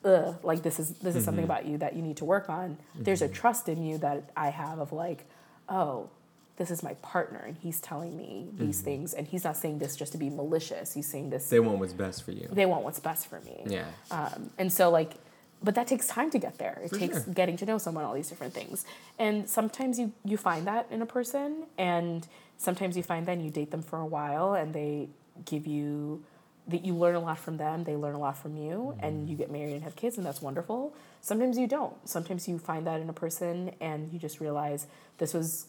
ugh, 0.04 0.36
like 0.42 0.62
this 0.62 0.78
is 0.78 0.90
this 0.98 1.16
is 1.16 1.24
something 1.24 1.42
Mhm. 1.42 1.50
about 1.50 1.64
you 1.66 1.78
that 1.78 1.94
you 1.96 2.02
need 2.02 2.16
to 2.18 2.24
work 2.24 2.48
on 2.50 2.76
there's 2.98 3.22
a 3.22 3.28
Mhm. 3.28 3.32
trust 3.34 3.68
in 3.68 3.82
you 3.82 3.98
that 3.98 4.30
i 4.36 4.48
have 4.50 4.78
of 4.78 4.92
like 4.92 5.24
oh 5.68 6.08
this 6.56 6.70
is 6.70 6.82
my 6.84 6.94
partner 6.94 7.38
and 7.46 7.56
he's 7.56 7.80
telling 7.80 8.16
me 8.16 8.48
these 8.54 8.80
Mhm. 8.80 8.84
things 8.84 9.14
and 9.14 9.26
he's 9.26 9.42
not 9.44 9.56
saying 9.56 9.78
this 9.78 9.96
just 9.96 10.12
to 10.12 10.18
be 10.18 10.28
malicious 10.30 10.92
he's 10.92 11.06
saying 11.08 11.30
this 11.30 11.48
They 11.48 11.58
want 11.60 11.78
what's 11.78 11.92
best 11.94 12.22
for 12.22 12.32
you. 12.32 12.48
they 12.52 12.66
want 12.66 12.84
what's 12.84 13.00
best 13.00 13.26
for 13.26 13.40
me 13.40 13.62
Yeah. 13.66 13.86
um, 14.10 14.50
and 14.58 14.72
so 14.72 14.90
like 14.90 15.14
but 15.62 15.74
that 15.76 15.86
takes 15.86 16.06
time 16.06 16.30
to 16.30 16.38
get 16.38 16.58
there 16.58 16.78
it 16.84 16.90
For 16.90 16.98
takes 16.98 17.24
sure. 17.24 17.32
getting 17.32 17.56
to 17.56 17.64
know 17.66 17.78
someone 17.78 18.04
all 18.04 18.12
these 18.12 18.28
different 18.28 18.52
things 18.52 18.84
and 19.18 19.48
sometimes 19.48 19.98
you 19.98 20.12
you 20.24 20.36
find 20.36 20.66
that 20.66 20.86
in 20.90 21.00
a 21.00 21.06
person 21.06 21.64
and 21.78 22.28
sometimes 22.56 22.96
you 22.96 23.02
find 23.02 23.28
and 23.28 23.44
you 23.44 23.50
date 23.50 23.70
them 23.70 23.82
for 23.82 23.98
a 23.98 24.06
while 24.06 24.54
and 24.54 24.74
they 24.74 25.08
give 25.44 25.66
you 25.66 26.22
that 26.66 26.84
you 26.84 26.94
learn 26.94 27.14
a 27.14 27.20
lot 27.20 27.38
from 27.38 27.56
them 27.58 27.84
they 27.84 27.94
learn 27.96 28.14
a 28.14 28.18
lot 28.18 28.36
from 28.38 28.56
you 28.56 28.96
and 29.00 29.28
you 29.28 29.36
get 29.36 29.50
married 29.50 29.74
and 29.74 29.82
have 29.82 29.96
kids 29.96 30.16
and 30.16 30.24
that's 30.24 30.40
wonderful 30.40 30.94
sometimes 31.20 31.58
you 31.58 31.66
don't 31.66 31.94
sometimes 32.08 32.48
you 32.48 32.58
find 32.58 32.86
that 32.86 33.00
in 33.00 33.08
a 33.10 33.12
person 33.12 33.70
and 33.80 34.12
you 34.12 34.18
just 34.18 34.40
realize 34.40 34.86
this 35.18 35.34
was 35.34 35.66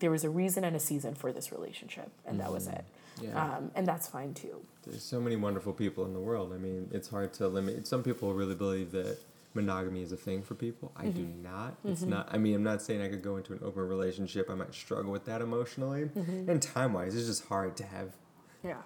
there 0.00 0.10
was 0.10 0.24
a 0.24 0.30
reason 0.30 0.64
and 0.64 0.76
a 0.76 0.80
season 0.80 1.14
for 1.14 1.32
this 1.32 1.50
relationship 1.50 2.10
and 2.26 2.38
that 2.40 2.52
was 2.52 2.68
Mhm. 2.68 2.74
it 2.78 2.84
Yeah. 3.22 3.56
um, 3.56 3.70
and 3.74 3.86
that's 3.86 4.06
fine 4.06 4.34
too 4.34 4.60
There's 4.84 5.02
so 5.02 5.20
many 5.20 5.36
wonderful 5.36 5.72
people 5.72 6.04
in 6.06 6.12
the 6.14 6.20
world. 6.20 6.52
I 6.52 6.56
mean, 6.56 6.88
it's 6.92 7.08
hard 7.08 7.34
to 7.34 7.48
limit. 7.48 7.86
Some 7.86 8.02
people 8.02 8.32
really 8.32 8.54
believe 8.54 8.90
that 8.92 9.18
monogamy 9.54 10.02
is 10.02 10.12
a 10.12 10.16
thing 10.16 10.42
for 10.42 10.54
people. 10.54 10.92
I 10.96 11.06
do 11.06 11.22
Mm-hmm. 11.22 11.42
not. 11.42 11.76
It's 11.84 12.02
Mhm. 12.04 12.08
not. 12.08 12.28
I 12.32 12.38
mean, 12.38 12.54
I'm 12.54 12.62
not 12.62 12.82
saying 12.82 13.00
I 13.02 13.08
could 13.08 13.22
go 13.22 13.36
into 13.36 13.52
an 13.52 13.60
open 13.62 13.88
relationship. 13.88 14.50
I 14.50 14.54
might 14.54 14.74
struggle 14.74 15.10
with 15.12 15.24
that 15.24 15.40
emotionally. 15.42 16.04
Mm-hmm. 16.06 16.50
And 16.50 16.60
time 16.62 16.92
wise, 16.92 17.14
it's 17.14 17.26
just 17.26 17.46
hard 17.46 17.76
to 17.78 17.84
have 17.84 18.14
yeah 18.62 18.82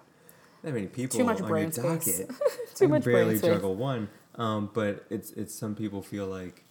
that 0.63 0.73
many 0.73 0.87
people 0.87 1.19
Too 1.19 1.25
much 1.25 1.41
on 1.41 1.47
brain 1.47 1.63
your 1.65 1.71
space. 1.97 2.19
docket. 2.19 2.35
Too 2.75 2.85
I 2.85 2.87
much 2.87 3.03
brain 3.03 3.15
barely 3.15 3.37
space. 3.37 3.49
juggle 3.51 3.75
one. 3.75 4.09
Um, 4.35 4.69
but 4.73 5.05
it's 5.09 5.31
it's 5.31 5.53
some 5.53 5.75
people 5.75 6.01
feel 6.01 6.25
like 6.27 6.63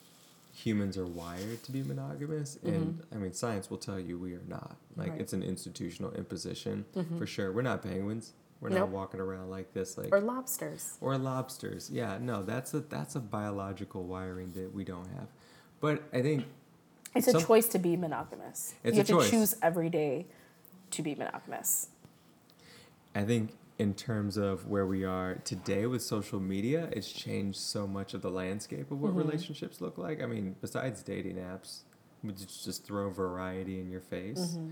humans 0.55 0.99
are 0.99 1.07
wired 1.07 1.63
to 1.63 1.73
be 1.73 1.83
monogamous, 1.83 2.59
and 2.63 3.03
I 3.13 3.17
mean, 3.17 3.33
science 3.33 3.71
will 3.71 3.79
tell 3.79 3.99
you 4.01 4.19
we 4.19 4.35
are 4.35 4.43
not. 4.49 4.77
Like 4.97 5.07
Mm-hmm. 5.07 5.13
Right. 5.13 5.21
it's 5.21 5.33
an 5.33 5.43
institutional 5.43 6.13
imposition 6.13 6.85
Mhm. 6.97 7.19
for 7.19 7.27
sure. 7.27 7.53
We're 7.53 7.63
not 7.63 7.83
penguins. 7.83 8.33
We're 8.63 8.69
Nope. 8.69 8.79
not 8.79 8.89
walking 8.91 9.19
around 9.21 9.51
like 9.51 9.75
this. 9.75 9.99
Like 9.99 10.13
or 10.15 10.21
lobsters 10.21 10.97
or 11.01 11.19
lobsters. 11.19 11.91
Yeah, 11.91 12.19
no, 12.21 12.45
that's 12.45 12.73
a 12.75 12.81
that's 12.81 13.17
a 13.17 13.21
biological 13.21 14.05
wiring 14.05 14.53
that 14.53 14.73
we 14.73 14.85
don't 14.85 15.09
have. 15.19 15.27
But 15.81 16.05
I 16.13 16.23
think 16.23 16.45
It's 17.17 17.27
a 17.27 17.41
choice 17.41 17.67
to 17.71 17.79
be 17.81 17.97
monogamous. 17.97 18.75
It's 18.85 18.97
you 18.97 19.03
a 19.03 19.19
have 19.21 19.25
to 19.25 19.31
choose 19.31 19.57
every 19.61 19.91
day 19.91 20.27
to 20.93 21.03
be 21.03 21.17
monogamous. 21.17 21.89
I 23.17 23.25
think 23.25 23.51
in 23.81 23.95
terms 23.95 24.37
of 24.37 24.69
where 24.69 24.87
we 24.87 25.03
are 25.05 25.35
today 25.45 25.87
with 25.87 26.01
social 26.03 26.39
media, 26.39 26.89
it's 26.93 27.11
changed 27.11 27.59
so 27.59 27.89
much 27.89 28.15
of 28.15 28.23
the 28.23 28.31
landscape 28.31 28.93
of 28.93 29.01
what 29.01 29.13
Mhm. 29.13 29.17
relationships 29.17 29.81
look 29.81 29.99
like. 29.99 30.23
I 30.23 30.27
mean, 30.27 30.55
besides 30.61 31.03
dating 31.03 31.35
apps, 31.37 31.81
which 32.23 32.63
just 32.65 32.85
throw 32.85 33.11
variety 33.11 33.81
in 33.81 33.91
your 33.91 34.01
face. 34.01 34.39
Mm-hmm. 34.57 34.71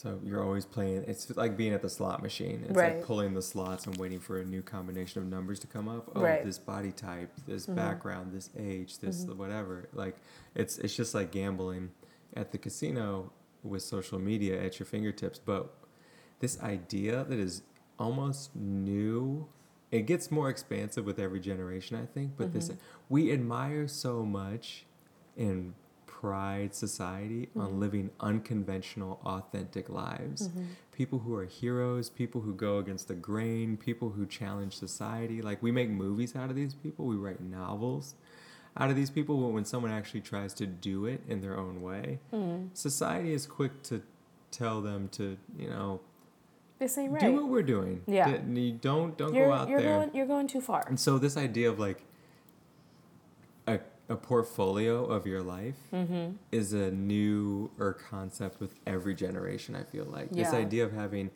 So 0.00 0.18
you're 0.24 0.42
always 0.42 0.64
playing. 0.64 1.04
It's 1.06 1.36
like 1.36 1.58
being 1.58 1.74
at 1.74 1.82
the 1.82 1.90
slot 1.90 2.22
machine. 2.22 2.64
It's 2.66 2.74
Right. 2.74 2.96
like 2.96 3.04
pulling 3.04 3.34
the 3.34 3.42
slots 3.42 3.86
and 3.86 3.94
waiting 3.98 4.18
for 4.18 4.38
a 4.38 4.44
new 4.46 4.62
combination 4.62 5.20
of 5.22 5.28
numbers 5.28 5.58
to 5.60 5.66
come 5.66 5.88
up. 5.90 6.10
Oh, 6.16 6.22
Right. 6.22 6.42
this 6.42 6.58
body 6.58 6.90
type, 6.90 7.30
this 7.46 7.66
Mhm. 7.66 7.74
background, 7.74 8.32
this 8.32 8.48
age, 8.56 9.00
this 9.00 9.26
Mhm. 9.26 9.36
whatever. 9.36 9.90
Like 9.92 10.16
it's 10.54 10.78
it's 10.78 10.96
just 10.96 11.14
like 11.14 11.30
gambling 11.30 11.90
at 12.34 12.50
the 12.50 12.56
casino 12.56 13.30
with 13.62 13.82
social 13.82 14.18
media 14.18 14.58
at 14.64 14.78
your 14.78 14.86
fingertips. 14.86 15.38
But 15.38 15.70
this 16.38 16.58
idea 16.62 17.22
that 17.24 17.38
is 17.38 17.60
almost 17.98 18.56
new. 18.56 19.48
It 19.90 20.06
gets 20.06 20.30
more 20.30 20.48
expansive 20.48 21.04
with 21.04 21.18
every 21.18 21.40
generation, 21.40 21.98
I 21.98 22.06
think. 22.06 22.38
But 22.38 22.54
this 22.54 22.70
Mhm. 22.70 22.78
we 23.10 23.30
admire 23.32 23.86
so 23.86 24.24
much 24.24 24.86
in 25.36 25.74
pride 26.24 26.74
society 26.74 27.48
on 27.56 27.70
Mhm. 27.72 27.78
living 27.78 28.10
unconventional, 28.20 29.20
authentic 29.24 29.88
lives. 29.88 30.48
Mm-hmm. 30.48 30.64
People 30.92 31.20
who 31.20 31.34
are 31.34 31.46
heroes, 31.46 32.10
people 32.10 32.42
who 32.42 32.52
go 32.54 32.78
against 32.78 33.08
the 33.08 33.14
grain, 33.14 33.76
people 33.78 34.10
who 34.10 34.26
challenge 34.26 34.74
society. 34.76 35.40
Like 35.40 35.62
we 35.62 35.72
make 35.72 35.88
movies 35.88 36.36
out 36.36 36.50
of 36.50 36.56
these 36.56 36.74
people, 36.74 37.06
we 37.06 37.16
write 37.16 37.40
novels 37.40 38.14
out 38.76 38.90
of 38.90 38.96
these 38.96 39.10
people. 39.10 39.36
But 39.40 39.48
when 39.48 39.64
someone 39.64 39.90
actually 39.90 40.20
tries 40.20 40.52
to 40.54 40.66
do 40.66 41.06
it 41.06 41.22
in 41.26 41.40
their 41.40 41.56
own 41.58 41.80
way, 41.80 42.18
Mm-hmm. 42.32 42.66
society 42.74 43.32
is 43.32 43.46
quick 43.46 43.82
to 43.84 44.02
tell 44.50 44.82
them 44.82 45.08
to, 45.12 45.38
you 45.58 45.70
know, 45.70 46.00
This 46.78 46.98
ain't 46.98 47.12
right. 47.12 47.22
do 47.22 47.32
what 47.34 47.48
we're 47.48 47.62
doing. 47.76 48.02
Yeah. 48.06 48.42
You 48.46 48.72
don't 48.72 49.16
don't 49.16 49.32
you're 49.34 49.46
go 49.48 49.52
out 49.54 49.68
you're 49.70 49.80
there. 49.80 49.96
going 49.98 50.10
you're 50.14 50.26
going 50.26 50.48
too 50.48 50.60
far. 50.60 50.84
And 50.86 50.98
so 51.00 51.18
this 51.18 51.36
idea 51.36 51.70
of 51.70 51.78
like 51.78 52.04
a, 54.10 54.16
portfolio 54.16 55.04
of 55.04 55.26
your 55.26 55.42
life 55.42 55.76
Mm-hmm. 55.92 56.36
is 56.52 56.72
a 56.72 56.90
newer 56.90 57.96
concept 58.10 58.60
with 58.60 58.74
every 58.86 59.14
generation. 59.14 59.74
I 59.74 59.84
feel 59.84 60.04
like 60.04 60.30
this 60.30 60.52
idea 60.52 60.84
of 60.84 60.92
having 60.92 61.30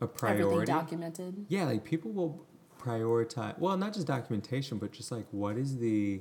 a 0.00 0.04
Everything 0.04 0.44
priority. 0.44 0.72
documented. 0.72 1.46
Yeah, 1.48 1.64
like 1.64 1.84
people 1.84 2.10
will 2.12 2.44
prioritize. 2.78 3.58
Well, 3.58 3.76
not 3.76 3.94
just 3.94 4.06
documentation, 4.06 4.78
but 4.78 4.92
just 4.92 5.10
like 5.12 5.26
what 5.30 5.56
is 5.56 5.78
the 5.78 6.20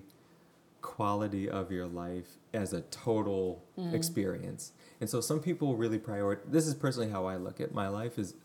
quality 0.82 1.50
of 1.50 1.72
your 1.72 1.88
life 1.88 2.28
as 2.54 2.74
a 2.74 2.82
total 2.82 3.64
Mm. 3.78 3.94
experience. 3.94 4.72
And 5.00 5.10
so 5.10 5.22
some 5.22 5.40
people 5.40 5.76
really 5.76 6.00
prioritize. 6.00 6.52
This 6.52 6.68
is 6.68 6.74
personally 6.76 7.10
how 7.10 7.26
I 7.26 7.36
look 7.38 7.60
at 7.62 7.74
my 7.74 7.88
life 7.88 8.18
is 8.20 8.36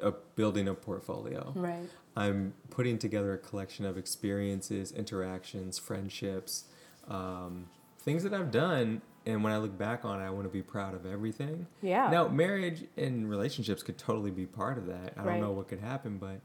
a 0.00 0.12
building 0.36 0.68
a 0.68 0.74
portfolio. 0.74 1.52
Right. 1.56 1.88
I'm 2.16 2.52
putting 2.70 2.98
together 2.98 3.32
a 3.34 3.38
collection 3.38 3.84
of 3.86 3.96
experiences, 3.96 4.92
interactions, 4.92 5.78
friendships, 5.78 6.64
um, 7.08 7.66
things 8.00 8.22
that 8.24 8.32
I've 8.34 8.50
done. 8.50 9.02
And 9.24 9.44
when 9.44 9.52
I 9.52 9.58
look 9.58 9.78
back 9.78 10.04
on 10.04 10.20
it, 10.20 10.24
I 10.24 10.30
want 10.30 10.44
to 10.46 10.52
be 10.52 10.62
proud 10.62 10.94
of 10.94 11.06
everything. 11.06 11.66
Yeah. 11.80 12.10
Now, 12.10 12.26
marriage 12.28 12.84
and 12.96 13.30
relationships 13.30 13.82
could 13.82 13.96
totally 13.96 14.32
be 14.32 14.46
part 14.46 14.78
of 14.78 14.86
that. 14.86 15.12
I 15.16 15.20
don't 15.20 15.26
Right. 15.26 15.40
know 15.40 15.52
what 15.52 15.68
could 15.68 15.78
happen, 15.80 16.18
but 16.18 16.40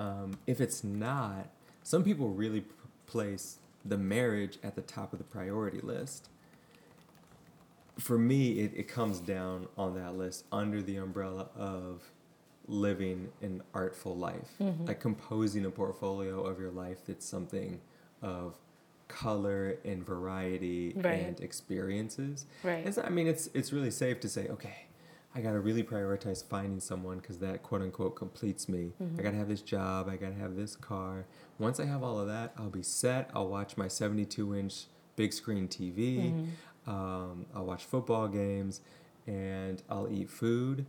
um, 0.00 0.32
if 0.46 0.60
it's 0.60 0.82
not, 0.82 1.48
some 1.84 2.02
people 2.02 2.30
really 2.30 2.62
p- 2.62 2.72
place 3.06 3.58
the 3.84 3.96
marriage 3.96 4.58
at 4.64 4.74
the 4.74 4.82
top 4.82 5.12
of 5.12 5.20
the 5.20 5.24
priority 5.24 5.80
list. 5.80 6.28
For 7.98 8.18
me, 8.18 8.58
it, 8.60 8.72
it 8.74 8.88
comes 8.88 9.20
down 9.20 9.68
on 9.78 9.94
that 9.94 10.16
list 10.16 10.44
under 10.52 10.82
the 10.82 10.96
umbrella 10.96 11.48
of 11.56 12.02
living 12.68 13.28
an 13.40 13.62
artful 13.72 14.16
life, 14.16 14.50
Mm-hmm. 14.60 14.86
like 14.86 15.00
composing 15.00 15.64
a 15.64 15.70
portfolio 15.70 16.42
of 16.44 16.58
your 16.58 16.72
life 16.72 16.98
that's 17.06 17.24
something 17.24 17.80
of 18.20 18.56
color 19.08 19.76
and 19.84 20.04
variety 20.04 20.92
Right. 20.96 21.20
and 21.26 21.40
experiences. 21.40 22.46
Right. 22.62 22.86
It's, 22.86 22.98
I 22.98 23.08
mean, 23.08 23.26
it's 23.26 23.48
it's 23.54 23.72
really 23.72 23.90
safe 23.90 24.20
to 24.20 24.28
say, 24.28 24.48
okay, 24.48 24.86
I 25.34 25.40
gotta 25.40 25.60
really 25.60 25.82
prioritize 25.82 26.44
finding 26.44 26.80
someone 26.80 27.18
because 27.18 27.38
that 27.40 27.62
quote 27.62 27.82
unquote 27.82 28.16
completes 28.16 28.68
me. 28.68 28.92
Mm-hmm. 29.02 29.20
I 29.20 29.22
gotta 29.22 29.36
have 29.36 29.48
this 29.48 29.60
job. 29.62 30.08
I 30.08 30.16
gotta 30.16 30.34
have 30.34 30.56
this 30.56 30.76
car. 30.76 31.26
Once 31.58 31.78
I 31.80 31.84
have 31.84 32.02
all 32.02 32.18
of 32.18 32.26
that, 32.28 32.52
I'll 32.56 32.70
be 32.70 32.82
set. 32.82 33.30
I'll 33.34 33.48
watch 33.48 33.76
my 33.76 33.88
seventy-two 33.88 34.54
inch 34.56 34.84
big 35.16 35.32
screen 35.32 35.68
TV. 35.68 36.32
Mm-hmm. 36.32 36.90
Um, 36.90 37.46
I'll 37.54 37.64
watch 37.64 37.84
football 37.84 38.28
games, 38.28 38.80
and 39.26 39.82
I'll 39.90 40.08
eat 40.10 40.30
food, 40.30 40.86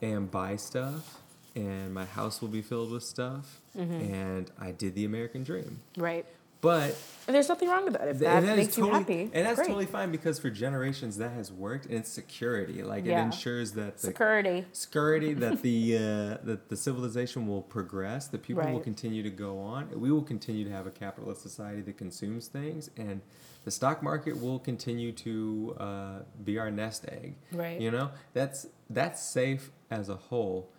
and 0.00 0.30
buy 0.30 0.56
stuff, 0.56 1.18
and 1.56 1.92
my 1.92 2.04
house 2.04 2.40
will 2.40 2.48
be 2.48 2.62
filled 2.62 2.92
with 2.92 3.02
stuff. 3.02 3.60
Mm-hmm. 3.76 4.14
And 4.14 4.50
I 4.60 4.70
did 4.72 4.94
the 4.94 5.04
American 5.04 5.42
dream. 5.42 5.80
Right. 5.96 6.24
But 6.60 6.96
And 7.26 7.34
there's 7.34 7.48
nothing 7.48 7.68
wrong 7.68 7.84
with 7.84 7.94
that. 7.94 8.08
If 8.08 8.18
Th- 8.18 8.28
that, 8.30 8.40
that 8.40 8.50
is 8.52 8.56
makes 8.56 8.76
you 8.76 8.84
totally, 8.84 8.98
happy, 9.00 9.30
and 9.32 9.46
that's 9.46 9.56
great. 9.56 9.66
totally 9.68 9.86
fine 9.86 10.10
because 10.10 10.38
for 10.38 10.50
generations 10.50 11.16
that 11.18 11.30
has 11.32 11.50
worked 11.50 11.86
and 11.86 11.94
it's 11.94 12.10
security. 12.10 12.82
Like 12.82 13.06
it 13.06 13.12
ensures 13.12 13.72
that 13.72 13.96
the 13.98 14.08
security. 14.08 14.64
security 14.72 15.32
that 15.44 15.62
the 15.62 15.96
uh, 15.96 16.00
that 16.44 16.68
the 16.68 16.76
civilization 16.76 17.46
will 17.46 17.62
progress, 17.62 18.26
The 18.28 18.38
people 18.38 18.64
will 18.70 18.80
continue 18.80 19.22
to 19.22 19.30
go 19.30 19.58
on. 19.58 19.88
We 19.98 20.10
will 20.10 20.22
continue 20.22 20.64
to 20.64 20.70
have 20.70 20.86
a 20.86 20.90
capitalist 20.90 21.42
society 21.42 21.82
that 21.82 21.96
consumes 21.96 22.48
things, 22.48 22.90
and 22.96 23.20
the 23.64 23.70
stock 23.70 24.02
market 24.02 24.40
will 24.40 24.58
continue 24.58 25.12
to 25.12 25.76
uh, 25.78 26.18
be 26.44 26.58
our 26.58 26.70
nest 26.70 27.06
egg. 27.08 27.36
Right. 27.52 27.80
You 27.80 27.90
know 27.90 28.10
that's 28.34 28.66
that's 28.88 29.22
safe 29.22 29.70
as 29.90 30.08
a 30.08 30.16
whole, 30.16 30.72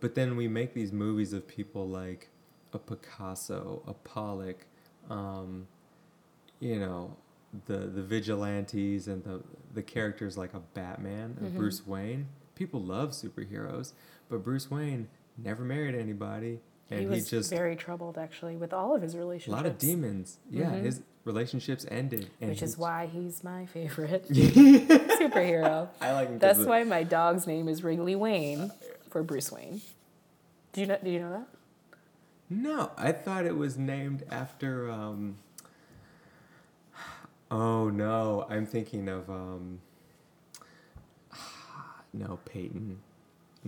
but 0.00 0.14
then 0.14 0.36
we 0.36 0.48
make 0.48 0.72
these 0.72 0.92
movies 0.92 1.32
of 1.32 1.46
people 1.48 1.86
like 1.88 2.30
a 2.72 2.78
Picasso, 2.78 3.82
a 3.86 3.94
Pollock, 3.94 4.66
um, 5.10 5.66
you 6.60 6.78
know, 6.78 7.16
the 7.66 7.76
the 7.78 8.02
vigilantes 8.02 9.08
and 9.08 9.22
the 9.24 9.40
the 9.74 9.82
characters 9.82 10.36
like 10.36 10.54
a 10.54 10.60
Batman, 10.74 11.36
a 11.40 11.48
Bruce 11.50 11.86
Wayne. 11.86 12.26
People 12.54 12.80
love 12.80 13.10
superheroes, 13.10 13.92
but 14.28 14.42
Bruce 14.42 14.70
Wayne 14.70 15.08
never 15.36 15.62
married 15.64 15.94
anybody, 15.94 16.60
and 16.90 17.00
he 17.00 17.06
he, 17.06 17.10
was 17.10 17.28
just 17.28 17.50
very 17.50 17.76
troubled 17.76 18.16
actually 18.18 18.56
with 18.56 18.72
all 18.72 18.94
of 18.94 19.02
his 19.02 19.16
relationships. 19.16 19.52
a 19.52 19.56
lot 19.56 19.66
of 19.66 19.78
demons. 19.78 20.38
Yeah, 20.50 20.70
Mhm. 20.70 20.82
his 20.82 21.02
relationships 21.24 21.84
ended, 21.90 22.30
and 22.40 22.50
Which 22.50 22.62
is 22.62 22.78
why 22.78 23.06
he's 23.06 23.44
my 23.44 23.66
favorite 23.66 24.26
superhero. 24.30 25.88
I 26.00 26.12
like 26.12 26.28
him. 26.28 26.38
That's 26.38 26.60
why 26.60 26.84
my 26.84 27.02
dog's 27.02 27.46
name 27.46 27.68
is 27.68 27.82
Wrigley 27.84 28.16
Wayne 28.16 28.70
for 29.10 29.22
Bruce 29.22 29.52
Wayne. 29.52 29.80
Do 30.72 30.80
you 30.80 30.86
know? 30.86 30.98
Did 31.02 31.12
you 31.12 31.20
know 31.20 31.30
that? 31.32 31.48
No, 32.48 32.92
I 32.96 33.12
thought 33.12 33.44
it 33.44 33.56
was 33.56 33.76
named 33.76 34.22
after. 34.30 34.90
Um, 34.90 35.36
oh 37.50 37.88
no, 37.90 38.46
I'm 38.48 38.66
thinking 38.66 39.08
of. 39.08 39.28
Um, 39.28 39.80
no, 42.12 42.38
Peyton. 42.44 43.00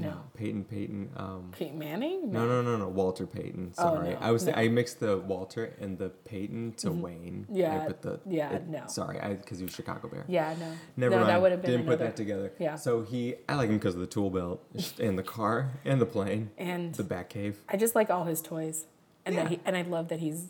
No, 0.00 0.08
No. 0.10 0.16
Peyton. 0.34 0.64
Peyton. 0.64 1.10
Um, 1.16 1.50
Peyton 1.52 1.78
Manning? 1.78 2.30
no, 2.32 2.46
no, 2.46 2.62
no, 2.62 2.76
no. 2.76 2.88
Walter 2.88 3.26
Payton. 3.26 3.72
Oh, 3.78 3.82
Sorry, 3.82 4.10
no, 4.10 4.18
I 4.20 4.30
was. 4.30 4.46
no. 4.46 4.52
I 4.54 4.68
mixed 4.68 5.00
the 5.00 5.18
Walter 5.18 5.74
and 5.80 5.98
the 5.98 6.10
Peyton 6.10 6.72
to 6.78 6.90
Mhm. 6.90 7.00
Wayne. 7.00 7.46
Yeah, 7.50 7.82
I 7.82 7.86
put 7.86 8.02
the. 8.02 8.20
yeah, 8.26 8.52
it- 8.52 8.68
no. 8.68 8.82
Sorry, 8.86 9.18
I 9.20 9.34
because 9.34 9.58
he 9.58 9.64
was 9.64 9.74
Chicago 9.74 10.08
Bear. 10.08 10.24
Yeah, 10.28 10.54
no. 10.58 10.66
Never 10.96 11.10
no, 11.12 11.16
mind. 11.18 11.28
that 11.30 11.42
would 11.42 11.52
have 11.52 11.62
been 11.62 11.70
Didn't 11.72 11.86
put 11.86 11.98
that 11.98 12.16
together. 12.16 12.52
Yeah. 12.58 12.76
So 12.76 13.02
he, 13.02 13.34
I 13.48 13.54
like 13.56 13.68
him 13.68 13.76
because 13.78 13.94
of 13.94 14.00
the 14.00 14.06
tool 14.06 14.30
belt 14.30 14.62
and 15.00 15.18
the 15.18 15.22
car 15.22 15.72
and 15.84 16.00
the 16.00 16.06
plane, 16.06 16.50
And 16.58 16.94
the 16.94 17.02
Batcave. 17.04 17.56
I 17.68 17.76
just 17.76 17.94
like 17.94 18.10
all 18.10 18.24
his 18.24 18.40
toys, 18.40 18.86
and 19.28 19.36
Yeah. 19.36 19.48
he 19.48 19.60
and 19.64 19.76
I 19.76 19.82
love 19.82 20.08
that 20.08 20.20
he's 20.20 20.48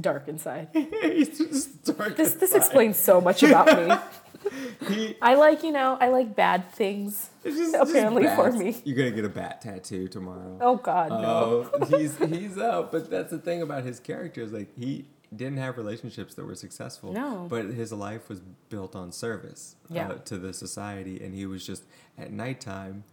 dark 0.00 0.26
inside. 0.28 0.68
He's 0.74 1.38
just 1.38 1.84
dark 1.84 2.16
This 2.16 2.34
this 2.34 2.54
explains 2.54 2.96
so 2.96 3.20
much 3.20 3.42
about 3.42 3.66
me. 3.88 3.94
He, 4.88 5.16
I 5.20 5.34
like 5.34 5.62
you 5.62 5.70
know 5.70 5.98
I 6.00 6.08
like 6.08 6.34
bad 6.34 6.72
things. 6.72 7.28
Just, 7.44 7.58
just 7.58 7.74
Apparently 7.74 8.26
for 8.34 8.50
me. 8.52 8.74
You're 8.84 8.96
gonna 8.96 9.10
get 9.10 9.26
a 9.26 9.28
bat 9.28 9.60
tattoo 9.60 10.08
tomorrow. 10.08 10.56
Oh 10.60 10.76
God, 10.76 11.10
no. 11.10 11.70
Oh, 11.74 11.84
he's 11.98 12.16
he's 12.16 12.56
up, 12.56 12.90
but 12.90 13.10
that's 13.10 13.30
the 13.30 13.38
thing 13.38 13.60
about 13.62 13.84
his 13.84 14.00
character 14.00 14.40
is 14.42 14.50
Like 14.52 14.74
he 14.78 15.04
didn't 15.36 15.58
have 15.58 15.76
relationships 15.76 16.34
that 16.36 16.44
were 16.46 16.54
successful. 16.56 17.12
No. 17.12 17.46
But 17.50 17.66
his 17.66 17.92
life 17.92 18.28
was 18.30 18.40
built 18.70 18.96
on 18.96 19.12
service 19.12 19.76
Yeah. 19.90 20.08
uh, 20.08 20.14
to 20.30 20.38
the 20.38 20.52
society, 20.54 21.22
and 21.22 21.34
he 21.34 21.44
was 21.46 21.64
just 21.64 21.84
at 22.18 22.32
nighttime. 22.32 23.04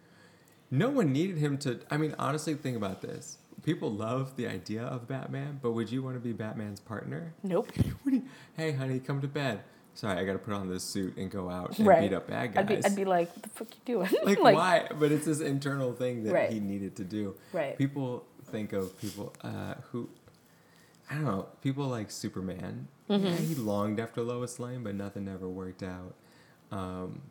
No 0.72 0.90
one 0.90 1.12
needed 1.12 1.38
him 1.38 1.58
to. 1.60 1.80
I 1.92 1.98
mean, 1.98 2.16
honestly, 2.18 2.54
think 2.56 2.78
about 2.78 3.02
this. 3.02 3.38
People 3.68 3.92
love 3.92 4.38
the 4.38 4.48
idea 4.48 4.82
of 4.84 5.10
Batman, 5.10 5.60
but 5.62 5.74
would 5.74 5.92
you 5.92 6.02
want 6.02 6.16
to 6.16 6.22
be 6.22 6.32
Batman's 6.32 6.80
partner? 6.80 7.34
Nope. 7.44 7.70
You, 8.06 8.24
hey, 8.56 8.72
honey, 8.72 9.02
come 9.02 9.20
to 9.20 9.28
bed. 9.28 9.60
Sorry, 9.94 10.18
I 10.18 10.24
got 10.24 10.32
to 10.32 10.40
put 10.40 10.54
on 10.54 10.70
this 10.70 10.86
suit 10.86 11.18
and 11.18 11.30
go 11.30 11.50
out 11.50 11.78
and 11.78 11.86
Right. 11.86 12.00
beat 12.10 12.14
up 12.16 12.28
bad 12.30 12.54
guys 12.54 12.62
I'd 12.62 12.68
be 12.70 12.86
I'd 12.86 12.96
be 12.96 13.04
like, 13.04 13.28
what 13.36 13.44
the 13.44 13.50
fuck 13.50 13.68
you 13.76 13.82
doing? 13.84 14.10
like, 14.42 14.56
why? 14.56 14.88
But 14.98 15.12
it's 15.12 15.26
this 15.26 15.42
internal 15.42 15.92
thing 15.92 16.24
that 16.24 16.34
Right. 16.34 16.50
he 16.50 16.62
needed 16.62 16.96
to 16.96 17.04
do. 17.04 17.36
Right. 17.52 17.78
People 17.78 18.26
think 18.46 18.72
of 18.72 18.98
people 19.02 19.34
uh, 19.42 19.74
who, 19.92 20.08
I 21.12 21.16
don't 21.16 21.26
know, 21.26 21.48
people 21.62 21.88
like 21.88 22.10
Superman. 22.10 22.88
Mm-hmm. 23.10 23.26
Yeah, 23.26 23.36
he 23.36 23.56
longed 23.56 24.00
after 24.00 24.22
Lois 24.22 24.60
Lane, 24.62 24.82
but 24.82 24.96
nothing 24.96 25.28
ever 25.28 25.50
worked 25.50 25.84
out. 25.84 26.16
Um, 26.72 27.22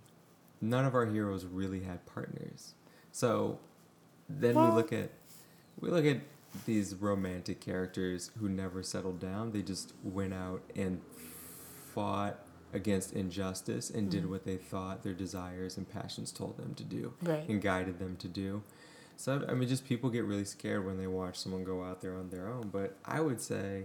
none 0.61 0.85
of 0.85 0.95
our 0.95 1.07
heroes 1.07 1.47
really 1.47 1.81
had 1.81 2.05
partners. 2.05 2.75
So 3.11 3.59
then 4.29 4.55
Well- 4.57 4.69
we 4.69 4.75
look 4.75 4.93
at 4.93 5.11
we 5.81 5.91
look 5.91 6.05
at 6.05 6.21
these 6.65 6.95
romantic 6.95 7.61
characters 7.61 8.31
who 8.39 8.49
never 8.49 8.83
settled 8.83 9.21
down. 9.21 9.53
They 9.53 9.63
just 9.63 9.93
went 10.03 10.33
out 10.33 10.63
and 10.75 11.01
fought 11.95 12.39
against 12.73 13.13
injustice 13.13 13.91
and 13.91 14.11
did 14.11 14.23
mm-hmm. 14.23 14.31
what 14.31 14.45
they 14.45 14.57
thought 14.57 15.03
their 15.03 15.15
desires 15.15 15.77
and 15.77 15.89
passions 15.89 16.33
told 16.33 16.57
them 16.57 16.75
to 16.75 16.85
do 16.85 17.13
Right. 17.23 17.49
and 17.49 17.61
guided 17.61 17.99
them 17.99 18.17
to 18.17 18.29
do. 18.29 18.63
So 19.17 19.45
I 19.49 19.55
mean, 19.55 19.69
just 19.69 19.87
people 19.87 20.11
get 20.11 20.25
really 20.25 20.45
scared 20.45 20.85
when 20.85 20.99
they 20.99 21.07
watch 21.07 21.39
someone 21.39 21.65
go 21.65 21.83
out 21.83 22.03
there 22.03 22.15
on 22.15 22.29
their 22.31 22.49
own. 22.49 22.69
But 22.69 22.97
I 23.05 23.21
would 23.21 23.41
say, 23.41 23.85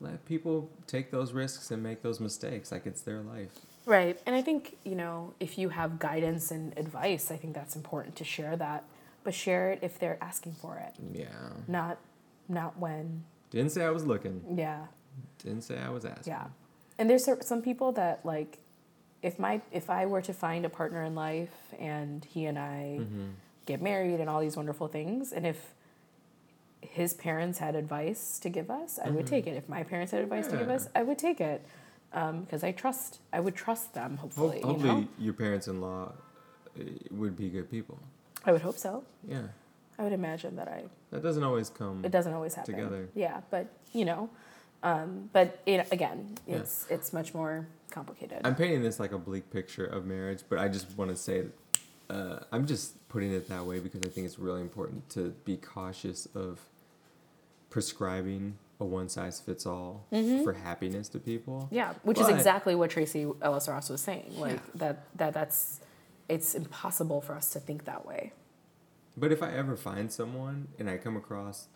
let 0.00 0.24
people 0.26 0.70
take 0.86 1.10
those 1.10 1.32
risks 1.32 1.70
and 1.70 1.82
make 1.82 2.02
those 2.02 2.20
mistakes. 2.20 2.72
Like 2.72 2.86
it's 2.86 3.00
their 3.02 3.20
life. 3.22 3.50
Right. 3.86 4.18
And 4.26 4.34
I 4.34 4.42
think, 4.42 4.76
you 4.84 4.96
know, 4.96 5.34
if 5.38 5.56
you 5.56 5.68
have 5.68 5.98
guidance 5.98 6.50
and 6.50 6.76
advice, 6.76 7.30
I 7.30 7.36
think 7.36 7.54
that's 7.54 7.76
important 7.76 8.16
to 8.16 8.24
share 8.24 8.56
that. 8.56 8.84
But 9.26 9.34
share 9.34 9.72
it 9.72 9.80
if 9.82 9.98
they're 9.98 10.18
asking 10.22 10.52
for 10.54 10.78
it. 10.78 10.94
Yeah. 11.12 11.26
Not 11.66 11.98
not 12.48 12.78
when 12.78 13.24
Didn't 13.50 13.72
say 13.72 13.84
I 13.84 13.90
was 13.90 14.04
looking. 14.06 14.40
yeah. 14.56 14.86
Didn't 15.42 15.62
say 15.62 15.76
I 15.78 15.90
was 15.90 16.04
asking. 16.04 16.32
Yeah. 16.32 16.46
And 16.96 17.10
there's 17.10 17.28
some 17.40 17.60
people 17.60 17.90
that 17.92 18.24
like 18.24 18.58
if 19.22 19.38
my 19.40 19.60
if 19.72 19.90
I 19.90 20.06
were 20.06 20.22
to 20.22 20.32
find 20.32 20.64
a 20.64 20.68
partner 20.68 21.02
in 21.02 21.16
life 21.16 21.56
and 21.80 22.24
he 22.24 22.46
and 22.46 22.56
I 22.58 22.98
Mm-hmm. 23.00 23.26
get 23.66 23.82
married 23.82 24.20
and 24.20 24.30
all 24.30 24.40
these 24.40 24.56
wonderful 24.56 24.86
things 24.86 25.32
and 25.32 25.44
if 25.44 25.74
his 26.80 27.12
parents 27.14 27.58
had 27.58 27.74
advice 27.74 28.38
to 28.38 28.48
give 28.48 28.70
us, 28.70 29.00
I 29.04 29.10
would 29.10 29.26
take 29.26 29.48
it. 29.48 29.56
If 29.56 29.68
my 29.68 29.82
parents 29.82 30.12
had 30.12 30.22
advice 30.22 30.46
to 30.48 30.56
give 30.56 30.68
us, 30.70 30.88
I 30.94 31.02
would 31.02 31.18
take 31.18 31.40
it. 31.40 31.66
Um, 32.12 32.42
because 32.44 32.62
I 32.62 32.70
trust 32.70 33.18
I 33.32 33.40
would 33.40 33.56
trust 33.56 33.92
them 33.92 34.12
Ho- 34.18 34.22
hopefully, 34.22 34.58
you 34.60 34.66
hopefully, 34.66 35.00
know. 35.02 35.08
your 35.18 35.34
parents-in-law 35.34 36.12
uh, 36.78 36.82
would 37.10 37.36
be 37.36 37.48
good 37.48 37.68
people. 37.68 37.98
I 38.46 38.52
would 38.52 38.62
hope 38.62 38.78
so. 38.78 39.04
Yeah. 39.28 39.42
I 39.98 40.02
would 40.04 40.12
imagine 40.12 40.56
that 40.56 40.68
I 40.68 40.84
That 41.10 41.22
doesn't 41.22 41.42
always 41.42 41.68
come. 41.70 42.04
it 42.04 42.10
doesn't 42.12 42.32
always 42.32 42.54
happen. 42.54 42.74
Together. 42.74 43.08
Yeah, 43.14 43.40
but 43.50 43.66
you 43.92 44.04
know, 44.04 44.30
Um, 44.82 45.30
but 45.32 45.58
it, 45.66 45.90
again, 45.90 46.36
Yeah. 46.46 46.56
it's 46.58 46.86
it's 46.90 47.12
much 47.12 47.34
more 47.34 47.66
complicated. 47.90 48.42
I'm 48.44 48.54
painting 48.54 48.82
this 48.82 49.00
like 49.00 49.12
a 49.12 49.18
bleak 49.18 49.50
picture 49.50 49.86
of 49.86 50.04
marriage, 50.06 50.42
but 50.48 50.58
I 50.58 50.68
just 50.68 50.86
want 50.98 51.10
to 51.10 51.16
say, 51.16 51.46
uh, 52.10 52.40
I'm 52.52 52.66
just 52.66 53.08
putting 53.08 53.32
it 53.32 53.48
that 53.48 53.64
way 53.64 53.80
because 53.80 54.02
I 54.04 54.08
think 54.10 54.26
it's 54.26 54.38
really 54.38 54.60
important 54.60 55.08
to 55.10 55.34
be 55.44 55.56
cautious 55.56 56.26
of 56.34 56.60
prescribing 57.70 58.58
a 58.78 58.84
one 58.84 59.08
size 59.08 59.40
fits 59.40 59.64
all 59.66 60.04
for 60.44 60.52
happiness 60.52 61.08
to 61.08 61.18
people. 61.18 61.62
Mm-hmm. 61.62 61.74
yeah, 61.74 61.94
which 62.02 62.20
is 62.20 62.28
exactly 62.28 62.74
what 62.74 62.90
Tracee 62.90 63.26
Ellis 63.42 63.68
Ross 63.68 63.88
was 63.88 64.02
saying. 64.02 64.34
Like 64.38 64.52
Yeah. 64.52 64.60
that 64.76 65.16
that 65.16 65.34
that's 65.34 65.80
it's 66.28 66.54
impossible 66.54 67.20
for 67.20 67.34
us 67.34 67.50
to 67.50 67.60
think 67.60 67.84
that 67.84 68.06
way. 68.06 68.32
But 69.16 69.32
if 69.32 69.42
I 69.42 69.52
ever 69.52 69.76
find 69.76 70.12
someone 70.12 70.68
and 70.78 70.90
I 70.90 70.98
come 70.98 71.16
across 71.16 71.68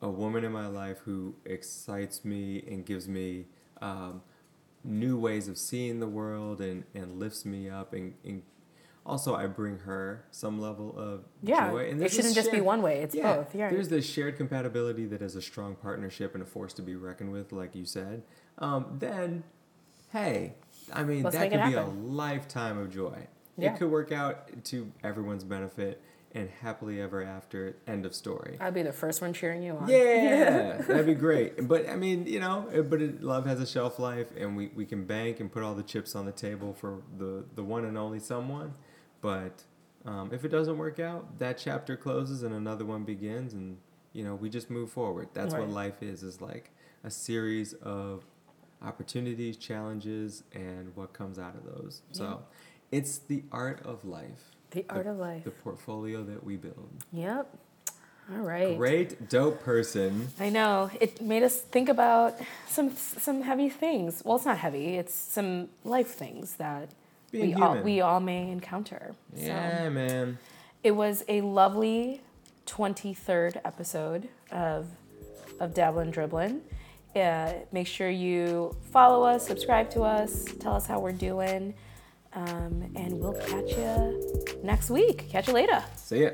a 0.00 0.10
woman 0.10 0.44
in 0.44 0.52
my 0.52 0.66
life 0.66 0.98
who 1.04 1.34
excites 1.44 2.24
me 2.24 2.64
and 2.68 2.84
gives 2.84 3.08
me 3.08 3.46
um, 3.80 4.22
new 4.82 5.18
ways 5.18 5.46
of 5.46 5.56
seeing 5.56 6.00
the 6.00 6.08
world 6.08 6.60
and, 6.60 6.84
and 6.94 7.20
lifts 7.20 7.44
me 7.44 7.70
up 7.70 7.92
and, 7.92 8.14
and 8.24 8.42
also 9.06 9.34
I 9.34 9.46
bring 9.46 9.78
her 9.80 10.24
some 10.30 10.60
level 10.60 10.94
of 10.98 11.24
Yeah, 11.42 11.70
joy. 11.70 11.90
And 11.90 12.02
it 12.02 12.12
shouldn't 12.12 12.34
just 12.34 12.50
be 12.50 12.60
one 12.60 12.82
way. 12.82 12.98
It's 12.98 13.14
yeah, 13.14 13.36
both. 13.36 13.54
Yeah, 13.54 13.70
There's 13.70 13.88
this 13.88 14.08
shared 14.08 14.36
compatibility 14.36 15.06
that 15.06 15.22
is 15.22 15.36
a 15.36 15.42
strong 15.42 15.76
partnership 15.76 16.34
and 16.34 16.42
a 16.42 16.46
force 16.46 16.72
to 16.74 16.82
be 16.82 16.96
reckoned 16.96 17.32
with, 17.32 17.52
like 17.52 17.74
you 17.74 17.84
said. 17.84 18.22
Um, 18.58 18.96
then, 18.98 19.44
hey, 20.12 20.54
I 20.92 21.04
mean, 21.04 21.22
Let's 21.22 21.36
that 21.36 21.50
could 21.50 21.64
be 21.64 21.74
a 21.74 21.84
lifetime 21.84 22.78
of 22.78 22.92
joy. 22.92 23.26
Yeah. 23.56 23.74
It 23.74 23.78
could 23.78 23.90
work 23.90 24.12
out 24.12 24.64
to 24.64 24.90
everyone's 25.04 25.44
benefit 25.44 26.02
and 26.34 26.48
happily 26.62 27.00
ever 27.00 27.22
after. 27.22 27.76
End 27.86 28.06
of 28.06 28.14
story. 28.14 28.56
I'd 28.60 28.74
be 28.74 28.82
the 28.82 28.92
first 28.92 29.20
one 29.20 29.32
cheering 29.32 29.62
you 29.62 29.76
on. 29.76 29.88
Yeah, 29.88 30.80
that'd 30.88 31.06
be 31.06 31.14
great. 31.14 31.68
But 31.68 31.88
I 31.88 31.96
mean, 31.96 32.26
you 32.26 32.40
know, 32.40 32.66
but 32.88 33.02
it, 33.02 33.22
love 33.22 33.46
has 33.46 33.60
a 33.60 33.66
shelf 33.66 33.98
life, 33.98 34.28
and 34.36 34.56
we, 34.56 34.68
we 34.68 34.86
can 34.86 35.04
bank 35.04 35.40
and 35.40 35.52
put 35.52 35.62
all 35.62 35.74
the 35.74 35.82
chips 35.82 36.14
on 36.14 36.24
the 36.24 36.32
table 36.32 36.72
for 36.72 37.02
the, 37.18 37.44
the 37.54 37.62
one 37.62 37.84
and 37.84 37.98
only 37.98 38.18
someone. 38.18 38.74
But 39.20 39.64
um, 40.04 40.30
if 40.32 40.44
it 40.44 40.48
doesn't 40.48 40.78
work 40.78 40.98
out, 40.98 41.38
that 41.38 41.58
chapter 41.58 41.96
closes 41.96 42.42
and 42.42 42.54
another 42.54 42.84
one 42.84 43.04
begins, 43.04 43.52
and 43.52 43.76
you 44.12 44.24
know, 44.24 44.34
we 44.34 44.48
just 44.48 44.70
move 44.70 44.90
forward. 44.90 45.28
That's 45.34 45.52
what 45.54 45.68
life 45.68 46.02
is: 46.02 46.22
is 46.22 46.40
like 46.40 46.70
a 47.04 47.10
series 47.10 47.74
of 47.74 48.24
opportunities, 48.82 49.56
challenges, 49.56 50.44
and 50.52 50.94
what 50.96 51.12
comes 51.12 51.38
out 51.38 51.54
of 51.54 51.64
those. 51.64 52.02
So, 52.12 52.42
it's 52.92 53.18
the 53.18 53.42
art 53.50 53.80
of 53.84 54.04
life. 54.04 54.54
The 54.70 54.84
art 54.88 55.06
of 55.06 55.18
life. 55.18 55.44
The 55.44 55.50
portfolio 55.50 56.22
that 56.22 56.44
we 56.44 56.56
build. 56.56 56.88
Yep. 57.12 57.48
All 58.32 58.38
right. 58.38 58.78
Great, 58.78 59.28
dope 59.28 59.62
person. 59.64 60.28
I 60.38 60.48
know. 60.48 60.90
It 61.00 61.20
made 61.20 61.42
us 61.42 61.60
think 61.60 61.88
about 61.88 62.36
some 62.68 62.94
some 62.96 63.42
heavy 63.42 63.68
things. 63.68 64.22
Well, 64.24 64.36
it's 64.36 64.46
not 64.46 64.58
heavy. 64.58 64.96
It's 64.96 65.12
some 65.14 65.68
life 65.84 66.08
things 66.14 66.54
that 66.54 66.90
Being 67.32 67.56
we 67.56 67.62
all 67.62 67.76
we 67.82 68.00
all 68.00 68.20
may 68.20 68.48
encounter. 68.50 69.14
Yeah, 69.36 69.84
So 69.84 69.90
man. 69.90 70.38
it 70.84 70.92
was 70.92 71.24
a 71.28 71.40
lovely 71.40 72.20
23rd 72.66 73.60
episode 73.64 74.28
of 74.52 74.86
of 75.60 75.74
Dabblin' 75.74 76.12
Dribblin'. 76.12 76.60
Uh, 77.14 77.52
make 77.72 77.86
sure 77.86 78.08
you 78.08 78.74
follow 78.92 79.22
us, 79.24 79.46
subscribe 79.46 79.90
to 79.90 80.02
us, 80.02 80.44
tell 80.60 80.74
us 80.74 80.86
how 80.86 80.98
we're 80.98 81.12
doing, 81.12 81.74
um, 82.34 82.90
and 82.96 83.18
we'll 83.18 83.34
catch 83.34 83.70
you 83.76 84.60
next 84.62 84.90
week. 84.90 85.28
Catch 85.28 85.48
you 85.48 85.54
later. 85.54 85.82
See 85.96 86.22
ya. 86.24 86.30